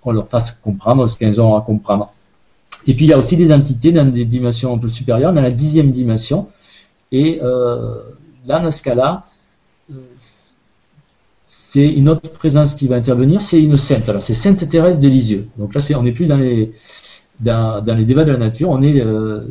qu'on 0.00 0.12
leur 0.12 0.28
fasse 0.28 0.50
comprendre 0.52 1.06
ce 1.08 1.16
qu'elles 1.18 1.40
ont 1.40 1.54
à 1.56 1.60
comprendre. 1.60 2.12
Et 2.86 2.94
puis 2.94 3.04
il 3.04 3.08
y 3.08 3.12
a 3.12 3.18
aussi 3.18 3.36
des 3.36 3.52
entités 3.52 3.92
dans 3.92 4.10
des 4.10 4.24
dimensions 4.24 4.74
un 4.74 4.78
peu 4.78 4.88
supérieures, 4.88 5.32
dans 5.32 5.42
la 5.42 5.50
dixième 5.50 5.90
dimension. 5.90 6.48
Et 7.12 7.40
là, 8.46 8.60
dans 8.60 8.70
ce 8.70 8.82
cas-là, 8.82 9.24
euh, 9.90 9.94
c'est 11.46 11.86
une 11.86 12.08
autre 12.08 12.30
présence 12.30 12.74
qui 12.74 12.88
va 12.88 12.96
intervenir, 12.96 13.42
c'est 13.42 13.62
une 13.62 13.76
sainte. 13.76 14.08
Alors 14.08 14.22
c'est 14.22 14.34
Sainte 14.34 14.68
Thérèse 14.68 14.98
de 14.98 15.08
Lisieux. 15.08 15.48
Donc 15.56 15.74
là, 15.74 15.80
on 15.96 16.02
n'est 16.02 16.12
plus 16.12 16.26
dans 16.26 16.36
les, 16.36 16.72
dans, 17.40 17.82
débats 17.82 18.24
de 18.24 18.32
la 18.32 18.38
nature, 18.38 18.70
on 18.70 18.82
est 18.82 19.00
euh, 19.00 19.46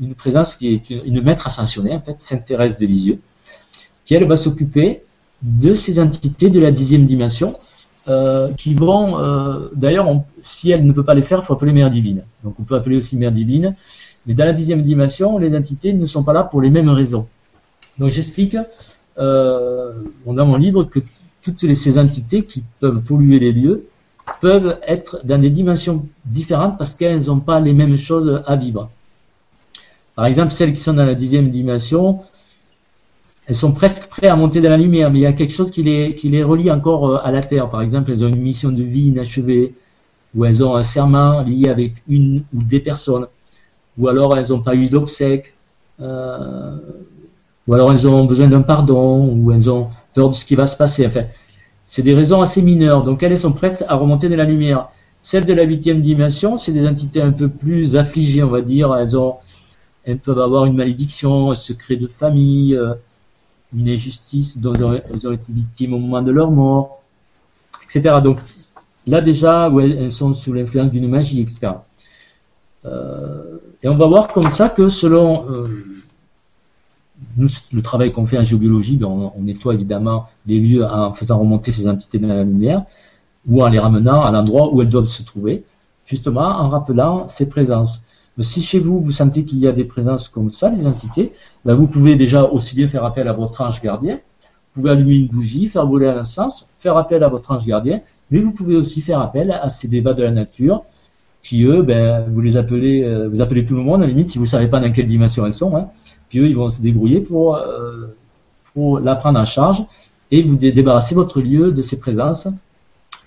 une 0.00 0.14
présence 0.14 0.56
qui 0.56 0.74
est 0.74 0.90
une, 0.90 1.22
maître 1.22 1.46
ascensionnée, 1.46 1.94
en 1.94 2.00
fait, 2.00 2.20
Sainte 2.20 2.44
Thérèse 2.44 2.78
de 2.78 2.86
Lisieux, 2.86 3.18
qui 4.04 4.14
elle 4.14 4.26
va 4.26 4.36
s'occuper 4.36 5.02
de 5.42 5.74
ces 5.74 5.98
entités 5.98 6.50
de 6.50 6.60
la 6.60 6.70
dixième 6.70 7.04
dimension, 7.04 7.58
euh, 8.06 8.50
qui 8.52 8.74
vont, 8.74 9.18
d'ailleurs, 9.74 10.06
si 10.40 10.70
elle 10.70 10.84
ne 10.86 10.92
peut 10.92 11.04
pas 11.04 11.14
les 11.14 11.22
faire, 11.22 11.40
il 11.42 11.44
faut 11.44 11.54
appeler 11.54 11.72
Mère 11.72 11.90
Divine. 11.90 12.24
Donc 12.42 12.54
on 12.60 12.64
peut 12.64 12.74
appeler 12.74 12.96
aussi 12.96 13.16
Mère 13.16 13.32
Divine, 13.32 13.74
mais 14.26 14.34
dans 14.34 14.44
la 14.44 14.52
dixième 14.52 14.82
dimension, 14.82 15.38
les 15.38 15.54
entités 15.56 15.92
ne 15.92 16.06
sont 16.06 16.22
pas 16.22 16.32
là 16.32 16.44
pour 16.44 16.60
les 16.60 16.70
mêmes 16.70 16.88
raisons. 16.88 17.26
Donc 17.98 18.10
j'explique 18.10 18.56
euh, 19.18 19.92
dans 20.26 20.46
mon 20.46 20.56
livre 20.56 20.84
que 20.84 21.00
toutes 21.42 21.74
ces 21.74 21.98
entités 21.98 22.44
qui 22.44 22.64
peuvent 22.80 23.02
polluer 23.02 23.38
les 23.38 23.52
lieux 23.52 23.86
peuvent 24.40 24.78
être 24.86 25.20
dans 25.24 25.40
des 25.40 25.50
dimensions 25.50 26.06
différentes 26.24 26.78
parce 26.78 26.94
qu'elles 26.94 27.26
n'ont 27.26 27.40
pas 27.40 27.60
les 27.60 27.74
mêmes 27.74 27.96
choses 27.96 28.42
à 28.46 28.56
vivre. 28.56 28.90
Par 30.14 30.26
exemple, 30.26 30.50
celles 30.50 30.72
qui 30.72 30.80
sont 30.80 30.94
dans 30.94 31.04
la 31.04 31.14
dixième 31.14 31.50
dimension, 31.50 32.20
elles 33.46 33.54
sont 33.54 33.72
presque 33.72 34.08
prêtes 34.08 34.30
à 34.30 34.36
monter 34.36 34.60
dans 34.60 34.70
la 34.70 34.76
lumière, 34.76 35.10
mais 35.10 35.18
il 35.18 35.22
y 35.22 35.26
a 35.26 35.32
quelque 35.32 35.52
chose 35.52 35.70
qui 35.70 35.82
les, 35.82 36.14
qui 36.14 36.28
les 36.30 36.42
relie 36.42 36.70
encore 36.70 37.08
euh, 37.08 37.18
à 37.22 37.30
la 37.30 37.42
Terre. 37.42 37.68
Par 37.68 37.82
exemple, 37.82 38.10
elles 38.10 38.24
ont 38.24 38.28
une 38.28 38.40
mission 38.40 38.70
de 38.70 38.82
vie 38.82 39.08
inachevée, 39.08 39.74
ou 40.34 40.44
elles 40.44 40.64
ont 40.64 40.76
un 40.76 40.82
serment 40.82 41.42
lié 41.42 41.68
avec 41.68 41.94
une 42.08 42.44
ou 42.54 42.62
des 42.62 42.80
personnes, 42.80 43.26
ou 43.98 44.08
alors 44.08 44.36
elles 44.36 44.48
n'ont 44.48 44.62
pas 44.62 44.74
eu 44.74 44.88
d'obsèques, 44.88 45.52
euh, 46.00 46.76
ou 47.66 47.74
alors 47.74 47.92
elles 47.92 48.06
ont 48.06 48.24
besoin 48.24 48.48
d'un 48.48 48.62
pardon, 48.62 49.28
ou 49.28 49.52
elles 49.52 49.70
ont 49.70 49.88
peur 50.14 50.30
de 50.30 50.34
ce 50.34 50.44
qui 50.44 50.54
va 50.54 50.66
se 50.66 50.76
passer. 50.76 51.06
Enfin, 51.06 51.24
c'est 51.82 52.02
des 52.02 52.14
raisons 52.14 52.40
assez 52.40 52.62
mineures. 52.62 53.04
Donc 53.04 53.22
elles 53.22 53.38
sont 53.38 53.52
prêtes 53.52 53.84
à 53.88 53.94
remonter 53.96 54.28
dans 54.28 54.36
la 54.36 54.44
lumière. 54.44 54.88
Celles 55.20 55.44
de 55.44 55.54
la 55.54 55.62
huitième 55.62 56.00
dimension, 56.00 56.56
c'est 56.56 56.72
des 56.72 56.86
entités 56.86 57.22
un 57.22 57.32
peu 57.32 57.48
plus 57.48 57.96
affligées, 57.96 58.42
on 58.42 58.50
va 58.50 58.60
dire. 58.60 58.94
Elles 58.94 59.16
ont, 59.16 59.36
elles 60.04 60.18
peuvent 60.18 60.40
avoir 60.40 60.66
une 60.66 60.76
malédiction, 60.76 61.50
un 61.50 61.54
secret 61.54 61.96
de 61.96 62.06
famille, 62.06 62.74
euh, 62.76 62.94
une 63.74 63.88
injustice 63.88 64.58
dont 64.58 64.74
elles 64.74 65.26
ont, 65.26 65.32
été 65.32 65.52
victimes 65.52 65.94
au 65.94 65.98
moment 65.98 66.22
de 66.22 66.30
leur 66.30 66.50
mort, 66.50 67.02
etc. 67.84 68.16
Donc 68.22 68.38
là 69.06 69.20
déjà, 69.20 69.70
elles 69.80 70.10
sont 70.10 70.34
sous 70.34 70.52
l'influence 70.52 70.90
d'une 70.90 71.08
magie, 71.08 71.40
etc. 71.40 71.72
Euh, 72.84 73.58
et 73.82 73.88
on 73.88 73.96
va 73.96 74.06
voir 74.06 74.28
comme 74.28 74.50
ça 74.50 74.68
que 74.68 74.88
selon 74.90 75.50
euh, 75.50 75.68
nous, 77.36 77.48
le 77.72 77.82
travail 77.82 78.12
qu'on 78.12 78.26
fait 78.26 78.38
en 78.38 78.42
géobiologie, 78.42 78.96
ben, 78.96 79.06
on, 79.06 79.42
nettoie 79.42 79.74
évidemment 79.74 80.26
les 80.46 80.58
lieux 80.58 80.84
en 80.84 81.12
faisant 81.12 81.38
remonter 81.38 81.70
ces 81.70 81.88
entités 81.88 82.18
dans 82.18 82.28
la 82.28 82.44
lumière 82.44 82.84
ou 83.46 83.62
en 83.62 83.68
les 83.68 83.78
ramenant 83.78 84.22
à 84.22 84.32
l'endroit 84.32 84.72
où 84.72 84.80
elles 84.82 84.88
doivent 84.88 85.04
se 85.04 85.22
trouver, 85.22 85.64
justement 86.06 86.46
en 86.46 86.68
rappelant 86.68 87.28
ces 87.28 87.48
présences. 87.48 88.04
Si 88.40 88.62
chez 88.62 88.80
vous, 88.80 89.00
vous 89.00 89.12
sentez 89.12 89.44
qu'il 89.44 89.58
y 89.58 89.68
a 89.68 89.72
des 89.72 89.84
présences 89.84 90.28
comme 90.28 90.50
ça, 90.50 90.70
des 90.70 90.86
entités, 90.86 91.32
ben 91.64 91.74
vous 91.74 91.86
pouvez 91.86 92.16
déjà 92.16 92.44
aussi 92.44 92.74
bien 92.74 92.88
faire 92.88 93.04
appel 93.04 93.28
à 93.28 93.32
votre 93.32 93.60
ange 93.60 93.80
gardien, 93.80 94.16
vous 94.16 94.80
pouvez 94.80 94.90
allumer 94.90 95.16
une 95.16 95.28
bougie, 95.28 95.68
faire 95.68 95.86
brûler 95.86 96.08
un 96.08 96.20
encens, 96.20 96.70
faire 96.80 96.96
appel 96.96 97.22
à 97.22 97.28
votre 97.28 97.52
ange 97.52 97.64
gardien, 97.64 98.00
mais 98.30 98.40
vous 98.40 98.50
pouvez 98.50 98.74
aussi 98.74 99.02
faire 99.02 99.20
appel 99.20 99.52
à 99.52 99.68
ces 99.68 99.86
débats 99.86 100.14
de 100.14 100.24
la 100.24 100.32
nature 100.32 100.82
qui, 101.44 101.62
eux, 101.64 101.82
ben, 101.82 102.24
vous 102.28 102.40
les 102.40 102.56
appelez, 102.56 103.04
euh, 103.04 103.28
vous 103.28 103.42
appelez 103.42 103.64
tout 103.64 103.76
le 103.76 103.82
monde, 103.82 104.02
à 104.02 104.06
la 104.06 104.10
limite, 104.10 104.28
si 104.28 104.38
vous 104.38 104.44
ne 104.44 104.48
savez 104.48 104.66
pas 104.66 104.80
dans 104.80 104.90
quelle 104.90 105.06
dimension 105.06 105.44
elles 105.46 105.52
sont, 105.52 105.76
hein, 105.76 105.88
ils 106.42 106.56
vont 106.56 106.68
se 106.68 106.80
débrouiller 106.80 107.20
pour, 107.20 107.56
euh, 107.56 108.06
pour 108.72 109.00
la 109.00 109.16
prendre 109.16 109.38
en 109.38 109.44
charge 109.44 109.84
et 110.30 110.42
vous 110.42 110.56
dé- 110.56 110.72
débarrasser 110.72 111.14
votre 111.14 111.40
lieu 111.40 111.72
de 111.72 111.82
ces 111.82 111.98
présences 111.98 112.48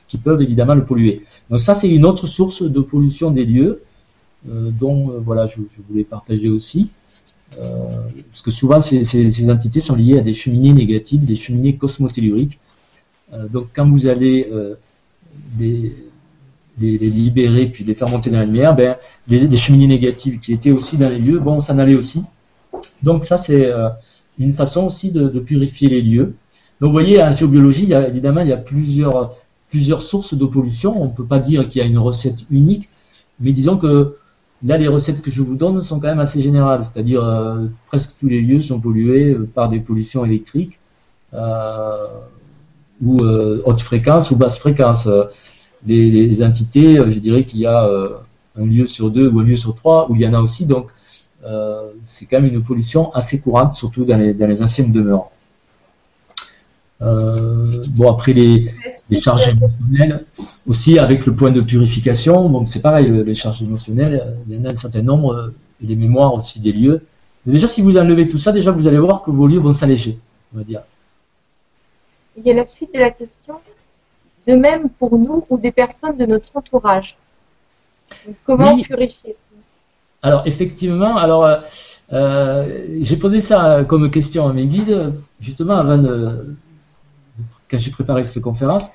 qui 0.07 0.17
peuvent 0.17 0.41
évidemment 0.41 0.75
le 0.75 0.85
polluer. 0.85 1.23
Donc 1.49 1.59
ça, 1.59 1.73
c'est 1.73 1.89
une 1.89 2.05
autre 2.05 2.27
source 2.27 2.63
de 2.63 2.79
pollution 2.79 3.31
des 3.31 3.45
lieux 3.45 3.83
euh, 4.49 4.71
dont 4.71 5.09
euh, 5.09 5.19
voilà, 5.19 5.47
je, 5.47 5.59
voulais 5.89 6.03
partager 6.03 6.49
aussi. 6.49 6.89
Parce 7.51 8.41
que 8.41 8.51
souvent, 8.51 8.81
ces, 8.81 9.49
entités 9.49 9.79
sont 9.79 9.95
liées 9.95 10.19
à 10.19 10.21
des 10.21 10.33
cheminées 10.33 10.73
négatives, 10.73 11.25
des 11.25 11.37
cheminées 11.37 11.77
cosmotelluriques. 11.77 12.59
Donc 13.49 13.67
quand 13.73 13.89
vous 13.89 14.07
allez 14.07 14.51
les, 16.79 17.09
libérer 17.09 17.67
puis 17.67 17.83
les 17.83 17.95
faire 17.95 18.09
monter 18.09 18.29
dans 18.29 18.39
la 18.39 18.45
lumière, 18.45 18.75
ben, 18.75 18.95
les, 19.27 19.47
les 19.47 19.55
cheminées 19.55 19.87
négatives 19.87 20.39
qui 20.39 20.53
étaient 20.53 20.71
aussi 20.71 20.97
dans 20.97 21.09
les 21.09 21.19
lieux 21.19 21.37
vont 21.37 21.59
s'en 21.59 21.77
aller 21.79 21.95
aussi. 21.95 22.23
Donc 23.03 23.25
ça, 23.25 23.37
c'est 23.37 23.65
euh, 23.65 23.89
une 24.39 24.53
façon 24.53 24.85
aussi 24.85 25.11
de, 25.11 25.27
purifier 25.39 25.89
les 25.89 26.01
lieux. 26.01 26.35
Donc 26.79 26.89
vous 26.89 26.91
voyez, 26.91 27.21
en 27.21 27.31
géobiologie, 27.31 27.83
il 27.83 27.89
y 27.89 27.95
a, 27.95 28.07
évidemment, 28.07 28.41
il 28.41 28.49
y 28.49 28.53
a 28.53 28.57
plusieurs, 28.57 29.31
sources 30.01 30.33
de 30.33 30.45
pollution. 30.45 31.01
On 31.01 31.05
ne 31.05 31.11
peut 31.11 31.25
pas 31.25 31.39
dire 31.39 31.67
qu'il 31.67 31.81
y 31.81 31.85
a 31.85 31.87
une 31.87 31.97
recette 31.97 32.45
unique, 32.49 32.89
mais 33.39 33.51
disons 33.51 33.77
que 33.77 34.15
là, 34.63 34.77
les 34.77 34.87
recettes 34.87 35.21
que 35.21 35.31
je 35.31 35.41
vous 35.41 35.55
donne 35.55 35.81
sont 35.81 35.99
quand 35.99 36.07
même 36.07 36.19
assez 36.19 36.41
générales, 36.41 36.83
c'est-à-dire 36.83 37.23
euh, 37.23 37.65
presque 37.87 38.15
tous 38.17 38.27
les 38.27 38.41
lieux 38.41 38.61
sont 38.61 38.79
pollués 38.79 39.33
euh, 39.33 39.49
par 39.53 39.69
des 39.69 39.79
pollutions 39.79 40.25
électriques 40.25 40.79
ou 42.99 43.21
haute 43.21 43.81
fréquence 43.81 44.31
ou 44.31 44.37
basse 44.37 44.57
fréquence. 44.57 45.07
Les, 45.85 46.09
les 46.09 46.43
entités, 46.43 46.95
je 46.95 47.19
dirais 47.19 47.43
qu'il 47.43 47.59
y 47.59 47.67
a 47.67 47.87
un 48.57 48.65
lieu 48.65 48.87
sur 48.87 49.11
deux 49.11 49.29
ou 49.29 49.39
un 49.39 49.43
lieu 49.43 49.55
sur 49.55 49.75
trois 49.75 50.09
où 50.09 50.15
il 50.15 50.21
y 50.21 50.27
en 50.27 50.33
a 50.33 50.41
aussi, 50.41 50.65
donc 50.65 50.91
euh, 51.47 51.91
c'est 52.03 52.25
quand 52.25 52.41
même 52.41 52.53
une 52.53 52.63
pollution 52.63 53.11
assez 53.13 53.39
courante, 53.39 53.73
surtout 53.73 54.03
dans 54.05 54.17
les, 54.17 54.33
dans 54.33 54.47
les 54.47 54.61
anciennes 54.61 54.91
demeures. 54.91 55.29
Euh, 57.01 57.83
bon, 57.95 58.11
après 58.11 58.33
les, 58.33 58.71
les 59.09 59.21
charges 59.21 59.47
émotionnelles, 59.49 60.25
aussi 60.65 60.97
avec 60.97 61.25
le 61.27 61.33
point 61.35 61.51
de 61.51 61.61
purification, 61.61 62.49
donc 62.49 62.67
c'est 62.69 62.81
pareil, 62.81 63.07
le- 63.07 63.23
les 63.23 63.35
charges 63.35 63.61
émotionnelles, 63.61 64.21
euh, 64.25 64.33
il 64.47 64.55
y 64.55 64.59
en 64.59 64.65
a 64.65 64.71
un 64.71 64.75
certain 64.75 65.03
nombre, 65.03 65.53
et 65.81 65.85
les 65.85 65.95
mémoires 65.95 66.33
aussi 66.33 66.59
des 66.59 66.71
lieux. 66.71 67.05
Déjà, 67.45 67.67
si 67.67 67.81
vous 67.81 67.97
enlevez 67.97 68.27
tout 68.27 68.39
ça, 68.39 68.51
déjà 68.51 68.71
vous 68.71 68.87
allez 68.87 68.99
voir 68.99 69.21
que 69.23 69.31
vos 69.31 69.47
lieux 69.47 69.59
vont 69.59 69.73
s'alléger, 69.73 70.17
on 70.53 70.57
va 70.57 70.63
dire. 70.63 70.81
Il 72.35 72.45
y 72.45 72.51
a 72.51 72.55
la 72.55 72.65
suite 72.65 72.93
de 72.93 72.99
la 72.99 73.11
question. 73.11 73.55
De 74.47 74.55
même 74.55 74.89
pour 74.89 75.17
nous 75.19 75.45
ou 75.49 75.57
des 75.57 75.71
personnes 75.71 76.17
de 76.17 76.25
notre 76.25 76.49
entourage. 76.55 77.17
Donc, 78.25 78.35
comment 78.45 78.73
Oui. 78.73 78.83
purifier? 78.83 79.35
Alors 80.27 80.43
effectivement, 80.45 81.15
alors 81.15 81.45
euh, 81.45 81.55
euh, 82.11 82.85
j'ai 83.01 83.15
posé 83.15 83.39
ça 83.39 83.85
comme 83.87 84.11
question 84.11 84.45
à 84.49 84.51
mes 84.51 84.67
guides 84.67 85.13
justement 85.39 85.75
avant 85.75 86.03
quand 87.69 87.77
j'ai 87.77 87.91
préparé 87.91 88.25
cette 88.25 88.43
conférence. 88.43 88.87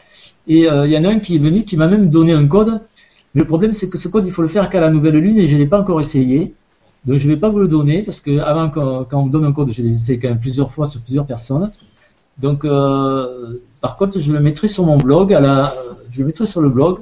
Et 0.47 0.69
euh, 0.69 0.87
il 0.87 0.93
y 0.93 0.99
en 0.99 1.05
a 1.05 1.09
un 1.09 1.21
qui 1.21 1.37
est 1.37 1.39
venu 1.39 1.65
qui 1.65 1.79
m'a 1.79 1.89
même 1.89 2.11
donné 2.11 2.33
un 2.35 2.47
code. 2.47 2.83
Mais 3.35 3.41
le 3.41 3.47
problème 3.47 3.73
c'est 3.73 3.89
que 3.89 3.97
ce 3.97 4.09
code 4.09 4.27
il 4.27 4.33
faut 4.33 4.43
le 4.43 4.49
faire 4.49 4.69
qu'à 4.69 4.83
la 4.83 4.91
nouvelle 4.91 5.17
lune 5.17 5.39
et 5.39 5.49
je 5.49 5.57
l'ai 5.57 5.67
pas 5.67 5.81
encore 5.81 6.01
essayé. 6.01 6.55
Donc 7.07 7.17
je 7.17 7.27
vais 7.27 7.39
pas 7.39 7.49
vous 7.49 7.61
le 7.61 7.69
donner 7.69 8.03
parce 8.03 8.21
que 8.21 8.39
avant 8.41 8.69
quand, 8.69 9.07
on 9.13 9.25
me 9.25 9.31
donne 9.31 9.47
un 9.47 9.53
code, 9.53 9.73
je 9.73 9.81
l'ai 9.81 9.91
essayé 9.91 10.19
quand 10.19 10.29
même 10.29 10.39
plusieurs 10.39 10.71
fois 10.71 10.87
sur 10.87 11.01
plusieurs 11.01 11.27
personnes. 11.27 11.71
Donc, 12.39 12.67
par 13.81 13.97
contre, 13.97 14.19
je 14.19 14.33
le 14.33 14.41
mettrai 14.41 14.67
sur 14.67 14.85
mon 14.85 14.97
blog, 14.97 15.35
à 15.35 15.75
je 16.11 16.21
le 16.21 16.27
mettrai 16.27 16.47
sur 16.47 16.61
le 16.61 16.69
blog 16.69 17.01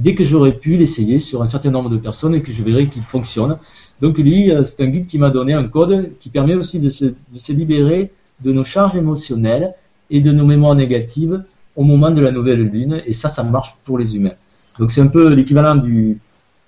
dès 0.00 0.14
que 0.14 0.24
j'aurai 0.24 0.52
pu 0.52 0.76
l'essayer 0.76 1.18
sur 1.18 1.42
un 1.42 1.46
certain 1.46 1.70
nombre 1.70 1.90
de 1.90 1.98
personnes 1.98 2.34
et 2.34 2.42
que 2.42 2.52
je 2.52 2.62
verrai 2.62 2.88
qu'il 2.88 3.02
fonctionne. 3.02 3.58
Donc, 4.00 4.18
lui, 4.18 4.50
euh, 4.50 4.62
c'est 4.62 4.82
un 4.82 4.86
guide 4.86 5.06
qui 5.06 5.18
m'a 5.18 5.30
donné 5.30 5.52
un 5.52 5.64
code 5.64 6.12
qui 6.18 6.30
permet 6.30 6.54
aussi 6.54 6.80
de 6.80 6.88
se, 6.88 7.04
de 7.04 7.38
se 7.46 7.52
libérer 7.52 8.10
de 8.42 8.52
nos 8.52 8.64
charges 8.64 8.96
émotionnelles 8.96 9.74
et 10.08 10.20
de 10.20 10.32
nos 10.32 10.46
mémoires 10.46 10.74
négatives 10.74 11.44
au 11.76 11.84
moment 11.84 12.10
de 12.10 12.20
la 12.20 12.32
nouvelle 12.32 12.62
lune. 12.62 13.02
Et 13.06 13.12
ça, 13.12 13.28
ça 13.28 13.42
marche 13.42 13.76
pour 13.84 13.98
les 13.98 14.16
humains. 14.16 14.36
Donc, 14.78 14.90
c'est 14.90 15.02
un 15.02 15.08
peu 15.08 15.28
l'équivalent 15.34 15.76
du, 15.76 16.18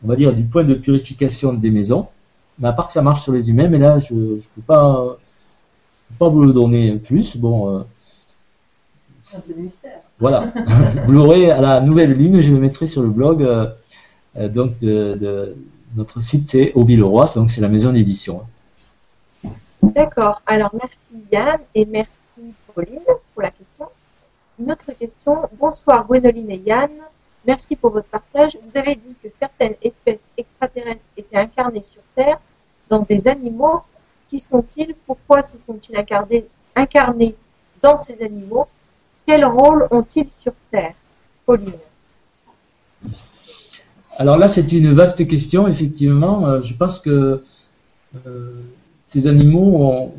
on 0.05 0.09
va 0.09 0.17
dire, 0.17 0.35
du 0.35 0.45
point 0.45 0.65
de 0.65 0.75
purification 0.75 1.55
des 1.55 1.71
maisons. 1.71 2.07
Mais 2.59 2.69
à 2.69 2.73
part 2.73 2.89
que 2.89 2.93
ça 2.93 3.03
marche 3.03 3.23
sur 3.23 3.33
les 3.33 3.49
humains, 3.49 3.69
mais 3.69 3.79
là, 3.79 3.99
je 3.99 4.13
ne 4.15 4.37
peux 4.55 4.63
pas, 4.67 5.17
pas 6.19 6.29
vous 6.29 6.43
le 6.43 6.53
donner 6.53 6.97
plus. 6.97 7.39
Bon, 7.39 7.85
mystère. 9.57 10.01
voilà. 10.19 10.53
vous 11.07 11.13
l'aurez 11.13 11.51
à 11.51 11.61
la 11.61 11.81
nouvelle 11.81 12.13
ligne, 12.17 12.41
je 12.41 12.53
le 12.53 12.61
mettrai 12.61 12.87
sur 12.87 13.03
le 13.03 13.09
blog. 13.09 13.43
euh, 13.43 13.67
euh, 14.37 14.49
donc, 14.49 14.79
de, 14.79 15.15
de- 15.15 15.57
notre 15.95 16.23
site, 16.23 16.49
c'est 16.49 16.73
Au 16.75 16.85
Villeroy, 16.85 17.27
donc 17.35 17.51
c'est 17.51 17.61
la 17.61 17.69
maison 17.69 17.93
d'édition. 17.93 18.43
D'accord. 19.83 20.41
Alors, 20.47 20.71
merci 20.73 20.99
Yann 21.31 21.61
et 21.75 21.85
merci 21.85 22.11
Pauline 22.75 23.01
pour 23.35 23.43
la 23.43 23.51
question. 23.51 23.87
Une 24.59 24.71
autre 24.73 24.93
question. 24.93 25.37
Bonsoir 25.61 26.07
Gwénoline 26.07 26.51
et 26.51 26.63
Yann. 26.65 26.91
Merci 27.47 27.77
pour 27.77 27.91
votre 27.91 28.07
partage. 28.09 28.57
Vous 28.63 28.79
avez 28.79 28.95
dit 28.95 29.15
que 29.23 29.29
certaines 29.29 29.75
espèces 29.83 30.21
extraterrestres 30.39 31.01
étaient 31.17 31.37
incarnées 31.37 31.83
sur 31.83 32.01
Terre 32.15 32.39
dans 32.89 33.01
des 33.03 33.27
animaux. 33.27 33.81
Qui 34.31 34.39
sont-ils? 34.39 34.95
Pourquoi 35.07 35.43
se 35.43 35.59
sont-ils 35.59 35.97
incarnés, 35.97 36.47
incarnés 36.75 37.35
dans 37.83 37.97
ces 37.99 38.17
animaux? 38.23 38.67
Quel 39.27 39.45
rôle 39.45 39.87
ont-ils 39.91 40.31
sur 40.31 40.53
Terre 40.71 40.95
Pauline? 41.47 41.73
Alors 44.19 44.37
là, 44.37 44.49
c'est 44.49 44.73
une 44.73 44.93
vaste 44.93 45.27
question, 45.27 45.67
effectivement. 45.69 46.47
Euh, 46.47 46.61
je 46.61 46.75
pense 46.75 47.01
que 47.01 47.43
euh, 48.27 48.51
ces 49.07 49.27
animaux 49.27 50.13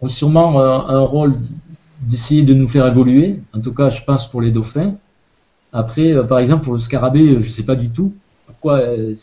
ont, 0.00 0.08
sûrement 0.08 0.60
euh, 0.60 0.78
un 0.88 1.00
rôle 1.00 1.34
d'essayer 2.00 2.42
de 2.42 2.54
nous 2.54 2.68
faire 2.68 2.86
évoluer. 2.86 3.40
En 3.52 3.60
tout 3.60 3.74
cas, 3.74 3.88
je 3.88 4.02
pense 4.02 4.30
pour 4.30 4.40
les 4.40 4.50
dauphins. 4.50 4.94
Après, 5.72 6.14
par 6.26 6.38
exemple, 6.38 6.64
pour 6.64 6.72
le 6.72 6.78
scarabée, 6.78 7.38
je 7.38 7.46
ne 7.46 7.52
sais 7.52 7.64
pas 7.64 7.76
du 7.76 7.90
tout 7.90 8.12
pourquoi 8.48 8.80
euh, 8.80 9.14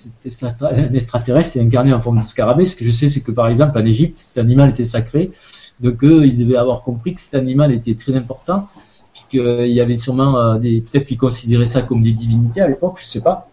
un 0.61 0.93
extraterrestre 0.93 1.57
est 1.57 1.61
incarné 1.61 1.91
en 1.91 1.99
forme 1.99 2.19
de 2.19 2.23
scarabée. 2.23 2.63
Ce 2.63 2.75
que 2.75 2.85
je 2.85 2.91
sais, 2.91 3.09
c'est 3.09 3.21
que 3.21 3.31
par 3.31 3.47
exemple, 3.47 3.77
en 3.77 3.85
Égypte, 3.85 4.19
cet 4.19 4.37
animal 4.37 4.69
était 4.69 4.85
sacré. 4.85 5.31
Donc, 5.79 6.03
eux, 6.03 6.25
ils 6.25 6.37
devaient 6.37 6.57
avoir 6.57 6.81
compris 6.83 7.15
que 7.15 7.21
cet 7.21 7.35
animal 7.35 7.71
était 7.71 7.95
très 7.95 8.15
important. 8.15 8.67
Puis 9.13 9.25
qu'il 9.29 9.71
y 9.71 9.79
avait 9.79 9.95
sûrement 9.95 10.37
euh, 10.37 10.57
des. 10.57 10.81
Peut-être 10.81 11.05
qu'ils 11.05 11.17
considéraient 11.17 11.65
ça 11.65 11.81
comme 11.81 12.01
des 12.01 12.11
divinités 12.11 12.61
à 12.61 12.67
l'époque, 12.67 12.97
je 12.99 13.05
ne 13.05 13.09
sais 13.09 13.21
pas. 13.21 13.49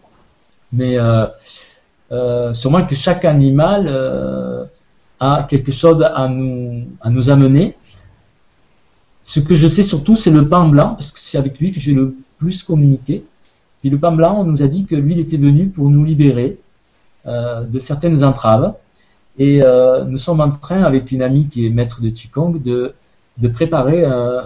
Mais 0.71 0.97
euh, 0.97 1.25
euh, 2.13 2.53
sûrement 2.53 2.85
que 2.85 2.95
chaque 2.95 3.25
animal 3.25 3.87
euh, 3.87 4.65
a 5.19 5.45
quelque 5.49 5.71
chose 5.71 6.03
à 6.03 6.27
nous, 6.27 6.85
à 7.01 7.09
nous 7.09 7.29
amener. 7.29 7.75
Ce 9.23 9.39
que 9.39 9.55
je 9.55 9.67
sais 9.67 9.83
surtout, 9.83 10.15
c'est 10.15 10.31
le 10.31 10.47
pan 10.47 10.67
blanc, 10.67 10.95
parce 10.95 11.11
que 11.11 11.19
c'est 11.19 11.37
avec 11.37 11.59
lui 11.59 11.71
que 11.71 11.79
j'ai 11.79 11.93
le 11.93 12.15
plus 12.37 12.61
communiqué. 12.61 13.25
Puis 13.81 13.89
le 13.89 13.97
pan 13.97 14.11
blanc, 14.11 14.39
on 14.39 14.43
nous 14.43 14.61
a 14.61 14.67
dit 14.67 14.85
que 14.85 14.95
lui, 14.95 15.13
il 15.13 15.19
était 15.19 15.37
venu 15.37 15.69
pour 15.69 15.89
nous 15.89 16.03
libérer 16.03 16.59
euh, 17.25 17.63
de 17.63 17.79
certaines 17.79 18.23
entraves. 18.23 18.73
Et 19.37 19.61
euh, 19.63 20.03
nous 20.05 20.17
sommes 20.17 20.41
en 20.41 20.51
train, 20.51 20.83
avec 20.83 21.11
une 21.11 21.21
amie 21.21 21.47
qui 21.47 21.65
est 21.65 21.69
maître 21.69 22.01
de 22.01 22.09
Qigong, 22.09 22.61
de, 22.61 22.93
de 23.39 23.47
préparer 23.47 24.05
euh, 24.05 24.43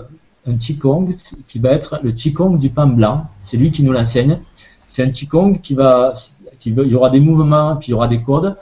un 0.47 0.55
Qigong 0.55 1.09
qui 1.47 1.59
va 1.59 1.71
être 1.71 1.99
le 2.03 2.11
Qigong 2.11 2.57
du 2.57 2.69
pan 2.69 2.87
blanc. 2.87 3.27
C'est 3.39 3.57
lui 3.57 3.71
qui 3.71 3.83
nous 3.83 3.91
l'enseigne. 3.91 4.39
C'est 4.85 5.03
un 5.03 5.09
Qigong 5.09 5.59
qui 5.61 5.73
va, 5.73 6.13
qui 6.59 6.69
il 6.69 6.87
y 6.87 6.95
aura 6.95 7.09
des 7.09 7.19
mouvements, 7.19 7.75
puis 7.75 7.89
il 7.89 7.91
y 7.91 7.93
aura 7.93 8.07
des 8.07 8.21
codes. 8.21 8.55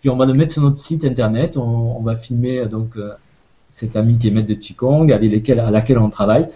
Puis 0.00 0.10
on 0.10 0.16
va 0.16 0.26
le 0.26 0.34
mettre 0.34 0.52
sur 0.52 0.62
notre 0.62 0.76
site 0.76 1.04
internet. 1.04 1.56
On, 1.56 1.98
on 1.98 2.02
va 2.02 2.16
filmer 2.16 2.60
euh, 2.60 2.66
donc 2.66 2.96
euh, 2.96 3.12
cette 3.70 3.96
amie 3.96 4.18
qui 4.18 4.28
est 4.28 4.30
maître 4.30 4.48
de 4.48 4.54
Qigong, 4.54 5.12
avec 5.12 5.30
lesquelles, 5.30 5.60
à 5.60 5.70
laquelle 5.70 5.98
on 5.98 6.10
travaille. 6.10 6.48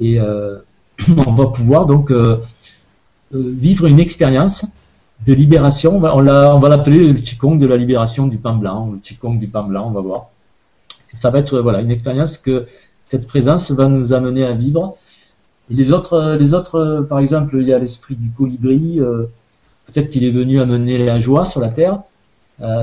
Et 0.00 0.20
euh, 0.20 0.58
on 1.26 1.34
va 1.34 1.46
pouvoir 1.46 1.86
donc 1.86 2.10
euh, 2.10 2.38
vivre 3.32 3.86
une 3.86 4.00
expérience 4.00 4.66
de 5.26 5.32
libération. 5.32 5.96
On 5.96 6.58
va, 6.60 6.68
l'appeler 6.68 7.12
le 7.12 7.18
Qigong 7.18 7.56
de 7.58 7.66
la 7.66 7.76
libération 7.76 8.26
du 8.26 8.38
pain 8.38 8.54
blanc, 8.54 8.90
le 8.92 8.98
Qigong 8.98 9.38
du 9.38 9.48
pain 9.48 9.62
blanc, 9.62 9.86
on 9.88 9.90
va 9.90 10.00
voir. 10.00 10.30
Et 11.12 11.16
ça 11.16 11.30
va 11.30 11.38
être 11.38 11.54
euh, 11.54 11.62
voilà, 11.62 11.80
une 11.80 11.90
expérience 11.90 12.38
que 12.38 12.66
cette 13.08 13.26
présence 13.26 13.70
va 13.70 13.88
nous 13.88 14.12
amener 14.12 14.44
à 14.44 14.52
vivre. 14.52 14.96
Et 15.70 15.74
les 15.74 15.92
autres, 15.92 16.14
euh, 16.14 16.36
les 16.36 16.54
autres 16.54 16.76
euh, 16.76 17.02
par 17.02 17.18
exemple, 17.18 17.56
il 17.60 17.68
y 17.68 17.72
a 17.72 17.78
l'esprit 17.78 18.14
du 18.14 18.30
colibri. 18.30 19.00
Peut-être 19.86 20.10
qu'il 20.10 20.24
est 20.24 20.30
venu 20.30 20.60
amener 20.60 20.98
la 20.98 21.18
joie 21.18 21.44
sur 21.44 21.60
la 21.60 21.68
terre. 21.68 22.02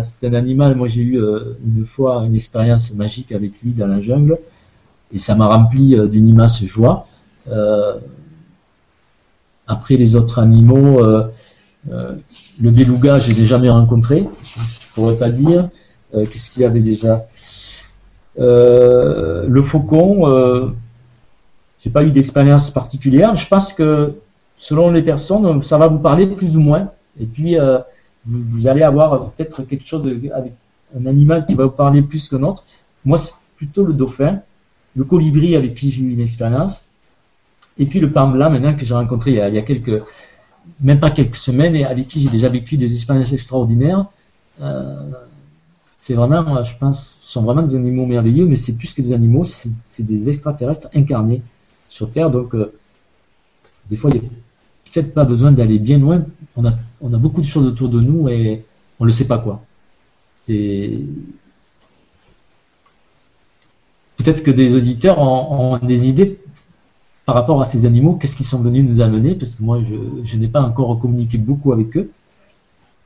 C'est 0.01 0.25
un 0.25 0.33
animal, 0.33 0.75
moi 0.75 0.87
j'ai 0.87 1.01
eu 1.01 1.19
une 1.19 1.85
fois 1.85 2.23
une 2.25 2.33
expérience 2.33 2.93
magique 2.93 3.33
avec 3.33 3.61
lui 3.61 3.71
dans 3.71 3.87
la 3.87 3.99
jungle 3.99 4.39
et 5.11 5.17
ça 5.17 5.35
m'a 5.35 5.47
rempli 5.47 5.95
d'une 6.09 6.29
immense 6.29 6.63
joie. 6.63 7.05
Après 9.67 9.97
les 9.97 10.15
autres 10.15 10.39
animaux, 10.39 11.01
euh, 11.91 12.15
le 12.61 12.71
beluga, 12.71 13.19
je 13.19 13.31
l'ai 13.33 13.45
jamais 13.45 13.69
rencontré, 13.69 14.27
je 14.43 14.93
pourrais 14.93 15.15
pas 15.15 15.29
dire. 15.29 15.69
Euh, 16.13 16.25
Qu'est-ce 16.25 16.51
qu'il 16.51 16.63
y 16.63 16.65
avait 16.65 16.79
déjà? 16.79 17.25
Euh, 18.39 19.45
Le 19.47 19.61
faucon, 19.61 20.73
j'ai 21.79 21.89
pas 21.89 22.03
eu 22.03 22.11
d'expérience 22.11 22.71
particulière. 22.71 23.35
Je 23.35 23.47
pense 23.47 23.73
que 23.73 24.13
selon 24.55 24.91
les 24.91 25.03
personnes, 25.03 25.61
ça 25.61 25.77
va 25.77 25.87
vous 25.87 25.99
parler 25.99 26.27
plus 26.27 26.57
ou 26.57 26.61
moins. 26.61 26.91
Et 27.19 27.25
puis 27.25 27.57
vous, 28.25 28.67
allez 28.67 28.81
avoir 28.81 29.31
peut-être 29.31 29.63
quelque 29.63 29.85
chose 29.85 30.07
avec 30.33 30.53
un 30.97 31.05
animal 31.05 31.45
qui 31.45 31.53
va 31.53 31.65
vous 31.65 31.71
parler 31.71 32.01
plus 32.01 32.27
que 32.29 32.35
l'autre. 32.35 32.63
Moi, 33.03 33.17
c'est 33.17 33.33
plutôt 33.57 33.85
le 33.85 33.93
dauphin, 33.93 34.39
le 34.95 35.03
colibri 35.03 35.55
avec 35.55 35.75
qui 35.75 35.91
j'ai 35.91 36.01
eu 36.01 36.11
une 36.11 36.21
expérience, 36.21 36.87
et 37.77 37.85
puis 37.85 37.99
le 37.99 38.11
pan 38.11 38.27
blanc 38.27 38.49
maintenant 38.49 38.75
que 38.75 38.85
j'ai 38.85 38.93
rencontré 38.93 39.31
il 39.31 39.37
y, 39.37 39.41
a, 39.41 39.49
il 39.49 39.55
y 39.55 39.57
a 39.57 39.61
quelques, 39.61 40.01
même 40.81 40.99
pas 40.99 41.11
quelques 41.11 41.35
semaines, 41.35 41.75
et 41.75 41.85
avec 41.85 42.07
qui 42.07 42.21
j'ai 42.21 42.29
déjà 42.29 42.49
vécu 42.49 42.77
des 42.77 42.93
expériences 42.93 43.33
extraordinaires. 43.33 44.05
Euh, 44.61 45.11
c'est 45.99 46.13
vraiment, 46.13 46.63
je 46.63 46.77
pense, 46.77 47.17
sont 47.21 47.43
vraiment 47.43 47.63
des 47.63 47.75
animaux 47.75 48.05
merveilleux, 48.05 48.45
mais 48.45 48.55
c'est 48.55 48.77
plus 48.77 48.93
que 48.93 49.01
des 49.01 49.13
animaux, 49.13 49.43
c'est 49.43 50.03
des 50.03 50.29
extraterrestres 50.29 50.89
incarnés 50.93 51.41
sur 51.89 52.11
Terre. 52.11 52.29
Donc, 52.29 52.53
euh, 52.53 52.73
des 53.89 53.97
fois, 53.97 54.11
il 54.11 54.19
n'y 54.19 54.25
a 54.25 54.29
peut-être 54.91 55.13
pas 55.13 55.25
besoin 55.25 55.51
d'aller 55.51 55.79
bien 55.79 55.97
loin. 55.97 56.23
On 56.55 56.65
a, 56.65 56.71
beaucoup 57.17 57.41
de 57.41 57.45
choses 57.45 57.67
autour 57.67 57.89
de 57.89 57.99
nous 57.99 58.29
et 58.29 58.63
on 58.99 59.05
ne 59.05 59.09
le 59.09 59.13
sait 59.13 59.27
pas 59.27 59.39
quoi. 59.39 59.61
Peut-être 60.47 61.03
que 64.43 64.51
des 64.51 64.75
auditeurs 64.75 65.19
ont 65.19 65.79
des 65.79 66.07
idées 66.07 66.39
par 67.25 67.35
rapport 67.35 67.61
à 67.61 67.65
ces 67.65 67.85
animaux, 67.85 68.13
qu'est-ce 68.15 68.35
qu'ils 68.35 68.45
sont 68.45 68.61
venus 68.61 68.87
nous 68.87 69.01
amener, 69.01 69.35
parce 69.35 69.55
que 69.55 69.63
moi, 69.63 69.79
je, 69.83 69.95
je 70.23 70.37
n'ai 70.37 70.47
pas 70.47 70.61
encore 70.61 70.99
communiqué 70.99 71.37
beaucoup 71.37 71.73
avec 71.73 71.97
eux. 71.97 72.11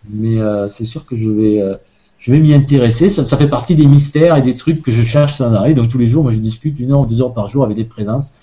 Mais 0.10 0.40
euh, 0.40 0.68
c'est 0.68 0.86
sûr 0.86 1.06
que 1.06 1.16
je 1.16 1.30
vais, 1.30 1.62
euh, 1.62 1.76
je 2.18 2.32
vais 2.32 2.40
m'y 2.40 2.54
intéresser. 2.54 3.10
Ça, 3.10 3.24
ça 3.26 3.38
fait 3.38 3.50
partie 3.50 3.76
des 3.76 3.86
mystères 3.86 4.38
et 4.38 4.42
des 4.42 4.56
trucs 4.56 4.82
que 4.82 4.92
je 4.92 5.04
cherche 5.04 5.36
sans 5.36 5.54
arrêt. 5.54 5.74
Donc 5.74 5.90
tous 5.90 5.98
les 5.98 6.08
jours, 6.08 6.24
moi, 6.24 6.32
je 6.32 6.40
discute 6.40 6.80
une 6.80 6.92
heure 6.92 7.06
deux 7.06 7.22
heures 7.22 7.34
par 7.34 7.48
jour 7.48 7.64
avec 7.64 7.78
des 7.78 7.84
présences 7.86 8.34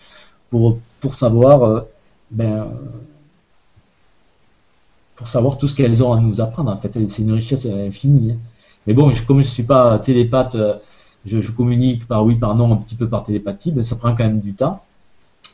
pour, 0.50 0.78
pour 1.00 1.14
savoir, 1.14 1.62
euh, 1.64 1.80
ben, 2.30 2.66
pour 5.14 5.26
savoir 5.26 5.56
tout 5.56 5.68
ce 5.68 5.74
qu'elles 5.74 6.02
ont 6.02 6.12
à 6.12 6.20
nous 6.20 6.40
apprendre. 6.40 6.70
En 6.70 6.76
fait, 6.76 6.92
c'est 7.06 7.22
une 7.22 7.32
richesse 7.32 7.66
infinie. 7.66 8.32
hein. 8.32 8.36
Mais 8.86 8.94
bon, 8.94 9.10
je- 9.10 9.24
comme 9.24 9.40
je 9.40 9.46
suis 9.48 9.62
pas 9.62 9.98
télépathe, 9.98 10.54
euh, 10.54 10.74
je, 11.24 11.40
je 11.40 11.50
communique 11.50 12.06
par 12.06 12.24
oui, 12.24 12.36
par 12.36 12.54
non, 12.54 12.72
un 12.72 12.76
petit 12.76 12.94
peu 12.94 13.08
par 13.08 13.22
télépathie, 13.24 13.72
ben, 13.72 13.82
ça 13.82 13.96
prend 13.96 14.14
quand 14.14 14.24
même 14.24 14.40
du 14.40 14.54
temps. 14.54 14.82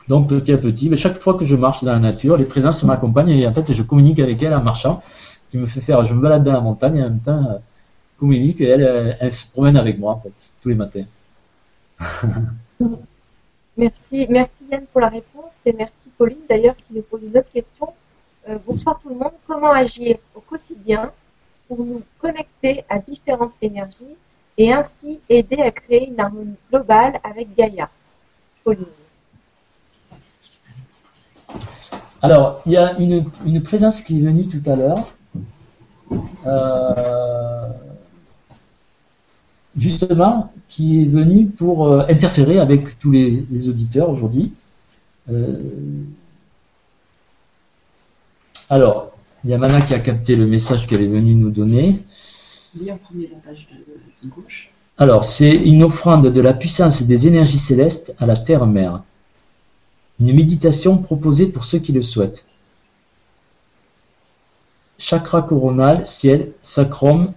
Donc 0.09 0.29
petit 0.29 0.53
à 0.53 0.59
petit, 0.59 0.89
mais 0.89 0.97
chaque 0.97 1.17
fois 1.17 1.35
que 1.35 1.45
je 1.45 1.57
marche 1.57 1.85
dans 1.85 1.93
la 1.93 1.99
nature, 1.99 2.37
les 2.37 2.45
présences 2.45 2.83
m'accompagnent 2.85 3.31
et 3.31 3.47
en 3.47 3.53
fait 3.53 3.73
je 3.73 3.83
communique 3.83 4.19
avec 4.19 4.43
elles 4.43 4.55
en 4.55 4.63
marchant, 4.63 5.01
qui 5.49 5.59
me 5.59 5.67
fait 5.67 5.81
faire, 5.81 6.05
je 6.05 6.15
me 6.15 6.21
balade 6.21 6.43
dans 6.43 6.53
la 6.53 6.61
montagne 6.61 6.97
et 6.97 7.03
en 7.03 7.11
même 7.11 7.21
temps 7.21 7.45
euh, 7.51 7.59
communique 8.19 8.61
et 8.61 8.67
elle, 8.67 8.83
euh, 8.83 9.31
se 9.31 9.51
promène 9.53 9.77
avec 9.77 9.99
moi 9.99 10.13
en 10.15 10.21
fait 10.21 10.33
tous 10.61 10.69
les 10.69 10.75
matins. 10.75 11.05
Merci, 13.75 14.27
merci 14.29 14.65
Yann 14.71 14.85
pour 14.93 15.01
la 15.01 15.09
réponse 15.09 15.51
et 15.65 15.73
merci 15.73 16.11
Pauline 16.19 16.45
d'ailleurs 16.47 16.77
qui 16.77 16.93
nous 16.95 17.01
pose 17.01 17.23
une 17.23 17.39
autre 17.39 17.51
question. 17.51 17.89
Euh, 18.47 18.59
bonsoir 18.67 19.01
tout 19.01 19.09
le 19.09 19.15
monde. 19.15 19.33
Comment 19.47 19.71
agir 19.73 20.19
au 20.35 20.41
quotidien 20.41 21.11
pour 21.69 21.79
nous 21.79 22.03
connecter 22.19 22.85
à 22.91 22.99
différentes 22.99 23.55
énergies 23.63 24.17
et 24.59 24.75
ainsi 24.75 25.21
aider 25.31 25.57
à 25.57 25.71
créer 25.71 26.09
une 26.09 26.21
harmonie 26.21 26.57
globale 26.71 27.19
avec 27.25 27.55
Gaïa? 27.57 27.89
Pauline. 28.63 28.85
Alors, 32.23 32.63
il 32.67 32.73
y 32.73 32.77
a 32.77 32.99
une, 32.99 33.25
une 33.47 33.63
présence 33.63 34.03
qui 34.03 34.19
est 34.19 34.23
venue 34.23 34.47
tout 34.47 34.63
à 34.71 34.77
l'heure. 34.77 35.13
Euh, 36.47 37.69
justement, 39.77 40.53
qui 40.69 41.03
est 41.03 41.07
venu 41.07 41.47
pour 41.47 41.87
euh, 41.87 42.05
interférer 42.09 42.59
avec 42.59 42.99
tous 42.99 43.11
les, 43.11 43.47
les 43.51 43.69
auditeurs 43.69 44.11
aujourd'hui. 44.11 44.53
Euh, 45.31 45.59
alors, 48.69 49.13
il 49.45 49.51
y 49.51 49.55
a 49.55 49.59
Mana 49.59 49.81
qui 49.81 49.95
a 49.95 49.99
capté 49.99 50.37
le 50.37 50.47
message 50.47 50.87
qu'elle 50.87 51.03
est 51.03 51.07
venue 51.09 51.35
nous 51.35 51.51
donner. 51.51 51.99
En 52.91 52.97
premier 52.97 53.29
la 53.29 53.39
page 53.39 53.67
de, 53.71 54.27
de 54.27 54.33
gauche. 54.33 54.71
Alors, 54.99 55.25
c'est 55.25 55.55
une 55.55 55.83
offrande 55.83 56.29
de 56.29 56.41
la 56.41 56.55
puissance 56.55 57.03
des 57.03 57.27
énergies 57.27 57.59
célestes 57.59 58.15
à 58.19 58.27
la 58.27 58.37
Terre-Mère. 58.37 59.03
Une 60.21 60.35
méditation 60.35 60.99
proposée 60.99 61.47
pour 61.47 61.65
ceux 61.65 61.79
qui 61.79 61.93
le 61.93 62.03
souhaitent. 62.03 62.47
Chakra 64.99 65.43
coronal, 65.43 66.07
ciel, 66.07 66.53
sacrum, 66.63 67.33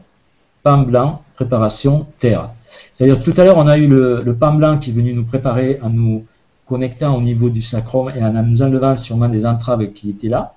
pain 0.61 0.84
blanc, 0.84 1.23
préparation, 1.35 2.06
terre. 2.19 2.52
C'est-à-dire 2.93 3.22
tout 3.22 3.34
à 3.38 3.43
l'heure, 3.43 3.57
on 3.57 3.68
a 3.68 3.77
eu 3.77 3.88
le, 3.88 4.22
le 4.22 4.35
pain 4.35 4.53
blanc 4.53 4.77
qui 4.77 4.91
est 4.91 4.93
venu 4.93 5.14
nous 5.14 5.26
préparer 5.26 5.80
en 5.81 5.89
nous 5.89 6.26
connectant 6.65 7.15
au 7.15 7.22
niveau 7.22 7.49
du 7.49 7.61
sacrum 7.61 8.11
et 8.15 8.23
en 8.23 8.43
nous 8.43 8.61
enlevant 8.61 8.95
sûrement 8.95 9.30
des 9.30 9.45
entraves 9.45 9.91
qui 9.93 10.10
étaient 10.10 10.30
là. 10.30 10.56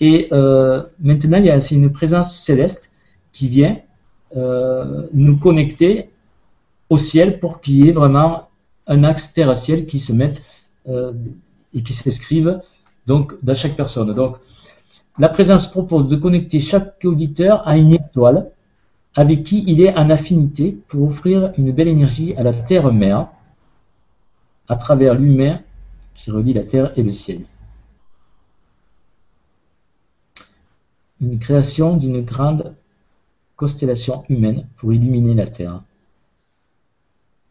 Et 0.00 0.28
euh, 0.32 0.82
maintenant, 1.00 1.38
il 1.38 1.46
y 1.46 1.50
a 1.50 1.60
c'est 1.60 1.74
une 1.74 1.92
présence 1.92 2.34
céleste 2.36 2.92
qui 3.32 3.48
vient 3.48 3.76
euh, 4.36 5.06
nous 5.12 5.36
connecter 5.36 6.10
au 6.88 6.96
ciel 6.96 7.38
pour 7.38 7.60
qu'il 7.60 7.84
y 7.84 7.88
ait 7.88 7.92
vraiment 7.92 8.48
un 8.86 9.04
axe 9.04 9.32
terre-ciel 9.32 9.86
qui 9.86 9.98
se 9.98 10.12
mette 10.12 10.42
et 10.86 11.82
qui 11.82 11.92
s'inscrive 11.92 12.60
donc 13.06 13.42
dans 13.42 13.54
chaque 13.54 13.76
personne. 13.76 14.12
Donc, 14.14 14.36
la 15.18 15.28
présence 15.28 15.70
propose 15.70 16.08
de 16.08 16.16
connecter 16.16 16.60
chaque 16.60 17.04
auditeur 17.04 17.66
à 17.66 17.76
une 17.76 17.92
étoile 17.92 18.50
avec 19.14 19.42
qui 19.42 19.64
il 19.66 19.80
est 19.80 19.94
en 19.94 20.08
affinité 20.10 20.78
pour 20.88 21.08
offrir 21.08 21.52
une 21.58 21.72
belle 21.72 21.88
énergie 21.88 22.34
à 22.36 22.42
la 22.42 22.52
terre-mère 22.52 23.28
à 24.68 24.76
travers 24.76 25.14
l'humain 25.14 25.60
qui 26.14 26.30
relie 26.30 26.52
la 26.52 26.62
terre 26.62 26.92
et 26.96 27.02
le 27.02 27.10
ciel. 27.10 27.40
Une 31.20 31.38
création 31.38 31.96
d'une 31.96 32.22
grande 32.22 32.74
constellation 33.56 34.24
humaine 34.28 34.66
pour 34.76 34.92
illuminer 34.92 35.34
la 35.34 35.46
terre. 35.46 35.82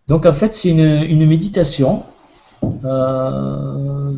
Donc 0.08 0.26
en 0.26 0.34
fait, 0.34 0.54
c'est 0.54 0.70
une, 0.70 0.80
une 0.80 1.28
méditation. 1.28 2.04
Euh, 2.64 4.14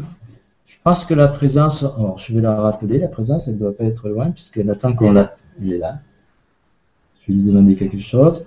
je 0.65 0.77
pense 0.83 1.05
que 1.05 1.13
la 1.13 1.27
présence, 1.27 1.83
alors 1.83 2.17
je 2.17 2.33
vais 2.33 2.41
la 2.41 2.55
rappeler, 2.55 2.99
la 2.99 3.07
présence, 3.07 3.47
elle 3.47 3.55
ne 3.55 3.59
doit 3.59 3.75
pas 3.75 3.83
être 3.85 4.09
loin 4.09 4.31
puisqu'elle 4.31 4.69
attend 4.69 4.93
qu'on 4.93 5.11
la... 5.11 5.35
Elle 5.59 5.73
est 5.73 5.77
là. 5.77 5.99
Je 7.21 7.27
vais 7.27 7.39
lui 7.39 7.43
demander 7.43 7.75
quelque 7.75 7.99
chose. 7.99 8.45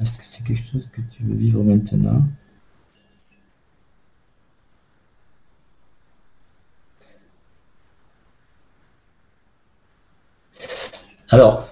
Est-ce 0.00 0.18
que 0.18 0.24
c'est 0.24 0.44
quelque 0.44 0.66
chose 0.66 0.88
que 0.88 1.00
tu 1.00 1.22
veux 1.24 1.34
vivre 1.34 1.62
maintenant? 1.62 2.22
Alors, 11.28 11.68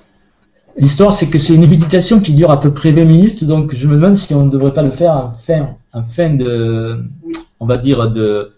l'histoire, 0.80 1.12
c'est 1.12 1.28
que 1.28 1.38
c'est 1.38 1.54
une 1.54 1.68
méditation 1.68 2.20
qui 2.20 2.34
dure 2.34 2.50
à 2.50 2.58
peu 2.58 2.74
près 2.74 2.90
20 2.92 3.04
minutes, 3.04 3.44
donc 3.44 3.74
je 3.74 3.86
me 3.86 3.94
demande 3.94 4.16
si 4.16 4.34
on 4.34 4.46
ne 4.46 4.50
devrait 4.50 4.74
pas 4.74 4.82
le 4.82 4.90
faire 4.90 5.14
en 5.14 5.32
fin, 5.32 5.76
en 5.92 6.02
fin 6.02 6.30
de, 6.34 7.04
on 7.60 7.66
va 7.66 7.78
dire, 7.78 8.10
de, 8.10 8.52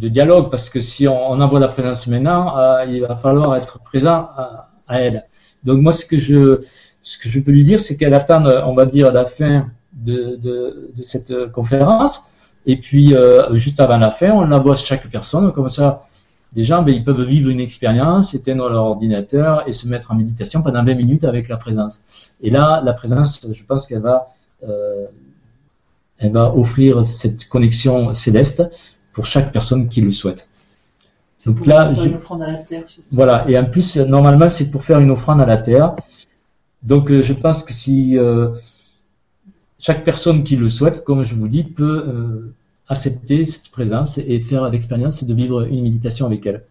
de 0.00 0.08
dialogue, 0.08 0.50
parce 0.50 0.68
que 0.68 0.80
si 0.80 1.08
on, 1.08 1.40
envoie 1.40 1.60
la 1.60 1.68
présence 1.68 2.06
maintenant, 2.06 2.58
euh, 2.58 2.84
il 2.86 3.00
va 3.00 3.16
falloir 3.16 3.56
être 3.56 3.80
présent 3.82 4.28
à, 4.36 4.70
à 4.88 5.00
elle. 5.00 5.24
Donc 5.62 5.80
moi, 5.80 5.92
ce 5.92 6.04
que 6.04 6.18
je, 6.18 6.60
ce 7.02 7.18
que 7.18 7.28
je 7.28 7.40
peux 7.40 7.52
lui 7.52 7.64
dire, 7.64 7.78
c'est 7.80 7.96
qu'elle 7.96 8.14
attend, 8.14 8.44
euh, 8.46 8.62
on 8.64 8.74
va 8.74 8.86
dire, 8.86 9.12
la 9.12 9.26
fin 9.26 9.68
de, 9.92 10.36
de, 10.36 10.90
cette 11.02 11.30
euh, 11.30 11.48
conférence, 11.48 12.30
et 12.66 12.76
puis 12.76 13.14
euh, 13.14 13.54
juste 13.54 13.78
avant 13.78 13.98
la 13.98 14.10
fin, 14.10 14.30
on 14.32 14.50
envoie 14.50 14.74
chaque 14.74 15.08
personne, 15.10 15.52
comme 15.52 15.68
ça, 15.68 16.02
des 16.54 16.62
gens, 16.64 16.82
ben, 16.82 16.94
ils 16.94 17.02
peuvent 17.04 17.22
vivre 17.24 17.50
une 17.50 17.60
expérience, 17.60 18.34
éteindre 18.34 18.68
leur 18.68 18.84
ordinateur 18.84 19.66
et 19.68 19.72
se 19.72 19.88
mettre 19.88 20.12
en 20.12 20.14
méditation 20.14 20.62
pendant 20.62 20.84
20 20.84 20.94
minutes 20.94 21.24
avec 21.24 21.48
la 21.48 21.56
présence. 21.56 22.02
Et 22.40 22.50
là, 22.50 22.80
la 22.84 22.92
présence, 22.92 23.46
je 23.52 23.64
pense 23.64 23.86
qu'elle 23.86 24.02
va, 24.02 24.32
euh, 24.68 25.06
elle 26.18 26.32
va 26.32 26.54
offrir 26.56 27.04
cette 27.04 27.48
connexion 27.48 28.12
céleste 28.12 28.62
pour 29.12 29.26
chaque 29.26 29.52
personne 29.52 29.88
qui 29.88 30.00
le 30.00 30.10
souhaite. 30.12 30.48
Donc 31.46 31.58
Pour 31.58 31.66
là, 31.68 31.92
je- 31.92 32.08
une 32.08 32.14
offrande 32.14 32.42
à 32.42 32.46
la 32.52 32.58
terre. 32.58 32.84
voilà. 33.12 33.44
Et 33.48 33.58
en 33.58 33.64
plus, 33.66 33.96
normalement, 33.98 34.48
c'est 34.48 34.70
pour 34.70 34.84
faire 34.84 35.00
une 35.00 35.10
offrande 35.10 35.40
à 35.40 35.46
la 35.46 35.58
terre. 35.58 35.94
Donc, 36.82 37.10
euh, 37.10 37.20
je 37.22 37.32
pense 37.32 37.62
que 37.64 37.72
si 37.72 38.16
euh, 38.18 38.50
chaque 39.78 40.04
personne 40.04 40.44
qui 40.44 40.56
le 40.56 40.68
souhaite, 40.68 41.04
comme 41.04 41.22
je 41.24 41.34
vous 41.34 41.48
dis, 41.48 41.64
peut 41.64 42.52
accepter 42.88 43.44
cette 43.44 43.70
présence 43.70 44.18
et 44.18 44.38
faire 44.40 44.68
l'expérience 44.70 45.24
de 45.24 45.34
vivre 45.34 45.62
une 45.62 45.82
méditation 45.82 46.26
avec 46.26 46.44
elle. 46.46 46.64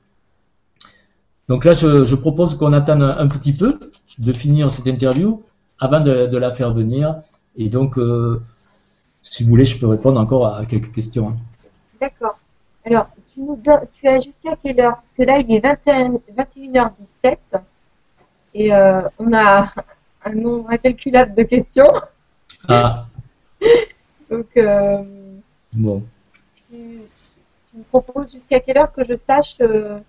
Donc 1.50 1.66
là, 1.66 1.74
je, 1.74 2.04
je 2.04 2.16
propose 2.16 2.56
qu'on 2.58 2.74
attende 2.74 3.04
un 3.04 3.28
petit 3.28 3.54
peu 3.54 3.80
de 4.20 4.34
finir 4.34 4.72
cette 4.72 4.88
interview 4.88 5.44
avant 5.80 6.00
de, 6.00 6.28
de 6.28 6.38
la 6.38 6.52
faire 6.52 6.74
venir. 6.74 7.16
Et 7.58 7.70
donc, 7.70 7.98
euh, 7.98 8.42
si 9.22 9.44
vous 9.44 9.50
voulez, 9.50 9.66
je 9.66 9.78
peux 9.78 9.88
répondre 9.88 10.20
encore 10.20 10.48
à 10.56 10.66
quelques 10.66 10.92
questions. 10.92 11.30
hein. 11.30 11.36
D'accord. 12.00 12.40
Alors, 12.86 13.08
tu, 13.34 13.42
nous 13.42 13.56
donnes- 13.58 13.88
tu 13.94 14.08
as 14.08 14.20
jusqu'à 14.20 14.56
quelle 14.62 14.80
heure? 14.80 14.96
Parce 14.96 15.12
que 15.18 15.24
là, 15.24 15.40
il 15.40 15.54
est 15.56 15.60
21, 15.60 16.14
21h17 16.38 17.38
et 18.54 18.74
euh, 18.74 19.02
on 19.20 19.34
a 19.34 19.70
un 20.26 20.34
nombre 20.34 20.70
incalculable 20.70 21.36
de 21.36 21.44
questions. 21.44 21.92
Ah, 22.70 23.08
Donc, 24.30 24.48
euh, 24.58 25.04
bon. 25.78 26.04
tu, 26.70 27.02
tu 27.72 27.78
me 27.78 27.84
proposes 27.84 28.32
jusqu'à 28.32 28.60
quelle 28.60 28.78
heure 28.78 28.94
que 28.94 29.04
je 29.04 29.18
sache 29.18 29.56
euh, 29.62 30.00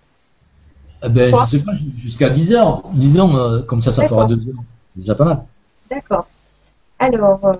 Eh 1.03 1.09
ben, 1.09 1.35
je 1.35 1.45
sais 1.45 1.63
pas, 1.63 1.73
jusqu'à 1.97 2.29
10 2.29 2.53
heures. 2.53 2.83
Disons, 2.93 3.35
euh, 3.35 3.61
comme 3.63 3.81
ça, 3.81 3.91
ça 3.91 4.07
fera 4.07 4.25
2 4.25 4.35
heures. 4.49 4.63
C'est 4.87 4.99
déjà 4.99 5.15
pas 5.15 5.25
mal. 5.25 5.45
D'accord. 5.89 6.27
Alors, 6.99 7.45
euh, 7.45 7.55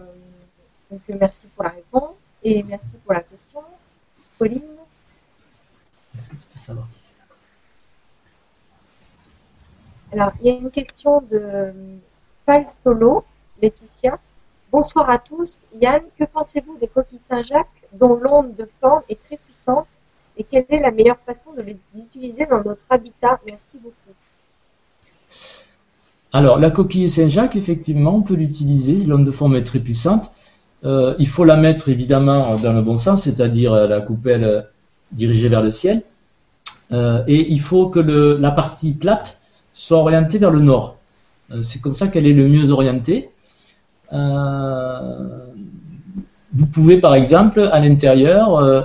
donc, 0.91 1.01
merci 1.19 1.47
pour 1.55 1.63
la 1.63 1.71
réponse 1.71 2.29
et 2.43 2.63
merci 2.63 2.95
pour 3.03 3.13
la 3.13 3.21
question. 3.21 3.61
Pauline 4.37 4.61
Est-ce 6.15 6.29
que 6.29 6.35
tu 6.35 6.47
peux 6.53 6.59
savoir 6.59 6.87
qui 6.93 6.99
c'est? 7.03 7.15
Alors, 10.15 10.33
il 10.41 10.47
y 10.47 10.49
a 10.51 10.53
une 10.53 10.71
question 10.71 11.21
de 11.21 11.73
Pal 12.45 12.67
Solo, 12.83 13.25
Laetitia. 13.61 14.19
Bonsoir 14.77 15.09
à 15.09 15.19
tous. 15.19 15.59
Yann, 15.81 16.01
que 16.19 16.25
pensez-vous 16.25 16.77
des 16.81 16.87
coquilles 16.87 17.21
Saint-Jacques 17.29 17.87
dont 17.93 18.15
l'onde 18.15 18.57
de 18.57 18.67
forme 18.81 19.03
est 19.07 19.17
très 19.23 19.37
puissante 19.37 19.87
et 20.35 20.43
quelle 20.43 20.65
est 20.67 20.81
la 20.81 20.91
meilleure 20.91 21.19
façon 21.25 21.53
de 21.53 21.61
les 21.61 21.77
utiliser 21.97 22.45
dans 22.45 22.61
notre 22.61 22.83
habitat? 22.89 23.39
Merci 23.45 23.77
beaucoup. 23.81 24.13
Alors, 26.33 26.59
la 26.59 26.71
coquille 26.71 27.09
Saint-Jacques, 27.09 27.55
effectivement, 27.55 28.15
on 28.15 28.21
peut 28.21 28.33
l'utiliser. 28.33 29.05
L'onde 29.05 29.23
de 29.23 29.31
forme 29.31 29.55
est 29.55 29.63
très 29.63 29.79
puissante. 29.79 30.33
Euh, 30.83 31.15
il 31.19 31.29
faut 31.29 31.45
la 31.45 31.55
mettre 31.55 31.87
évidemment 31.87 32.57
dans 32.57 32.73
le 32.73 32.81
bon 32.81 32.97
sens, 32.97 33.23
c'est-à-dire 33.23 33.71
euh, 33.71 33.87
la 33.87 34.01
coupelle 34.01 34.43
euh, 34.43 34.61
dirigée 35.13 35.47
vers 35.47 35.63
le 35.63 35.71
ciel. 35.71 36.01
Et 36.91 37.49
il 37.49 37.61
faut 37.61 37.87
que 37.87 38.01
la 38.01 38.51
partie 38.51 38.91
plate 38.91 39.39
soit 39.73 39.99
orientée 39.99 40.37
vers 40.37 40.51
le 40.51 40.59
nord. 40.59 40.97
C'est 41.61 41.79
comme 41.79 41.93
ça 41.93 42.09
qu'elle 42.09 42.27
est 42.27 42.33
le 42.33 42.49
mieux 42.49 42.71
orientée. 42.71 43.29
Euh, 44.13 45.47
vous 46.53 46.65
pouvez, 46.67 46.99
par 46.99 47.15
exemple, 47.15 47.59
à 47.59 47.79
l'intérieur, 47.79 48.57
euh, 48.57 48.81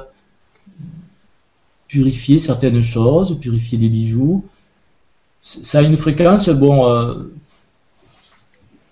purifier 1.89 2.39
certaines 2.39 2.83
choses, 2.83 3.39
purifier 3.41 3.79
des 3.79 3.89
bijoux. 3.89 4.45
Ça 5.43 5.79
a 5.79 5.83
une 5.83 5.97
fréquence, 5.97 6.49
bon, 6.49 6.89
euh, 6.89 7.15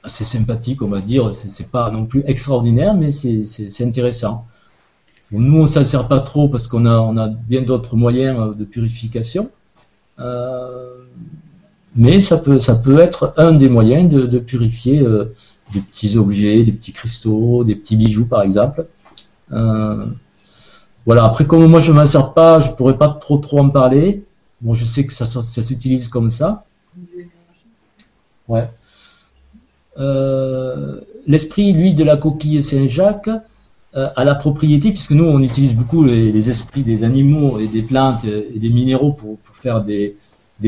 assez 0.03 0.25
sympathique, 0.25 0.83
on 0.83 0.89
va 0.89 1.01
dire. 1.01 1.33
C'est 1.33 1.71
pas 1.71 1.91
non 1.91 2.07
plus 2.07 2.23
extraordinaire, 2.27 2.95
mais 2.95 3.11
c'est- 3.11 3.85
intéressant. 3.85 4.47
Nous, 5.31 5.61
on 5.61 5.67
s'en 5.67 5.85
sert 5.85 6.09
pas 6.09 6.21
trop 6.21 6.49
parce 6.49 6.67
qu'on 6.67 6.87
a, 6.87 7.29
bien 7.29 7.63
d'autres 7.63 7.97
moyens 7.97 8.57
de 8.57 8.65
purification. 8.65 9.51
Mais 11.97 12.21
ça 12.21 12.39
peut, 12.39 12.99
être 12.99 13.35
un 13.37 13.53
des 13.53 13.69
moyens 13.69 14.09
de, 14.11 14.39
purifier 14.39 15.05
des 15.73 15.81
petits 15.81 16.17
objets, 16.17 16.65
des 16.65 16.73
petits 16.73 16.93
cristaux, 16.93 17.65
des 17.65 17.75
petits 17.75 17.97
bijoux, 17.97 18.27
par 18.27 18.43
exemple. 18.43 18.87
Euh, 19.53 20.07
voilà. 21.07 21.25
Après, 21.25 21.47
comme 21.47 21.67
moi, 21.67 21.81
je 21.81 21.93
m'en 21.93 22.07
sers 22.07 22.33
pas, 22.35 22.61
je 22.61 22.71
pourrais 22.73 22.97
pas 22.97 23.09
trop 23.09 23.39
trop 23.39 23.61
en 23.61 23.71
parler. 23.71 24.25
Bon, 24.61 24.75
je 24.75 24.85
sais 24.85 25.07
que 25.07 25.13
ça, 25.13 25.27
s'utilise 25.27 26.09
comme 26.09 26.31
ça. 26.31 26.65
Ouais. 28.49 28.69
Euh, 29.99 31.01
L'esprit, 31.27 31.73
lui, 31.73 31.95
de 31.95 32.05
la 32.05 32.17
coquille 32.17 32.63
Saint-Jacques 32.63 33.29
euh, 33.29 34.09
a 34.17 34.25
la 34.25 34.35
propriété, 34.35 34.91
puisque 34.91 35.13
nous, 35.13 35.25
on 35.25 35.41
utilise 35.41 35.75
beaucoup 35.75 36.05
les, 36.05 36.51
esprits 36.51 36.83
des 36.83 37.05
animaux 37.05 37.59
et 37.59 37.67
des 37.67 37.83
plantes 37.83 38.25
et 38.25 38.59
des 38.59 38.71
minéraux 38.71 39.13
pour, 39.13 39.39
faire 39.61 39.83
des 39.83 40.17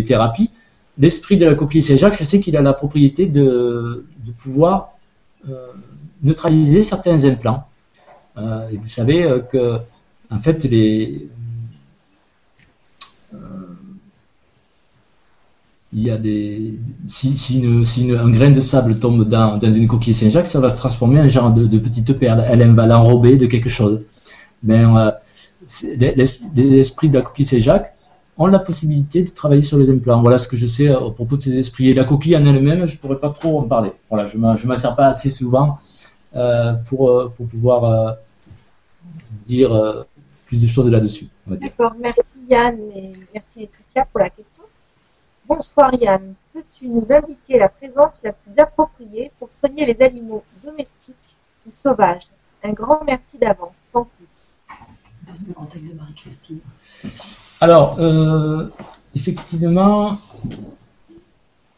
thérapies. 0.05 0.51
L'esprit 0.99 1.37
de 1.37 1.47
la 1.47 1.55
coquille 1.55 1.83
Saint-Jacques, 1.83 2.19
je 2.19 2.25
sais 2.25 2.41
qu'il 2.41 2.57
a 2.57 2.63
la 2.63 2.73
propriété 2.73 3.27
de, 3.27 4.05
pouvoir 4.39 4.91
neutraliser 6.23 6.83
certains 6.83 7.25
implants. 7.25 7.67
et 8.37 8.77
vous 8.77 8.89
savez 8.89 9.41
que, 9.51 9.79
en 10.31 10.41
fait, 10.41 10.65
il 10.65 11.31
y 15.93 16.11
a 16.11 16.19
des 16.19 16.79
si, 17.07 17.37
si, 17.37 18.13
un 18.13 18.31
grain 18.31 18.51
de 18.51 18.61
sable 18.61 18.99
tombe 18.99 19.29
dans, 19.29 19.59
dans 19.59 19.73
une 19.73 19.89
coquille 19.89 20.15
Saint-Jacques, 20.15 20.47
ça 20.47 20.61
va 20.61 20.71
se 20.71 20.77
transformer 20.77 21.21
en 21.21 21.29
genre 21.29 21.53
de, 21.53 21.67
de 21.67 21.79
petite 21.79 22.13
perle. 22.19 22.45
Elle, 22.47 22.75
va 22.75 22.87
l'enrober 22.87 23.37
de 23.37 23.47
quelque 23.47 23.69
chose. 23.69 24.01
Mais 24.63 24.85
euh, 24.85 25.11
les, 25.97 26.79
esprits 26.79 27.09
de 27.09 27.15
la 27.15 27.23
coquille 27.23 27.45
Saint-Jacques 27.45 27.95
ont 28.41 28.47
la 28.47 28.59
possibilité 28.59 29.23
de 29.23 29.31
travailler 29.31 29.61
sur 29.61 29.79
les 29.79 29.91
implants. 29.91 30.23
Voilà 30.23 30.39
ce 30.39 30.49
que 30.49 30.57
je 30.57 30.67
sais 30.67 30.89
à 30.89 30.99
propos 30.99 31.37
de 31.37 31.43
ces 31.43 31.59
esprits. 31.59 31.91
Et 31.91 31.95
la 31.95 32.05
coquille 32.05 32.37
en 32.37 32.47
elle-même, 32.47 32.87
je 32.87 32.97
pourrais 32.97 33.21
pas 33.21 33.31
trop 33.31 33.61
en 33.61 33.65
parler. 33.65 33.93
Voilà, 34.09 34.25
je 34.25 34.39
ne 34.39 34.67
m'en 34.67 34.77
sers 34.77 34.97
pas 34.97 35.09
assez 35.09 35.29
souvent 35.29 35.79
euh, 36.35 36.73
pour, 36.89 37.11
euh, 37.11 37.29
pour 37.37 37.47
pouvoir 37.47 37.85
euh, 37.85 38.13
dire 39.47 39.73
euh, 39.73 40.05
plus 40.47 40.61
de 40.61 40.67
choses 40.67 40.89
là-dessus. 40.89 41.29
D'accord, 41.47 41.95
merci 42.01 42.23
Yann 42.49 42.79
et 42.97 43.13
merci 43.35 43.61
Laetitia 43.61 44.07
pour 44.07 44.21
la 44.21 44.31
question. 44.31 44.63
Bonsoir 45.47 45.93
Yann, 45.95 46.35
peux-tu 46.55 46.89
nous 46.89 47.07
indiquer 47.11 47.59
la 47.59 47.69
présence 47.69 48.23
la 48.25 48.33
plus 48.33 48.59
appropriée 48.59 49.33
pour 49.39 49.51
soigner 49.51 49.85
les 49.85 50.03
animaux 50.03 50.45
domestiques 50.65 51.29
ou 51.67 51.71
sauvages? 51.73 52.29
Un 52.65 52.73
grand 52.73 53.03
merci 53.05 53.37
d'avance. 53.37 53.75
Donne 53.93 54.07
le 55.47 55.53
contact 55.53 55.85
de 55.85 55.93
Marie-Christine. 55.93 56.61
Alors, 57.61 57.99
euh, 58.01 58.69
effectivement, 59.15 60.19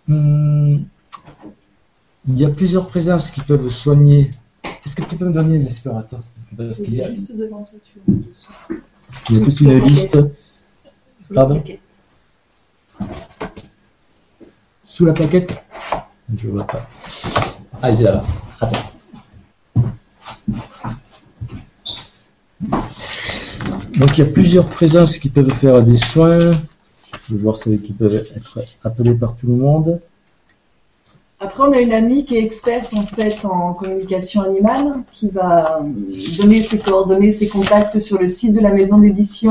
hmm, 0.06 0.78
il 2.28 2.38
y 2.38 2.44
a 2.44 2.50
plusieurs 2.50 2.86
présences 2.86 3.32
qui 3.32 3.40
peuvent 3.40 3.68
soigner. 3.68 4.30
Est-ce 4.84 4.94
que 4.94 5.02
tu 5.02 5.16
peux 5.16 5.26
me 5.26 5.32
donner 5.32 5.59
l'explorateur 5.59 6.20
Il 6.56 6.94
y 6.94 7.02
a? 7.02 7.09
Liste 7.09 7.36
devant 7.36 7.64
toi, 7.64 7.78
tu. 7.84 8.00
Il 9.28 9.38
y 9.38 9.40
a 9.40 9.44
toute 9.44 9.60
une 9.60 9.78
liste. 9.80 10.18
Pardon? 11.34 11.62
Sous 14.84 15.04
la 15.04 15.12
plaquette 15.12 15.64
Je 16.36 16.46
ne 16.46 16.52
vois 16.52 16.66
pas. 16.66 16.88
Ah, 17.80 17.90
il 17.90 18.00
est 18.00 18.04
là-bas. 18.04 18.24
Attends. 18.60 18.92
Donc 23.97 24.16
il 24.16 24.24
y 24.24 24.28
a 24.28 24.31
plusieurs 24.31 24.69
présences 24.69 25.19
qui 25.19 25.28
peuvent 25.28 25.51
faire 25.51 25.82
des 25.82 25.97
soins. 25.97 26.39
Je 27.28 27.35
vais 27.35 27.43
voir 27.43 27.56
celles 27.56 27.81
qui 27.81 27.93
peuvent 27.93 28.27
être 28.36 28.59
appelées 28.85 29.14
par 29.14 29.36
tout 29.36 29.47
le 29.47 29.55
monde. 29.55 30.01
Après, 31.40 31.64
on 31.64 31.73
a 31.73 31.81
une 31.81 31.93
amie 31.93 32.24
qui 32.24 32.36
est 32.36 32.44
experte 32.44 32.94
en 32.94 33.05
fait 33.05 33.44
en 33.44 33.74
communication 33.74 34.43
animale, 34.43 35.02
qui 35.12 35.28
va 35.31 35.81
donner 36.39 36.62
ses 36.62 36.78
coordonnées, 36.78 37.32
ses 37.32 37.48
contacts 37.48 37.98
sur 37.98 38.20
le 38.20 38.28
site 38.28 38.55
de 38.55 38.60
la 38.60 38.70
maison 38.70 38.98
d'édition 38.98 39.51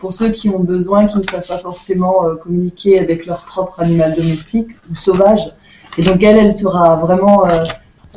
pour 0.00 0.12
ceux 0.12 0.30
qui 0.30 0.48
ont 0.48 0.64
besoin, 0.64 1.06
qui 1.06 1.18
ne 1.18 1.22
savent 1.22 1.46
pas 1.46 1.58
forcément 1.58 2.24
euh, 2.24 2.34
communiquer 2.34 2.98
avec 2.98 3.26
leur 3.26 3.40
propre 3.42 3.80
animal 3.80 4.16
domestique 4.16 4.70
ou 4.90 4.96
sauvage. 4.96 5.52
Et 5.96 6.02
donc 6.02 6.22
elle, 6.22 6.38
elle 6.38 6.52
sera 6.52 6.96
vraiment 6.96 7.46
euh, 7.46 7.64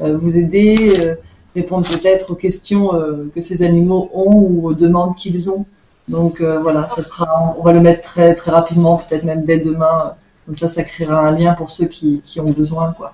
euh, 0.02 0.18
vous 0.18 0.38
aider, 0.38 1.15
répondre 1.56 1.88
peut-être 1.88 2.32
aux 2.32 2.36
questions 2.36 2.91
que 3.34 3.41
ces 3.41 3.64
animaux 3.64 4.10
ont 4.14 4.32
ou 4.32 4.68
aux 4.68 4.73
demandes 4.73 5.15
qu'ils 5.15 5.49
ont. 5.49 5.65
Donc 6.07 6.41
voilà, 6.41 6.90
ça 6.90 7.03
sera, 7.03 7.56
on 7.57 7.64
va 7.64 7.73
le 7.73 7.82
mettre 7.82 8.02
très 8.02 8.34
très 8.36 8.52
rapidement, 8.52 8.98
peut-être 8.98 9.23
même 9.23 9.44
dès 9.44 9.57
demain. 9.60 10.15
Comme 10.45 10.56
ça, 10.56 10.68
ça 10.68 10.84
créera 10.84 11.19
un 11.19 11.32
lien 11.38 11.53
pour 11.53 11.69
ceux 11.69 11.86
qui, 11.86 12.22
qui 12.23 12.40
ont 12.40 12.49
besoin, 12.49 12.94
quoi. 12.94 13.14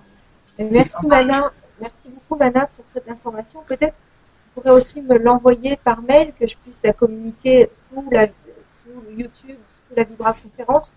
merci 0.58 0.96
Mana, 1.06 1.52
merci 1.80 2.08
beaucoup 2.08 2.40
Mana 2.40 2.70
pour 2.76 2.86
cette 2.88 3.10
information. 3.10 3.60
Peut-être 3.68 3.94
vous 4.56 4.62
pourrez 4.62 4.74
aussi 4.74 5.02
me 5.02 5.18
l'envoyer 5.18 5.78
par 5.84 6.02
mail 6.02 6.34
que 6.40 6.48
je 6.48 6.56
puisse 6.64 6.78
la 6.84 6.94
communiquer 6.94 7.70
sous 7.74 8.04
la 8.12 8.28
YouTube, 9.16 9.30
sous 9.88 9.96
la 9.96 10.04
Vibra 10.04 10.34
conférence 10.34 10.94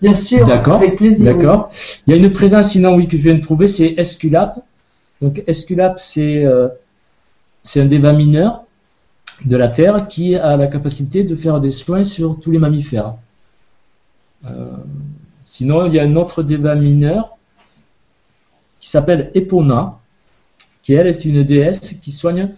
Bien 0.00 0.14
sûr, 0.14 0.46
D'accord. 0.46 0.76
avec 0.76 0.96
plaisir. 0.96 1.24
D'accord. 1.36 1.70
Il 2.06 2.14
y 2.14 2.18
a 2.18 2.20
une 2.20 2.32
présence 2.32 2.70
sinon 2.70 2.96
oui 2.96 3.06
que 3.06 3.16
je 3.16 3.22
viens 3.22 3.34
de 3.34 3.40
trouver, 3.40 3.68
c'est 3.68 3.94
Esculap. 3.98 4.64
Donc 5.20 5.42
Esculap, 5.46 5.98
c'est 5.98 6.44
euh, 6.44 6.68
c'est 7.62 7.80
un 7.80 7.86
débat 7.86 8.12
mineur 8.12 8.64
de 9.44 9.56
la 9.56 9.68
Terre 9.68 10.08
qui 10.08 10.34
a 10.36 10.56
la 10.56 10.66
capacité 10.66 11.24
de 11.24 11.36
faire 11.36 11.60
des 11.60 11.70
soins 11.70 12.04
sur 12.04 12.40
tous 12.40 12.50
les 12.50 12.58
mammifères. 12.58 13.14
Euh, 14.46 14.70
sinon, 15.42 15.86
il 15.86 15.94
y 15.94 15.98
a 15.98 16.04
un 16.04 16.16
autre 16.16 16.42
débat 16.42 16.74
mineur 16.74 17.36
qui 18.80 18.88
s'appelle 18.88 19.30
Epona, 19.34 19.98
qui 20.82 20.94
elle 20.94 21.06
est 21.06 21.24
une 21.26 21.42
déesse 21.42 21.94
qui 22.02 22.12
soigne 22.12 22.54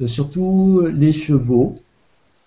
euh, 0.00 0.06
surtout 0.06 0.86
les 0.92 1.12
chevaux. 1.12 1.78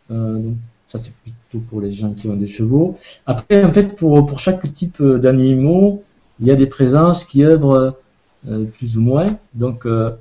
donc, 0.10 0.56
ça, 0.88 0.98
c'est 0.98 1.14
plutôt 1.18 1.64
pour 1.70 1.82
les 1.82 1.92
gens 1.92 2.14
qui 2.14 2.28
ont 2.28 2.36
des 2.36 2.48
chevaux. 2.48 2.98
Après, 3.28 3.64
en 3.64 3.72
fait, 3.72 3.96
pour, 3.96 4.26
pour 4.26 4.40
chaque 4.40 4.74
type 4.74 5.04
d'animaux, 5.04 6.04
il 6.40 6.48
y 6.48 6.52
a 6.52 6.56
des 6.56 6.66
présences 6.66 7.26
qui 7.26 7.44
œuvrent 7.44 7.96
plus 8.46 8.98
ou 8.98 9.02
moins. 9.02 9.38
Donc, 9.54 9.86
euh, 9.86 10.12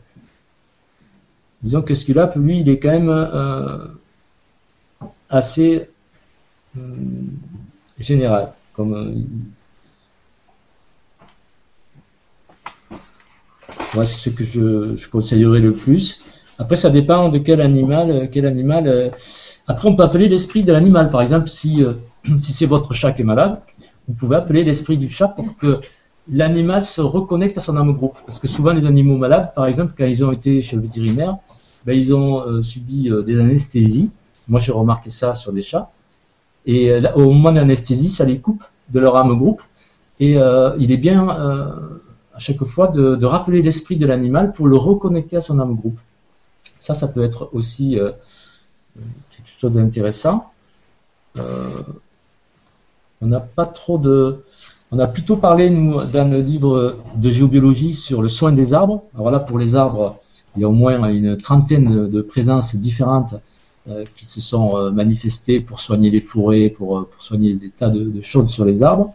disons 1.63 1.83
que 1.83 1.95
celui-là, 1.95 2.31
lui, 2.37 2.61
il 2.61 2.69
est 2.69 2.79
quand 2.79 2.91
même 2.91 3.11
euh, 3.11 3.87
assez 5.31 5.89
général. 7.99 8.53
Comme, 8.75 9.35
c'est 13.95 14.05
ce 14.05 14.31
que 14.31 14.45
je, 14.45 14.97
je, 14.97 15.09
conseillerais 15.09 15.61
le 15.61 15.73
plus. 15.73 16.23
Après, 16.59 16.77
ça 16.77 16.91
dépend 16.91 17.29
de 17.29 17.39
quel 17.39 17.61
animal, 17.61 18.29
quel 18.31 18.47
animal 18.47 19.13
après, 19.69 19.87
on 19.87 19.95
peut 19.95 20.03
appeler 20.03 20.29
l'esprit 20.29 20.65
de 20.65 20.73
l'animal. 20.73 21.11
Par 21.11 21.21
exemple, 21.21 21.47
si, 21.47 21.85
euh, 21.85 21.93
si 22.39 22.53
c'est 22.53 22.67
votre 22.67 22.95
chat 22.95 23.13
qui 23.13 23.23
est 23.23 23.25
malade, 23.25 23.61
vous 24.09 24.15
pouvez 24.15 24.37
appeler 24.37 24.65
l'esprit 24.65 24.97
du 24.97 25.09
chat 25.11 25.29
pour 25.29 25.57
que 25.59 25.81
l'animal 26.31 26.85
se 26.85 27.01
reconnecte 27.01 27.57
à 27.59 27.61
son 27.61 27.77
âme 27.77 27.93
groupe. 27.93 28.19
Parce 28.27 28.39
que 28.39 28.49
souvent, 28.49 28.73
les 28.73 28.87
animaux 28.87 29.17
malades, 29.17 29.53
par 29.55 29.67
exemple, 29.67 29.95
quand 29.97 30.05
ils 30.07 30.25
ont 30.25 30.33
été 30.33 30.63
chez 30.63 30.77
le 30.77 30.83
vétérinaire, 30.83 31.37
ben, 31.85 31.97
ils 31.97 32.15
ont 32.15 32.43
euh, 32.43 32.61
subi 32.61 33.11
euh, 33.11 33.23
des 33.23 33.39
anesthésies. 33.39 34.11
Moi, 34.49 34.61
j'ai 34.61 34.73
remarqué 34.73 35.11
ça 35.11 35.35
sur 35.35 35.53
des 35.53 35.63
chats. 35.63 35.91
Et 36.67 36.93
au 37.15 37.31
moment 37.33 37.53
de 37.53 37.59
l'anesthésie, 37.59 38.11
ça 38.11 38.25
les 38.25 38.41
coupe 38.41 38.63
de 38.91 39.01
leur 39.01 39.17
âme 39.17 39.37
groupe. 39.39 39.63
Et 40.21 40.33
il 40.33 40.93
est 40.93 40.97
bien, 40.99 41.29
à 41.29 42.39
chaque 42.39 42.63
fois, 42.65 42.89
de, 42.89 43.25
rappeler 43.25 43.63
l'esprit 43.63 43.97
de 43.97 44.05
l'animal 44.05 44.53
pour 44.53 44.67
le 44.67 44.77
reconnecter 44.77 45.37
à 45.37 45.41
son 45.41 45.61
âme 45.61 45.75
groupe. 45.75 45.99
Ça, 46.79 46.93
ça 46.93 47.09
peut 47.09 47.23
être 47.23 47.49
aussi 47.55 47.99
quelque 49.31 49.49
chose 49.59 49.75
d'intéressant. 49.75 50.51
Euh, 51.37 51.83
on 53.21 53.27
n'a 53.27 53.41
pas 53.41 53.67
trop 53.67 53.99
de. 53.99 54.43
On 54.91 54.99
a 54.99 55.07
plutôt 55.07 55.37
parlé, 55.37 55.69
nous, 55.69 56.03
dans 56.05 56.31
le 56.31 56.41
livre 56.41 56.97
de 57.15 57.31
géobiologie 57.31 57.95
sur 57.95 58.23
le 58.23 58.29
soin 58.29 58.53
des 58.53 58.73
arbres. 58.73 59.05
Alors 59.15 59.31
là, 59.31 59.39
pour 59.39 59.59
les 59.59 59.77
arbres, 59.77 60.19
il 60.57 60.63
y 60.63 60.65
a 60.65 60.69
au 60.69 60.73
moins 60.73 61.09
une 61.09 61.37
trentaine 61.37 62.09
de 62.09 62.23
présences 62.23 62.75
différentes 62.75 63.35
euh, 63.89 64.05
qui 64.17 64.25
se 64.25 64.41
sont 64.41 64.77
euh, 64.77 64.91
manifestées 64.91 65.61
pour 65.61 65.79
soigner 65.81 66.11
les 66.11 66.23
forêts, 66.23 66.71
pour, 66.71 67.07
soigner 67.19 67.55
des 67.55 67.71
tas 67.71 67.91
de, 67.91 68.21
choses 68.23 68.49
sur 68.49 68.65
les 68.65 68.83
arbres. 68.83 69.15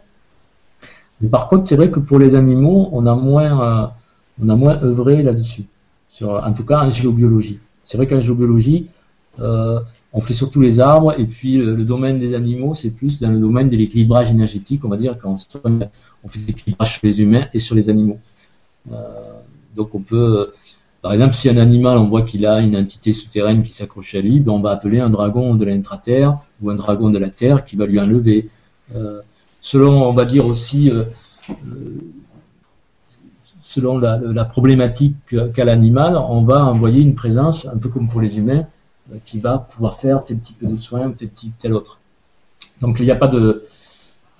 Mais 1.20 1.28
par 1.28 1.48
contre, 1.48 1.64
c'est 1.64 1.76
vrai 1.76 1.90
que 1.90 2.00
pour 2.00 2.18
les 2.18 2.36
animaux, 2.36 2.88
on 2.92 3.06
a 3.06 3.14
moins, 3.14 3.92
on 4.42 4.48
a 4.48 4.56
moins 4.56 4.80
œuvré 4.82 5.22
là-dessus. 5.22 5.64
en 6.22 6.52
tout 6.52 6.64
cas, 6.64 6.80
en 6.80 6.90
géobiologie. 6.90 7.58
C'est 7.82 7.96
vrai 7.98 8.06
qu'en 8.06 8.20
géobiologie, 8.20 8.88
euh, 9.40 9.80
on 10.16 10.20
fait 10.20 10.32
surtout 10.32 10.60
les 10.60 10.78
arbres, 10.78 11.18
et 11.18 11.26
puis 11.26 11.56
le, 11.56 11.84
domaine 11.84 12.20
des 12.20 12.34
animaux, 12.34 12.74
c'est 12.74 12.92
plus 12.92 13.18
dans 13.20 13.30
le 13.30 13.40
domaine 13.40 13.68
de 13.68 13.76
l'équilibrage 13.76 14.30
énergétique, 14.30 14.84
on 14.84 14.88
va 14.88 14.96
dire, 14.96 15.18
quand 15.18 15.34
on, 15.64 16.28
fait 16.28 16.40
l'équilibrage 16.46 16.92
sur 16.92 17.00
les 17.02 17.20
humains 17.20 17.48
et 17.52 17.58
sur 17.58 17.74
les 17.74 17.90
animaux. 17.90 18.20
Euh, 18.92 18.94
donc 19.74 19.92
on 19.92 19.98
peut, 19.98 20.52
par 21.02 21.12
exemple, 21.12 21.34
si 21.34 21.48
un 21.48 21.56
animal, 21.56 21.98
on 21.98 22.08
voit 22.08 22.22
qu'il 22.22 22.46
a 22.46 22.60
une 22.60 22.76
entité 22.76 23.12
souterraine 23.12 23.64
qui 23.64 23.72
s'accroche 23.72 24.14
à 24.14 24.20
lui, 24.20 24.38
ben 24.38 24.52
on 24.52 24.60
va 24.60 24.70
appeler 24.70 25.00
un 25.00 25.10
dragon 25.10 25.56
de 25.56 25.64
l'intraterre 25.64 26.38
ou 26.62 26.70
un 26.70 26.76
dragon 26.76 27.10
de 27.10 27.18
la 27.18 27.28
terre 27.28 27.64
qui 27.64 27.74
va 27.74 27.86
lui 27.86 27.98
enlever. 27.98 28.48
Euh, 28.94 29.20
selon, 29.60 30.08
on 30.08 30.12
va 30.12 30.26
dire 30.26 30.46
aussi, 30.46 30.92
selon 33.62 33.98
la, 33.98 34.18
la 34.18 34.44
problématique 34.44 35.16
qu'a 35.26 35.64
l'animal, 35.64 36.16
on 36.16 36.42
va 36.42 36.64
envoyer 36.64 37.02
une 37.02 37.16
présence, 37.16 37.66
un 37.66 37.78
peu 37.78 37.88
comme 37.88 38.06
pour 38.06 38.20
les 38.20 38.38
humains, 38.38 38.64
euh, 38.64 38.64
qui 39.24 39.40
va 39.40 39.58
pouvoir 39.58 39.98
faire 40.00 40.24
tel 40.24 40.38
type 40.38 40.64
de 40.66 40.76
soin 40.76 41.08
ou 41.08 41.12
tel 41.12 41.30
type 41.30 41.54
tel 41.58 41.74
autre. 41.74 41.98
Donc 42.80 42.98
il 42.98 43.04
n'y 43.04 43.10
a 43.10 43.16
pas 43.16 43.28
de 43.28 43.64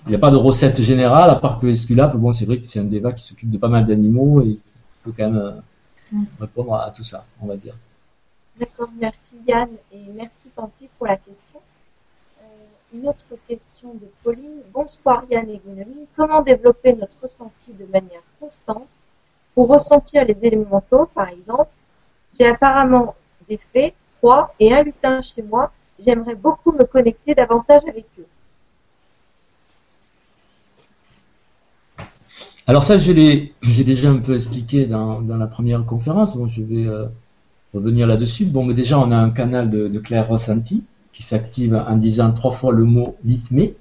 il 0.07 0.11
n'y 0.11 0.17
a 0.17 0.19
pas 0.19 0.31
de 0.31 0.37
recette 0.37 0.83
générale, 0.83 1.31
à 1.31 1.37
part 1.37 1.59
que 1.59 1.67
Esculap, 1.67 2.15
bon, 2.17 2.31
c'est 2.33 2.45
vrai 2.45 2.59
que 2.59 2.67
c'est 2.67 2.79
un 2.79 2.85
débat 2.85 3.13
qui 3.13 3.25
s'occupe 3.25 3.49
de 3.49 3.57
pas 3.57 3.69
mal 3.69 3.87
d'animaux 3.87 4.43
et 4.43 4.57
qui 4.57 4.73
peut 5.03 5.13
quand 5.17 5.31
même 5.31 5.39
euh, 5.39 5.53
mm. 6.13 6.25
répondre 6.41 6.75
à, 6.75 6.91
tout 6.91 7.05
ça, 7.05 7.25
on 7.41 7.47
va 7.47 7.57
dire. 7.57 7.75
D'accord, 8.59 8.91
merci 8.99 9.35
Yann 9.47 9.71
et 9.93 10.03
merci 10.15 10.51
Pampi 10.55 10.89
pour 10.99 11.07
la 11.07 11.17
question. 11.17 11.59
Euh, 12.43 12.45
une 12.95 13.09
autre 13.09 13.25
question 13.49 13.95
de 13.95 14.07
Pauline. 14.23 14.61
Bonsoir 14.75 15.25
Yann 15.31 15.49
et 15.49 15.59
Gwénoline. 15.65 16.07
Comment 16.17 16.43
développer 16.43 16.93
notre 16.93 17.19
ressenti 17.23 17.73
de 17.73 17.87
manière 17.87 18.23
constante 18.39 18.89
pour 19.55 19.69
ressentir 19.69 20.25
les 20.27 20.37
élémentaux, 20.43 21.09
par 21.15 21.31
exemple? 21.31 21.71
J'ai 22.39 22.47
apparemment 22.47 23.15
des 23.49 23.59
fées, 23.73 23.95
et 24.61 24.73
un 24.73 24.83
lutin 24.83 25.21
chez 25.23 25.43
moi. 25.43 25.73
J'aimerais 25.99 26.35
beaucoup 26.35 26.73
me 26.73 26.85
connecter 26.85 27.35
davantage 27.35 27.83
avec 27.89 28.07
eux. 28.19 28.27
Alors 32.67 32.83
ça, 32.83 32.97
je 32.99 33.13
l'ai, 33.13 33.53
j'ai 33.63 33.85
déjà 33.85 34.11
un 34.11 34.19
peu 34.19 34.35
expliqué 34.35 34.87
dans, 34.87 35.21
la 35.21 35.47
première 35.47 35.85
conférence. 35.85 36.37
Bon, 36.37 36.47
je 36.47 36.63
vais 36.63 36.87
euh, 36.87 37.07
revenir 37.75 38.07
là-dessus. 38.07 38.47
Bon, 38.47 38.65
mais 38.65 38.75
déjà, 38.75 38.99
on 38.99 39.11
a 39.11 39.17
un 39.17 39.31
canal 39.31 39.69
de, 39.69 39.89
de 39.89 39.99
clair 39.99 40.29
qui 41.13 41.23
s'active 41.23 41.75
en 41.75 41.97
disant 41.97 42.33
trois 42.33 42.53
fois 42.53 42.73
le 42.73 42.85
mot 42.85 43.17
litmé. 43.25 43.77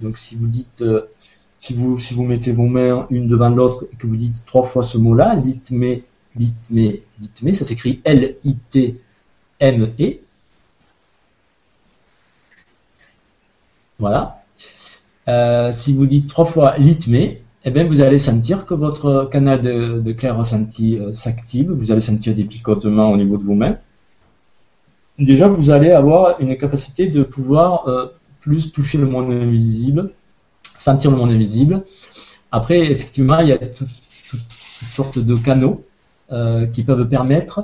Donc, 0.00 0.18
si 0.18 0.36
vous 0.36 0.46
dites, 0.46 0.82
euh, 0.82 1.08
si 1.58 1.74
vous 1.74 1.98
si 1.98 2.12
vous 2.14 2.24
mettez 2.24 2.52
vos 2.52 2.66
mains 2.66 3.06
une 3.10 3.26
devant 3.26 3.48
l'autre 3.48 3.86
et 3.92 3.96
que 3.96 4.06
vous 4.06 4.16
dites 4.16 4.44
trois 4.44 4.64
fois 4.64 4.82
ce 4.82 4.98
mot-là, 4.98 5.34
litmé, 5.34 6.04
litmé, 6.36 7.02
litmé, 7.20 7.52
ça 7.52 7.64
s'écrit 7.64 8.02
L-I-T-M-E. 9.62 10.18
Voilà. 13.98 14.42
Euh, 15.28 15.70
si 15.72 15.92
vous 15.94 16.06
dites 16.06 16.28
trois 16.28 16.44
fois 16.44 16.76
litmé, 16.78 17.42
eh 17.64 17.70
bien, 17.70 17.84
vous 17.84 18.00
allez 18.00 18.18
sentir 18.18 18.66
que 18.66 18.74
votre 18.74 19.28
canal 19.30 19.62
de, 19.62 20.12
clair 20.12 20.36
ressenti 20.36 20.98
euh, 20.98 21.12
s'active. 21.12 21.70
Vous 21.70 21.92
allez 21.92 22.00
sentir 22.00 22.34
des 22.34 22.44
picotements 22.44 23.12
au 23.12 23.16
niveau 23.16 23.36
de 23.38 23.44
mains. 23.44 23.78
Déjà, 25.18 25.46
vous 25.46 25.70
allez 25.70 25.92
avoir 25.92 26.40
une 26.40 26.56
capacité 26.56 27.06
de 27.06 27.22
pouvoir 27.22 27.86
euh, 27.86 28.06
plus 28.40 28.72
toucher 28.72 28.98
le 28.98 29.06
monde 29.06 29.30
invisible, 29.30 30.10
sentir 30.76 31.12
le 31.12 31.18
monde 31.18 31.30
invisible. 31.30 31.84
Après, 32.50 32.80
effectivement, 32.90 33.38
il 33.38 33.48
y 33.48 33.52
a 33.52 33.58
toutes 33.58 33.88
toute, 34.28 34.40
toute 34.40 34.88
sortes 34.88 35.18
de 35.20 35.36
canaux 35.36 35.84
qui 36.72 36.82
peuvent 36.82 37.06
permettre 37.06 37.62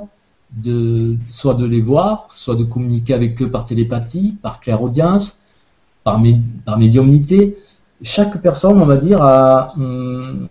soit 1.29 1.53
de 1.53 1.65
les 1.65 1.81
voir, 1.81 2.27
soit 2.29 2.55
de 2.55 2.63
communiquer 2.63 3.13
avec 3.13 3.41
eux 3.41 3.49
par 3.49 3.65
télépathie, 3.65 4.37
par 4.41 4.59
clairaudience, 4.59 5.39
par, 6.03 6.19
mé 6.19 6.41
par 6.65 6.77
médiumnité 6.77 7.57
chaque 8.01 8.41
personne, 8.41 8.81
on 8.81 8.85
va 8.85 8.95
dire, 8.95 9.21
a 9.21 9.67
hum, 9.77 10.47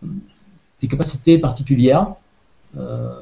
des 0.81 0.89
capacités 0.89 1.39
particulières. 1.39 2.09
Euh, 2.77 3.21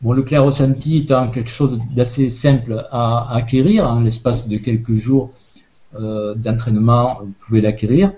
bon, 0.00 0.12
le 0.12 0.22
clair 0.22 0.44
ressenti 0.44 0.98
étant 0.98 1.28
quelque 1.30 1.50
chose 1.50 1.80
d'assez 1.94 2.28
simple 2.28 2.86
à, 2.90 3.34
acquérir, 3.34 3.88
en 3.88 4.00
l'espace 4.00 4.48
de 4.48 4.56
quelques 4.56 4.94
jours 4.94 5.30
euh, 5.98 6.34
d'entraînement, 6.34 7.18
vous 7.22 7.32
pouvez 7.46 7.60
l'acquérir, 7.60 8.12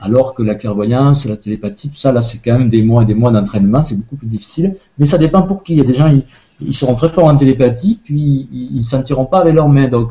alors 0.00 0.34
que 0.34 0.42
la 0.42 0.54
clairvoyance, 0.54 1.24
la 1.24 1.36
télépathie, 1.36 1.90
tout 1.90 1.96
ça, 1.96 2.12
là, 2.12 2.20
c'est 2.20 2.38
quand 2.38 2.58
même 2.58 2.68
des 2.68 2.82
mois 2.82 3.02
et 3.02 3.06
des 3.06 3.14
mois 3.14 3.30
d'entraînement, 3.30 3.82
c'est 3.82 3.96
beaucoup 3.96 4.16
plus 4.16 4.26
difficile. 4.26 4.76
Mais 4.98 5.06
ça 5.06 5.16
dépend 5.16 5.42
pour 5.42 5.62
qui. 5.62 5.74
Il 5.74 5.78
y 5.78 5.80
a 5.80 5.84
des 5.84 5.94
gens, 5.94 6.12
ils 6.60 6.74
seront 6.74 6.94
très 6.94 7.08
forts 7.08 7.26
en 7.26 7.36
télépathie, 7.36 8.00
puis 8.02 8.48
ils 8.52 8.76
ne 8.76 8.80
sentiront 8.80 9.26
pas 9.26 9.40
avec 9.40 9.54
leurs 9.54 9.68
mains. 9.68 9.88
Donc, 9.88 10.10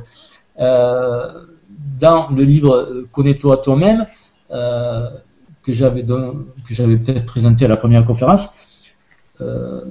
euh, 0.59 1.45
dans 1.99 2.29
le 2.29 2.43
livre 2.43 3.05
Connais-toi 3.11 3.57
toi-même, 3.57 4.05
euh, 4.51 5.09
que 5.63 5.73
j'avais 5.73 6.03
peut-être 6.03 7.25
présenté 7.25 7.65
à 7.65 7.67
la 7.67 7.77
première 7.77 8.05
conférence, 8.05 8.49
euh, 9.41 9.81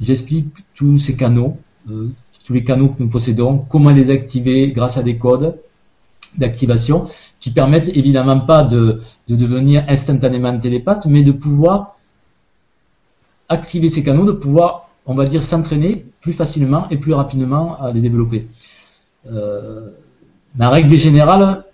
j'explique 0.00 0.54
tous 0.74 0.98
ces 0.98 1.16
canaux, 1.16 1.58
euh, 1.90 2.08
tous 2.44 2.52
les 2.52 2.62
canaux 2.62 2.88
que 2.88 3.02
nous 3.02 3.08
possédons, 3.08 3.58
comment 3.68 3.90
les 3.90 4.10
activer 4.10 4.70
grâce 4.70 4.96
à 4.96 5.02
des 5.02 5.18
codes 5.18 5.58
d'activation 6.36 7.08
qui 7.40 7.50
permettent 7.50 7.88
évidemment 7.88 8.40
pas 8.40 8.64
de, 8.64 9.00
de, 9.28 9.34
devenir 9.36 9.84
instantanément 9.88 10.56
télépathe, 10.58 11.06
mais 11.06 11.24
de 11.24 11.32
pouvoir 11.32 11.96
activer 13.48 13.88
ces 13.88 14.04
canaux, 14.04 14.24
de 14.24 14.32
pouvoir, 14.32 14.87
on 15.08 15.14
va 15.14 15.24
dire, 15.24 15.42
s'entraîner 15.42 16.04
plus 16.20 16.34
facilement 16.34 16.88
et 16.90 16.98
plus 16.98 17.14
rapidement 17.14 17.80
à 17.80 17.90
les 17.92 18.02
développer. 18.02 18.46
Euh, 19.26 19.90
la 20.56 20.68
règle 20.68 20.94
générale, 20.96 21.64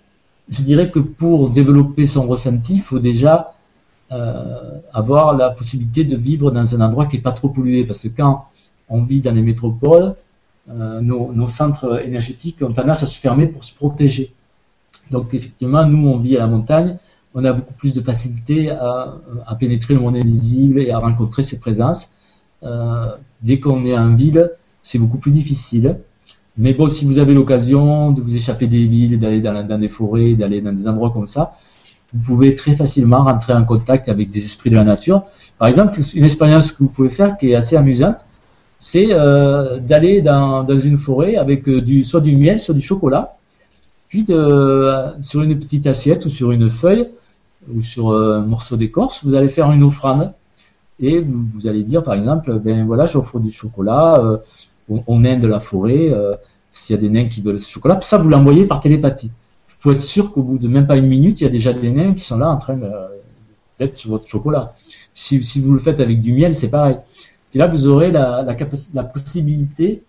je 0.49 0.61
dirais 0.61 0.89
que 0.89 0.99
pour 0.99 1.49
développer 1.49 2.05
son 2.05 2.27
ressenti, 2.27 2.75
il 2.75 2.81
faut 2.81 2.99
déjà 2.99 3.53
euh, 4.11 4.79
avoir 4.93 5.35
la 5.35 5.49
possibilité 5.49 6.05
de 6.05 6.15
vivre 6.15 6.49
dans 6.49 6.75
un 6.75 6.81
endroit 6.81 7.07
qui 7.07 7.17
n'est 7.17 7.21
pas 7.21 7.33
trop 7.33 7.49
pollué. 7.49 7.83
Parce 7.83 8.03
que 8.03 8.07
quand 8.07 8.45
on 8.87 9.03
vit 9.03 9.19
dans 9.19 9.33
les 9.33 9.41
métropoles, 9.41 10.15
euh, 10.69 11.01
nos, 11.01 11.47
centres 11.47 12.01
énergétiques 12.05 12.61
ont 12.61 12.71
tendance 12.71 13.03
à 13.03 13.05
se 13.05 13.19
fermer 13.19 13.47
pour 13.47 13.65
se 13.65 13.75
protéger. 13.75 14.33
Donc 15.11 15.33
effectivement, 15.33 15.85
nous, 15.85 16.07
on 16.07 16.19
vit 16.19 16.37
à 16.37 16.39
la 16.39 16.47
montagne, 16.47 16.97
on 17.33 17.43
a 17.43 17.51
beaucoup 17.51 17.73
plus 17.73 17.93
de 17.93 18.01
facilité 18.01 18.69
à 18.69 19.55
pénétrer 19.59 19.93
le 19.93 19.99
monde 19.99 20.15
invisible 20.15 20.79
et 20.79 20.91
à 20.91 20.99
rencontrer 20.99 21.43
ses 21.43 21.59
présences. 21.59 22.14
Euh, 22.65 23.15
dès 23.41 23.59
qu'on 23.59 23.85
est 23.85 23.97
en 23.97 24.13
ville, 24.13 24.51
c'est 24.81 24.97
beaucoup 24.97 25.17
plus 25.17 25.31
difficile. 25.31 25.97
Mais 26.57 26.73
bon, 26.73 26.89
si 26.89 27.05
vous 27.05 27.19
avez 27.19 27.33
l'occasion 27.33 28.11
de 28.11 28.21
vous 28.21 28.35
échapper 28.35 28.67
des 28.67 28.85
villes, 28.87 29.19
d'aller 29.19 29.41
dans, 29.41 29.79
des 29.79 29.89
forêts, 29.89 30.33
d'aller 30.33 30.61
dans 30.61 30.71
des 30.71 30.87
endroits 30.87 31.11
comme 31.11 31.27
ça, 31.27 31.51
vous 32.13 32.23
pouvez 32.23 32.55
très 32.55 32.73
facilement 32.73 33.23
rentrer 33.23 33.53
en 33.53 33.65
contact 33.65 34.07
avec 34.07 34.29
des 34.29 34.43
esprits 34.45 34.69
de 34.69 34.75
la 34.75 34.85
nature. 34.85 35.23
Par 35.57 35.67
exemple, 35.67 35.97
une 36.13 36.23
expérience 36.23 36.71
que 36.71 36.79
vous 36.83 36.89
pouvez 36.89 37.09
faire 37.09 37.37
qui 37.37 37.51
est 37.51 37.55
assez 37.55 37.75
amusante, 37.75 38.25
c'est 38.77 39.07
euh, 39.11 39.79
d'aller 39.79 40.21
dans, 40.21 40.65
une 40.65 40.97
forêt 40.97 41.35
avec 41.35 41.67
euh, 41.67 41.81
du, 41.81 42.05
soit 42.05 42.21
du 42.21 42.37
miel, 42.37 42.59
soit 42.59 42.73
du 42.73 42.81
chocolat, 42.81 43.35
puis 44.07 44.25
sur 44.25 45.41
une 45.41 45.59
petite 45.59 45.87
assiette 45.87 46.25
ou 46.25 46.29
sur 46.29 46.51
une 46.51 46.69
feuille 46.69 47.09
ou 47.73 47.81
sur 47.81 48.13
un 48.13 48.41
morceau 48.41 48.77
d'écorce, 48.77 49.25
vous 49.25 49.33
allez 49.35 49.49
faire 49.49 49.69
une 49.71 49.83
offrande 49.83 50.31
et 50.99 51.19
vous, 51.19 51.67
allez 51.67 51.83
dire 51.83 52.03
par 52.03 52.13
exemple, 52.13 52.59
ben 52.59 52.85
voilà, 52.85 53.05
j'offre 53.05 53.39
du 53.39 53.51
chocolat. 53.51 54.19
Euh, 54.23 54.37
au 54.87 55.19
nain 55.19 55.39
de 55.39 55.47
la 55.47 55.59
forêt, 55.59 56.11
euh, 56.11 56.35
s'il 56.69 56.95
y 56.95 56.99
a 56.99 57.01
des 57.01 57.09
nains 57.09 57.27
qui 57.27 57.41
veulent 57.41 57.59
ce 57.59 57.69
chocolat, 57.69 57.99
ça 58.01 58.17
vous 58.17 58.29
l'envoyez 58.29 58.65
par 58.65 58.79
télépathie. 58.79 59.31
Vous 59.67 59.75
pouvez 59.79 59.95
être 59.95 60.01
sûr 60.01 60.31
qu'au 60.31 60.43
bout 60.43 60.59
de 60.59 60.67
même 60.67 60.85
pas 60.85 60.97
une 60.97 61.07
minute, 61.07 61.41
il 61.41 61.45
y 61.45 61.47
a 61.47 61.49
déjà 61.49 61.73
des 61.73 61.89
nains 61.89 62.13
qui 62.13 62.23
sont 62.23 62.37
là 62.37 62.49
en 62.49 62.57
train 62.57 62.77
d'être 63.79 63.97
sur 63.97 64.11
votre 64.11 64.27
chocolat. 64.27 64.73
Si, 65.13 65.39
vous 65.59 65.73
le 65.73 65.79
faites 65.79 65.99
avec 65.99 66.19
du 66.19 66.33
miel, 66.33 66.53
c'est 66.53 66.69
pareil. 66.69 66.97
Et 67.53 67.57
là, 67.57 67.67
vous 67.67 67.87
aurez 67.87 68.11
la, 68.11 68.45
possibilité 69.13 70.03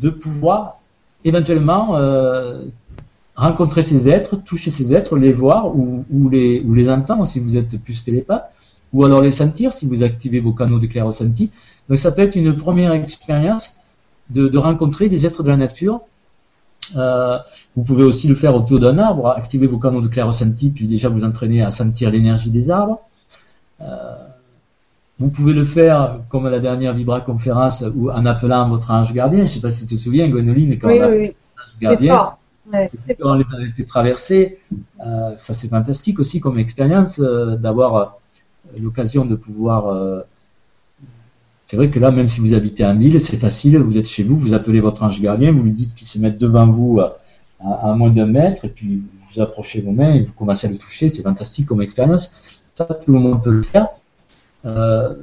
de 0.00 0.08
pouvoir 0.08 0.80
éventuellement 1.24 1.96
euh, 1.96 2.62
rencontrer 3.34 3.82
ces 3.82 4.08
êtres, 4.08 4.36
toucher 4.36 4.70
ces 4.70 4.94
êtres, 4.94 5.16
les 5.16 5.32
voir 5.32 5.76
ou, 5.76 6.04
les, 6.30 6.60
ou 6.60 6.74
les 6.74 6.88
entendre 6.88 7.26
si 7.26 7.40
vous 7.40 7.56
êtes 7.56 7.78
plus 7.82 8.02
télépathe, 8.02 8.50
ou 8.92 9.04
alors 9.04 9.20
les 9.20 9.30
sentir 9.30 9.72
si 9.72 9.86
vous 9.86 10.02
activez 10.02 10.40
vos 10.40 10.52
canaux 10.52 10.78
de 10.78 10.86
clair 10.86 11.06
ressenti. 11.06 11.50
Donc 11.88 11.98
ça 11.98 12.12
peut 12.12 12.22
être 12.22 12.36
une 12.36 12.54
première 12.54 12.92
expérience 12.92 13.78
de, 14.30 14.48
de, 14.48 14.58
rencontrer 14.58 15.08
des 15.08 15.26
êtres 15.26 15.42
de 15.42 15.48
la 15.48 15.56
nature. 15.56 16.00
Euh, 16.96 17.38
vous 17.76 17.82
pouvez 17.82 18.02
aussi 18.02 18.28
le 18.28 18.34
faire 18.34 18.54
autour 18.54 18.80
d'un 18.80 18.98
arbre, 18.98 19.28
activer 19.28 19.66
vos 19.66 19.78
canaux 19.78 20.00
de 20.00 20.08
clair 20.08 20.26
ressenti, 20.26 20.70
puis 20.70 20.86
déjà 20.86 21.08
vous 21.08 21.24
entraîner 21.24 21.62
à 21.62 21.70
sentir 21.70 22.10
l'énergie 22.10 22.50
des 22.50 22.70
arbres. 22.70 23.00
Euh, 23.80 24.14
vous 25.18 25.28
pouvez 25.30 25.52
le 25.52 25.64
faire 25.64 26.20
comme 26.28 26.46
à 26.46 26.50
la 26.50 26.60
dernière 26.60 26.94
Vibra 26.94 27.20
conférence 27.20 27.84
ou 27.94 28.10
en 28.10 28.24
appelant 28.24 28.68
votre 28.68 28.90
ange 28.90 29.12
gardien. 29.12 29.40
Je 29.40 29.42
ne 29.42 29.48
sais 29.48 29.60
pas 29.60 29.70
si 29.70 29.86
tu 29.86 29.94
te 29.94 30.00
souviens, 30.00 30.28
Gwenoline, 30.28 30.78
quand 30.78 30.88
oui, 30.88 30.98
on 31.00 31.04
a 31.04 31.10
oui, 31.10 31.26
ange 31.28 31.78
gardien, 31.80 32.30
ouais, 32.72 32.90
quand 33.20 33.30
on 33.30 33.34
les 33.34 33.44
avait 33.54 33.70
fait 33.70 33.84
traverser, 33.84 34.58
euh, 35.04 35.32
ça 35.36 35.52
c'est 35.52 35.68
fantastique 35.68 36.18
aussi 36.18 36.40
comme 36.40 36.58
expérience 36.58 37.20
euh, 37.20 37.56
d'avoir 37.56 38.19
l'occasion 38.78 39.24
de 39.24 39.34
pouvoir 39.34 39.88
euh, 39.88 40.22
c'est 41.62 41.76
vrai 41.76 41.88
que 41.88 42.00
là, 42.00 42.10
même 42.10 42.26
si 42.26 42.40
vous 42.40 42.54
habitez 42.54 42.84
en 42.84 42.96
ville, 42.96 43.20
c'est 43.20 43.36
facile, 43.36 43.78
vous 43.78 43.96
êtes 43.96 44.08
chez 44.08 44.24
vous, 44.24 44.36
vous 44.36 44.54
appelez 44.54 44.80
votre 44.80 45.04
ange 45.04 45.20
gardien, 45.20 45.52
vous 45.52 45.62
lui 45.62 45.70
dites 45.70 45.94
qu'il 45.94 46.06
se 46.08 46.18
mette 46.18 46.36
devant 46.36 46.66
vous 46.66 46.98
à, 46.98 47.18
à, 47.60 47.90
à 47.90 47.94
moins 47.94 48.10
d'un 48.10 48.26
mètre, 48.26 48.64
et 48.64 48.70
puis 48.70 49.02
vous 49.30 49.40
approchez 49.40 49.80
vos 49.80 49.92
mains 49.92 50.14
et 50.14 50.20
vous 50.20 50.32
commencez 50.32 50.66
à 50.66 50.70
le 50.70 50.78
toucher, 50.78 51.08
c'est 51.08 51.22
fantastique 51.22 51.66
comme 51.66 51.80
expérience. 51.80 52.64
Ça, 52.74 52.86
tout 52.86 53.12
le 53.12 53.20
monde 53.20 53.42
peut 53.42 53.52
le 53.52 53.62
faire. 53.62 53.86
Euh, 54.64 55.14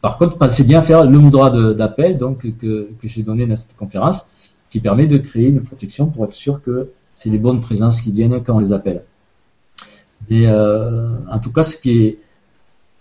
par 0.00 0.18
contre, 0.18 0.36
pensez 0.36 0.64
bien 0.64 0.80
à 0.80 0.82
faire 0.82 1.04
le 1.04 1.18
mudra 1.18 1.50
d'appel 1.74 2.18
que, 2.38 2.48
que 2.48 2.88
j'ai 3.04 3.22
donné 3.22 3.46
dans 3.46 3.56
cette 3.56 3.76
conférence, 3.76 4.26
qui 4.70 4.80
permet 4.80 5.06
de 5.06 5.18
créer 5.18 5.48
une 5.48 5.62
protection 5.62 6.06
pour 6.06 6.24
être 6.24 6.32
sûr 6.32 6.60
que 6.60 6.90
c'est 7.14 7.30
les 7.30 7.38
bonnes 7.38 7.60
présences 7.60 8.00
qui 8.00 8.12
viennent 8.12 8.42
quand 8.42 8.56
on 8.56 8.58
les 8.58 8.72
appelle. 8.72 9.04
Et 10.28 10.48
euh, 10.48 11.16
en 11.30 11.38
tout 11.38 11.52
cas, 11.52 11.62
ce 11.62 11.76
qui 11.76 12.02
est 12.02 12.18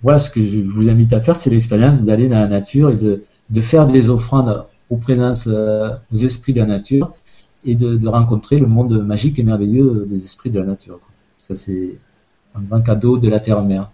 voilà 0.02 0.20
ce 0.20 0.30
que 0.30 0.42
je 0.42 0.60
vous 0.60 0.90
invite 0.90 1.14
à 1.14 1.20
faire, 1.20 1.36
c'est 1.36 1.50
l'expérience 1.50 2.04
d'aller 2.04 2.28
dans 2.28 2.40
la 2.40 2.48
nature 2.48 2.92
et 2.92 2.98
de, 2.98 3.24
de, 3.50 3.62
faire 3.62 3.86
des 3.86 4.10
offrandes 4.10 4.66
aux 4.90 4.98
présences, 4.98 5.48
euh, 5.48 5.96
aux 6.14 6.18
esprits 6.18 6.54
de 6.54 6.60
la 6.60 6.68
nature 6.68 7.14
et 7.66 7.76
de, 7.76 7.98
de, 7.98 8.08
rencontrer 8.08 8.58
le 8.58 8.68
monde 8.68 9.04
magique 9.04 9.40
et 9.40 9.44
merveilleux 9.44 10.06
des 10.08 10.24
esprits 10.24 10.52
de 10.52 10.60
la 10.60 10.66
nature. 10.66 11.00
Ça, 11.38 11.56
c'est 11.56 11.98
un 12.56 12.62
grand 12.62 12.82
cadeau 12.82 13.18
de 13.18 13.30
la 13.30 13.40
terre-mère. 13.40 13.90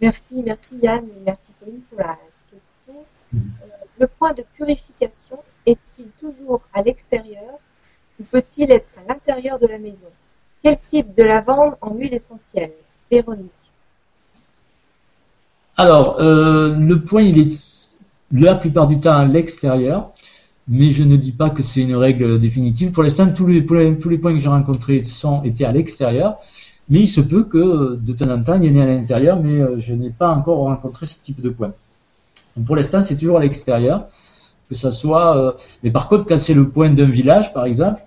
Merci, 0.00 0.42
merci 0.44 0.76
Yann 0.80 1.04
et 1.04 1.22
merci 1.26 1.50
Pauline 1.58 1.80
pour 1.90 1.98
la 1.98 2.16
question. 2.50 3.02
Mmh. 3.32 3.38
Euh, 3.38 3.66
le 3.98 4.06
point 4.06 4.32
de 4.32 4.44
purification 4.54 5.38
est-il 5.66 6.06
toujours 6.20 6.62
à 6.72 6.82
l'extérieur 6.82 7.58
ou 8.20 8.24
peut-il 8.24 8.70
être 8.70 8.88
à 8.96 9.12
l'intérieur 9.12 9.58
de 9.58 9.66
la 9.66 9.78
maison? 9.78 10.10
Quel 10.62 10.78
type 10.86 11.14
de 11.16 11.24
lavande 11.24 11.74
en 11.80 11.94
huile 11.94 12.14
essentielle? 12.14 12.72
Véronique. 13.10 13.50
Alors, 15.80 16.16
euh, 16.18 16.74
le 16.74 17.00
point, 17.04 17.22
il 17.22 17.38
est 17.38 17.86
la 18.32 18.56
plupart 18.56 18.88
du 18.88 18.98
temps 18.98 19.16
à 19.16 19.24
l'extérieur, 19.24 20.10
mais 20.66 20.90
je 20.90 21.04
ne 21.04 21.14
dis 21.14 21.30
pas 21.30 21.50
que 21.50 21.62
c'est 21.62 21.82
une 21.82 21.94
règle 21.94 22.40
définitive. 22.40 22.90
Pour 22.90 23.04
l'instant, 23.04 23.28
tous 23.32 23.46
les, 23.46 23.62
points 23.62 23.94
que 23.94 24.38
j'ai 24.38 24.48
rencontrés 24.48 25.04
sont 25.04 25.44
étaient 25.44 25.64
à 25.64 25.70
l'extérieur, 25.70 26.36
mais 26.88 27.02
il 27.02 27.06
se 27.06 27.20
peut 27.20 27.44
que 27.44 27.94
de 27.94 28.12
temps 28.12 28.28
en 28.28 28.42
temps, 28.42 28.60
il 28.60 28.68
y 28.68 28.72
en 28.72 28.74
ait 28.74 28.82
à 28.82 28.86
l'intérieur, 28.86 29.40
mais 29.40 29.60
euh, 29.60 29.78
je 29.78 29.94
n'ai 29.94 30.10
pas 30.10 30.30
encore 30.30 30.58
rencontré 30.58 31.06
ce 31.06 31.20
type 31.22 31.40
de 31.40 31.48
point. 31.48 31.72
pour 32.66 32.74
l'instant, 32.74 33.00
c'est 33.00 33.16
toujours 33.16 33.38
à 33.38 33.42
l'extérieur, 33.42 34.08
que 34.68 34.74
ça 34.74 34.90
soit. 34.90 35.36
Euh, 35.36 35.52
mais 35.84 35.92
par 35.92 36.08
contre, 36.08 36.26
quand 36.26 36.38
c'est 36.38 36.54
le 36.54 36.68
point 36.70 36.90
d'un 36.90 37.08
village, 37.08 37.54
par 37.54 37.66
exemple, 37.66 38.02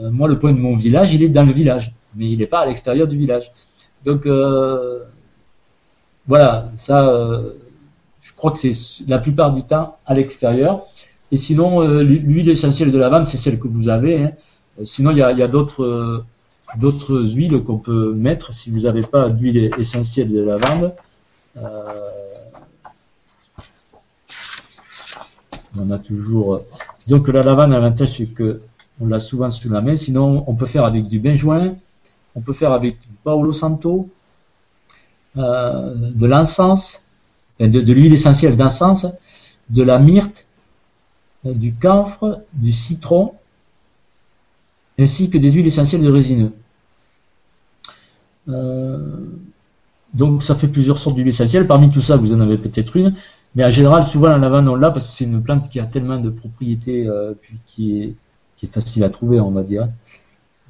moi, 0.00 0.28
le 0.28 0.38
point 0.38 0.52
de 0.52 0.60
mon 0.60 0.76
village, 0.76 1.12
il 1.12 1.24
est 1.24 1.28
dans 1.28 1.42
le 1.42 1.52
village, 1.52 1.92
mais 2.14 2.30
il 2.30 2.38
n'est 2.38 2.46
pas 2.46 2.60
à 2.60 2.66
l'extérieur 2.66 3.08
du 3.08 3.18
village. 3.18 3.50
Donc, 4.04 4.28
voilà, 6.28 6.70
ça 6.74 7.42
je 8.20 8.32
crois 8.34 8.52
que 8.52 8.58
c'est 8.58 9.08
la 9.08 9.18
plupart 9.18 9.52
du 9.52 9.62
temps 9.62 9.96
à 10.06 10.14
l'extérieur. 10.14 10.86
Et 11.30 11.36
sinon, 11.36 11.82
euh, 11.82 12.02
l'huile 12.02 12.48
essentielle 12.48 12.90
de 12.90 12.98
lavande, 12.98 13.26
c'est 13.26 13.36
celle 13.36 13.58
que 13.58 13.68
vous 13.68 13.88
avez. 13.88 14.22
Hein. 14.22 14.32
Euh, 14.80 14.84
sinon, 14.84 15.10
il 15.10 15.18
y 15.18 15.22
a, 15.22 15.48
d'autres 15.48 15.84
euh, 15.84 17.26
huiles 17.26 17.62
qu'on 17.62 17.78
peut 17.78 18.12
mettre 18.12 18.52
si 18.52 18.70
vous 18.70 18.80
n'avez 18.80 19.02
pas 19.02 19.28
d'huile 19.30 19.70
essentielle 19.78 20.32
de 20.32 20.40
lavande. 20.40 20.94
on 25.76 25.90
a 25.90 25.98
toujours. 25.98 26.60
disons 27.04 27.20
que 27.20 27.30
la 27.30 27.42
lavande, 27.42 27.70
l'avantage, 27.70 28.16
c'est 28.16 28.26
que 28.26 28.60
on 29.00 29.06
l'a 29.06 29.20
souvent 29.20 29.48
sous 29.50 29.70
la 29.70 29.80
main. 29.80 29.94
Sinon, 29.94 30.44
on 30.46 30.54
peut 30.54 30.66
faire 30.66 30.84
avec 30.84 31.06
du 31.06 31.20
benjoin, 31.20 31.76
on 32.34 32.40
peut 32.40 32.52
faire 32.52 32.72
avec 32.72 33.00
du 33.00 33.08
Paolo 33.22 33.52
Santo, 33.52 34.08
de 35.38 36.26
l'encens 36.26 37.08
de, 37.66 37.92
l'huile 37.92 38.12
essentielle 38.12 38.56
d'encens, 38.56 39.06
de 39.70 39.82
la 39.82 39.98
myrte, 39.98 40.46
euh, 41.44 41.54
du 41.54 41.74
camphre, 41.74 42.42
du 42.52 42.72
citron, 42.72 43.34
ainsi 44.98 45.30
que 45.30 45.38
des 45.38 45.52
huiles 45.52 45.66
essentielles 45.66 46.02
de 46.02 46.10
résineux. 46.10 46.52
Euh, 48.48 49.26
donc 50.14 50.42
ça 50.42 50.54
fait 50.54 50.68
plusieurs 50.68 50.98
sortes 50.98 51.16
d'huiles 51.16 51.28
essentielles. 51.28 51.66
Parmi 51.66 51.90
tout 51.90 52.00
ça, 52.00 52.16
vous 52.16 52.32
en 52.32 52.40
avez 52.40 52.58
peut-être 52.58 52.96
une, 52.96 53.14
mais 53.54 53.64
en 53.64 53.70
général, 53.70 54.04
souvent 54.04 54.28
la 54.28 54.38
lavande 54.38 54.68
on 54.68 54.74
l'a 54.74 54.90
parce 54.90 55.06
que 55.06 55.12
c'est 55.12 55.24
une 55.24 55.42
plante 55.42 55.68
qui 55.68 55.80
a 55.80 55.86
tellement 55.86 56.18
de 56.18 56.30
propriétés, 56.30 57.06
euh, 57.08 57.34
puis 57.40 57.56
qui 57.66 58.02
est, 58.02 58.14
facile 58.72 59.04
à 59.04 59.10
trouver, 59.10 59.38
on 59.38 59.52
va 59.52 59.62
dire. 59.62 59.88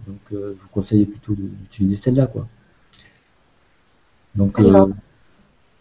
Donc 0.06 0.18
je 0.30 0.36
vous 0.36 0.68
conseille 0.70 1.06
plutôt 1.06 1.34
d'utiliser 1.34 1.96
celle-là. 1.96 2.30
Donc 4.38 4.60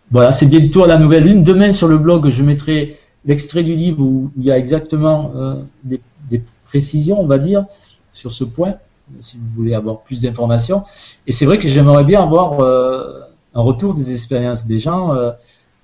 voilà, 0.09 0.31
c'est 0.31 0.47
bientôt 0.47 0.83
à 0.83 0.87
la 0.87 0.97
nouvelle 0.97 1.23
lune. 1.23 1.43
Demain, 1.43 1.71
sur 1.71 1.87
le 1.87 1.97
blog, 1.97 2.29
je 2.29 2.41
mettrai 2.41 2.97
l'extrait 3.25 3.63
du 3.63 3.75
livre 3.75 4.01
où 4.01 4.31
il 4.37 4.45
y 4.45 4.51
a 4.51 4.57
exactement 4.57 5.31
euh, 5.35 5.55
des, 5.83 6.01
précisions, 6.65 7.21
on 7.21 7.27
va 7.27 7.37
dire, 7.37 7.65
sur 8.11 8.31
ce 8.31 8.43
point, 8.43 8.75
si 9.21 9.37
vous 9.37 9.45
voulez 9.55 9.73
avoir 9.73 10.01
plus 10.01 10.21
d'informations. 10.21 10.83
Et 11.25 11.31
c'est 11.31 11.45
vrai 11.45 11.59
que 11.59 11.67
j'aimerais 11.67 12.03
bien 12.03 12.21
avoir 12.21 12.59
euh, 12.59 13.21
un 13.53 13.61
retour 13.61 13.93
des 13.93 14.11
expériences 14.11 14.65
des 14.65 14.79
gens. 14.79 15.13
Euh, 15.13 15.31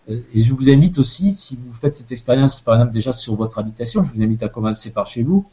et 0.09 0.41
je 0.41 0.53
vous 0.53 0.69
invite 0.69 0.99
aussi, 0.99 1.31
si 1.31 1.55
vous 1.55 1.73
faites 1.73 1.95
cette 1.95 2.11
expérience, 2.11 2.59
par 2.59 2.75
exemple, 2.75 2.91
déjà 2.91 3.13
sur 3.13 3.35
votre 3.35 3.59
habitation, 3.59 4.03
je 4.03 4.11
vous 4.13 4.21
invite 4.21 4.43
à 4.43 4.49
commencer 4.49 4.91
par 4.91 5.07
chez 5.07 5.23
vous, 5.23 5.45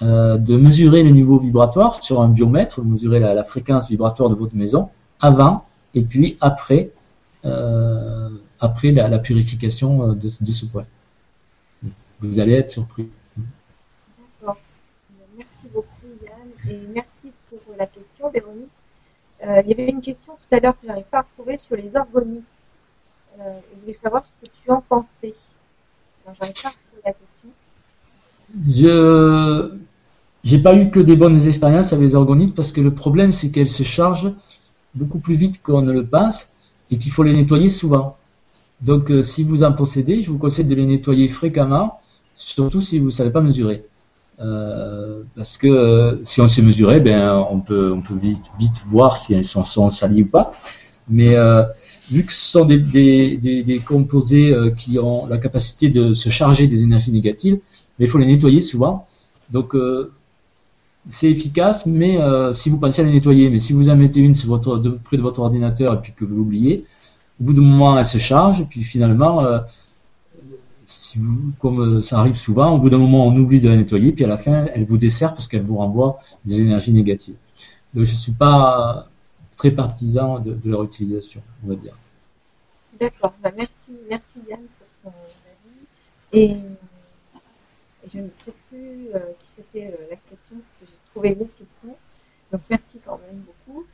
de 0.00 0.56
mesurer 0.56 1.02
le 1.02 1.10
niveau 1.10 1.38
vibratoire 1.38 1.94
sur 1.94 2.22
un 2.22 2.28
biomètre, 2.28 2.82
mesurer 2.82 3.20
la, 3.20 3.34
la 3.34 3.44
fréquence 3.44 3.88
vibratoire 3.88 4.30
de 4.30 4.34
votre 4.34 4.56
maison 4.56 4.88
avant 5.20 5.64
et 5.94 6.02
puis 6.02 6.36
après 6.40 6.90
euh, 7.44 8.28
après 8.60 8.92
la, 8.92 9.18
purification 9.18 10.10
euh, 10.10 10.14
de, 10.14 10.28
ce 10.28 10.64
point. 10.64 10.86
Vous 12.20 12.38
allez 12.38 12.52
être 12.52 12.70
surpris. 12.70 13.08
D'accord. 13.36 14.58
Merci 15.36 15.66
beaucoup 15.74 16.06
Yann 16.24 16.72
et 16.72 16.78
merci 16.94 17.32
pour 17.50 17.74
la 17.76 17.86
question 17.86 18.30
Véronique. 18.30 18.68
Euh, 19.44 19.60
il 19.64 19.70
y 19.70 19.72
avait 19.72 19.90
une 19.90 20.00
question 20.00 20.34
tout 20.34 20.54
à 20.54 20.60
l'heure 20.60 20.74
que 20.74 20.82
je 20.84 20.86
n'arrive 20.86 21.06
pas 21.10 21.18
à 21.18 21.22
retrouver 21.22 21.58
sur 21.58 21.74
les 21.74 21.96
orgonies. 21.96 22.44
je 23.38 23.80
voulais 23.80 23.92
savoir 23.92 24.24
ce 24.24 24.30
que 24.40 24.46
tu 24.46 24.70
en 24.70 24.80
pensais. 24.80 25.34
Alors, 26.24 26.36
j'arrive 26.40 26.62
pas 26.62 26.68
à 26.68 26.70
retrouver 26.70 27.02
la 27.04 27.12
question. 27.12 27.48
Je 28.70 29.78
j'ai 30.44 30.58
pas 30.58 30.74
eu 30.74 30.90
que 30.90 31.00
des 31.00 31.16
bonnes 31.16 31.40
expériences 31.46 31.92
avec 31.92 32.04
les 32.04 32.14
orgonites 32.14 32.54
parce 32.54 32.72
que 32.72 32.80
le 32.80 32.94
problème 32.94 33.32
c'est 33.32 33.50
qu'elles 33.50 33.68
se 33.68 33.82
chargent 33.84 34.32
beaucoup 34.94 35.18
plus 35.18 35.34
vite 35.34 35.62
qu'on 35.62 35.82
ne 35.82 35.92
le 35.92 36.06
pense 36.06 36.48
et 36.90 36.98
qu'il 36.98 37.12
faut 37.12 37.22
les 37.22 37.32
nettoyer 37.32 37.68
souvent. 37.68 38.16
Donc, 38.82 39.10
euh, 39.10 39.22
si 39.22 39.44
vous 39.44 39.62
en 39.62 39.72
possédez, 39.72 40.22
je 40.22 40.30
vous 40.30 40.38
conseille 40.38 40.66
de 40.66 40.74
les 40.74 40.86
nettoyer 40.86 41.28
fréquemment, 41.28 42.00
surtout 42.36 42.80
si 42.80 42.98
vous 42.98 43.06
ne 43.06 43.10
savez 43.10 43.30
pas 43.30 43.40
mesurer. 43.40 43.84
Euh, 44.40 45.22
parce 45.36 45.56
que 45.56 45.68
euh, 45.68 46.24
si 46.24 46.40
on 46.40 46.48
sait 46.48 46.62
mesurer, 46.62 47.00
ben, 47.00 47.46
on 47.50 47.60
peut, 47.60 47.92
on 47.92 48.02
peut 48.02 48.16
vite, 48.16 48.50
vite 48.58 48.82
voir 48.86 49.16
si 49.16 49.34
elles 49.34 49.44
sont, 49.44 49.62
sont 49.62 49.88
salies 49.90 50.22
ou 50.22 50.26
pas. 50.26 50.54
Mais 51.08 51.36
vu 52.10 52.24
que 52.24 52.32
ce 52.32 52.50
sont 52.52 52.64
des, 52.64 52.78
des, 52.78 53.36
des, 53.64 53.78
composés 53.80 54.54
qui 54.76 55.00
ont 55.00 55.26
la 55.26 55.36
capacité 55.36 55.88
de 55.88 56.14
se 56.14 56.28
charger 56.28 56.68
des 56.68 56.84
énergies 56.84 57.10
négatives, 57.10 57.58
mais 57.98 58.06
il 58.06 58.08
faut 58.08 58.18
les 58.18 58.26
nettoyer 58.26 58.60
souvent. 58.60 59.06
Donc, 59.50 59.74
c'est 61.08 61.30
efficace, 61.30 61.86
mais 61.86 62.20
euh, 62.20 62.52
si 62.52 62.70
vous 62.70 62.78
pensez 62.78 63.02
à 63.02 63.04
les 63.04 63.12
nettoyer, 63.12 63.50
mais 63.50 63.58
si 63.58 63.72
vous 63.72 63.88
en 63.88 63.96
mettez 63.96 64.20
une 64.20 64.34
près 64.34 65.16
de 65.16 65.22
votre 65.22 65.40
ordinateur 65.40 65.94
et 65.94 66.00
puis 66.00 66.12
que 66.12 66.24
vous 66.24 66.36
l'oubliez, 66.36 66.84
au 67.40 67.44
bout 67.44 67.54
d'un 67.54 67.62
moment 67.62 67.98
elle 67.98 68.06
se 68.06 68.18
charge, 68.18 68.60
et 68.60 68.64
puis 68.64 68.82
finalement, 68.82 69.44
euh, 69.44 69.58
comme 71.58 71.80
euh, 71.80 72.02
ça 72.02 72.20
arrive 72.20 72.36
souvent, 72.36 72.74
au 72.74 72.78
bout 72.78 72.90
d'un 72.90 72.98
moment 72.98 73.26
on 73.26 73.36
oublie 73.36 73.60
de 73.60 73.68
la 73.68 73.76
nettoyer, 73.76 74.12
puis 74.12 74.24
à 74.24 74.28
la 74.28 74.38
fin 74.38 74.66
elle 74.74 74.84
vous 74.84 74.98
dessert 74.98 75.30
parce 75.34 75.48
qu'elle 75.48 75.62
vous 75.62 75.78
renvoie 75.78 76.18
des 76.44 76.60
énergies 76.60 76.92
négatives. 76.92 77.36
Donc 77.94 78.04
je 78.04 78.12
ne 78.12 78.16
suis 78.16 78.32
pas 78.32 79.08
très 79.56 79.72
partisan 79.72 80.38
de, 80.38 80.56
leur 80.64 80.84
utilisation, 80.84 81.42
on 81.64 81.68
va 81.68 81.74
dire. 81.74 81.96
D'accord, 83.00 83.34
bah, 83.42 83.50
merci, 83.56 83.92
merci 84.08 84.38
Yann 84.48 84.60
pour 85.02 85.12
ton 85.12 85.18
avis. 85.18 85.82
Et 86.32 86.56
je 88.12 88.18
ne 88.18 88.28
sais 88.44 88.52
plus 88.70 89.08
qui 89.38 89.46
c'était 89.56 89.96
la 90.10 90.16
question, 90.16 90.56
trouvé 91.12 91.30
mille 91.30 91.48
questions. 91.48 91.96
Donc 92.50 92.62
merci 92.68 93.00
quand 93.04 93.18
même 93.26 93.42
beaucoup. 93.42 93.84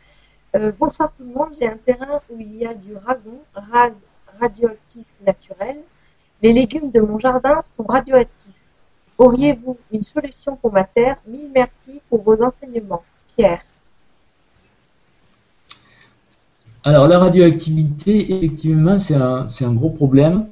Euh, 0.56 0.72
bonsoir 0.78 1.12
tout 1.12 1.24
le 1.24 1.32
monde. 1.32 1.50
J'ai 1.58 1.68
un 1.68 1.76
terrain 1.76 2.20
où 2.30 2.38
il 2.38 2.56
y 2.56 2.66
a 2.66 2.74
du 2.74 2.94
ragon, 2.96 3.38
rase 3.54 4.04
radioactif 4.40 5.06
naturel. 5.26 5.78
Les 6.42 6.52
légumes 6.52 6.90
de 6.90 7.00
mon 7.00 7.18
jardin 7.18 7.60
sont 7.64 7.84
radioactifs. 7.84 8.52
Auriez-vous 9.18 9.76
une 9.92 10.02
solution 10.02 10.56
pour 10.56 10.72
ma 10.72 10.84
terre? 10.84 11.16
Mille 11.26 11.50
merci 11.52 12.00
pour 12.08 12.22
vos 12.22 12.40
enseignements. 12.42 13.02
Pierre. 13.36 13.62
Alors 16.84 17.08
la 17.08 17.18
radioactivité, 17.18 18.32
effectivement, 18.32 18.98
c'est 18.98 19.14
un, 19.14 19.72
gros 19.74 19.90
problème 19.90 20.48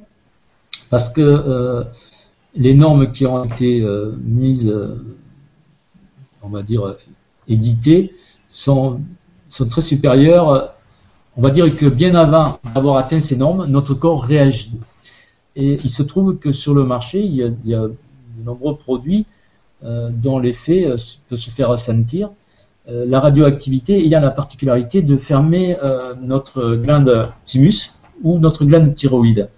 parce 0.89 1.09
que 1.09 1.85
les 2.57 2.73
normes 2.73 3.11
qui 3.11 3.25
ont 3.25 3.43
été 3.43 3.81
euh, 3.81 4.15
mises, 4.23 4.67
euh, 4.67 4.97
on 6.47 6.51
va 6.53 6.63
dire, 6.63 6.95
éditées, 7.47 8.13
sont, 8.47 8.99
très 9.69 9.81
supérieures. 9.81 10.73
On 11.35 11.41
va 11.41 11.49
dire 11.49 11.73
que 11.75 11.85
bien 11.85 12.15
avant 12.15 12.59
d'avoir 12.73 12.97
atteint 12.97 13.19
ces 13.19 13.37
normes, 13.37 13.65
notre 13.67 13.93
corps 13.93 14.23
réagit. 14.23 14.73
Et 15.55 15.77
il 15.83 15.89
se 15.89 16.03
trouve 16.03 16.37
que 16.37 16.51
sur 16.51 16.73
le 16.73 16.83
marché, 16.83 17.21
il 17.21 17.35
y 17.35 17.43
a, 17.43 17.49
de 17.49 17.93
nombreux 18.43 18.77
produits 18.77 19.25
euh, 19.83 20.09
dont 20.11 20.39
l'effet 20.39 20.87
peut 21.27 21.37
se 21.37 21.49
faire 21.49 21.69
ressentir. 21.69 22.29
la 22.87 23.19
radioactivité 23.19 23.93
ayant 24.05 24.21
la 24.21 24.31
particularité 24.31 25.01
de 25.01 25.17
fermer 25.17 25.75
notre 26.21 26.75
glande 26.75 27.29
thymus 27.43 27.97
ou 28.23 28.39
notre 28.39 28.65
glande 28.65 28.93
thyroïde. 28.93 29.49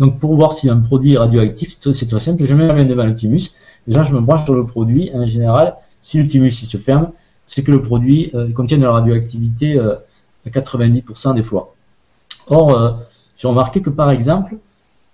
Donc 0.00 0.18
pour 0.18 0.34
voir 0.34 0.54
si 0.54 0.70
un 0.70 0.78
produit 0.78 1.12
est 1.12 1.18
radioactif, 1.18 1.76
c'est 1.78 2.08
très 2.08 2.18
simple, 2.18 2.42
je 2.44 2.54
mets 2.54 2.66
la 2.66 2.72
main 2.72 2.86
devant 2.86 3.04
le 3.04 3.14
thymus, 3.14 3.52
déjà 3.86 4.02
je 4.02 4.14
me 4.14 4.20
branche 4.20 4.44
sur 4.44 4.54
le 4.54 4.64
produit, 4.64 5.10
en 5.12 5.26
général, 5.26 5.76
si 6.02 6.18
le 6.18 6.26
thymus 6.26 6.50
se 6.50 6.76
ferme, 6.76 7.10
c'est 7.50 7.64
que 7.64 7.72
le 7.72 7.82
produit 7.82 8.30
euh, 8.34 8.52
contient 8.52 8.78
de 8.78 8.84
la 8.84 8.92
radioactivité 8.92 9.76
euh, 9.76 9.96
à 10.46 10.50
90% 10.50 11.34
des 11.34 11.42
fois. 11.42 11.74
Or, 12.46 12.70
euh, 12.70 12.92
j'ai 13.36 13.48
remarqué 13.48 13.82
que 13.82 13.90
par 13.90 14.10
exemple, 14.10 14.56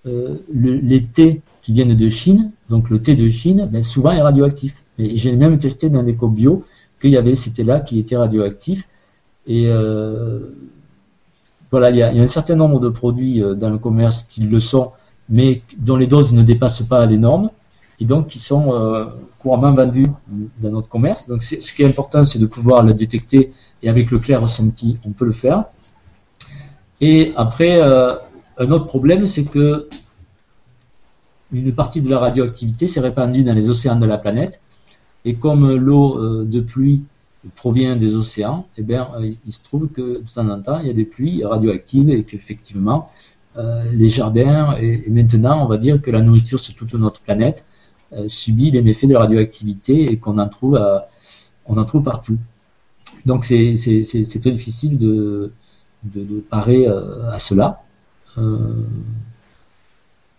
les 0.05 1.05
thés 1.05 1.41
qui 1.63 1.73
viennent 1.73 1.97
de 1.97 2.09
Chine, 2.09 2.53
donc 2.69 2.91
le 2.91 3.01
thé 3.03 3.17
de 3.17 3.29
Chine, 3.29 3.69
ben, 3.73 3.83
souvent 3.83 4.13
est 4.13 4.23
radioactif. 4.23 4.85
J'ai 4.99 5.35
même 5.35 5.59
testé 5.59 5.91
dans 5.91 6.03
l'éco 6.03 6.29
bio 6.29 6.65
qu'il 7.01 7.11
y 7.11 7.17
avait 7.17 7.35
ces 7.35 7.53
thés-là 7.53 7.81
qui 7.81 7.99
étaient 7.99 8.17
radioactifs. 8.17 8.87
Et 9.49 9.69
voilà, 11.73 11.91
il 11.91 11.97
y, 11.97 12.03
a, 12.03 12.09
un 12.09 12.27
certain 12.29 12.55
nombre 12.55 12.79
de 12.79 12.89
produits 12.89 13.43
dans 13.57 13.71
le 13.71 13.79
commerce 13.79 14.23
qui 14.23 14.43
le 14.43 14.61
sont, 14.61 14.93
mais 15.29 15.63
dont 15.79 15.97
les 15.97 16.07
doses 16.07 16.33
ne 16.33 16.43
dépassent 16.43 16.83
pas 16.83 17.05
les 17.07 17.19
normes, 17.19 17.51
et 18.01 18.05
donc 18.05 18.27
qui 18.27 18.39
sont 18.39 18.75
euh, 18.75 19.07
couramment 19.39 19.73
vendus 19.73 20.09
dans 20.61 20.71
notre 20.71 20.89
commerce. 20.89 21.29
Donc 21.29 21.43
ce 21.43 21.73
qui 21.73 21.83
est 21.83 21.87
important, 21.87 22.23
c'est 22.23 22.39
de 22.39 22.47
pouvoir 22.47 22.83
le 22.83 22.95
détecter, 22.95 23.53
et 23.83 23.89
avec 23.89 24.11
le 24.11 24.19
clair 24.19 24.43
ressenti, 24.43 24.99
on 25.05 25.11
peut 25.11 25.25
le 25.25 25.33
faire. 25.33 25.65
Et 27.01 27.33
après, 27.37 27.81
euh, 27.81 28.15
Un 28.59 28.71
autre 28.71 28.87
problème, 28.87 29.27
c'est 29.27 29.45
que 29.45 29.87
une 31.53 31.75
partie 31.75 32.01
de 32.01 32.09
la 32.09 32.19
radioactivité 32.19 32.87
s'est 32.87 33.03
répandue 33.03 33.45
dans 33.45 33.53
les 33.53 33.69
océans 33.69 33.97
de 33.97 34.07
la 34.07 34.17
planète. 34.17 34.63
Et 35.27 35.35
comme 35.35 35.75
l'eau 35.75 36.19
euh, 36.19 36.45
de 36.45 36.61
pluie 36.61 37.05
provient 37.55 37.97
des 37.97 38.17
océans, 38.17 38.67
eh 38.79 38.83
bien, 38.83 39.11
il 39.47 39.53
se 39.53 39.63
trouve 39.63 39.89
que 39.89 40.23
de 40.23 40.33
temps 40.35 40.49
en 40.49 40.61
temps, 40.63 40.79
il 40.81 40.87
y 40.87 40.91
a 40.91 40.95
des 40.95 41.05
pluies 41.05 41.45
radioactives 41.45 42.09
et 42.09 42.25
qu'effectivement, 42.25 43.11
les 44.03 44.09
jardins, 44.09 44.77
et, 44.81 45.05
maintenant, 45.09 45.63
on 45.65 45.69
va 45.69 45.79
dire 45.79 46.01
que 46.03 46.11
la 46.11 46.23
nourriture 46.23 46.59
sur 46.59 46.75
toute 46.75 46.95
notre 46.95 47.21
planète 47.21 47.65
subit 48.29 48.71
les 48.71 48.83
méfaits 48.83 49.07
de 49.07 49.15
la 49.15 49.21
radioactivité 49.21 50.11
et 50.11 50.19
qu'on 50.19 50.39
en 50.39 50.49
trouve, 50.49 50.81
on 51.67 51.77
en 51.77 51.85
trouve 51.85 52.03
partout. 52.03 52.39
Donc, 53.25 53.45
c'est 53.45 53.75
très 54.41 54.51
difficile 54.51 54.99
de, 54.99 55.53
de, 56.05 56.41
parer 56.41 56.87
à 56.87 57.39
cela. 57.39 57.83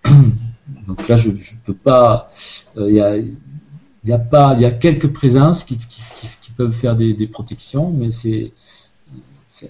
Donc 0.87 1.07
là, 1.07 1.15
je 1.15 1.29
ne 1.29 1.35
peux 1.63 1.73
pas. 1.73 2.29
Euh, 2.77 2.89
il 2.89 2.95
y, 2.95 3.01
a, 3.01 3.17
y, 3.17 4.11
a, 4.11 4.59
y 4.59 4.65
a 4.65 4.71
quelques 4.71 5.11
présences 5.11 5.63
qui, 5.63 5.77
qui, 5.77 6.51
peuvent 6.55 6.73
faire 6.73 6.95
des, 6.95 7.27
protections, 7.27 7.91
mais 7.91 8.11
c'est 8.11 8.51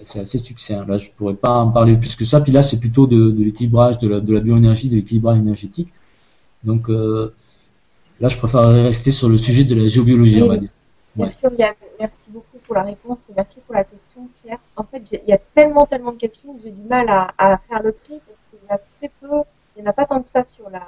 c'est 0.03 0.19
assez 0.19 0.37
succinct. 0.37 0.85
Là, 0.85 0.97
je 0.97 1.09
pourrais 1.15 1.33
pas 1.33 1.59
en 1.59 1.71
parler 1.71 1.95
plus 1.95 2.15
que 2.15 2.25
ça. 2.25 2.41
Puis 2.41 2.51
là, 2.51 2.61
c'est 2.61 2.79
plutôt 2.79 3.07
de, 3.07 3.33
l'équilibrage 3.37 3.97
de 3.97 4.07
la, 4.09 4.19
de 4.19 4.33
la 4.33 4.41
bioénergie, 4.41 4.89
de 4.89 4.95
l'équilibrage 4.95 5.37
énergétique. 5.37 5.93
Donc 6.63 6.89
euh, 6.89 7.33
là, 8.19 8.30
je 8.30 8.38
préférerais 8.38 8.84
rester 8.84 9.11
sur 9.11 9.30
le 9.30 9.38
sujet 9.38 9.64
de 9.64 9.76
la 9.76 9.88
géobiologie, 9.88 10.41
on 10.41 10.48
va 10.48 10.57
dire. 10.57 10.69
Bien 11.15 11.27
sûr, 11.30 11.52
merci 11.99 12.19
beaucoup 12.30 12.57
pour 12.64 12.76
la 12.76 12.84
réponse 12.84 13.26
et 13.30 13.34
merci 13.35 13.60
pour 13.65 13.73
la 13.73 13.84
question, 13.84 14.30
Pierre. 14.44 14.60
En 14.76 14.84
fait, 14.84 15.02
il 15.11 15.27
y 15.27 15.34
a 15.34 15.39
tellement, 15.56 15.88
tellement 15.88 16.11
de 16.11 16.18
questions 16.18 16.53
que 16.53 16.61
j'ai 16.64 16.72
du 16.72 16.84
mal 16.84 17.07
à, 17.10 17.60
faire 17.68 17.81
le 17.81 17.91
tri 17.91 18.19
parce 18.27 18.41
qu'il 18.49 18.60
y 18.69 18.72
a 18.72 18.80
très 18.99 19.11
peu 19.19 19.27
il 19.76 19.81
n'y 19.81 19.88
en 19.88 19.91
a 19.91 19.94
pas 19.94 20.06
tant 20.06 20.22
que 20.22 20.30
ça 20.30 20.44
sur 20.44 20.69
la 20.72 20.84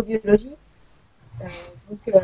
biologie. 0.00 0.54
Euh, 1.40 1.46
donc, 1.90 1.98
euh, 2.08 2.20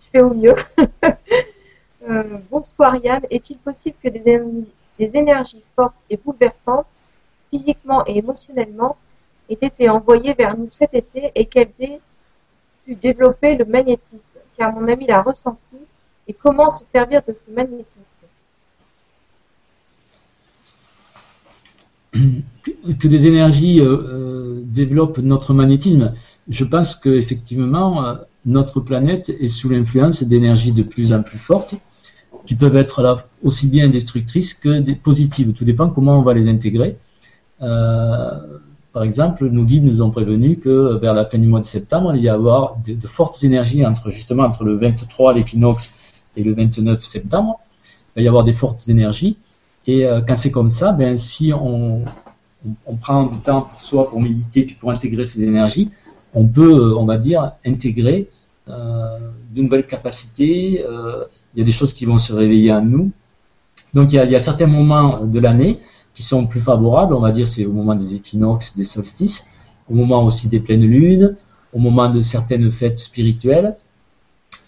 je 0.00 0.06
fais 0.12 0.20
au 0.20 0.32
mieux. 0.32 0.54
euh, 2.08 2.38
bonsoir 2.50 2.96
Yann. 2.96 3.22
Est-il 3.30 3.58
possible 3.58 3.96
que 4.02 4.08
des 4.08 4.20
énergies, 4.20 4.72
des 4.98 5.16
énergies 5.16 5.64
fortes 5.74 5.96
et 6.08 6.16
bouleversantes, 6.16 6.86
physiquement 7.50 8.06
et 8.06 8.18
émotionnellement, 8.18 8.96
aient 9.48 9.58
été 9.60 9.88
envoyées 9.88 10.34
vers 10.34 10.56
nous 10.56 10.70
cet 10.70 10.94
été 10.94 11.32
et 11.34 11.46
qu'elles 11.46 11.72
aient 11.80 12.00
développer 12.88 13.56
le 13.56 13.64
magnétisme 13.64 14.38
Car 14.56 14.72
mon 14.72 14.86
ami 14.88 15.06
l'a 15.06 15.22
ressenti. 15.22 15.76
Et 16.26 16.32
comment 16.32 16.68
se 16.68 16.84
servir 16.84 17.22
de 17.26 17.34
ce 17.34 17.50
magnétisme? 17.50 17.86
Que 22.12 23.08
des 23.08 23.26
énergies 23.26 23.80
euh, 23.80 23.96
euh, 23.96 24.62
développent 24.64 25.18
notre 25.18 25.52
magnétisme, 25.52 26.14
je 26.48 26.64
pense 26.64 26.94
qu'effectivement, 26.94 28.06
euh, 28.06 28.14
notre 28.46 28.80
planète 28.80 29.30
est 29.30 29.48
sous 29.48 29.68
l'influence 29.68 30.22
d'énergies 30.22 30.72
de 30.72 30.82
plus 30.82 31.12
en 31.12 31.22
plus 31.22 31.38
fortes, 31.38 31.74
qui 32.46 32.54
peuvent 32.54 32.76
être 32.76 33.02
là 33.02 33.26
aussi 33.42 33.66
bien 33.66 33.88
destructrices 33.88 34.54
que 34.54 34.92
positives. 34.94 35.52
Tout 35.52 35.64
dépend 35.64 35.90
comment 35.90 36.18
on 36.18 36.22
va 36.22 36.34
les 36.34 36.48
intégrer. 36.48 36.96
Par 38.94 39.02
exemple, 39.02 39.46
nos 39.50 39.64
guides 39.64 39.84
nous 39.84 40.00
ont 40.00 40.10
prévenu 40.10 40.58
que 40.58 40.96
vers 40.96 41.12
la 41.12 41.26
fin 41.26 41.38
du 41.38 41.46
mois 41.46 41.60
de 41.60 41.64
septembre, 41.64 42.14
il 42.16 42.22
y 42.22 42.28
a 42.28 42.34
avoir 42.34 42.78
de, 42.78 43.06
fortes 43.06 43.44
énergies 43.44 43.84
entre 43.84 44.08
justement 44.08 44.44
entre 44.44 44.64
le 44.64 44.74
23 44.76 45.34
l'équinoxe 45.34 45.92
et 46.36 46.42
le 46.42 46.54
29 46.54 47.04
septembre. 47.04 47.60
Il 47.82 48.20
va 48.20 48.22
y 48.22 48.28
avoir 48.28 48.44
des 48.44 48.54
fortes 48.54 48.88
énergies. 48.88 49.36
Et 49.86 50.06
quand 50.26 50.36
c'est 50.36 50.50
comme 50.50 50.70
ça, 50.70 50.92
ben, 50.92 51.16
si 51.16 51.52
on, 51.52 52.02
prend 53.00 53.26
du 53.26 53.38
temps 53.40 53.62
pour 53.62 53.80
soi, 53.80 54.08
pour 54.08 54.22
méditer, 54.22 54.66
pour 54.80 54.90
intégrer 54.90 55.24
ces 55.24 55.42
énergies, 55.42 55.90
on 56.34 56.46
peut, 56.46 56.74
euh, 56.74 56.96
on 56.96 57.04
va 57.04 57.16
dire, 57.16 57.52
intégrer 57.64 58.28
euh, 58.68 59.18
de 59.54 59.62
nouvelles 59.62 59.86
capacités. 59.86 60.84
Euh, 60.86 61.24
il 61.54 61.60
y 61.60 61.62
a 61.62 61.64
des 61.64 61.72
choses 61.72 61.92
qui 61.92 62.04
vont 62.04 62.18
se 62.18 62.32
réveiller 62.32 62.72
en 62.72 62.82
nous. 62.82 63.10
Donc 63.92 64.12
il 64.12 64.16
y 64.16 64.34
a, 64.34 64.38
certains 64.40 64.66
moments 64.66 65.24
de 65.24 65.38
l'année 65.38 65.78
qui 66.14 66.22
sont 66.22 66.46
plus 66.46 66.60
favorables. 66.60 67.14
On 67.14 67.20
va 67.20 67.32
dire 67.32 67.46
c'est 67.46 67.66
au 67.66 67.72
moment 67.72 67.94
des 67.94 68.14
équinoxes, 68.14 68.76
des 68.76 68.84
solstices, 68.84 69.46
au 69.90 69.94
moment 69.94 70.24
aussi 70.24 70.48
des 70.48 70.60
pleines 70.60 70.86
lunes, 70.86 71.36
au 71.72 71.78
moment 71.78 72.08
de 72.08 72.20
certaines 72.22 72.70
fêtes 72.70 72.98
spirituelles. 72.98 73.76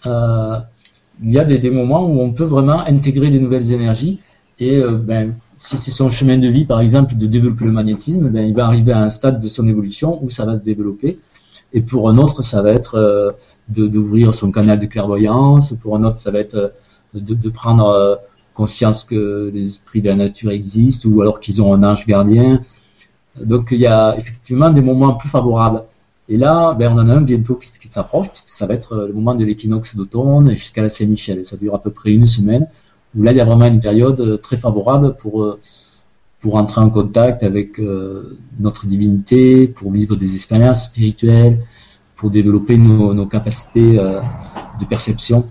il 0.05 1.31
y 1.31 1.39
a 1.39 1.43
des, 1.45 1.71
moments 1.71 2.05
où 2.05 2.21
on 2.21 2.31
peut 2.31 2.43
vraiment 2.43 2.79
intégrer 2.81 3.29
des 3.29 3.39
nouvelles 3.39 3.71
énergies 3.71 4.19
et 4.59 4.81
ben, 4.81 5.35
si 5.57 5.77
c'est 5.77 5.91
son 5.91 6.09
chemin 6.09 6.37
de 6.37 6.47
vie, 6.47 6.65
par 6.65 6.79
exemple, 6.79 7.15
de 7.15 7.25
développer 7.25 7.65
le 7.65 7.71
magnétisme, 7.71 8.29
ben, 8.29 8.45
il 8.45 8.53
va 8.53 8.65
arriver 8.65 8.91
à 8.91 9.01
un 9.01 9.09
stade 9.09 9.39
de 9.39 9.47
son 9.47 9.67
évolution 9.67 10.23
où 10.23 10.29
ça 10.29 10.45
va 10.45 10.55
se 10.55 10.61
développer. 10.61 11.19
Et 11.73 11.81
pour 11.81 12.09
un 12.09 12.17
autre, 12.17 12.43
ça 12.43 12.61
va 12.61 12.71
être 12.71 12.95
euh, 12.95 13.31
d'ouvrir 13.69 14.33
son 14.33 14.51
canal 14.51 14.79
de 14.79 14.85
clairvoyance. 14.85 15.73
Pour 15.81 15.95
un 15.95 16.03
autre, 16.03 16.17
ça 16.17 16.31
va 16.31 16.39
être 16.39 16.55
euh, 16.55 16.69
de, 17.13 17.49
prendre 17.49 17.87
euh, 17.89 18.15
conscience 18.61 19.03
que 19.03 19.51
les 19.53 19.65
esprits 19.73 20.01
de 20.01 20.09
la 20.09 20.15
nature 20.15 20.51
existent 20.51 21.07
ou 21.09 21.21
alors 21.21 21.39
qu'ils 21.39 21.61
ont 21.61 21.73
un 21.73 21.83
ange 21.83 22.05
gardien. 22.05 22.61
Donc 23.51 23.69
il 23.71 23.81
y 23.87 23.87
a 23.87 24.15
effectivement 24.17 24.71
des 24.71 24.81
moments 24.81 25.13
plus 25.13 25.29
favorables. 25.29 25.83
Et 26.29 26.37
là, 26.37 26.73
ben, 26.73 26.91
on 26.91 26.99
en 26.99 27.07
a 27.07 27.13
un 27.13 27.21
bientôt 27.21 27.55
qui, 27.55 27.69
qui 27.81 27.87
s'approche, 27.87 28.29
puisque 28.29 28.49
ça 28.49 28.65
va 28.65 28.73
être 28.73 28.91
le 29.09 29.13
moment 29.13 29.33
de 29.33 29.45
l'équinoxe 29.45 29.95
d'automne 29.95 30.49
jusqu'à 30.61 30.81
la 30.81 30.89
Saint-Michel. 30.89 31.45
Ça 31.45 31.55
dure 31.55 31.75
à 31.75 31.81
peu 31.81 31.91
près 31.91 32.11
une 32.11 32.25
semaine 32.25 32.67
où 33.15 33.23
là 33.23 33.31
il 33.31 33.37
y 33.37 33.41
a 33.41 33.45
vraiment 33.45 33.67
une 33.67 33.79
période 33.79 34.19
euh, 34.19 34.37
très 34.37 34.57
favorable 34.57 35.15
pour, 35.15 35.43
euh, 35.43 35.59
pour 36.41 36.55
entrer 36.55 36.81
en 36.81 36.89
contact 36.89 37.43
avec 37.43 37.79
euh, 37.79 38.37
notre 38.59 38.85
divinité, 38.85 39.67
pour 39.67 39.91
vivre 39.91 40.15
des 40.15 40.35
expériences 40.35 40.85
spirituelles, 40.85 41.59
pour 42.15 42.29
développer 42.31 42.77
nos 42.77 43.27
capacités 43.27 43.95
de 44.79 44.85
perception 44.85 45.45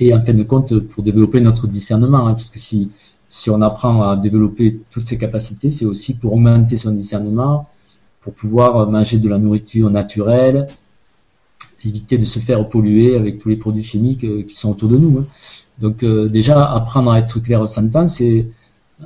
et 0.00 0.14
en 0.14 0.24
fin 0.24 0.34
de 0.34 0.42
compte 0.42 0.78
pour 0.80 1.02
développer 1.02 1.40
notre 1.40 1.66
discernement, 1.66 2.26
hein, 2.26 2.32
parce 2.32 2.50
que 2.50 2.58
si, 2.58 2.90
si 3.28 3.50
on 3.50 3.60
apprend 3.60 4.02
à 4.02 4.16
développer 4.16 4.80
toutes 4.90 5.06
ces 5.06 5.18
capacités, 5.18 5.70
c'est 5.70 5.84
aussi 5.84 6.16
pour 6.16 6.32
augmenter 6.34 6.76
son 6.76 6.92
discernement, 6.92 7.68
pour 8.20 8.32
pouvoir 8.34 8.90
manger 8.90 9.18
de 9.18 9.28
la 9.28 9.38
nourriture 9.38 9.90
naturelle, 9.90 10.66
éviter 11.84 12.18
de 12.18 12.24
se 12.24 12.38
faire 12.38 12.68
polluer 12.68 13.16
avec 13.16 13.38
tous 13.38 13.48
les 13.48 13.56
produits 13.56 13.82
chimiques 13.82 14.46
qui 14.46 14.54
sont 14.54 14.70
autour 14.70 14.88
de 14.88 14.98
nous. 14.98 15.18
Hein. 15.20 15.26
Donc 15.78 16.02
euh, 16.02 16.28
déjà, 16.28 16.70
apprendre 16.70 17.10
à 17.10 17.18
être 17.18 17.40
clair 17.40 17.66
sentant, 17.66 18.06
c'est 18.06 18.46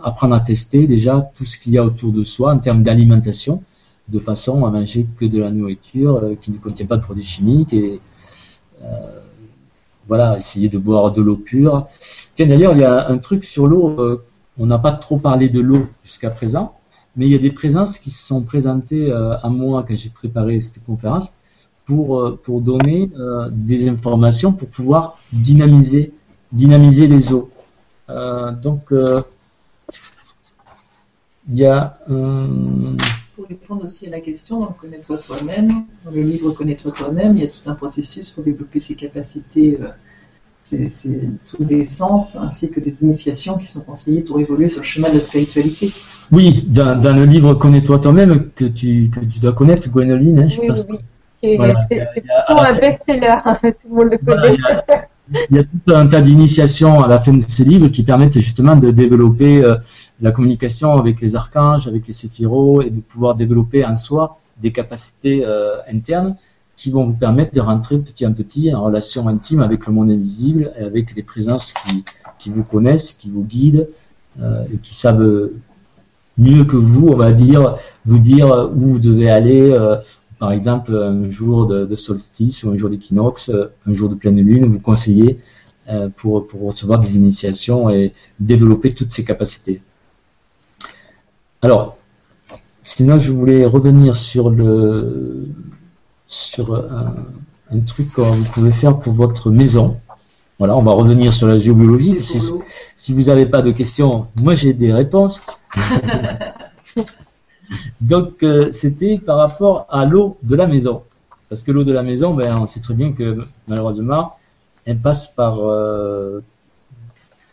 apprendre 0.02 0.34
à 0.34 0.40
tester 0.40 0.86
déjà 0.86 1.20
tout 1.34 1.44
ce 1.44 1.58
qu'il 1.58 1.72
y 1.72 1.78
a 1.78 1.84
autour 1.84 2.12
de 2.12 2.24
soi 2.24 2.52
en 2.52 2.58
termes 2.58 2.82
d'alimentation, 2.82 3.62
de 4.08 4.18
façon 4.18 4.64
à 4.64 4.70
manger 4.70 5.06
que 5.16 5.24
de 5.24 5.38
la 5.38 5.50
nourriture 5.50 6.16
euh, 6.16 6.34
qui 6.34 6.50
ne 6.50 6.58
contient 6.58 6.86
pas 6.86 6.96
de 6.96 7.02
produits 7.02 7.24
chimiques 7.24 7.72
et 7.72 8.00
euh, 8.82 9.20
voilà, 10.08 10.38
essayer 10.38 10.68
de 10.68 10.78
boire 10.78 11.12
de 11.12 11.22
l'eau 11.22 11.36
pure. 11.36 11.86
Tiens, 12.34 12.46
d'ailleurs, 12.46 12.74
il 12.74 12.80
y 12.80 12.84
a 12.84 13.08
un 13.08 13.18
truc 13.18 13.44
sur 13.44 13.66
l'eau, 13.66 14.20
on 14.58 14.66
n'a 14.66 14.78
pas 14.78 14.92
trop 14.92 15.18
parlé 15.18 15.48
de 15.48 15.60
l'eau 15.60 15.86
jusqu'à 16.02 16.30
présent, 16.30 16.74
mais 17.16 17.26
il 17.26 17.32
y 17.32 17.34
a 17.34 17.38
des 17.38 17.50
présences 17.50 17.98
qui 17.98 18.10
se 18.10 18.26
sont 18.26 18.42
présentées 18.42 19.12
à 19.12 19.48
moi 19.48 19.84
quand 19.86 19.96
j'ai 19.96 20.10
préparé 20.10 20.60
cette 20.60 20.84
conférence 20.84 21.32
pour, 21.84 22.38
pour 22.42 22.60
donner 22.60 23.10
des 23.50 23.88
informations 23.88 24.52
pour 24.52 24.68
pouvoir 24.68 25.18
dynamiser 25.32 26.12
dynamiser 26.54 27.06
les 27.08 27.32
eaux. 27.32 27.50
Euh, 28.08 28.52
donc, 28.52 28.92
euh, 28.92 29.22
il 31.48 31.58
y 31.58 31.66
a. 31.66 31.98
pour 33.34 33.46
répondre 33.46 33.84
aussi 33.84 34.06
à 34.06 34.10
la 34.10 34.20
question, 34.20 34.60
donc 34.60 34.76
connais-toi 34.78 35.18
toi-même. 35.18 35.84
Dans 36.04 36.10
le 36.10 36.20
livre 36.20 36.52
Connais-toi 36.52 36.92
toi-même, 36.92 37.36
il 37.36 37.42
y 37.42 37.46
a 37.46 37.48
tout 37.48 37.68
un 37.68 37.74
processus 37.74 38.30
pour 38.30 38.44
développer 38.44 38.78
ses 38.78 38.94
capacités. 38.94 39.78
Euh, 39.80 39.88
tous 41.46 41.62
les 41.68 41.84
sens 41.84 42.36
ainsi 42.36 42.70
que 42.70 42.80
des 42.80 43.02
initiations 43.02 43.58
qui 43.58 43.66
sont 43.66 43.82
conseillées 43.82 44.22
pour 44.22 44.40
évoluer 44.40 44.68
sur 44.68 44.80
le 44.80 44.86
chemin 44.86 45.10
de 45.10 45.14
la 45.14 45.20
spiritualité. 45.20 45.92
Oui, 46.32 46.64
dans, 46.66 47.14
le 47.14 47.26
livre 47.26 47.52
Connais-toi 47.54 47.98
toi-même 47.98 48.50
que 48.54 48.64
tu, 48.64 49.10
que 49.10 49.20
tu 49.20 49.40
dois 49.40 49.52
connaître, 49.52 49.90
Gwenoline, 49.90 50.38
hein, 50.38 50.48
je 50.48 50.60
oui, 50.60 50.68
oui, 51.42 51.58
oui. 51.60 51.68
C'est 51.90 52.08
plutôt 52.12 52.28
un 52.48 52.72
best-seller, 52.72 53.36
tout 53.62 53.88
le 53.90 53.94
monde 53.94 54.10
le 54.12 54.18
connaît. 54.18 54.56
Il 55.32 55.56
y 55.56 55.58
a 55.58 55.64
tout 55.64 55.94
un 55.94 56.06
tas 56.06 56.20
d'initiations 56.20 57.02
à 57.02 57.08
la 57.08 57.18
fin 57.18 57.32
de 57.32 57.40
ce 57.40 57.62
livre 57.62 57.88
qui 57.88 58.02
permettent 58.02 58.38
justement 58.38 58.76
de 58.76 58.90
développer 58.90 59.64
euh, 59.64 59.76
la 60.20 60.32
communication 60.32 60.96
avec 60.96 61.20
les 61.20 61.34
archanges, 61.34 61.88
avec 61.88 62.06
les 62.06 62.12
séphiros 62.12 62.82
et 62.82 62.90
de 62.90 63.00
pouvoir 63.00 63.34
développer 63.34 63.84
en 63.86 63.94
soi 63.94 64.36
des 64.60 64.70
capacités 64.70 65.42
euh, 65.44 65.76
internes 65.90 66.36
qui 66.76 66.90
vont 66.90 67.06
vous 67.06 67.14
permettre 67.14 67.52
de 67.52 67.60
rentrer 67.60 67.98
petit 67.98 68.24
à 68.26 68.30
petit 68.30 68.74
en 68.74 68.84
relation 68.84 69.26
intime 69.26 69.60
avec 69.60 69.86
le 69.86 69.94
monde 69.94 70.10
invisible 70.10 70.72
et 70.78 70.82
avec 70.82 71.14
les 71.14 71.22
présences 71.22 71.72
qui, 71.72 72.04
qui 72.38 72.50
vous 72.50 72.64
connaissent, 72.64 73.14
qui 73.14 73.30
vous 73.30 73.44
guident 73.44 73.88
euh, 74.42 74.64
et 74.72 74.76
qui 74.76 74.94
savent 74.94 75.50
mieux 76.36 76.64
que 76.64 76.76
vous, 76.76 77.08
on 77.08 77.16
va 77.16 77.32
dire, 77.32 77.76
vous 78.04 78.18
dire 78.18 78.70
où 78.74 78.92
vous 78.92 78.98
devez 78.98 79.30
aller, 79.30 79.72
par 80.44 80.52
exemple, 80.52 80.94
un 80.94 81.30
jour 81.30 81.64
de, 81.64 81.94
solstice 81.94 82.64
ou 82.64 82.70
un 82.70 82.76
jour 82.76 82.90
d'équinoxe, 82.90 83.48
euh, 83.48 83.72
un 83.86 83.94
jour 83.94 84.10
de 84.10 84.14
pleine 84.14 84.38
lune, 84.38 84.66
vous 84.66 84.78
conseillez 84.78 85.38
euh, 85.88 86.10
pour, 86.14 86.46
pour 86.46 86.66
recevoir 86.66 86.98
des 86.98 87.16
initiations 87.16 87.88
et 87.88 88.12
développer 88.40 88.92
toutes 88.92 89.08
ces 89.08 89.24
capacités. 89.24 89.80
Alors, 91.62 91.96
sinon, 92.82 93.18
je 93.18 93.32
voulais 93.32 93.64
revenir 93.64 94.16
sur 94.16 94.50
le 94.50 95.48
sur 96.26 96.74
un, 96.74 97.14
un 97.70 97.80
truc 97.80 98.12
que 98.12 98.20
vous 98.20 98.44
pouvez 98.44 98.72
faire 98.72 98.98
pour 98.98 99.14
votre 99.14 99.50
maison. 99.50 99.96
Voilà, 100.58 100.76
on 100.76 100.82
va 100.82 100.92
revenir 100.92 101.32
sur 101.32 101.46
la 101.46 101.56
géobiologie. 101.56 102.20
Si, 102.20 102.38
si 102.96 103.14
vous 103.14 103.22
n'avez 103.22 103.46
pas 103.46 103.62
de 103.62 103.70
questions, 103.70 104.26
moi 104.36 104.54
j'ai 104.54 104.74
des 104.74 104.92
réponses. 104.92 105.40
Donc, 108.00 108.42
euh, 108.42 108.70
c'était 108.72 109.18
par 109.18 109.38
rapport 109.38 109.86
à 109.88 110.04
l'eau 110.04 110.36
de 110.42 110.56
la 110.56 110.66
maison. 110.66 111.02
Parce 111.48 111.62
que 111.62 111.72
l'eau 111.72 111.84
de 111.84 111.92
la 111.92 112.02
maison, 112.02 112.34
ben, 112.34 112.56
on 112.58 112.66
sait 112.66 112.80
très 112.80 112.94
bien 112.94 113.12
que 113.12 113.36
malheureusement, 113.68 114.34
elle 114.84 114.98
passe 114.98 115.28
par, 115.28 115.58
euh, 115.60 116.40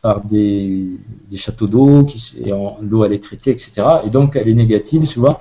par 0.01 0.23
des, 0.25 0.89
châteaux 1.35 1.67
d'eau, 1.67 2.05
l'eau 2.81 3.05
elle 3.05 3.13
est 3.13 3.23
traitée, 3.23 3.51
etc. 3.51 3.83
Et 4.05 4.09
donc, 4.09 4.35
elle 4.35 4.49
est 4.49 4.53
négative 4.53 5.05
souvent, 5.05 5.39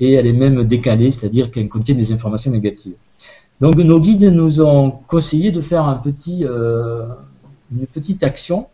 et 0.00 0.14
elle 0.14 0.26
est 0.26 0.32
même 0.32 0.64
décalée, 0.64 1.10
c'est-à-dire 1.10 1.50
qu'elle 1.50 1.68
contient 1.68 1.94
des 1.94 2.12
informations 2.12 2.50
négatives. 2.50 2.94
Donc, 3.60 3.76
nos 3.76 4.00
guides 4.00 4.24
nous 4.24 4.60
ont 4.60 4.90
conseillé 5.08 5.50
de 5.50 5.60
faire 5.60 5.84
un 5.84 5.96
petit, 5.96 6.44
euh, 6.44 7.06
une 7.72 7.86
petite 7.86 8.22
action. 8.22 8.66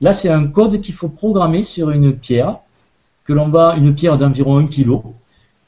Là, 0.00 0.12
c'est 0.12 0.28
un 0.28 0.46
code 0.46 0.80
qu'il 0.80 0.94
faut 0.94 1.08
programmer 1.08 1.62
sur 1.62 1.90
une 1.90 2.12
pierre 2.12 2.58
que 3.24 3.32
l'on 3.32 3.48
va, 3.48 3.76
une 3.76 3.94
pierre 3.94 4.18
d'environ 4.18 4.58
1 4.58 4.66
kg, 4.66 5.00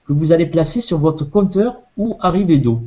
que 0.06 0.12
vous 0.12 0.32
allez 0.32 0.46
placer 0.46 0.80
sur 0.80 0.98
votre 0.98 1.24
compteur 1.24 1.80
ou 1.96 2.16
arrivée 2.20 2.58
d'eau. 2.58 2.82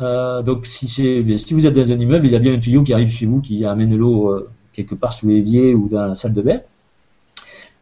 Euh, 0.00 0.42
donc, 0.42 0.66
si, 0.66 1.20
vous 1.50 1.66
êtes 1.66 1.74
dans 1.74 1.92
un 1.92 1.98
immeuble, 1.98 2.26
il 2.26 2.32
y 2.32 2.36
a 2.36 2.38
bien 2.38 2.54
un 2.54 2.58
tuyau 2.58 2.82
qui 2.82 2.92
arrive 2.92 3.08
chez 3.08 3.26
vous, 3.26 3.40
qui 3.40 3.64
amène 3.64 3.96
l'eau 3.96 4.30
euh, 4.30 4.50
quelque 4.72 4.94
part 4.94 5.12
sous 5.12 5.28
l'évier 5.28 5.74
ou 5.74 5.88
dans 5.88 6.06
la 6.06 6.14
salle 6.14 6.32
de 6.32 6.42
bain. 6.42 6.60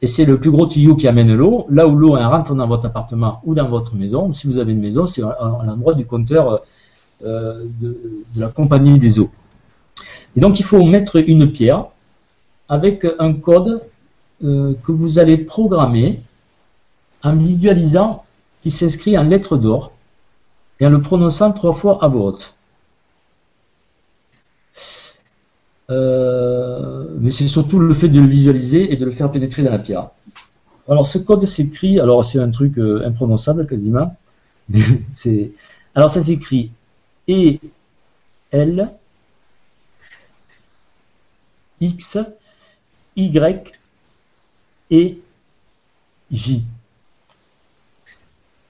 Et 0.01 0.07
c'est 0.07 0.25
le 0.25 0.39
plus 0.39 0.51
gros 0.51 0.67
tuyau 0.67 0.95
qui 0.95 1.09
amène 1.09 1.35
l'eau. 1.35 1.67
Là 1.71 1.89
où 1.89 1.97
l'eau 1.97 2.13
rentre 2.13 2.55
dans 2.55 2.67
votre 2.69 2.87
appartement 2.87 3.41
ou 3.45 3.55
dans 3.55 3.69
votre 3.69 3.95
maison, 3.97 4.33
si 4.33 4.47
vous 4.47 4.59
avez 4.59 4.73
une 4.73 4.81
maison, 4.81 5.07
c'est 5.07 5.23
à, 5.23 5.31
à 5.31 5.65
l'endroit 5.67 5.95
du 5.95 6.07
compteur 6.07 6.61
euh, 7.25 7.65
de, 7.81 7.99
de 8.35 8.41
la 8.41 8.49
compagnie 8.49 8.99
des 8.99 9.19
eaux. 9.19 9.31
Et 10.37 10.41
donc, 10.41 10.61
il 10.61 10.65
faut 10.65 10.85
mettre 10.85 11.17
une 11.17 11.51
pierre 11.51 11.87
avec 12.69 13.07
un 13.19 13.33
code 13.33 13.83
euh, 14.45 14.75
que 14.85 14.93
vous 14.93 15.19
allez 15.19 15.37
programmer 15.37 16.21
en 17.23 17.35
visualisant 17.37 18.25
qui 18.63 18.71
s'inscrit 18.71 19.19
en 19.19 19.25
lettres 19.25 19.57
d'or 19.57 19.93
et 20.79 20.87
en 20.87 20.91
le 20.91 21.01
prononçant 21.01 21.53
trois 21.53 21.75
fois 21.75 22.05
à 22.05 22.09
voix 22.09 22.27
haute. 22.27 22.55
Euh, 25.91 27.07
mais 27.19 27.31
c'est 27.31 27.49
surtout 27.49 27.81
le 27.81 27.95
fait 27.95 28.09
de 28.09 28.21
le 28.21 28.27
visualiser 28.27 28.93
et 28.93 28.97
de 28.97 29.05
le 29.05 29.11
faire 29.11 29.31
pénétrer 29.31 29.63
dans 29.63 29.73
la 29.73 29.79
pierre. 29.79 30.11
Alors 30.89 31.07
ce 31.07 31.19
code 31.19 31.45
s'écrit, 31.45 31.99
alors 31.99 32.25
c'est 32.25 32.39
un 32.39 32.51
truc 32.51 32.79
euh, 32.79 33.07
imprononçable 33.07 33.67
quasiment. 33.67 34.17
alors 35.95 36.11
ça 36.11 36.21
s'écrit 36.21 36.71
E 37.29 37.59
L 38.53 38.91
X 41.81 42.19
Y 43.17 43.78
et 44.91 45.19
J. 46.31 46.65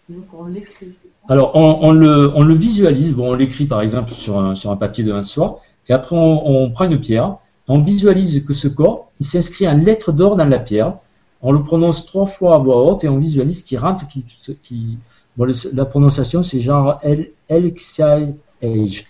Donc 0.09 0.25
on 0.33 0.47
l'écrit. 0.47 0.75
c'est 0.81 0.87
ça? 0.87 1.33
Alors, 1.33 1.55
on, 1.55 1.89
on 1.89 1.93
le, 1.93 2.33
on 2.35 2.43
le 2.43 2.55
visualise, 2.55 3.13
bon, 3.15 3.31
on 3.33 3.35
l'écrit 3.35 3.67
par 3.67 3.83
exemple 3.83 4.13
sur 4.13 4.39
un, 4.39 4.55
sur 4.55 4.71
un 4.71 4.77
papier 4.77 5.05
devant 5.05 5.23
soi, 5.23 5.61
et 5.89 5.93
après 5.93 6.17
on, 6.17 6.47
on 6.65 6.71
prend 6.71 6.87
une 6.87 6.99
pierre, 6.99 7.37
on 7.67 7.81
visualise 7.81 8.45
que 8.47 8.55
ce 8.55 8.69
corps, 8.69 9.11
il 9.21 9.27
s'inscrit 9.27 9.69
en 9.69 9.77
lettres 9.77 10.13
d'or 10.13 10.37
dans 10.37 10.47
la 10.47 10.59
pierre, 10.59 10.95
on 11.43 11.53
le 11.53 11.63
prononce 11.63 12.07
trois 12.07 12.27
fois 12.27 12.55
à 12.55 12.59
voix 12.59 12.83
haute 12.83 13.05
et 13.05 13.09
on 13.09 13.19
visualise 13.19 13.63
qu'il 13.63 13.79
rentre, 13.79 14.07
qui, 14.09 14.25
qui, 14.63 14.99
bon, 15.37 15.45
le- 15.45 15.75
la 15.75 15.85
prononciation 15.85 16.43
c'est 16.43 16.61
genre 16.61 16.99
El, 17.03 17.31
Elxiage, 17.49 19.05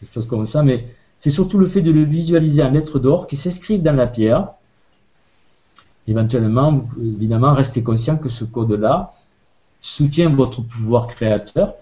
quelque 0.00 0.12
chose 0.14 0.26
comme 0.26 0.46
ça, 0.46 0.62
mais 0.62 0.84
c'est 1.16 1.30
surtout 1.30 1.58
le 1.58 1.66
fait 1.66 1.82
de 1.82 1.90
le 1.90 2.04
visualiser 2.04 2.62
en 2.62 2.70
lettres 2.70 2.98
d'or 2.98 3.26
qui 3.26 3.36
s'inscrivent 3.36 3.82
dans 3.82 3.96
la 3.96 4.06
pierre, 4.06 4.48
Éventuellement, 6.08 6.72
vous 6.72 7.02
évidemment 7.02 7.52
rester 7.52 7.82
conscient 7.82 8.16
que 8.16 8.28
ce 8.28 8.44
code-là 8.44 9.12
soutient 9.80 10.30
votre 10.30 10.62
pouvoir 10.62 11.08
créateur, 11.08 11.74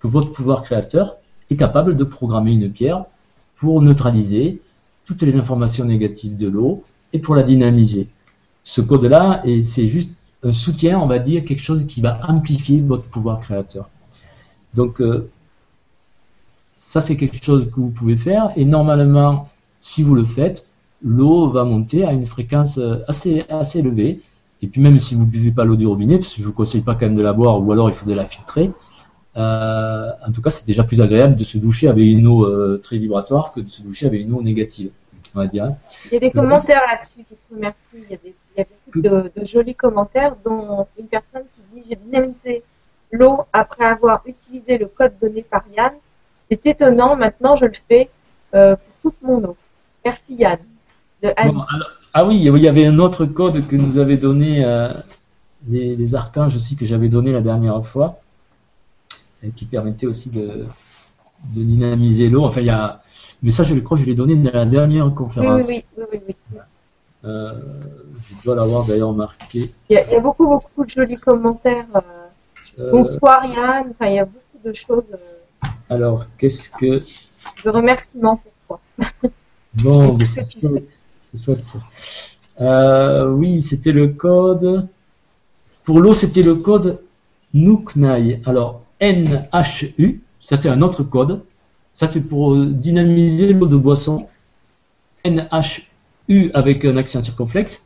que 0.00 0.08
votre 0.08 0.30
pouvoir 0.32 0.62
créateur 0.62 1.16
est 1.50 1.56
capable 1.56 1.96
de 1.96 2.04
programmer 2.04 2.52
une 2.52 2.70
pierre 2.70 3.04
pour 3.56 3.80
neutraliser 3.80 4.60
toutes 5.04 5.22
les 5.22 5.36
informations 5.36 5.84
négatives 5.84 6.36
de 6.36 6.48
l'eau 6.48 6.82
et 7.12 7.20
pour 7.20 7.34
la 7.34 7.42
dynamiser. 7.42 8.08
Ce 8.64 8.80
code-là, 8.80 9.42
c'est 9.62 9.86
juste 9.86 10.12
un 10.42 10.52
soutien, 10.52 10.98
on 10.98 11.06
va 11.06 11.18
dire, 11.18 11.44
quelque 11.44 11.62
chose 11.62 11.86
qui 11.86 12.00
va 12.00 12.20
amplifier 12.28 12.80
votre 12.80 13.04
pouvoir 13.04 13.40
créateur. 13.40 13.88
Donc, 14.74 15.00
euh, 15.00 15.30
ça, 16.78 17.00
c'est 17.02 17.16
quelque 17.16 17.44
chose 17.44 17.66
que 17.70 17.80
vous 17.80 17.90
pouvez 17.90 18.16
faire. 18.16 18.50
Et 18.56 18.64
normalement, 18.64 19.48
si 19.80 20.02
vous 20.02 20.14
le 20.14 20.24
faites, 20.24 20.64
l'eau 21.02 21.50
va 21.50 21.64
monter 21.64 22.04
à 22.06 22.12
une 22.12 22.26
fréquence 22.26 22.78
euh, 22.78 22.98
assez, 23.08 23.44
assez 23.50 23.80
élevée. 23.80 24.22
Et 24.62 24.66
puis 24.68 24.80
même 24.80 24.98
si 24.98 25.14
vous 25.14 25.24
ne 25.26 25.30
buvez 25.30 25.52
pas 25.52 25.64
l'eau 25.64 25.76
du 25.76 25.86
robinet, 25.86 26.18
parce 26.18 26.30
que 26.30 26.36
je 26.38 26.42
ne 26.42 26.46
vous 26.46 26.52
conseille 26.54 26.80
pas 26.80 26.94
quand 26.94 27.06
même 27.06 27.14
de 27.14 27.22
la 27.22 27.32
boire, 27.34 27.60
ou 27.60 27.70
alors 27.72 27.90
il 27.90 27.94
faudrait 27.94 28.16
la 28.16 28.24
filtrer, 28.26 28.72
euh, 29.36 30.08
en 30.26 30.32
tout 30.32 30.42
cas 30.42 30.50
c'est 30.50 30.66
déjà 30.66 30.82
plus 30.82 31.00
agréable 31.00 31.36
de 31.36 31.44
se 31.44 31.58
doucher 31.58 31.86
avec 31.88 32.04
une 32.04 32.26
eau 32.26 32.44
euh, 32.44 32.80
très 32.82 32.98
vibratoire 32.98 33.52
que 33.52 33.60
de 33.60 33.68
se 33.68 33.82
doucher 33.82 34.06
avec 34.06 34.22
une 34.22 34.32
eau 34.34 34.42
négative, 34.42 34.90
on 35.34 35.38
va 35.40 35.46
dire. 35.46 35.64
hein. 35.66 35.76
Il 36.06 36.14
y 36.14 36.16
a 36.16 36.20
des 36.20 36.30
commentaires 36.32 36.82
là-dessus 36.90 37.24
qui 37.28 37.36
te 37.36 37.54
remercient. 37.54 37.84
Il 37.94 38.10
y 38.10 38.14
a, 38.14 38.16
des, 38.16 38.34
il 38.56 38.58
y 38.58 38.62
a 38.62 38.66
beaucoup 38.86 39.00
de, 39.00 39.30
de 39.40 39.46
jolis 39.46 39.76
commentaires, 39.76 40.34
dont 40.44 40.86
une 40.98 41.06
personne 41.06 41.42
qui 41.54 41.80
dit 41.80 41.86
J'ai 41.90 41.96
dynamisé 41.96 42.62
l'eau 43.12 43.42
après 43.52 43.84
avoir 43.84 44.22
utilisé 44.26 44.76
le 44.78 44.86
code 44.86 45.12
donné 45.20 45.42
par 45.42 45.62
Yann. 45.76 45.92
C'est 46.50 46.64
étonnant, 46.66 47.16
maintenant 47.16 47.56
je 47.56 47.66
le 47.66 47.72
fais 47.88 48.08
euh, 48.54 48.76
pour 48.76 49.12
toute 49.12 49.22
mon 49.22 49.42
eau. 49.44 49.56
Merci 50.04 50.34
Yann. 50.36 50.58
De 51.22 51.30
Anne. 51.36 51.52
Bon, 51.52 51.60
alors- 51.62 51.90
ah 52.14 52.26
oui, 52.26 52.36
il 52.36 52.56
y 52.62 52.68
avait 52.68 52.86
un 52.86 52.98
autre 52.98 53.26
code 53.26 53.66
que 53.66 53.76
nous 53.76 53.98
avaient 53.98 54.16
donné 54.16 54.64
euh, 54.64 54.88
les, 55.68 55.94
les 55.94 56.14
archanges 56.14 56.56
aussi 56.56 56.74
que 56.74 56.86
j'avais 56.86 57.08
donné 57.08 57.32
la 57.32 57.42
dernière 57.42 57.84
fois, 57.86 58.18
et 59.42 59.50
qui 59.50 59.66
permettait 59.66 60.06
aussi 60.06 60.30
de, 60.30 60.64
de 61.54 61.62
dynamiser 61.62 62.28
l'eau. 62.28 62.44
Enfin, 62.44 62.62
il 62.62 62.66
y 62.66 62.70
a, 62.70 63.00
mais 63.42 63.50
ça, 63.50 63.62
je 63.62 63.74
le 63.74 63.82
crois, 63.82 63.98
que 63.98 64.02
je 64.04 64.08
l'ai 64.08 64.14
donné 64.14 64.34
dans 64.36 64.52
la 64.52 64.64
dernière 64.66 65.04
oui, 65.04 65.10
oui, 65.10 65.16
conférence. 65.16 65.64
oui, 65.68 65.84
oui, 65.96 66.04
oui, 66.12 66.20
oui. 66.28 66.34
Euh, 67.24 67.52
je 68.30 68.44
dois 68.44 68.54
l'avoir 68.56 68.86
d'ailleurs 68.86 69.12
marqué. 69.12 69.70
Il 69.90 69.94
y, 69.94 69.96
a, 69.98 70.06
il 70.06 70.12
y 70.12 70.16
a 70.16 70.20
beaucoup, 70.20 70.46
beaucoup 70.48 70.84
de 70.84 70.90
jolis 70.90 71.16
commentaires. 71.16 71.84
euh, 72.78 72.90
Bonsoir 72.90 73.44
Yann. 73.44 73.88
Enfin, 73.90 74.06
il 74.06 74.14
y 74.14 74.18
a 74.18 74.24
beaucoup 74.24 74.60
de 74.64 74.72
choses 74.72 75.04
alors, 75.90 76.26
qu'est-ce 76.36 76.70
que 76.70 77.02
de 77.64 77.70
remerciements 77.70 78.42
pour 78.66 78.80
toi. 78.98 79.10
bon, 79.74 80.16
mais 80.16 80.24
c'est 80.24 80.46
chouette, 80.60 81.00
c'est 81.32 81.42
chouette, 81.42 81.62
ça. 81.62 81.78
Euh, 82.60 83.30
oui, 83.30 83.62
c'était 83.62 83.92
le 83.92 84.08
code. 84.08 84.88
Pour 85.84 86.00
l'eau, 86.00 86.12
c'était 86.12 86.42
le 86.42 86.56
code 86.56 87.00
Nuknai. 87.54 88.42
Alors, 88.44 88.82
N-H-U, 89.00 90.20
ça 90.40 90.56
c'est 90.56 90.68
un 90.68 90.82
autre 90.82 91.02
code. 91.02 91.44
Ça 91.94 92.06
c'est 92.06 92.26
pour 92.28 92.56
dynamiser 92.56 93.52
l'eau 93.52 93.66
de 93.66 93.76
boisson. 93.76 94.28
N-H-U 95.24 96.50
avec 96.54 96.84
un 96.84 96.96
accent 96.96 97.22
circonflexe, 97.22 97.84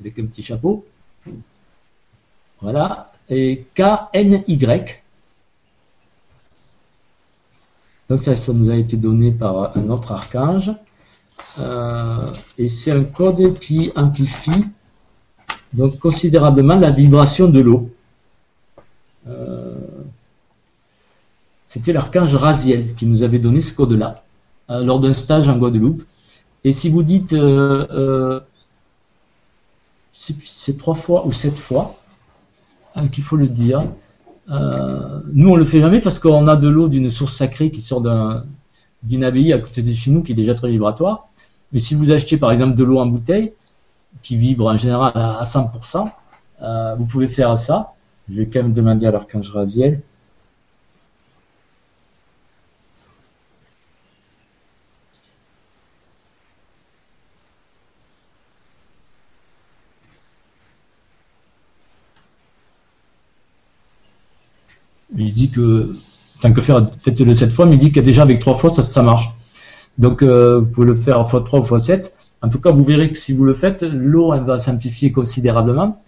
avec 0.00 0.18
un 0.18 0.26
petit 0.26 0.42
chapeau. 0.42 0.84
Voilà. 2.60 3.12
Et 3.28 3.64
K-N-Y. 3.74 4.99
Donc 8.10 8.22
ça, 8.22 8.34
ça 8.34 8.52
nous 8.52 8.70
a 8.70 8.74
été 8.74 8.96
donné 8.96 9.30
par 9.30 9.78
un 9.78 9.88
autre 9.88 10.10
archange. 10.10 10.72
Euh, 11.60 12.26
et 12.58 12.66
c'est 12.66 12.90
un 12.90 13.04
code 13.04 13.58
qui 13.60 13.92
amplifie 13.94 14.64
donc 15.72 15.96
considérablement 16.00 16.76
la 16.76 16.90
vibration 16.90 17.48
de 17.48 17.60
l'eau. 17.60 17.88
Euh, 19.28 19.76
C'était 21.64 21.92
l'archange 21.92 22.34
Raziel 22.34 22.94
qui 22.96 23.06
nous 23.06 23.22
avait 23.22 23.38
donné 23.38 23.60
ce 23.60 23.72
code-là 23.72 24.24
euh, 24.70 24.82
lors 24.82 24.98
d'un 24.98 25.12
stage 25.12 25.48
en 25.48 25.56
Guadeloupe. 25.56 26.02
Et 26.64 26.72
si 26.72 26.90
vous 26.90 27.04
dites 27.04 27.36
c'est 30.12 30.76
trois 30.76 30.96
fois 30.96 31.24
ou 31.26 31.32
sept 31.32 31.56
fois 31.56 31.96
qu'il 33.12 33.22
faut 33.22 33.36
le 33.36 33.46
dire. 33.46 33.84
Euh, 34.50 35.20
nous, 35.32 35.50
on 35.50 35.56
le 35.56 35.64
fait 35.64 35.80
jamais 35.80 36.00
parce 36.00 36.18
qu'on 36.18 36.46
a 36.48 36.56
de 36.56 36.68
l'eau 36.68 36.88
d'une 36.88 37.10
source 37.10 37.34
sacrée 37.36 37.70
qui 37.70 37.80
sort 37.80 38.00
d'un- 38.00 38.44
d'une 39.02 39.24
abbaye 39.24 39.52
à 39.52 39.58
côté 39.58 39.82
de 39.82 39.92
chez 39.92 40.10
nous 40.10 40.22
qui 40.22 40.32
est 40.32 40.34
déjà 40.34 40.54
très 40.54 40.70
vibratoire. 40.70 41.28
Mais 41.72 41.78
si 41.78 41.94
vous 41.94 42.10
achetez 42.10 42.36
par 42.36 42.50
exemple 42.52 42.74
de 42.74 42.84
l'eau 42.84 42.98
en 42.98 43.06
bouteille, 43.06 43.52
qui 44.22 44.36
vibre 44.36 44.66
en 44.66 44.76
général 44.76 45.12
à 45.14 45.38
à 45.38 45.44
100%, 45.44 46.10
euh, 46.62 46.94
vous 46.98 47.06
pouvez 47.06 47.28
faire 47.28 47.56
ça. 47.58 47.92
Je 48.28 48.36
vais 48.36 48.46
quand 48.46 48.62
même 48.62 48.72
demander 48.72 49.06
à 49.06 49.10
l'archange 49.12 49.50
Raziel. 49.50 50.00
Il 65.30 65.34
dit 65.34 65.50
que 65.50 65.94
tant 66.40 66.52
que 66.52 66.60
faire, 66.60 66.88
faites-le 67.00 67.32
7 67.32 67.52
fois, 67.52 67.66
mais 67.66 67.76
il 67.76 67.78
dit 67.78 67.92
que 67.92 68.00
déjà 68.00 68.22
avec 68.22 68.40
3 68.40 68.56
fois, 68.56 68.68
ça, 68.68 69.02
marche. 69.02 69.30
Donc, 69.96 70.22
euh, 70.22 70.58
vous 70.58 70.66
pouvez 70.66 70.88
le 70.88 70.96
faire 70.96 71.28
fois 71.28 71.42
3 71.42 71.60
ou 71.60 71.64
fois 71.64 71.78
7. 71.78 72.12
En 72.42 72.48
tout 72.48 72.60
cas, 72.60 72.72
vous 72.72 72.82
verrez 72.82 73.12
que 73.12 73.18
si 73.18 73.32
vous 73.32 73.44
le 73.44 73.54
faites, 73.54 73.82
l'eau, 73.82 74.34
elle 74.34 74.42
va 74.42 74.58
simplifier 74.58 75.12
considérablement 75.12 76.02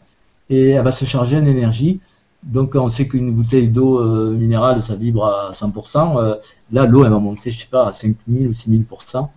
et 0.50 0.70
elle 0.70 0.82
va 0.82 0.90
se 0.90 1.04
charger 1.04 1.36
en 1.36 1.44
énergie. 1.44 2.00
Donc, 2.42 2.74
on 2.74 2.88
sait 2.88 3.06
qu'une 3.06 3.32
bouteille 3.32 3.68
d'eau 3.68 4.00
euh, 4.00 4.32
minérale, 4.32 4.82
ça 4.82 4.96
vibre 4.96 5.24
à 5.24 5.52
100%. 5.52 6.18
Euh, 6.18 6.34
là, 6.72 6.86
l'eau, 6.86 7.04
elle 7.04 7.12
va 7.12 7.20
monter, 7.20 7.52
je 7.52 7.60
sais 7.60 7.68
pas, 7.70 7.86
à 7.86 7.92
5000 7.92 8.48
ou 8.48 8.50
6000%. 8.50 9.28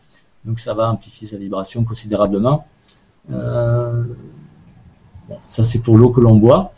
Donc, 0.45 0.59
ça 0.59 0.73
va 0.73 0.89
amplifier 0.89 1.27
sa 1.27 1.37
vibration 1.37 1.83
considérablement. 1.83 2.65
Ça, 5.47 5.63
c'est 5.63 5.83
pour 5.83 5.97
l'eau 5.97 6.09
que 6.09 6.21
l'on 6.21 6.35
boit. 6.35 6.73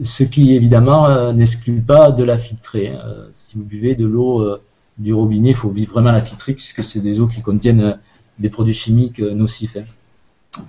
Ce 0.00 0.22
qui, 0.22 0.54
évidemment, 0.54 1.06
euh, 1.06 1.32
n'exclut 1.32 1.80
pas 1.80 2.12
de 2.12 2.22
la 2.22 2.38
filtrer. 2.38 2.90
Euh, 2.94 3.28
si 3.32 3.56
vous 3.58 3.64
buvez 3.64 3.94
de 3.96 4.06
l'eau 4.06 4.40
euh, 4.42 4.62
du 4.96 5.12
robinet, 5.12 5.50
il 5.50 5.54
faut 5.56 5.70
vraiment 5.70 6.12
la 6.12 6.20
filtrer 6.20 6.54
puisque 6.54 6.84
c'est 6.84 7.00
des 7.00 7.20
eaux 7.20 7.26
qui 7.26 7.42
contiennent 7.42 7.98
des 8.38 8.48
produits 8.48 8.74
chimiques 8.74 9.18
nocifs. 9.20 9.76
hein. 9.76 9.84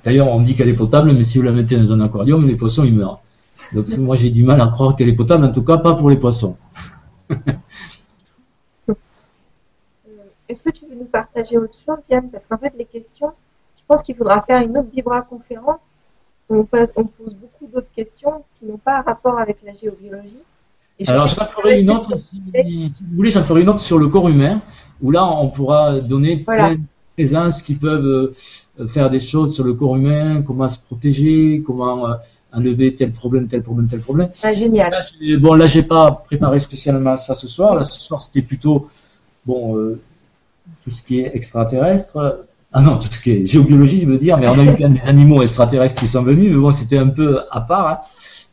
D'ailleurs, 0.04 0.28
on 0.28 0.42
dit 0.42 0.56
qu'elle 0.56 0.70
est 0.70 0.74
potable, 0.74 1.14
mais 1.14 1.24
si 1.24 1.38
vous 1.38 1.44
la 1.44 1.52
mettez 1.52 1.78
dans 1.78 1.94
un 1.94 2.02
aquarium, 2.02 2.46
les 2.48 2.56
poissons, 2.56 2.84
ils 2.84 2.94
meurent. 2.94 3.22
Donc, 3.74 3.88
moi, 3.98 4.16
j'ai 4.16 4.32
du 4.32 4.44
mal 4.44 4.60
à 4.62 4.68
croire 4.68 4.96
qu'elle 4.96 5.10
est 5.10 5.16
potable, 5.16 5.46
en 5.46 5.52
tout 5.52 5.64
cas, 5.64 5.78
pas 5.78 5.94
pour 5.94 6.10
les 6.10 6.18
poissons. 6.18 6.58
Est-ce 10.50 10.64
que 10.64 10.72
tu 10.72 10.88
veux 10.88 10.96
nous 10.96 11.06
partager 11.06 11.58
autre 11.60 11.78
chose, 11.86 12.00
Yann? 12.10 12.30
Parce 12.32 12.46
qu'en 12.46 12.58
fait, 12.58 12.74
les 12.76 12.86
questions, 12.86 13.32
je 13.78 13.84
pense 13.88 14.02
qu'il 14.02 14.16
faudra 14.16 14.42
faire 14.42 14.62
une 14.64 14.76
autre 14.78 14.90
vibra-conférence 14.92 15.86
où 15.86 15.99
on, 16.50 16.64
pose- 16.64 16.88
on 16.96 17.06
pose 17.06 17.36
beaucoup 17.36 17.68
d'autres 17.74 17.92
questions 17.96 18.44
qui 18.58 18.66
n'ont 18.66 18.78
pas 18.78 19.02
rapport 19.02 19.40
avec 19.40 19.58
la 19.66 19.74
géobiologie. 19.74 20.44
Je 21.00 21.10
Alors, 21.10 21.28
j'en 21.28 21.46
ferai 21.46 21.80
une 21.80 21.90
autre, 21.92 22.20
si, 22.20 22.42
vous 22.42 23.16
voulez, 23.16 23.30
j'en 23.30 23.44
ferai 23.44 23.62
une 23.62 23.70
autre 23.70 23.80
sur 23.80 23.98
le 23.98 24.10
corps 24.10 24.28
humain, 24.28 24.62
où 25.02 25.12
là, 25.12 25.26
on 25.26 25.50
pourra 25.50 26.00
donner 26.02 26.44
Voilà. 26.46 26.66
plein 26.68 26.76
de 26.76 26.82
présences 27.16 27.62
qui 27.62 27.76
peuvent 27.76 28.34
euh, 28.80 28.88
faire 28.88 29.10
des 29.10 29.22
choses 29.22 29.56
sur 29.56 29.64
le 29.64 29.74
corps 29.74 29.96
humain, 29.96 30.42
comment 30.42 30.68
se 30.68 30.78
protéger, 30.80 31.64
comment 31.66 32.10
euh, 32.10 32.14
enlever 32.52 32.92
tel 32.94 33.12
problème, 33.12 33.48
tel 33.48 33.62
problème, 33.62 33.88
tel 33.88 34.02
problème. 34.02 34.30
Ah, 34.44 34.52
génial. 34.52 34.92
Là, 34.92 35.38
bon, 35.38 35.54
là, 35.54 35.68
j'ai 35.68 35.84
pas 35.84 36.12
préparé 36.12 36.60
spécialement 36.60 37.16
ça 37.16 37.34
ce 37.34 37.48
soir. 37.48 37.76
Là, 37.76 37.84
ce 37.84 38.02
soir, 38.02 38.20
c'était 38.20 38.42
plutôt 38.42 38.88
bon 39.46 39.78
euh, 39.78 40.02
tout 40.84 40.90
ce 40.90 41.02
qui 41.02 41.20
est 41.22 41.32
extraterrestre. 41.34 42.46
Ah 42.72 42.82
non, 42.82 42.98
tout 42.98 43.08
ce 43.12 43.20
qui 43.20 43.32
est 43.32 43.46
géobiologie, 43.46 44.02
je 44.02 44.08
veux 44.08 44.18
dire. 44.18 44.38
Mais 44.38 44.48
on 44.48 44.54
a 44.60 44.64
eu 44.64 44.68
quand 44.76 44.80
même 44.82 44.94
des 44.94 45.08
animaux 45.08 45.42
extraterrestres 45.42 46.00
qui 46.00 46.08
sont 46.08 46.24
venus. 46.24 46.52
Mais 46.52 46.58
bon, 46.58 46.72
c'était 46.72 46.98
un 47.00 47.08
peu 47.10 47.40
à 47.52 47.62
part. 47.62 47.88
hein. 47.88 48.00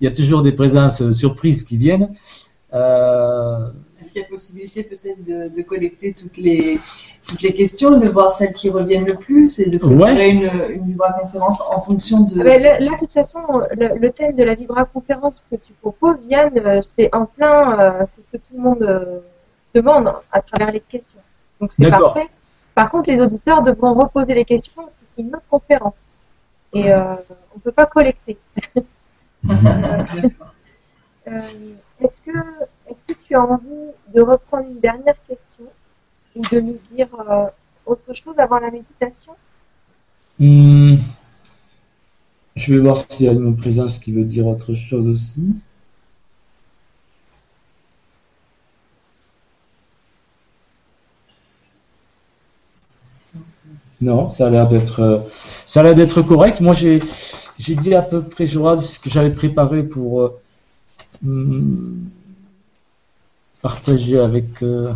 Il 0.00 0.04
y 0.04 0.08
a 0.08 0.10
toujours 0.12 0.42
des 0.42 0.52
présences 0.52 1.00
euh, 1.02 1.12
surprises 1.12 1.64
qui 1.64 1.76
viennent. 1.76 2.10
Euh, 2.74 3.68
Est-ce 4.00 4.12
qu'il 4.12 4.22
y 4.22 4.24
a 4.24 4.28
possibilité 4.28 4.82
peut-être 4.82 5.22
de, 5.24 5.54
de 5.54 5.62
collecter 5.62 6.12
toutes 6.12 6.36
les, 6.36 6.78
toutes 7.26 7.42
les 7.42 7.52
questions, 7.52 7.96
de 7.98 8.08
voir 8.08 8.32
celles 8.32 8.52
qui 8.52 8.68
reviennent 8.70 9.06
le 9.06 9.14
plus 9.14 9.58
et 9.58 9.70
de 9.70 9.78
préparer 9.78 10.30
une, 10.30 10.50
une 10.74 10.86
vibra-conférence 10.86 11.62
en 11.74 11.80
fonction 11.80 12.24
de. 12.24 12.42
Là, 12.42 12.58
là, 12.58 12.78
de 12.78 12.98
toute 12.98 13.12
façon, 13.12 13.38
le, 13.76 13.96
le 13.98 14.10
thème 14.10 14.34
de 14.34 14.42
la 14.44 14.54
vibra-conférence 14.54 15.44
que 15.50 15.56
tu 15.56 15.72
proposes, 15.80 16.26
Yann, 16.26 16.50
euh, 16.58 16.80
c'est 16.82 17.08
en 17.14 17.26
plein, 17.26 18.04
c'est 18.06 18.20
ce 18.22 18.26
que 18.32 18.36
tout 18.38 18.54
le 18.56 18.60
monde 18.62 19.22
demande 19.74 20.12
à 20.32 20.40
travers 20.42 20.72
les 20.72 20.80
questions. 20.80 21.20
Donc 21.60 21.72
c'est 21.72 21.82
parfait. 21.90 22.28
Par 22.76 22.90
contre, 22.90 23.08
les 23.08 23.22
auditeurs 23.22 23.62
devront 23.62 23.94
reposer 23.94 24.34
les 24.34 24.44
questions 24.44 24.82
parce 24.82 24.96
que 24.96 25.04
c'est 25.06 25.22
une 25.22 25.34
autre 25.34 25.48
conférence. 25.48 26.10
Et 26.74 26.92
euh, 26.92 27.14
on 27.54 27.56
ne 27.56 27.60
peut 27.60 27.72
pas 27.72 27.86
collecter. 27.86 28.36
Euh, 31.28 31.40
est-ce 32.00 32.20
que, 32.22 33.12
tu 33.26 33.34
as 33.34 33.42
envie 33.42 33.90
de 34.14 34.20
reprendre 34.20 34.68
une 34.68 34.78
dernière 34.78 35.16
question 35.26 35.64
ou 36.36 36.40
de 36.52 36.60
nous 36.60 36.78
dire 36.92 37.08
euh, 37.28 37.46
autre 37.84 38.14
chose 38.14 38.38
avant 38.38 38.60
la 38.60 38.70
méditation? 38.70 39.32
Hmm, 40.38 40.94
je 42.54 42.74
vais 42.74 42.78
voir 42.78 42.96
s'il 42.96 43.26
y 43.26 43.28
a 43.28 43.32
une 43.32 43.56
présence 43.56 43.98
qui 43.98 44.12
veut 44.12 44.22
dire 44.22 44.46
autre 44.46 44.74
chose 44.74 45.08
aussi. 45.08 45.52
Non, 54.00 54.28
ça 54.28 54.46
a 54.46 54.50
l'air 54.50 54.66
d'être, 54.68 55.00
euh, 55.00 55.18
ça 55.66 55.80
a 55.80 55.82
l'air 55.82 55.94
d'être 55.94 56.22
correct. 56.22 56.60
Moi, 56.60 56.72
j'ai, 56.74 57.00
j'ai 57.58 57.74
dit 57.76 57.94
à 57.94 58.02
peu 58.02 58.22
près, 58.22 58.46
ce 58.46 58.98
que 58.98 59.08
j'avais 59.10 59.30
préparé 59.34 59.82
pour 59.82 60.22
euh, 60.22 60.38
hmm, 61.22 62.08
partager 63.60 64.18
avec. 64.18 64.62
euh, 64.62 64.92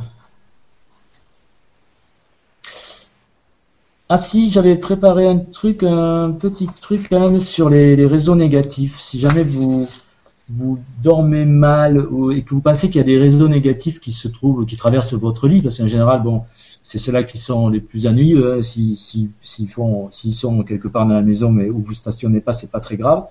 Ah 4.11 4.19
si, 4.19 4.51
j'avais 4.51 4.77
préparé 4.77 5.27
un 5.27 5.39
truc, 5.39 5.83
un 5.85 6.33
petit 6.33 6.67
truc 6.67 7.09
quand 7.09 7.21
même 7.21 7.41
sur 7.41 7.71
les, 7.71 7.97
les 7.97 8.05
réseaux 8.07 8.35
négatifs. 8.35 8.99
Si 9.01 9.19
jamais 9.19 9.43
vous 9.43 9.89
vous 10.53 10.79
dormez 11.03 11.45
mal 11.45 12.07
et 12.35 12.43
que 12.43 12.51
vous 12.51 12.61
pensez 12.61 12.89
qu'il 12.89 12.97
y 12.97 13.01
a 13.01 13.05
des 13.05 13.19
réseaux 13.19 13.49
négatifs 13.49 14.01
qui 14.01 14.13
se 14.13 14.29
trouvent, 14.29 14.67
qui 14.67 14.77
traversent 14.77 15.15
votre 15.15 15.49
lit, 15.49 15.63
parce 15.63 15.79
qu'en 15.79 15.87
général, 15.87 16.23
bon, 16.23 16.43
c'est 16.83 16.99
ceux-là 16.99 17.23
qui 17.23 17.39
sont 17.39 17.69
les 17.69 17.81
plus 17.81 18.07
ennuyeux. 18.07 18.55
hein. 18.55 18.63
Si, 18.63 18.97
si, 18.97 19.31
s'ils 19.43 19.69
s'ils 20.11 20.35
sont 20.35 20.63
quelque 20.63 20.89
part 20.89 21.07
dans 21.07 21.15
la 21.15 21.23
maison, 21.23 21.51
mais 21.53 21.69
où 21.71 21.79
vous 21.79 21.95
stationnez 21.95 22.41
pas, 22.41 22.53
c'est 22.53 22.71
pas 22.71 22.81
très 22.81 22.97
grave. 22.97 23.27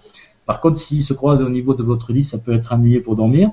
Par 0.46 0.62
contre, 0.62 0.78
s'ils 0.78 1.04
se 1.04 1.14
croisent 1.14 1.44
au 1.44 1.50
niveau 1.50 1.74
de 1.74 1.84
votre 1.84 2.12
lit, 2.12 2.24
ça 2.24 2.38
peut 2.38 2.54
être 2.54 2.72
ennuyeux 2.74 3.02
pour 3.02 3.16
dormir. 3.16 3.52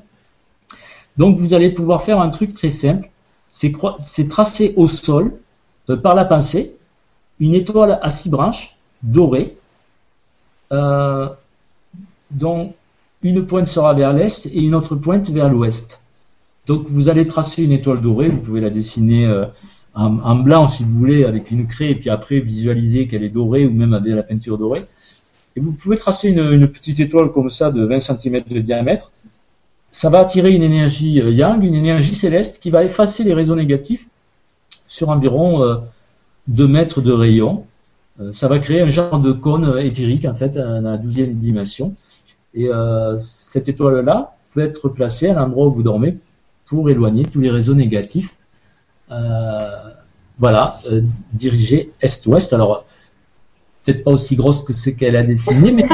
Donc, 1.17 1.37
vous 1.39 1.55
allez 1.55 1.71
pouvoir 1.71 2.03
faire 2.03 2.21
un 2.21 2.31
truc 2.31 2.55
très 2.55 2.71
simple. 2.71 3.11
C'est 3.51 4.29
tracer 4.29 4.75
au 4.77 4.87
sol, 4.87 5.33
euh, 5.89 5.97
par 5.97 6.15
la 6.15 6.25
pensée, 6.25 6.77
une 7.41 7.55
étoile 7.55 7.99
à 8.03 8.11
six 8.11 8.29
branches, 8.29 8.77
dorée, 9.03 9.57
euh, 10.73 11.29
dont 12.31 12.75
une 13.23 13.47
pointe 13.47 13.67
sera 13.67 13.95
vers 13.95 14.13
l'est 14.13 14.47
et 14.47 14.61
une 14.61 14.75
autre 14.75 14.97
pointe 14.97 15.31
vers 15.31 15.49
l'ouest. 15.49 16.01
Donc 16.67 16.89
vous 16.89 17.09
allez 17.09 17.27
tracer 17.27 17.65
une 17.65 17.73
étoile 17.73 18.01
dorée, 18.01 18.29
vous 18.29 18.39
pouvez 18.39 18.61
la 18.61 18.71
dessiner 18.71 19.27
euh, 19.27 19.47
en, 19.97 20.37
blanc 20.37 20.69
si 20.69 20.85
vous 20.85 20.99
voulez, 20.99 21.25
avec 21.25 21.51
une 21.51 21.67
craie, 21.67 21.91
et 21.93 21.95
puis 21.95 22.11
après 22.11 22.39
visualiser 22.39 23.09
qu'elle 23.09 23.25
est 23.25 23.31
dorée 23.31 23.67
ou 23.67 23.73
même 23.73 23.95
avec 23.95 24.15
la 24.15 24.23
peinture 24.23 24.59
dorée. 24.59 24.83
Et 25.57 25.61
vous 25.61 25.73
pouvez 25.73 25.97
tracer 25.97 26.29
une, 26.29 26.69
petite 26.69 27.01
étoile 27.01 27.33
comme 27.33 27.49
ça 27.49 27.71
de 27.71 27.85
20 27.85 27.99
cm 27.99 28.43
de 28.49 28.61
diamètre. 28.61 29.11
Ça 29.91 30.11
va 30.11 30.21
attirer 30.21 30.53
une 30.53 30.63
énergie 30.63 31.21
euh, 31.23 31.31
yang, 31.31 31.63
une 31.63 31.75
énergie 31.75 32.15
céleste 32.15 32.63
qui 32.63 32.71
va 32.71 32.85
effacer 32.85 33.25
les 33.25 33.33
réseaux 33.33 33.57
négatifs 33.57 34.07
sur 34.87 35.09
environ 35.09 35.63
euh, 35.63 35.77
2 36.49 36.69
mètres 36.69 37.01
de 37.01 37.13
rayon. 37.13 37.65
Euh, 38.21 38.33
ça 38.33 38.49
va 38.49 38.59
créer 38.59 38.83
un 38.83 38.91
genre 38.91 39.19
de 39.19 39.33
cône 39.33 39.79
éthérique 39.79 40.27
en 40.27 40.35
fait 40.35 40.59
à 40.59 40.81
la 40.83 40.99
douzième 40.99 41.33
dimension. 41.33 41.95
Et 42.57 42.69
euh, 42.69 43.17
cette 43.19 43.69
étoile-là 43.69 44.35
peut 44.53 44.65
être 44.65 44.89
placée 44.89 45.29
à 45.29 45.35
l'endroit 45.35 45.67
où 45.67 45.73
vous 45.73 45.83
dormez 45.83 46.17
pour 46.67 46.91
éloigner 46.91 47.25
tous 47.25 47.41
les 47.41 47.51
réseaux 47.51 47.75
négatifs. 47.75 48.35
Euh, 49.11 49.71
voilà, 50.39 50.81
euh, 50.91 51.01
dirigée 51.33 51.93
est-ouest. 52.01 52.53
Alors, 52.53 52.85
peut-être 53.85 54.05
pas 54.05 54.11
aussi 54.11 54.37
grosse 54.37 54.65
que 54.65 54.73
ce 54.73 54.91
qu'elle 54.91 55.17
a 55.17 55.23
dessiné, 55.23 55.73
mais, 55.73 55.85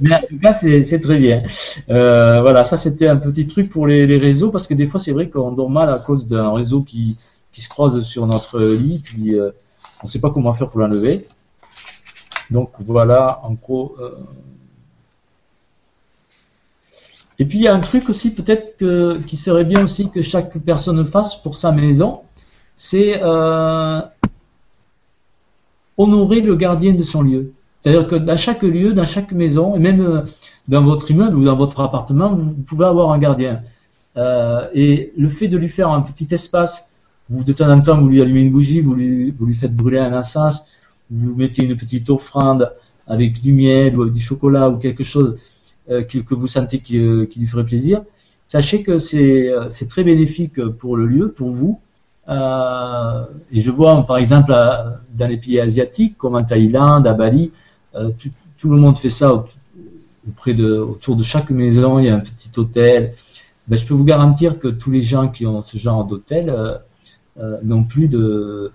mais 0.00 0.14
en 0.14 0.20
tout 0.28 0.38
cas, 0.40 0.52
c'est 0.52 1.00
très 1.00 1.18
bien. 1.18 1.42
Euh, 1.90 2.40
voilà, 2.42 2.64
ça 2.64 2.76
c'était 2.76 3.08
un 3.08 3.16
petit 3.16 3.46
truc 3.46 3.70
pour 3.70 3.86
les, 3.86 4.18
réseaux, 4.18 4.50
parce 4.50 4.66
que 4.66 4.74
des 4.74 4.86
fois, 4.86 5.00
c'est 5.00 5.12
vrai 5.12 5.28
qu'on 5.28 5.52
dort 5.52 5.70
mal 5.70 5.90
à 5.90 5.98
cause 5.98 6.28
d'un 6.28 6.52
réseau 6.52 6.82
qui, 6.82 7.18
se 7.52 7.70
croise 7.70 8.02
sur 8.02 8.26
notre 8.26 8.60
lit, 8.60 9.00
puis 9.02 9.34
on 9.40 10.04
ne 10.04 10.08
sait 10.08 10.20
pas 10.20 10.30
comment 10.30 10.52
faire 10.52 10.68
pour 10.68 10.80
l'enlever. 10.80 11.26
Donc 12.50 12.70
voilà, 12.78 13.40
en 13.44 13.52
gros. 13.54 13.96
euh. 14.00 14.10
Et 17.38 17.44
puis 17.44 17.58
il 17.58 17.62
y 17.62 17.68
a 17.68 17.74
un 17.74 17.80
truc 17.80 18.08
aussi 18.08 18.34
peut-être 18.34 18.76
que 18.78 19.18
qui 19.26 19.36
serait 19.36 19.64
bien 19.64 19.84
aussi 19.84 20.08
que 20.10 20.22
chaque 20.22 20.56
personne 20.58 21.04
fasse 21.06 21.36
pour 21.42 21.54
sa 21.54 21.70
maison, 21.70 22.20
c'est 22.76 23.20
euh, 23.22 24.00
honorer 25.98 26.40
le 26.40 26.56
gardien 26.56 26.92
de 26.92 27.02
son 27.02 27.22
lieu. 27.22 27.52
C'est-à-dire 27.80 28.08
que 28.08 28.16
dans 28.16 28.36
chaque 28.36 28.62
lieu, 28.62 28.94
dans 28.94 29.04
chaque 29.04 29.32
maison, 29.32 29.76
et 29.76 29.78
même 29.78 30.00
euh, 30.00 30.22
dans 30.68 30.82
votre 30.82 31.10
immeuble 31.10 31.36
ou 31.36 31.44
dans 31.44 31.56
votre 31.56 31.80
appartement, 31.80 32.34
vous 32.34 32.54
pouvez 32.54 32.86
avoir 32.86 33.12
un 33.12 33.18
gardien. 33.18 33.62
Et 34.72 35.12
le 35.16 35.28
fait 35.28 35.46
de 35.48 35.58
lui 35.58 35.68
faire 35.68 35.90
un 35.90 36.00
petit 36.00 36.26
espace, 36.32 36.90
vous 37.28 37.44
de 37.44 37.52
temps 37.52 37.70
en 37.70 37.80
temps 37.82 38.00
vous 38.00 38.08
lui 38.08 38.22
allumez 38.22 38.42
une 38.42 38.50
bougie, 38.50 38.80
vous 38.80 38.94
lui, 38.94 39.30
vous 39.30 39.46
lui 39.46 39.54
faites 39.54 39.74
brûler 39.74 39.98
un 39.98 40.16
encens, 40.16 40.66
vous 41.10 41.34
mettez 41.34 41.64
une 41.64 41.76
petite 41.76 42.10
offrande 42.10 42.72
avec 43.06 43.40
du 43.40 43.52
miel 43.52 43.98
ou 43.98 44.10
du 44.10 44.20
chocolat 44.20 44.68
ou 44.68 44.78
quelque 44.78 45.04
chose 45.04 45.36
euh, 45.90 46.02
que, 46.02 46.34
vous 46.34 46.46
sentez 46.46 46.78
qui, 46.78 46.98
euh, 46.98 47.26
qui, 47.26 47.40
lui 47.40 47.46
ferait 47.46 47.64
plaisir, 47.64 48.02
sachez 48.48 48.82
que 48.82 48.98
c'est 48.98 49.50
c'est 49.68 49.88
très 49.88 50.02
bénéfique 50.04 50.60
pour 50.78 50.96
le 50.96 51.06
lieu, 51.06 51.30
pour 51.30 51.50
vous. 51.50 51.80
Euh, 52.28 53.24
et 53.52 53.60
je 53.60 53.70
vois 53.70 54.04
par 54.04 54.16
exemple 54.16 54.52
dans 55.14 55.26
les 55.28 55.36
pays 55.36 55.60
asiatiques 55.60 56.18
comme 56.18 56.34
en 56.34 56.42
Thaïlande, 56.42 57.06
à 57.06 57.14
Bali, 57.14 57.52
tout, 58.58 58.70
le 58.70 58.76
monde 58.78 58.98
fait 58.98 59.08
ça 59.08 59.44
auprès 60.28 60.54
de, 60.54 60.78
autour 60.78 61.16
de 61.16 61.22
chaque 61.22 61.50
maison, 61.50 61.98
il 61.98 62.06
y 62.06 62.08
a 62.08 62.16
un 62.16 62.20
petit 62.20 62.50
hôtel. 62.56 63.14
Ben, 63.68 63.76
je 63.76 63.84
peux 63.84 63.94
vous 63.94 64.04
garantir 64.04 64.58
que 64.58 64.68
tous 64.68 64.90
les 64.90 65.02
gens 65.02 65.28
qui 65.28 65.46
ont 65.46 65.62
ce 65.62 65.76
genre 65.76 66.04
d'hôtel 66.04 66.50
euh, 66.50 66.78
euh, 67.38 67.58
n'ont 67.62 67.84
plus 67.84 68.08
de 68.08 68.72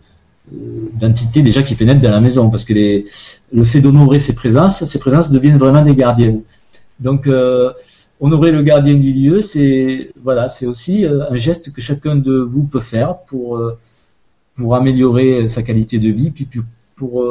d'entités 0.50 1.44
déjà 1.44 1.64
qui 1.64 1.76
pénètrent 1.76 2.02
dans 2.02 2.12
la 2.12 2.22
maison, 2.22 2.50
parce 2.50 2.66
que 2.66 2.74
le 2.74 3.64
fait 3.64 3.82
d'honorer 3.82 4.20
ces 4.20 4.34
présences, 4.34 4.84
ces 4.84 5.00
présences 5.00 5.32
deviennent 5.32 5.58
vraiment 5.58 5.82
des 5.82 5.96
gardiennes. 5.96 6.42
Donc, 7.00 7.30
honorer 8.20 8.52
le 8.52 8.64
gardien 8.64 8.96
du 8.96 9.12
lieu, 9.12 9.42
c'est 9.42 10.12
voilà, 10.24 10.50
c'est 10.50 10.66
aussi 10.66 11.06
un 11.06 11.36
geste 11.36 11.74
que 11.74 11.82
chacun 11.82 12.16
de 12.16 12.40
vous 12.40 12.64
peut 12.64 12.82
faire 12.82 13.20
pour 13.20 13.62
pour 14.56 14.76
améliorer 14.76 15.48
sa 15.48 15.64
qualité 15.64 16.00
de 16.00 16.10
vie, 16.10 16.32
puis 16.32 16.48
pour, 16.96 17.24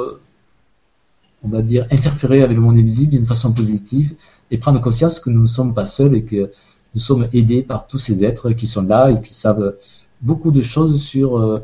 on 1.43 1.49
va 1.49 1.63
dire, 1.63 1.87
interférer 1.91 2.43
avec 2.43 2.57
le 2.57 2.63
monde 2.63 2.77
invisible 2.77 3.13
d'une 3.13 3.27
façon 3.27 3.53
positive 3.53 4.15
et 4.51 4.59
prendre 4.59 4.81
conscience 4.81 5.21
que 5.21 5.31
nous 5.31 5.43
ne 5.43 5.47
sommes 5.47 5.75
pas 5.75 5.85
seuls 5.85 6.15
et 6.15 6.25
que 6.25 6.51
nous 6.95 7.01
sommes 7.01 7.29
aidés 7.33 7.63
par 7.63 7.87
tous 7.87 7.99
ces 7.99 8.25
êtres 8.25 8.51
qui 8.53 8.67
sont 8.67 8.83
là 8.83 9.11
et 9.11 9.21
qui 9.21 9.35
savent 9.35 9.77
beaucoup 10.21 10.51
de 10.51 10.61
choses 10.61 11.01
sur, 11.03 11.39
euh, 11.39 11.61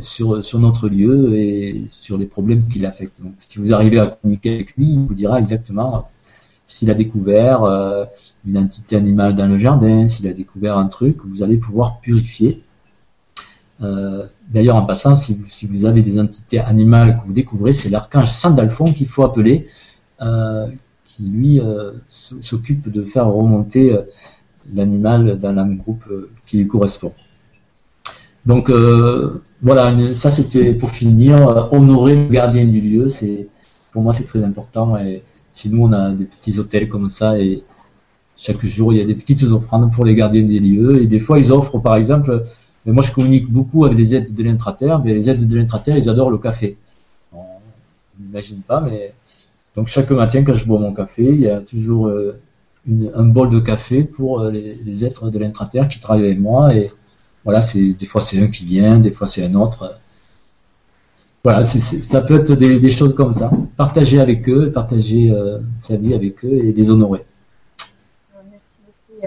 sur, 0.00 0.44
sur 0.44 0.58
notre 0.58 0.88
lieu 0.88 1.36
et 1.36 1.84
sur 1.88 2.18
les 2.18 2.26
problèmes 2.26 2.66
qui 2.68 2.78
l'affectent. 2.78 3.22
Donc, 3.22 3.32
si 3.38 3.58
vous 3.58 3.72
arrivez 3.72 3.98
à 3.98 4.06
communiquer 4.06 4.54
avec 4.54 4.76
lui, 4.76 4.90
il 4.90 4.98
vous 4.98 5.14
dira 5.14 5.38
exactement 5.38 6.08
s'il 6.68 6.90
a 6.90 6.94
découvert 6.94 7.64
euh, 7.64 8.04
une 8.46 8.58
entité 8.58 8.94
animale 8.94 9.34
dans 9.34 9.46
le 9.46 9.56
jardin, 9.56 10.06
s'il 10.06 10.28
a 10.28 10.34
découvert 10.34 10.76
un 10.76 10.86
truc, 10.86 11.16
vous 11.24 11.42
allez 11.42 11.56
pouvoir 11.56 11.98
purifier 12.00 12.62
euh, 13.80 14.26
d'ailleurs, 14.50 14.74
en 14.74 14.84
passant, 14.84 15.14
si 15.14 15.40
vous, 15.68 15.86
avez 15.86 16.02
des 16.02 16.18
entités 16.18 16.58
animales 16.58 17.20
que 17.20 17.26
vous 17.26 17.32
découvrez, 17.32 17.72
c'est 17.72 17.88
l'archange 17.88 18.28
Sandalphon 18.28 18.92
qu'il 18.92 19.06
faut 19.06 19.22
appeler, 19.22 19.66
euh, 20.20 20.66
qui 21.04 21.22
lui 21.22 21.60
s'occupe 22.08 22.90
de 22.90 23.04
faire 23.04 23.28
remonter 23.28 23.96
l'animal 24.74 25.38
dans 25.38 25.52
le 25.52 25.76
groupe 25.76 26.04
qui 26.44 26.58
lui 26.58 26.66
correspond. 26.66 27.12
Donc 28.48 28.70
voilà, 29.62 29.94
ça 30.14 30.30
c'était 30.30 30.72
pour 30.74 30.90
finir, 30.90 31.68
honorer 31.72 32.16
le 32.16 32.28
gardien 32.28 32.64
du 32.64 32.80
lieu, 32.80 33.08
c'est 33.08 33.48
pour 33.92 34.02
moi 34.02 34.12
c'est 34.12 34.26
très 34.26 34.42
important. 34.42 34.96
Et 34.98 35.22
chez 35.54 35.68
nous 35.68 35.82
on 35.84 35.92
a 35.92 36.10
des 36.12 36.24
petits 36.24 36.58
hôtels 36.58 36.88
comme 36.88 37.08
ça 37.08 37.38
et 37.38 37.62
chaque 38.36 38.64
jour 38.66 38.92
il 38.92 38.98
y 38.98 39.02
a 39.02 39.04
des 39.04 39.14
petites 39.14 39.44
offrandes 39.44 39.92
pour 39.92 40.04
les 40.04 40.14
gardiens 40.16 40.42
des 40.44 40.60
lieux 40.60 41.02
et 41.02 41.06
des 41.06 41.18
fois 41.20 41.38
ils 41.38 41.52
offrent 41.52 41.78
par 41.78 41.94
exemple 41.96 42.42
mais 42.88 42.94
moi, 42.94 43.02
je 43.02 43.12
communique 43.12 43.50
beaucoup 43.50 43.84
avec 43.84 43.98
les 43.98 44.14
aides 44.14 44.34
de 44.34 44.42
l'intraterre. 44.42 45.00
Mais 45.04 45.12
les 45.12 45.28
aides 45.28 45.46
de 45.46 45.56
l'intraterre, 45.56 45.96
ils 45.98 46.08
adorent 46.08 46.30
le 46.30 46.38
café. 46.38 46.78
on 47.34 47.44
n'imagine 48.18 48.62
pas, 48.62 48.80
mais 48.80 49.12
donc 49.76 49.88
chaque 49.88 50.10
matin, 50.10 50.42
quand 50.42 50.54
je 50.54 50.66
bois 50.66 50.80
mon 50.80 50.94
café, 50.94 51.24
il 51.24 51.40
y 51.40 51.50
a 51.50 51.60
toujours 51.60 52.08
euh, 52.08 52.40
un 53.14 53.24
bol 53.24 53.50
de 53.50 53.60
café 53.60 54.04
pour 54.04 54.40
euh, 54.40 54.50
les, 54.50 55.04
êtres 55.04 55.28
de 55.30 55.38
l'intraterre 55.38 55.86
qui 55.88 56.00
travaillent 56.00 56.24
avec 56.24 56.40
moi. 56.40 56.72
Voilà, 57.48 57.62
c'est 57.62 57.94
des 57.94 58.04
fois 58.04 58.20
c'est 58.20 58.42
un 58.42 58.48
qui 58.48 58.66
vient, 58.66 58.98
des 58.98 59.10
fois 59.10 59.26
c'est 59.26 59.42
un 59.42 59.54
autre. 59.54 59.98
Voilà, 61.42 61.64
ça 61.64 62.20
peut 62.20 62.40
être 62.40 62.52
des, 62.52 62.90
choses 62.90 63.14
comme 63.14 63.32
ça. 63.32 63.50
Partager 63.78 64.20
avec 64.20 64.46
eux, 64.50 64.70
partager 64.70 65.30
euh, 65.30 65.58
sa 65.78 65.96
vie 65.96 66.12
avec 66.12 66.44
eux 66.44 66.52
et 66.52 66.72
les 66.72 66.90
honorer. 66.90 67.24
Merci 68.50 68.76
beaucoup. 68.84 69.26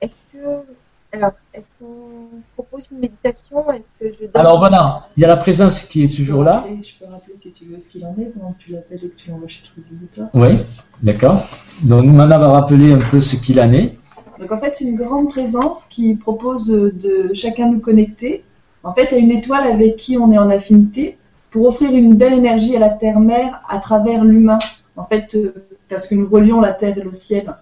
Est-ce 0.00 0.14
que 0.32 0.62
alors, 1.12 1.32
est-ce 1.52 1.66
qu'on 1.80 2.40
propose 2.54 2.88
une 2.92 3.00
méditation? 3.00 3.68
Est-ce 3.72 3.90
que 3.98 4.14
je 4.14 4.26
Alors 4.34 4.60
voilà, 4.60 5.08
il 5.16 5.22
y 5.22 5.24
a 5.24 5.28
la 5.28 5.38
présence 5.38 5.82
qui 5.86 6.04
est 6.04 6.14
toujours 6.14 6.44
là. 6.44 6.64
je 6.68 7.04
peux 7.04 7.10
rappeler 7.10 7.34
si 7.36 7.50
tu 7.50 7.64
veux 7.64 7.80
ce 7.80 7.88
qu'il 7.88 8.06
en 8.06 8.14
est 8.16 8.26
pendant 8.26 8.52
que 8.52 8.62
tu 8.62 8.70
l'appelles 8.70 9.00
et 9.02 9.08
que 9.08 9.16
tu 9.16 9.28
l'envoies 9.30 9.48
chez 9.48 9.62
Oui, 10.34 10.50
d'accord. 11.02 11.44
Donc 11.82 12.04
Mana 12.04 12.38
va 12.38 12.52
rappeler 12.52 12.92
un 12.92 13.00
peu 13.00 13.20
ce 13.20 13.34
qu'il 13.34 13.60
en 13.60 13.72
est. 13.72 13.96
Donc 14.40 14.52
en 14.52 14.58
fait, 14.58 14.74
c'est 14.74 14.86
une 14.86 14.96
grande 14.96 15.28
présence 15.28 15.84
qui 15.90 16.16
propose 16.16 16.66
de 16.66 17.30
chacun 17.34 17.68
nous 17.68 17.80
connecter. 17.80 18.42
En 18.82 18.94
fait, 18.94 19.12
à 19.12 19.16
une 19.16 19.30
étoile 19.30 19.66
avec 19.70 19.96
qui 19.96 20.16
on 20.16 20.32
est 20.32 20.38
en 20.38 20.48
affinité 20.48 21.18
pour 21.50 21.66
offrir 21.66 21.90
une 21.90 22.14
belle 22.14 22.32
énergie 22.32 22.74
à 22.74 22.78
la 22.78 22.88
terre-mère 22.88 23.62
à 23.68 23.78
travers 23.78 24.24
l'humain. 24.24 24.58
En 24.96 25.04
fait, 25.04 25.34
euh, 25.34 25.52
parce 25.90 26.08
que 26.08 26.14
nous 26.14 26.28
relions 26.28 26.60
la 26.60 26.72
terre 26.72 26.96
et 26.96 27.02
le 27.02 27.12
ciel. 27.12 27.54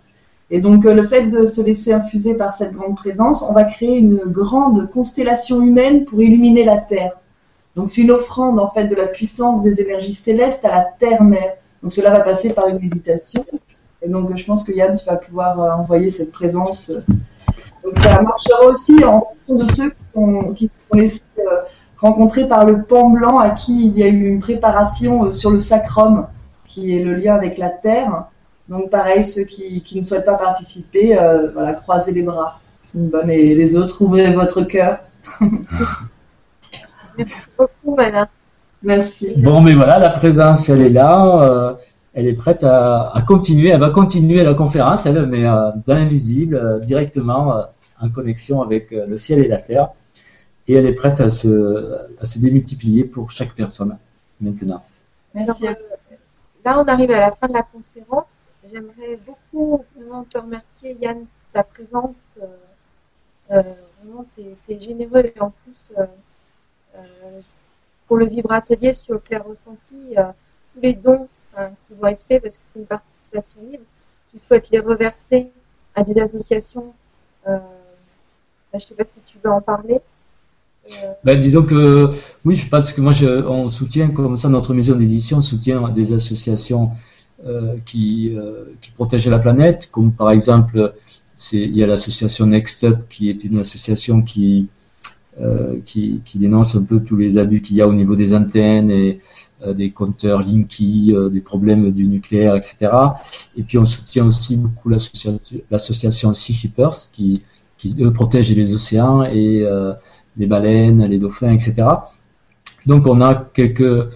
Et 0.50 0.60
donc 0.60 0.86
euh, 0.86 0.94
le 0.94 1.04
fait 1.04 1.26
de 1.26 1.46
se 1.46 1.60
laisser 1.60 1.92
infuser 1.92 2.34
par 2.34 2.54
cette 2.54 2.72
grande 2.72 2.96
présence, 2.96 3.42
on 3.42 3.52
va 3.52 3.64
créer 3.64 3.98
une 3.98 4.18
grande 4.26 4.90
constellation 4.90 5.60
humaine 5.60 6.04
pour 6.04 6.22
illuminer 6.22 6.64
la 6.64 6.78
Terre. 6.78 7.12
Donc 7.76 7.90
c'est 7.90 8.02
une 8.02 8.10
offrande 8.10 8.58
en 8.58 8.68
fait 8.68 8.84
de 8.84 8.94
la 8.94 9.06
puissance 9.06 9.62
des 9.62 9.80
énergies 9.80 10.14
célestes 10.14 10.64
à 10.64 10.70
la 10.70 10.86
Terre-Mère. 10.98 11.54
Donc 11.82 11.92
cela 11.92 12.10
va 12.10 12.20
passer 12.20 12.50
par 12.50 12.68
une 12.68 12.78
méditation. 12.78 13.44
Et 14.02 14.08
donc 14.08 14.36
je 14.36 14.44
pense 14.44 14.64
que 14.64 14.72
Yann, 14.72 14.94
tu 14.94 15.04
vas 15.06 15.16
pouvoir 15.16 15.60
euh, 15.60 15.70
envoyer 15.70 16.10
cette 16.10 16.32
présence. 16.32 16.90
Donc 17.82 17.96
ça 17.96 18.22
marchera 18.22 18.64
aussi 18.66 19.04
en 19.04 19.20
fonction 19.20 19.56
de 19.56 19.66
ceux 19.66 19.90
qui 20.54 20.66
se 20.66 20.72
sont 20.90 20.96
laissés 20.96 21.22
euh, 21.38 21.62
rencontrer 21.98 22.46
par 22.46 22.64
le 22.64 22.82
pan 22.82 23.10
blanc 23.10 23.38
à 23.38 23.50
qui 23.50 23.86
il 23.86 23.98
y 23.98 24.02
a 24.04 24.06
eu 24.06 24.28
une 24.28 24.40
préparation 24.40 25.32
sur 25.32 25.50
le 25.50 25.58
sacrum, 25.58 26.26
qui 26.64 26.96
est 26.96 27.02
le 27.02 27.14
lien 27.14 27.34
avec 27.34 27.58
la 27.58 27.70
Terre. 27.70 28.26
Donc 28.68 28.90
pareil, 28.90 29.24
ceux 29.24 29.44
qui, 29.44 29.82
ne 29.96 30.02
souhaitent 30.02 30.26
pas 30.26 30.36
participer, 30.36 31.18
euh, 31.18 31.50
voilà, 31.52 31.72
croisez 31.72 32.12
les 32.12 32.22
bras. 32.22 32.60
C'est 32.84 32.98
une 32.98 33.08
bonne. 33.08 33.30
Et 33.30 33.54
les 33.54 33.76
autres, 33.76 34.02
ouvrez 34.02 34.32
votre 34.32 34.62
cœur. 34.62 35.00
Merci 37.16 37.34
beaucoup, 37.58 37.96
madame. 37.96 38.28
Merci. 38.82 39.32
Bon, 39.38 39.60
mais 39.60 39.72
voilà, 39.72 39.98
la 39.98 40.10
présence, 40.10 40.68
elle 40.68 40.82
est 40.82 40.88
là. 40.88 41.76
Euh, 42.18 42.20
elle 42.20 42.26
est 42.26 42.34
prête 42.34 42.64
à, 42.64 43.24
continuer. 43.26 43.70
Elle 43.70 43.80
va 43.80 43.90
continuer 43.90 44.42
la 44.42 44.54
conférence, 44.54 45.06
elle, 45.06 45.26
mais 45.26 45.44
euh, 45.44 45.70
dans 45.86 45.94
l'invisible, 45.94 46.80
directement 46.80 47.66
en 48.00 48.08
connexion 48.10 48.62
avec 48.62 48.90
le 48.90 49.16
ciel 49.16 49.40
et 49.40 49.48
la 49.48 49.60
terre. 49.60 49.90
Et 50.66 50.74
elle 50.74 50.86
est 50.86 50.94
prête 50.94 51.20
à 51.20 51.30
se, 51.30 52.38
démultiplier 52.38 53.04
pour 53.04 53.30
chaque 53.30 53.54
personne 53.54 53.96
maintenant. 54.40 54.84
Merci. 55.34 55.64
là, 56.64 56.80
on 56.80 56.84
arrive 56.84 57.10
à 57.10 57.20
la 57.20 57.30
fin 57.30 57.48
de 57.48 57.54
la 57.54 57.62
conférence. 57.62 58.34
J'aimerais 58.70 59.18
beaucoup 59.26 59.84
vraiment 59.96 60.24
te 60.24 60.38
remercier, 60.38 60.96
Yann, 61.00 61.20
pour 61.20 61.52
ta 61.52 61.62
présence. 61.62 62.34
Euh, 62.42 62.46
euh, 63.50 63.62
vraiment, 64.02 64.26
tu 64.36 64.42
es, 64.72 64.78
généreux 64.78 65.32
et 65.34 65.40
en 65.40 65.50
plus, 65.64 65.92
euh, 65.96 67.40
pour 68.06 68.18
le 68.18 68.26
vibratelier 68.26 68.92
sur 68.92 69.14
le 69.14 69.20
clair 69.20 69.44
ressenti, 69.46 70.14
tous 70.74 70.80
les 70.82 70.92
dons 70.92 71.28
qui 71.86 71.94
vont 71.94 72.08
être 72.08 72.24
faits, 72.26 72.42
parce 72.42 72.58
que 72.58 72.62
c'est 72.72 72.80
une 72.80 72.86
participation 72.86 73.60
libre, 73.70 73.84
tu 74.32 74.38
souhaites 74.38 74.70
les 74.70 74.80
reverser 74.80 75.48
à 75.94 76.04
des 76.04 76.18
associations. 76.20 76.92
je 77.46 77.52
ne 78.74 78.78
sais 78.78 78.94
pas 78.94 79.04
si 79.04 79.20
tu 79.26 79.38
veux 79.42 79.50
en 79.50 79.60
parler. 79.60 80.00
Ben, 81.24 81.38
disons 81.38 81.64
que 81.64 82.10
oui, 82.44 82.54
je 82.54 82.68
que 82.68 83.00
moi, 83.00 83.12
je, 83.12 83.26
on 83.26 83.68
soutient 83.68 84.08
comme 84.08 84.36
ça 84.36 84.48
notre 84.48 84.74
maison 84.74 84.94
d'édition, 84.94 85.40
soutient 85.40 85.88
des 85.90 86.12
associations 86.12 86.90
euh, 87.46 87.76
qui, 87.84 88.34
euh, 88.36 88.64
qui 88.80 88.90
protégeait 88.90 89.30
la 89.30 89.38
planète, 89.38 89.90
comme 89.92 90.12
par 90.12 90.30
exemple, 90.30 90.94
il 91.52 91.76
y 91.76 91.84
a 91.84 91.86
l'association 91.86 92.46
Next 92.46 92.84
Up, 92.84 93.08
qui 93.08 93.30
est 93.30 93.44
une 93.44 93.58
association 93.58 94.22
qui, 94.22 94.66
euh, 94.66 94.77
qui, 95.84 96.20
qui, 96.24 96.38
dénonce 96.38 96.74
un 96.74 96.82
peu 96.82 97.00
tous 97.00 97.16
les 97.16 97.38
abus 97.38 97.60
qu'il 97.60 97.76
y 97.76 97.82
a 97.82 97.86
au 97.86 97.94
niveau 97.94 98.16
des 98.16 98.34
antennes 98.34 98.90
et 98.90 99.20
des 99.66 99.90
compteurs 99.90 100.42
Linky, 100.42 101.14
des 101.30 101.40
problèmes 101.40 101.92
du 101.92 102.08
nucléaire, 102.08 102.56
etc. 102.56 102.90
Et 103.56 103.62
puis 103.62 103.78
on 103.78 103.84
soutient 103.84 104.26
aussi 104.26 104.56
beaucoup 104.56 104.88
l'association 104.88 106.34
Sea 106.34 106.52
Shippers 106.52 107.10
qui, 107.12 107.42
protège 108.14 108.52
les 108.52 108.74
océans 108.74 109.22
et 109.22 109.64
les 110.36 110.46
baleines, 110.46 111.04
les 111.04 111.18
dauphins, 111.18 111.52
etc. 111.52 111.86
Donc 112.86 113.06
on 113.06 113.20
a 113.20 113.34
quelques 113.34 114.08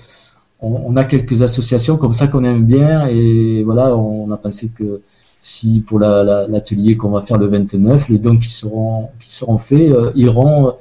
on, 0.62 0.96
a 0.96 1.04
quelques 1.04 1.42
associations 1.42 1.96
comme 1.96 2.12
ça 2.12 2.28
qu'on 2.28 2.44
aime 2.44 2.64
bien 2.64 3.06
et 3.06 3.62
voilà, 3.64 3.96
on 3.96 4.30
a 4.30 4.36
pensé 4.36 4.70
que 4.70 5.02
si 5.40 5.80
pour 5.80 5.98
l'atelier 5.98 6.96
qu'on 6.96 7.10
va 7.10 7.22
faire 7.22 7.36
le 7.36 7.48
29, 7.48 8.08
les 8.08 8.18
dons 8.20 8.38
qui 8.38 8.50
seront 8.50 9.08
qui 9.18 9.32
seront 9.32 9.58
faits 9.58 9.90
euh, 9.90 10.12
iront, 10.14 10.74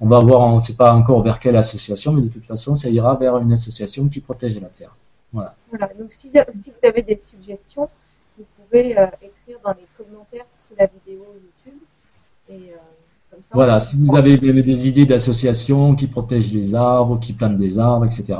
on 0.00 0.06
va 0.06 0.20
voir, 0.20 0.40
on 0.42 0.56
ne 0.56 0.60
sait 0.60 0.74
pas 0.74 0.92
encore 0.92 1.22
vers 1.22 1.40
quelle 1.40 1.56
association, 1.56 2.12
mais 2.12 2.22
de 2.22 2.28
toute 2.28 2.44
façon, 2.44 2.76
ça 2.76 2.88
ira 2.88 3.16
vers 3.16 3.38
une 3.38 3.52
association 3.52 4.08
qui 4.08 4.20
protège 4.20 4.60
la 4.60 4.68
terre. 4.68 4.94
Voilà. 5.32 5.54
voilà. 5.70 5.90
Donc 5.98 6.10
si, 6.10 6.30
vous 6.30 6.88
avez 6.88 7.02
des 7.02 7.18
suggestions, 7.18 7.88
vous 8.38 8.44
pouvez 8.56 8.96
euh, 8.96 9.06
écrire 9.20 9.58
dans 9.64 9.72
les 9.72 9.86
commentaires 9.96 10.46
sous 10.54 10.74
la 10.78 10.86
vidéo 10.86 11.24
YouTube. 11.34 11.80
Et, 12.48 12.52
euh, 12.52 12.76
comme 13.30 13.40
ça, 13.40 13.48
voilà, 13.52 13.80
si 13.80 13.96
vous 13.96 14.16
avez 14.16 14.38
des 14.38 14.88
idées 14.88 15.04
d'associations 15.04 15.96
qui 15.96 16.06
protègent 16.06 16.52
les 16.52 16.74
arbres, 16.74 17.18
qui 17.18 17.32
plantent 17.32 17.56
des 17.56 17.78
arbres, 17.78 18.06
etc. 18.06 18.38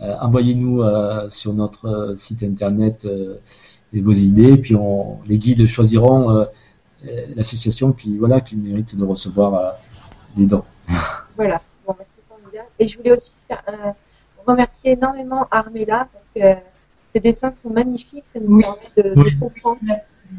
Euh, 0.00 0.14
envoyez-nous 0.20 0.82
euh, 0.82 1.28
sur 1.28 1.54
notre 1.54 2.12
site 2.14 2.42
internet 2.42 3.06
vos 3.92 4.12
idées, 4.12 4.56
puis 4.56 4.74
on, 4.74 5.18
les 5.26 5.38
guides 5.38 5.66
choisiront 5.66 6.46
l'association 7.36 7.92
qui, 7.92 8.18
voilà, 8.18 8.40
qui 8.40 8.56
mérite 8.56 8.96
de 8.96 9.04
recevoir 9.04 9.74
des 10.36 10.46
dons. 10.46 10.64
Voilà, 11.36 11.60
Et 12.78 12.88
je 12.88 12.96
voulais 12.98 13.12
aussi 13.12 13.32
remercier 14.46 14.92
énormément 14.92 15.46
Armella 15.50 16.08
parce 16.12 16.28
que 16.34 16.60
Tes 17.12 17.20
dessins 17.20 17.52
sont 17.52 17.70
magnifiques, 17.70 18.24
ça 18.32 18.40
nous 18.40 18.56
Oui. 18.56 18.62
permet 18.64 19.14
de, 19.14 19.20
Oui. 19.20 19.34
de 19.34 19.40
comprendre. 19.40 19.78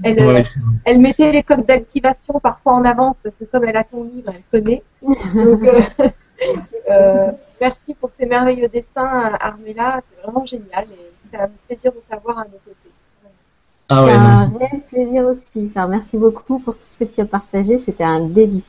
Elle, 0.03 0.19
euh, 0.19 0.33
Ouais, 0.33 0.43
c'est 0.43 0.59
vrai. 0.59 0.71
elle 0.83 0.99
mettait 0.99 1.31
les 1.31 1.41
codes 1.43 1.65
d'activation 1.65 2.39
parfois 2.39 2.73
en 2.73 2.83
avance 2.83 3.17
parce 3.23 3.37
que 3.37 3.45
comme 3.45 3.63
elle 3.65 3.77
a 3.77 3.83
ton 3.85 4.03
livre, 4.03 4.33
elle 4.35 4.43
connaît. 4.51 4.83
Donc, 5.01 5.63
euh, 5.63 5.81
euh, 6.89 7.31
merci 7.61 7.93
pour 7.93 8.11
tes 8.11 8.25
merveilleux 8.25 8.67
dessins, 8.67 9.31
Armella. 9.39 10.01
C'est 10.09 10.21
vraiment 10.23 10.45
génial 10.45 10.85
et 10.91 11.11
c'est 11.31 11.37
un 11.39 11.49
plaisir 11.67 11.91
de 11.93 12.01
t'avoir 12.09 12.39
à 12.39 12.43
nos 12.43 12.59
côtés. 12.65 12.91
Ah 13.87 14.03
ouais, 14.03 14.11
C'est 14.11 14.17
un 14.17 14.35
c'est- 14.35 14.57
réel 14.57 14.81
plaisir 14.89 15.23
aussi. 15.25 15.71
Alors, 15.75 15.89
merci 15.89 16.17
beaucoup 16.17 16.59
pour 16.59 16.73
tout 16.73 16.85
ce 16.89 16.97
que 16.97 17.03
tu 17.05 17.21
as 17.21 17.25
partagé. 17.25 17.77
C'était 17.77 18.03
un 18.03 18.25
délice. 18.27 18.63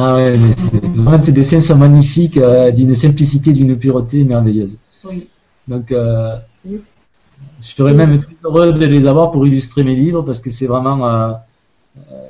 Ah 0.00 0.14
ouais, 0.14 0.38
mais 0.38 1.20
tes 1.22 1.32
dessins 1.32 1.58
sont 1.58 1.76
magnifiques, 1.76 2.36
euh, 2.36 2.70
d'une 2.70 2.94
simplicité, 2.94 3.52
d'une 3.52 3.76
pureté 3.76 4.22
merveilleuse. 4.22 4.78
Oui. 5.04 5.28
Donc, 5.66 5.90
euh, 5.90 6.36
Oui. 6.64 6.80
je 7.60 7.66
serais 7.66 7.94
même 7.94 8.16
très 8.16 8.36
heureux 8.44 8.72
de 8.72 8.84
les 8.84 9.06
avoir 9.08 9.32
pour 9.32 9.44
illustrer 9.44 9.82
mes 9.82 9.96
livres 9.96 10.22
parce 10.22 10.40
que 10.40 10.50
c'est 10.50 10.66
vraiment 10.66 11.04
euh, 11.04 11.32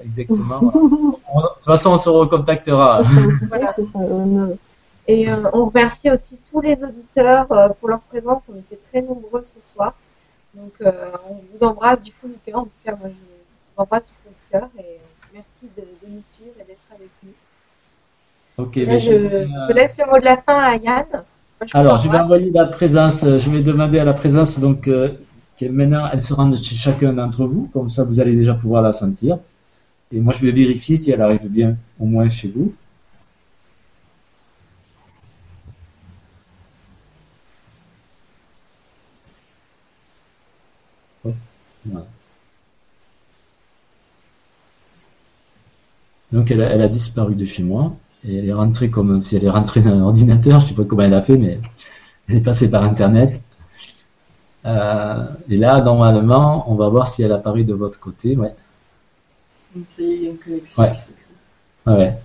exactement. 0.02 0.60
De 0.72 1.42
toute 1.56 1.64
façon, 1.64 1.90
on 1.92 1.98
se 1.98 2.08
recontactera. 2.08 3.02
Voilà. 3.48 3.76
Et 5.06 5.26
on 5.52 5.66
remercie 5.66 6.10
aussi 6.10 6.38
tous 6.50 6.60
les 6.62 6.82
auditeurs 6.82 7.48
pour 7.80 7.88
leur 7.88 8.00
présence. 8.00 8.44
On 8.50 8.58
était 8.58 8.78
très 8.90 9.02
nombreux 9.02 9.42
ce 9.42 9.56
soir. 9.72 9.94
Donc 10.54 10.72
on 10.80 11.40
vous 11.52 11.66
embrasse 11.66 12.02
du 12.02 12.12
fond 12.12 12.28
du 12.28 12.38
cœur. 12.44 12.60
En 12.60 12.64
tout 12.64 12.80
cas, 12.84 12.94
moi 12.96 13.08
je 13.08 13.14
vous 13.14 13.82
embrasse 13.82 14.06
du 14.06 14.12
fond 14.22 14.30
du 14.30 14.50
cœur 14.50 14.68
et 14.78 14.98
merci 15.32 15.66
de, 15.76 15.82
de 15.82 16.14
nous 16.14 16.22
suivre 16.22 16.56
et 16.60 16.64
d'être 16.64 16.88
avec 16.94 17.10
nous. 17.22 17.32
Ok, 18.58 18.74
Là, 18.74 18.84
mais 18.86 18.98
je, 18.98 19.72
laisse 19.72 19.96
le 19.98 20.06
mot 20.06 20.18
de 20.18 20.24
la 20.24 20.36
fin 20.36 20.58
à 20.58 20.74
Yann. 20.74 21.06
Moi, 21.12 21.22
je 21.62 21.72
vous 21.72 21.78
Alors, 21.78 21.98
je 21.98 22.10
vais 22.10 22.18
envoyer 22.18 22.50
la 22.50 22.66
présence, 22.66 23.22
euh, 23.22 23.38
je 23.38 23.48
vais 23.50 23.62
demander 23.62 24.00
à 24.00 24.04
la 24.04 24.14
présence, 24.14 24.58
donc, 24.58 24.88
euh, 24.88 25.10
que 25.58 25.66
maintenant, 25.66 26.08
elle 26.12 26.20
se 26.20 26.34
rende 26.34 26.56
chez 26.56 26.74
chacun 26.74 27.12
d'entre 27.12 27.46
vous, 27.46 27.70
comme 27.72 27.88
ça, 27.88 28.02
vous 28.02 28.18
allez 28.20 28.34
déjà 28.34 28.54
pouvoir 28.54 28.82
la 28.82 28.92
sentir. 28.92 29.38
Et 30.12 30.20
moi, 30.20 30.32
je 30.36 30.44
vais 30.44 30.50
vérifier 30.50 30.96
si 30.96 31.12
elle 31.12 31.22
arrive 31.22 31.48
bien, 31.48 31.76
au 32.00 32.06
moins 32.06 32.28
chez 32.28 32.48
vous. 32.48 32.74
Donc, 46.32 46.50
elle 46.50 46.62
a, 46.62 46.70
elle 46.70 46.82
a 46.82 46.88
disparu 46.88 47.34
de 47.36 47.46
chez 47.46 47.62
moi. 47.62 47.96
Et 48.28 48.36
elle 48.36 48.48
est 48.48 48.52
rentrée 48.52 48.90
comme 48.90 49.20
si 49.20 49.34
elle 49.36 49.44
est 49.44 49.50
rentrée 49.50 49.80
dans 49.82 49.90
un 49.90 50.02
ordinateur. 50.02 50.60
Je 50.60 50.68
sais 50.68 50.74
pas 50.74 50.84
comment 50.84 51.02
elle 51.02 51.14
a 51.14 51.22
fait, 51.22 51.36
mais 51.36 51.60
elle 52.28 52.36
est 52.36 52.42
passée 52.44 52.70
par 52.70 52.84
Internet. 52.84 53.40
Euh, 54.66 55.24
et 55.48 55.56
là, 55.56 55.80
normalement, 55.80 56.70
on 56.70 56.74
va 56.76 56.88
voir 56.88 57.06
si 57.08 57.22
elle 57.22 57.32
apparaît 57.32 57.64
de 57.64 57.74
votre 57.74 57.98
côté. 58.00 58.36
Ouais. 58.36 58.54
Donc, 59.74 59.86
Ouais. 60.78 60.92
ouais. 61.86 62.18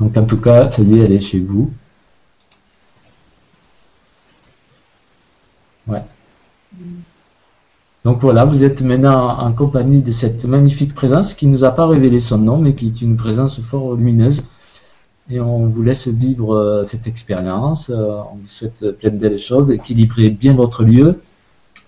Donc, 0.00 0.16
en 0.16 0.24
tout 0.26 0.40
cas, 0.40 0.68
ça 0.70 0.82
y 0.82 0.98
est, 0.98 1.04
elle 1.04 1.12
est 1.12 1.20
chez 1.20 1.40
vous. 1.40 1.70
Ouais. 5.86 6.04
Donc 8.04 8.20
voilà, 8.20 8.44
vous 8.44 8.64
êtes 8.64 8.82
maintenant 8.82 9.38
en 9.38 9.52
compagnie 9.52 10.02
de 10.02 10.10
cette 10.10 10.44
magnifique 10.46 10.94
présence 10.94 11.34
qui 11.34 11.46
ne 11.46 11.52
nous 11.52 11.64
a 11.64 11.70
pas 11.70 11.86
révélé 11.86 12.18
son 12.20 12.38
nom, 12.38 12.58
mais 12.58 12.74
qui 12.74 12.86
est 12.86 13.02
une 13.02 13.16
présence 13.16 13.60
fort 13.60 13.94
lumineuse. 13.94 14.44
Et 15.30 15.40
on 15.40 15.66
vous 15.66 15.82
laisse 15.82 16.08
vivre 16.08 16.54
euh, 16.54 16.84
cette 16.84 17.06
expérience. 17.06 17.90
Euh, 17.90 18.20
on 18.32 18.36
vous 18.36 18.48
souhaite 18.48 18.92
plein 18.92 19.10
de 19.10 19.18
belles 19.18 19.38
choses. 19.38 19.70
Équilibrez 19.70 20.30
bien 20.30 20.54
votre 20.54 20.84
lieu. 20.84 21.20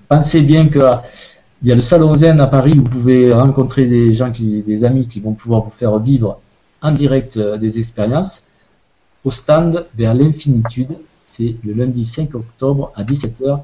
Pensez 0.08 0.42
bien 0.42 0.68
que 0.68 0.80
il 1.62 1.68
y 1.68 1.72
a 1.72 1.74
le 1.74 1.82
Salon 1.82 2.14
Zen 2.14 2.40
à 2.40 2.46
Paris 2.46 2.72
où 2.72 2.82
vous 2.84 2.88
pouvez 2.88 3.32
rencontrer 3.32 3.86
des 3.86 4.14
gens, 4.14 4.32
qui, 4.32 4.62
des 4.62 4.84
amis 4.84 5.06
qui 5.06 5.20
vont 5.20 5.34
pouvoir 5.34 5.64
vous 5.64 5.70
faire 5.70 5.98
vivre 5.98 6.40
en 6.80 6.92
direct 6.92 7.36
euh, 7.36 7.58
des 7.58 7.78
expériences. 7.78 8.46
Au 9.24 9.30
stand 9.30 9.86
vers 9.94 10.14
l'infinitude, 10.14 10.96
c'est 11.28 11.56
le 11.62 11.74
lundi 11.74 12.06
5 12.06 12.34
octobre 12.34 12.92
à 12.96 13.04
17h. 13.04 13.60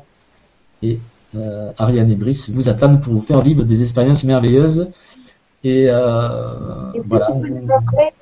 Et 0.83 0.99
euh, 1.35 1.73
Ariane 1.79 2.11
et 2.11 2.17
Brice 2.17 2.51
vous 2.51 2.69
attendent 2.69 3.01
pour 3.01 3.15
vous 3.15 3.23
faire 3.23 3.41
vivre 3.41 3.65
des 3.65 3.81
expériences 3.81 4.25
merveilleuses. 4.25 4.91
Et 5.65 5.87
euh, 5.89 6.93
Est-ce 6.93 7.05
que 7.05 7.09
voilà. 7.09 7.27
tu 7.27 7.33
peux 7.33 7.49
nous 7.49 7.67
montrer 7.67 8.13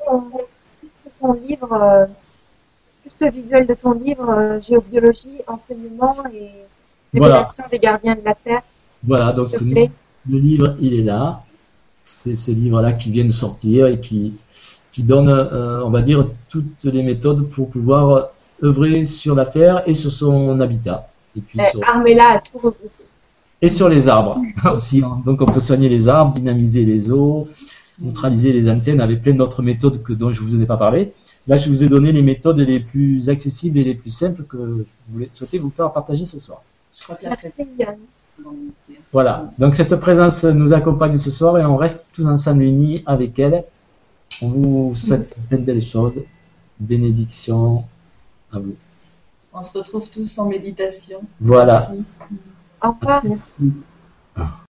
ton, 1.25 1.33
livre, 1.49 1.73
euh, 1.73 2.07
plus 3.03 3.15
le 3.27 3.31
visuel 3.31 3.67
de 3.67 3.75
ton 3.75 3.93
livre, 3.93 4.29
euh, 4.31 4.61
Géobiologie, 4.61 5.41
enseignement 5.47 6.15
et 6.33 6.51
Voilà. 7.13 7.47
des 7.71 7.79
gardiens 7.79 8.15
de 8.15 8.21
la 8.25 8.35
Terre, 8.35 8.63
Voilà, 9.03 9.33
donc 9.33 9.49
le 9.61 10.39
livre, 10.39 10.77
il 10.81 10.95
est 10.95 11.03
là. 11.03 11.43
C'est 12.03 12.37
ce 12.37 12.51
livre-là 12.51 12.93
qui 12.93 13.11
vient 13.11 13.25
de 13.25 13.31
sortir 13.31 13.87
et 13.87 13.99
qui, 14.01 14.35
qui 14.93 15.03
donne, 15.03 15.29
euh, 15.31 15.83
on 15.85 15.91
va 15.91 16.03
dire, 16.03 16.27
toutes 16.51 16.85
les 16.85 17.03
méthodes 17.03 17.49
pour 17.49 17.71
pouvoir 17.71 18.29
œuvrer 18.63 19.05
sur 19.05 19.35
la 19.35 19.47
Terre 19.47 19.83
et 19.87 19.95
sur 19.95 20.11
son 20.11 20.61
habitat. 20.61 21.09
Et 21.37 21.41
puis 21.41 21.59
Eh, 21.61 21.71
sur, 21.71 21.81
Armella 21.89 22.29
a 22.33 22.39
tout 22.41 22.59
regroupé. 22.59 23.05
et 23.63 23.69
sur 23.69 23.89
les 23.89 24.07
arbres 24.09 24.39
aussi. 24.75 25.03
hein. 25.03 25.21
Donc 25.25 25.41
on 25.41 25.47
peut 25.47 25.61
soigner 25.61 25.89
les 25.89 26.09
arbres, 26.09 26.33
dynamiser 26.35 26.85
les 26.85 27.11
eaux, 27.11 27.49
neutraliser 28.01 28.53
les 28.53 28.69
antennes 28.69 29.01
avec 29.01 29.23
plein 29.23 29.35
d'autres 29.35 29.63
méthodes 29.63 30.03
que, 30.03 30.13
dont 30.13 30.31
je 30.31 30.41
ne 30.41 30.47
vous 30.47 30.63
ai 30.63 30.67
pas 30.67 30.77
parlé. 30.77 31.13
Là, 31.47 31.57
je 31.57 31.69
vous 31.69 31.85
ai 31.85 31.89
donné 31.89 32.13
les 32.13 32.23
méthodes 32.23 32.59
les 32.59 32.81
plus 32.81 33.29
accessibles 33.29 33.79
et 33.79 33.85
les 33.85 33.95
plus 33.95 34.11
simples 34.11 34.45
que 34.45 34.87
je 35.09 35.13
voulais 35.13 35.29
souhaiter 35.31 35.59
vous 35.59 35.71
faire 35.71 35.93
partager 35.93 36.25
ce 36.25 36.41
soir. 36.41 36.63
Je 36.99 37.05
crois 37.05 37.17
que 37.17 37.25
la 37.25 37.37
Merci. 37.79 37.99
Voilà. 39.13 39.53
Donc 39.59 39.75
cette 39.75 39.95
présence 39.97 40.45
nous 40.45 40.73
accompagne 40.73 41.17
ce 41.19 41.31
soir 41.31 41.59
et 41.59 41.65
on 41.65 41.77
reste 41.77 42.09
tous 42.13 42.27
ensemble 42.27 42.63
unis 42.63 43.03
avec 43.07 43.39
elle. 43.39 43.65
On 44.43 44.49
vous 44.49 44.97
souhaite 44.97 45.37
plein 45.49 45.59
de 45.59 45.65
belles 45.65 45.83
choses. 45.83 46.21
Bénédiction 46.81 47.85
à 48.53 48.59
vous. 48.59 48.75
On 49.53 49.63
se 49.63 49.79
retrouve 49.79 50.09
tous 50.11 50.39
en 50.39 50.49
méditation. 50.49 51.21
Voilà. 51.41 51.89
Merci. 51.91 52.05
Au 52.83 52.91
revoir. 52.91 53.25
Merci. 53.25 54.57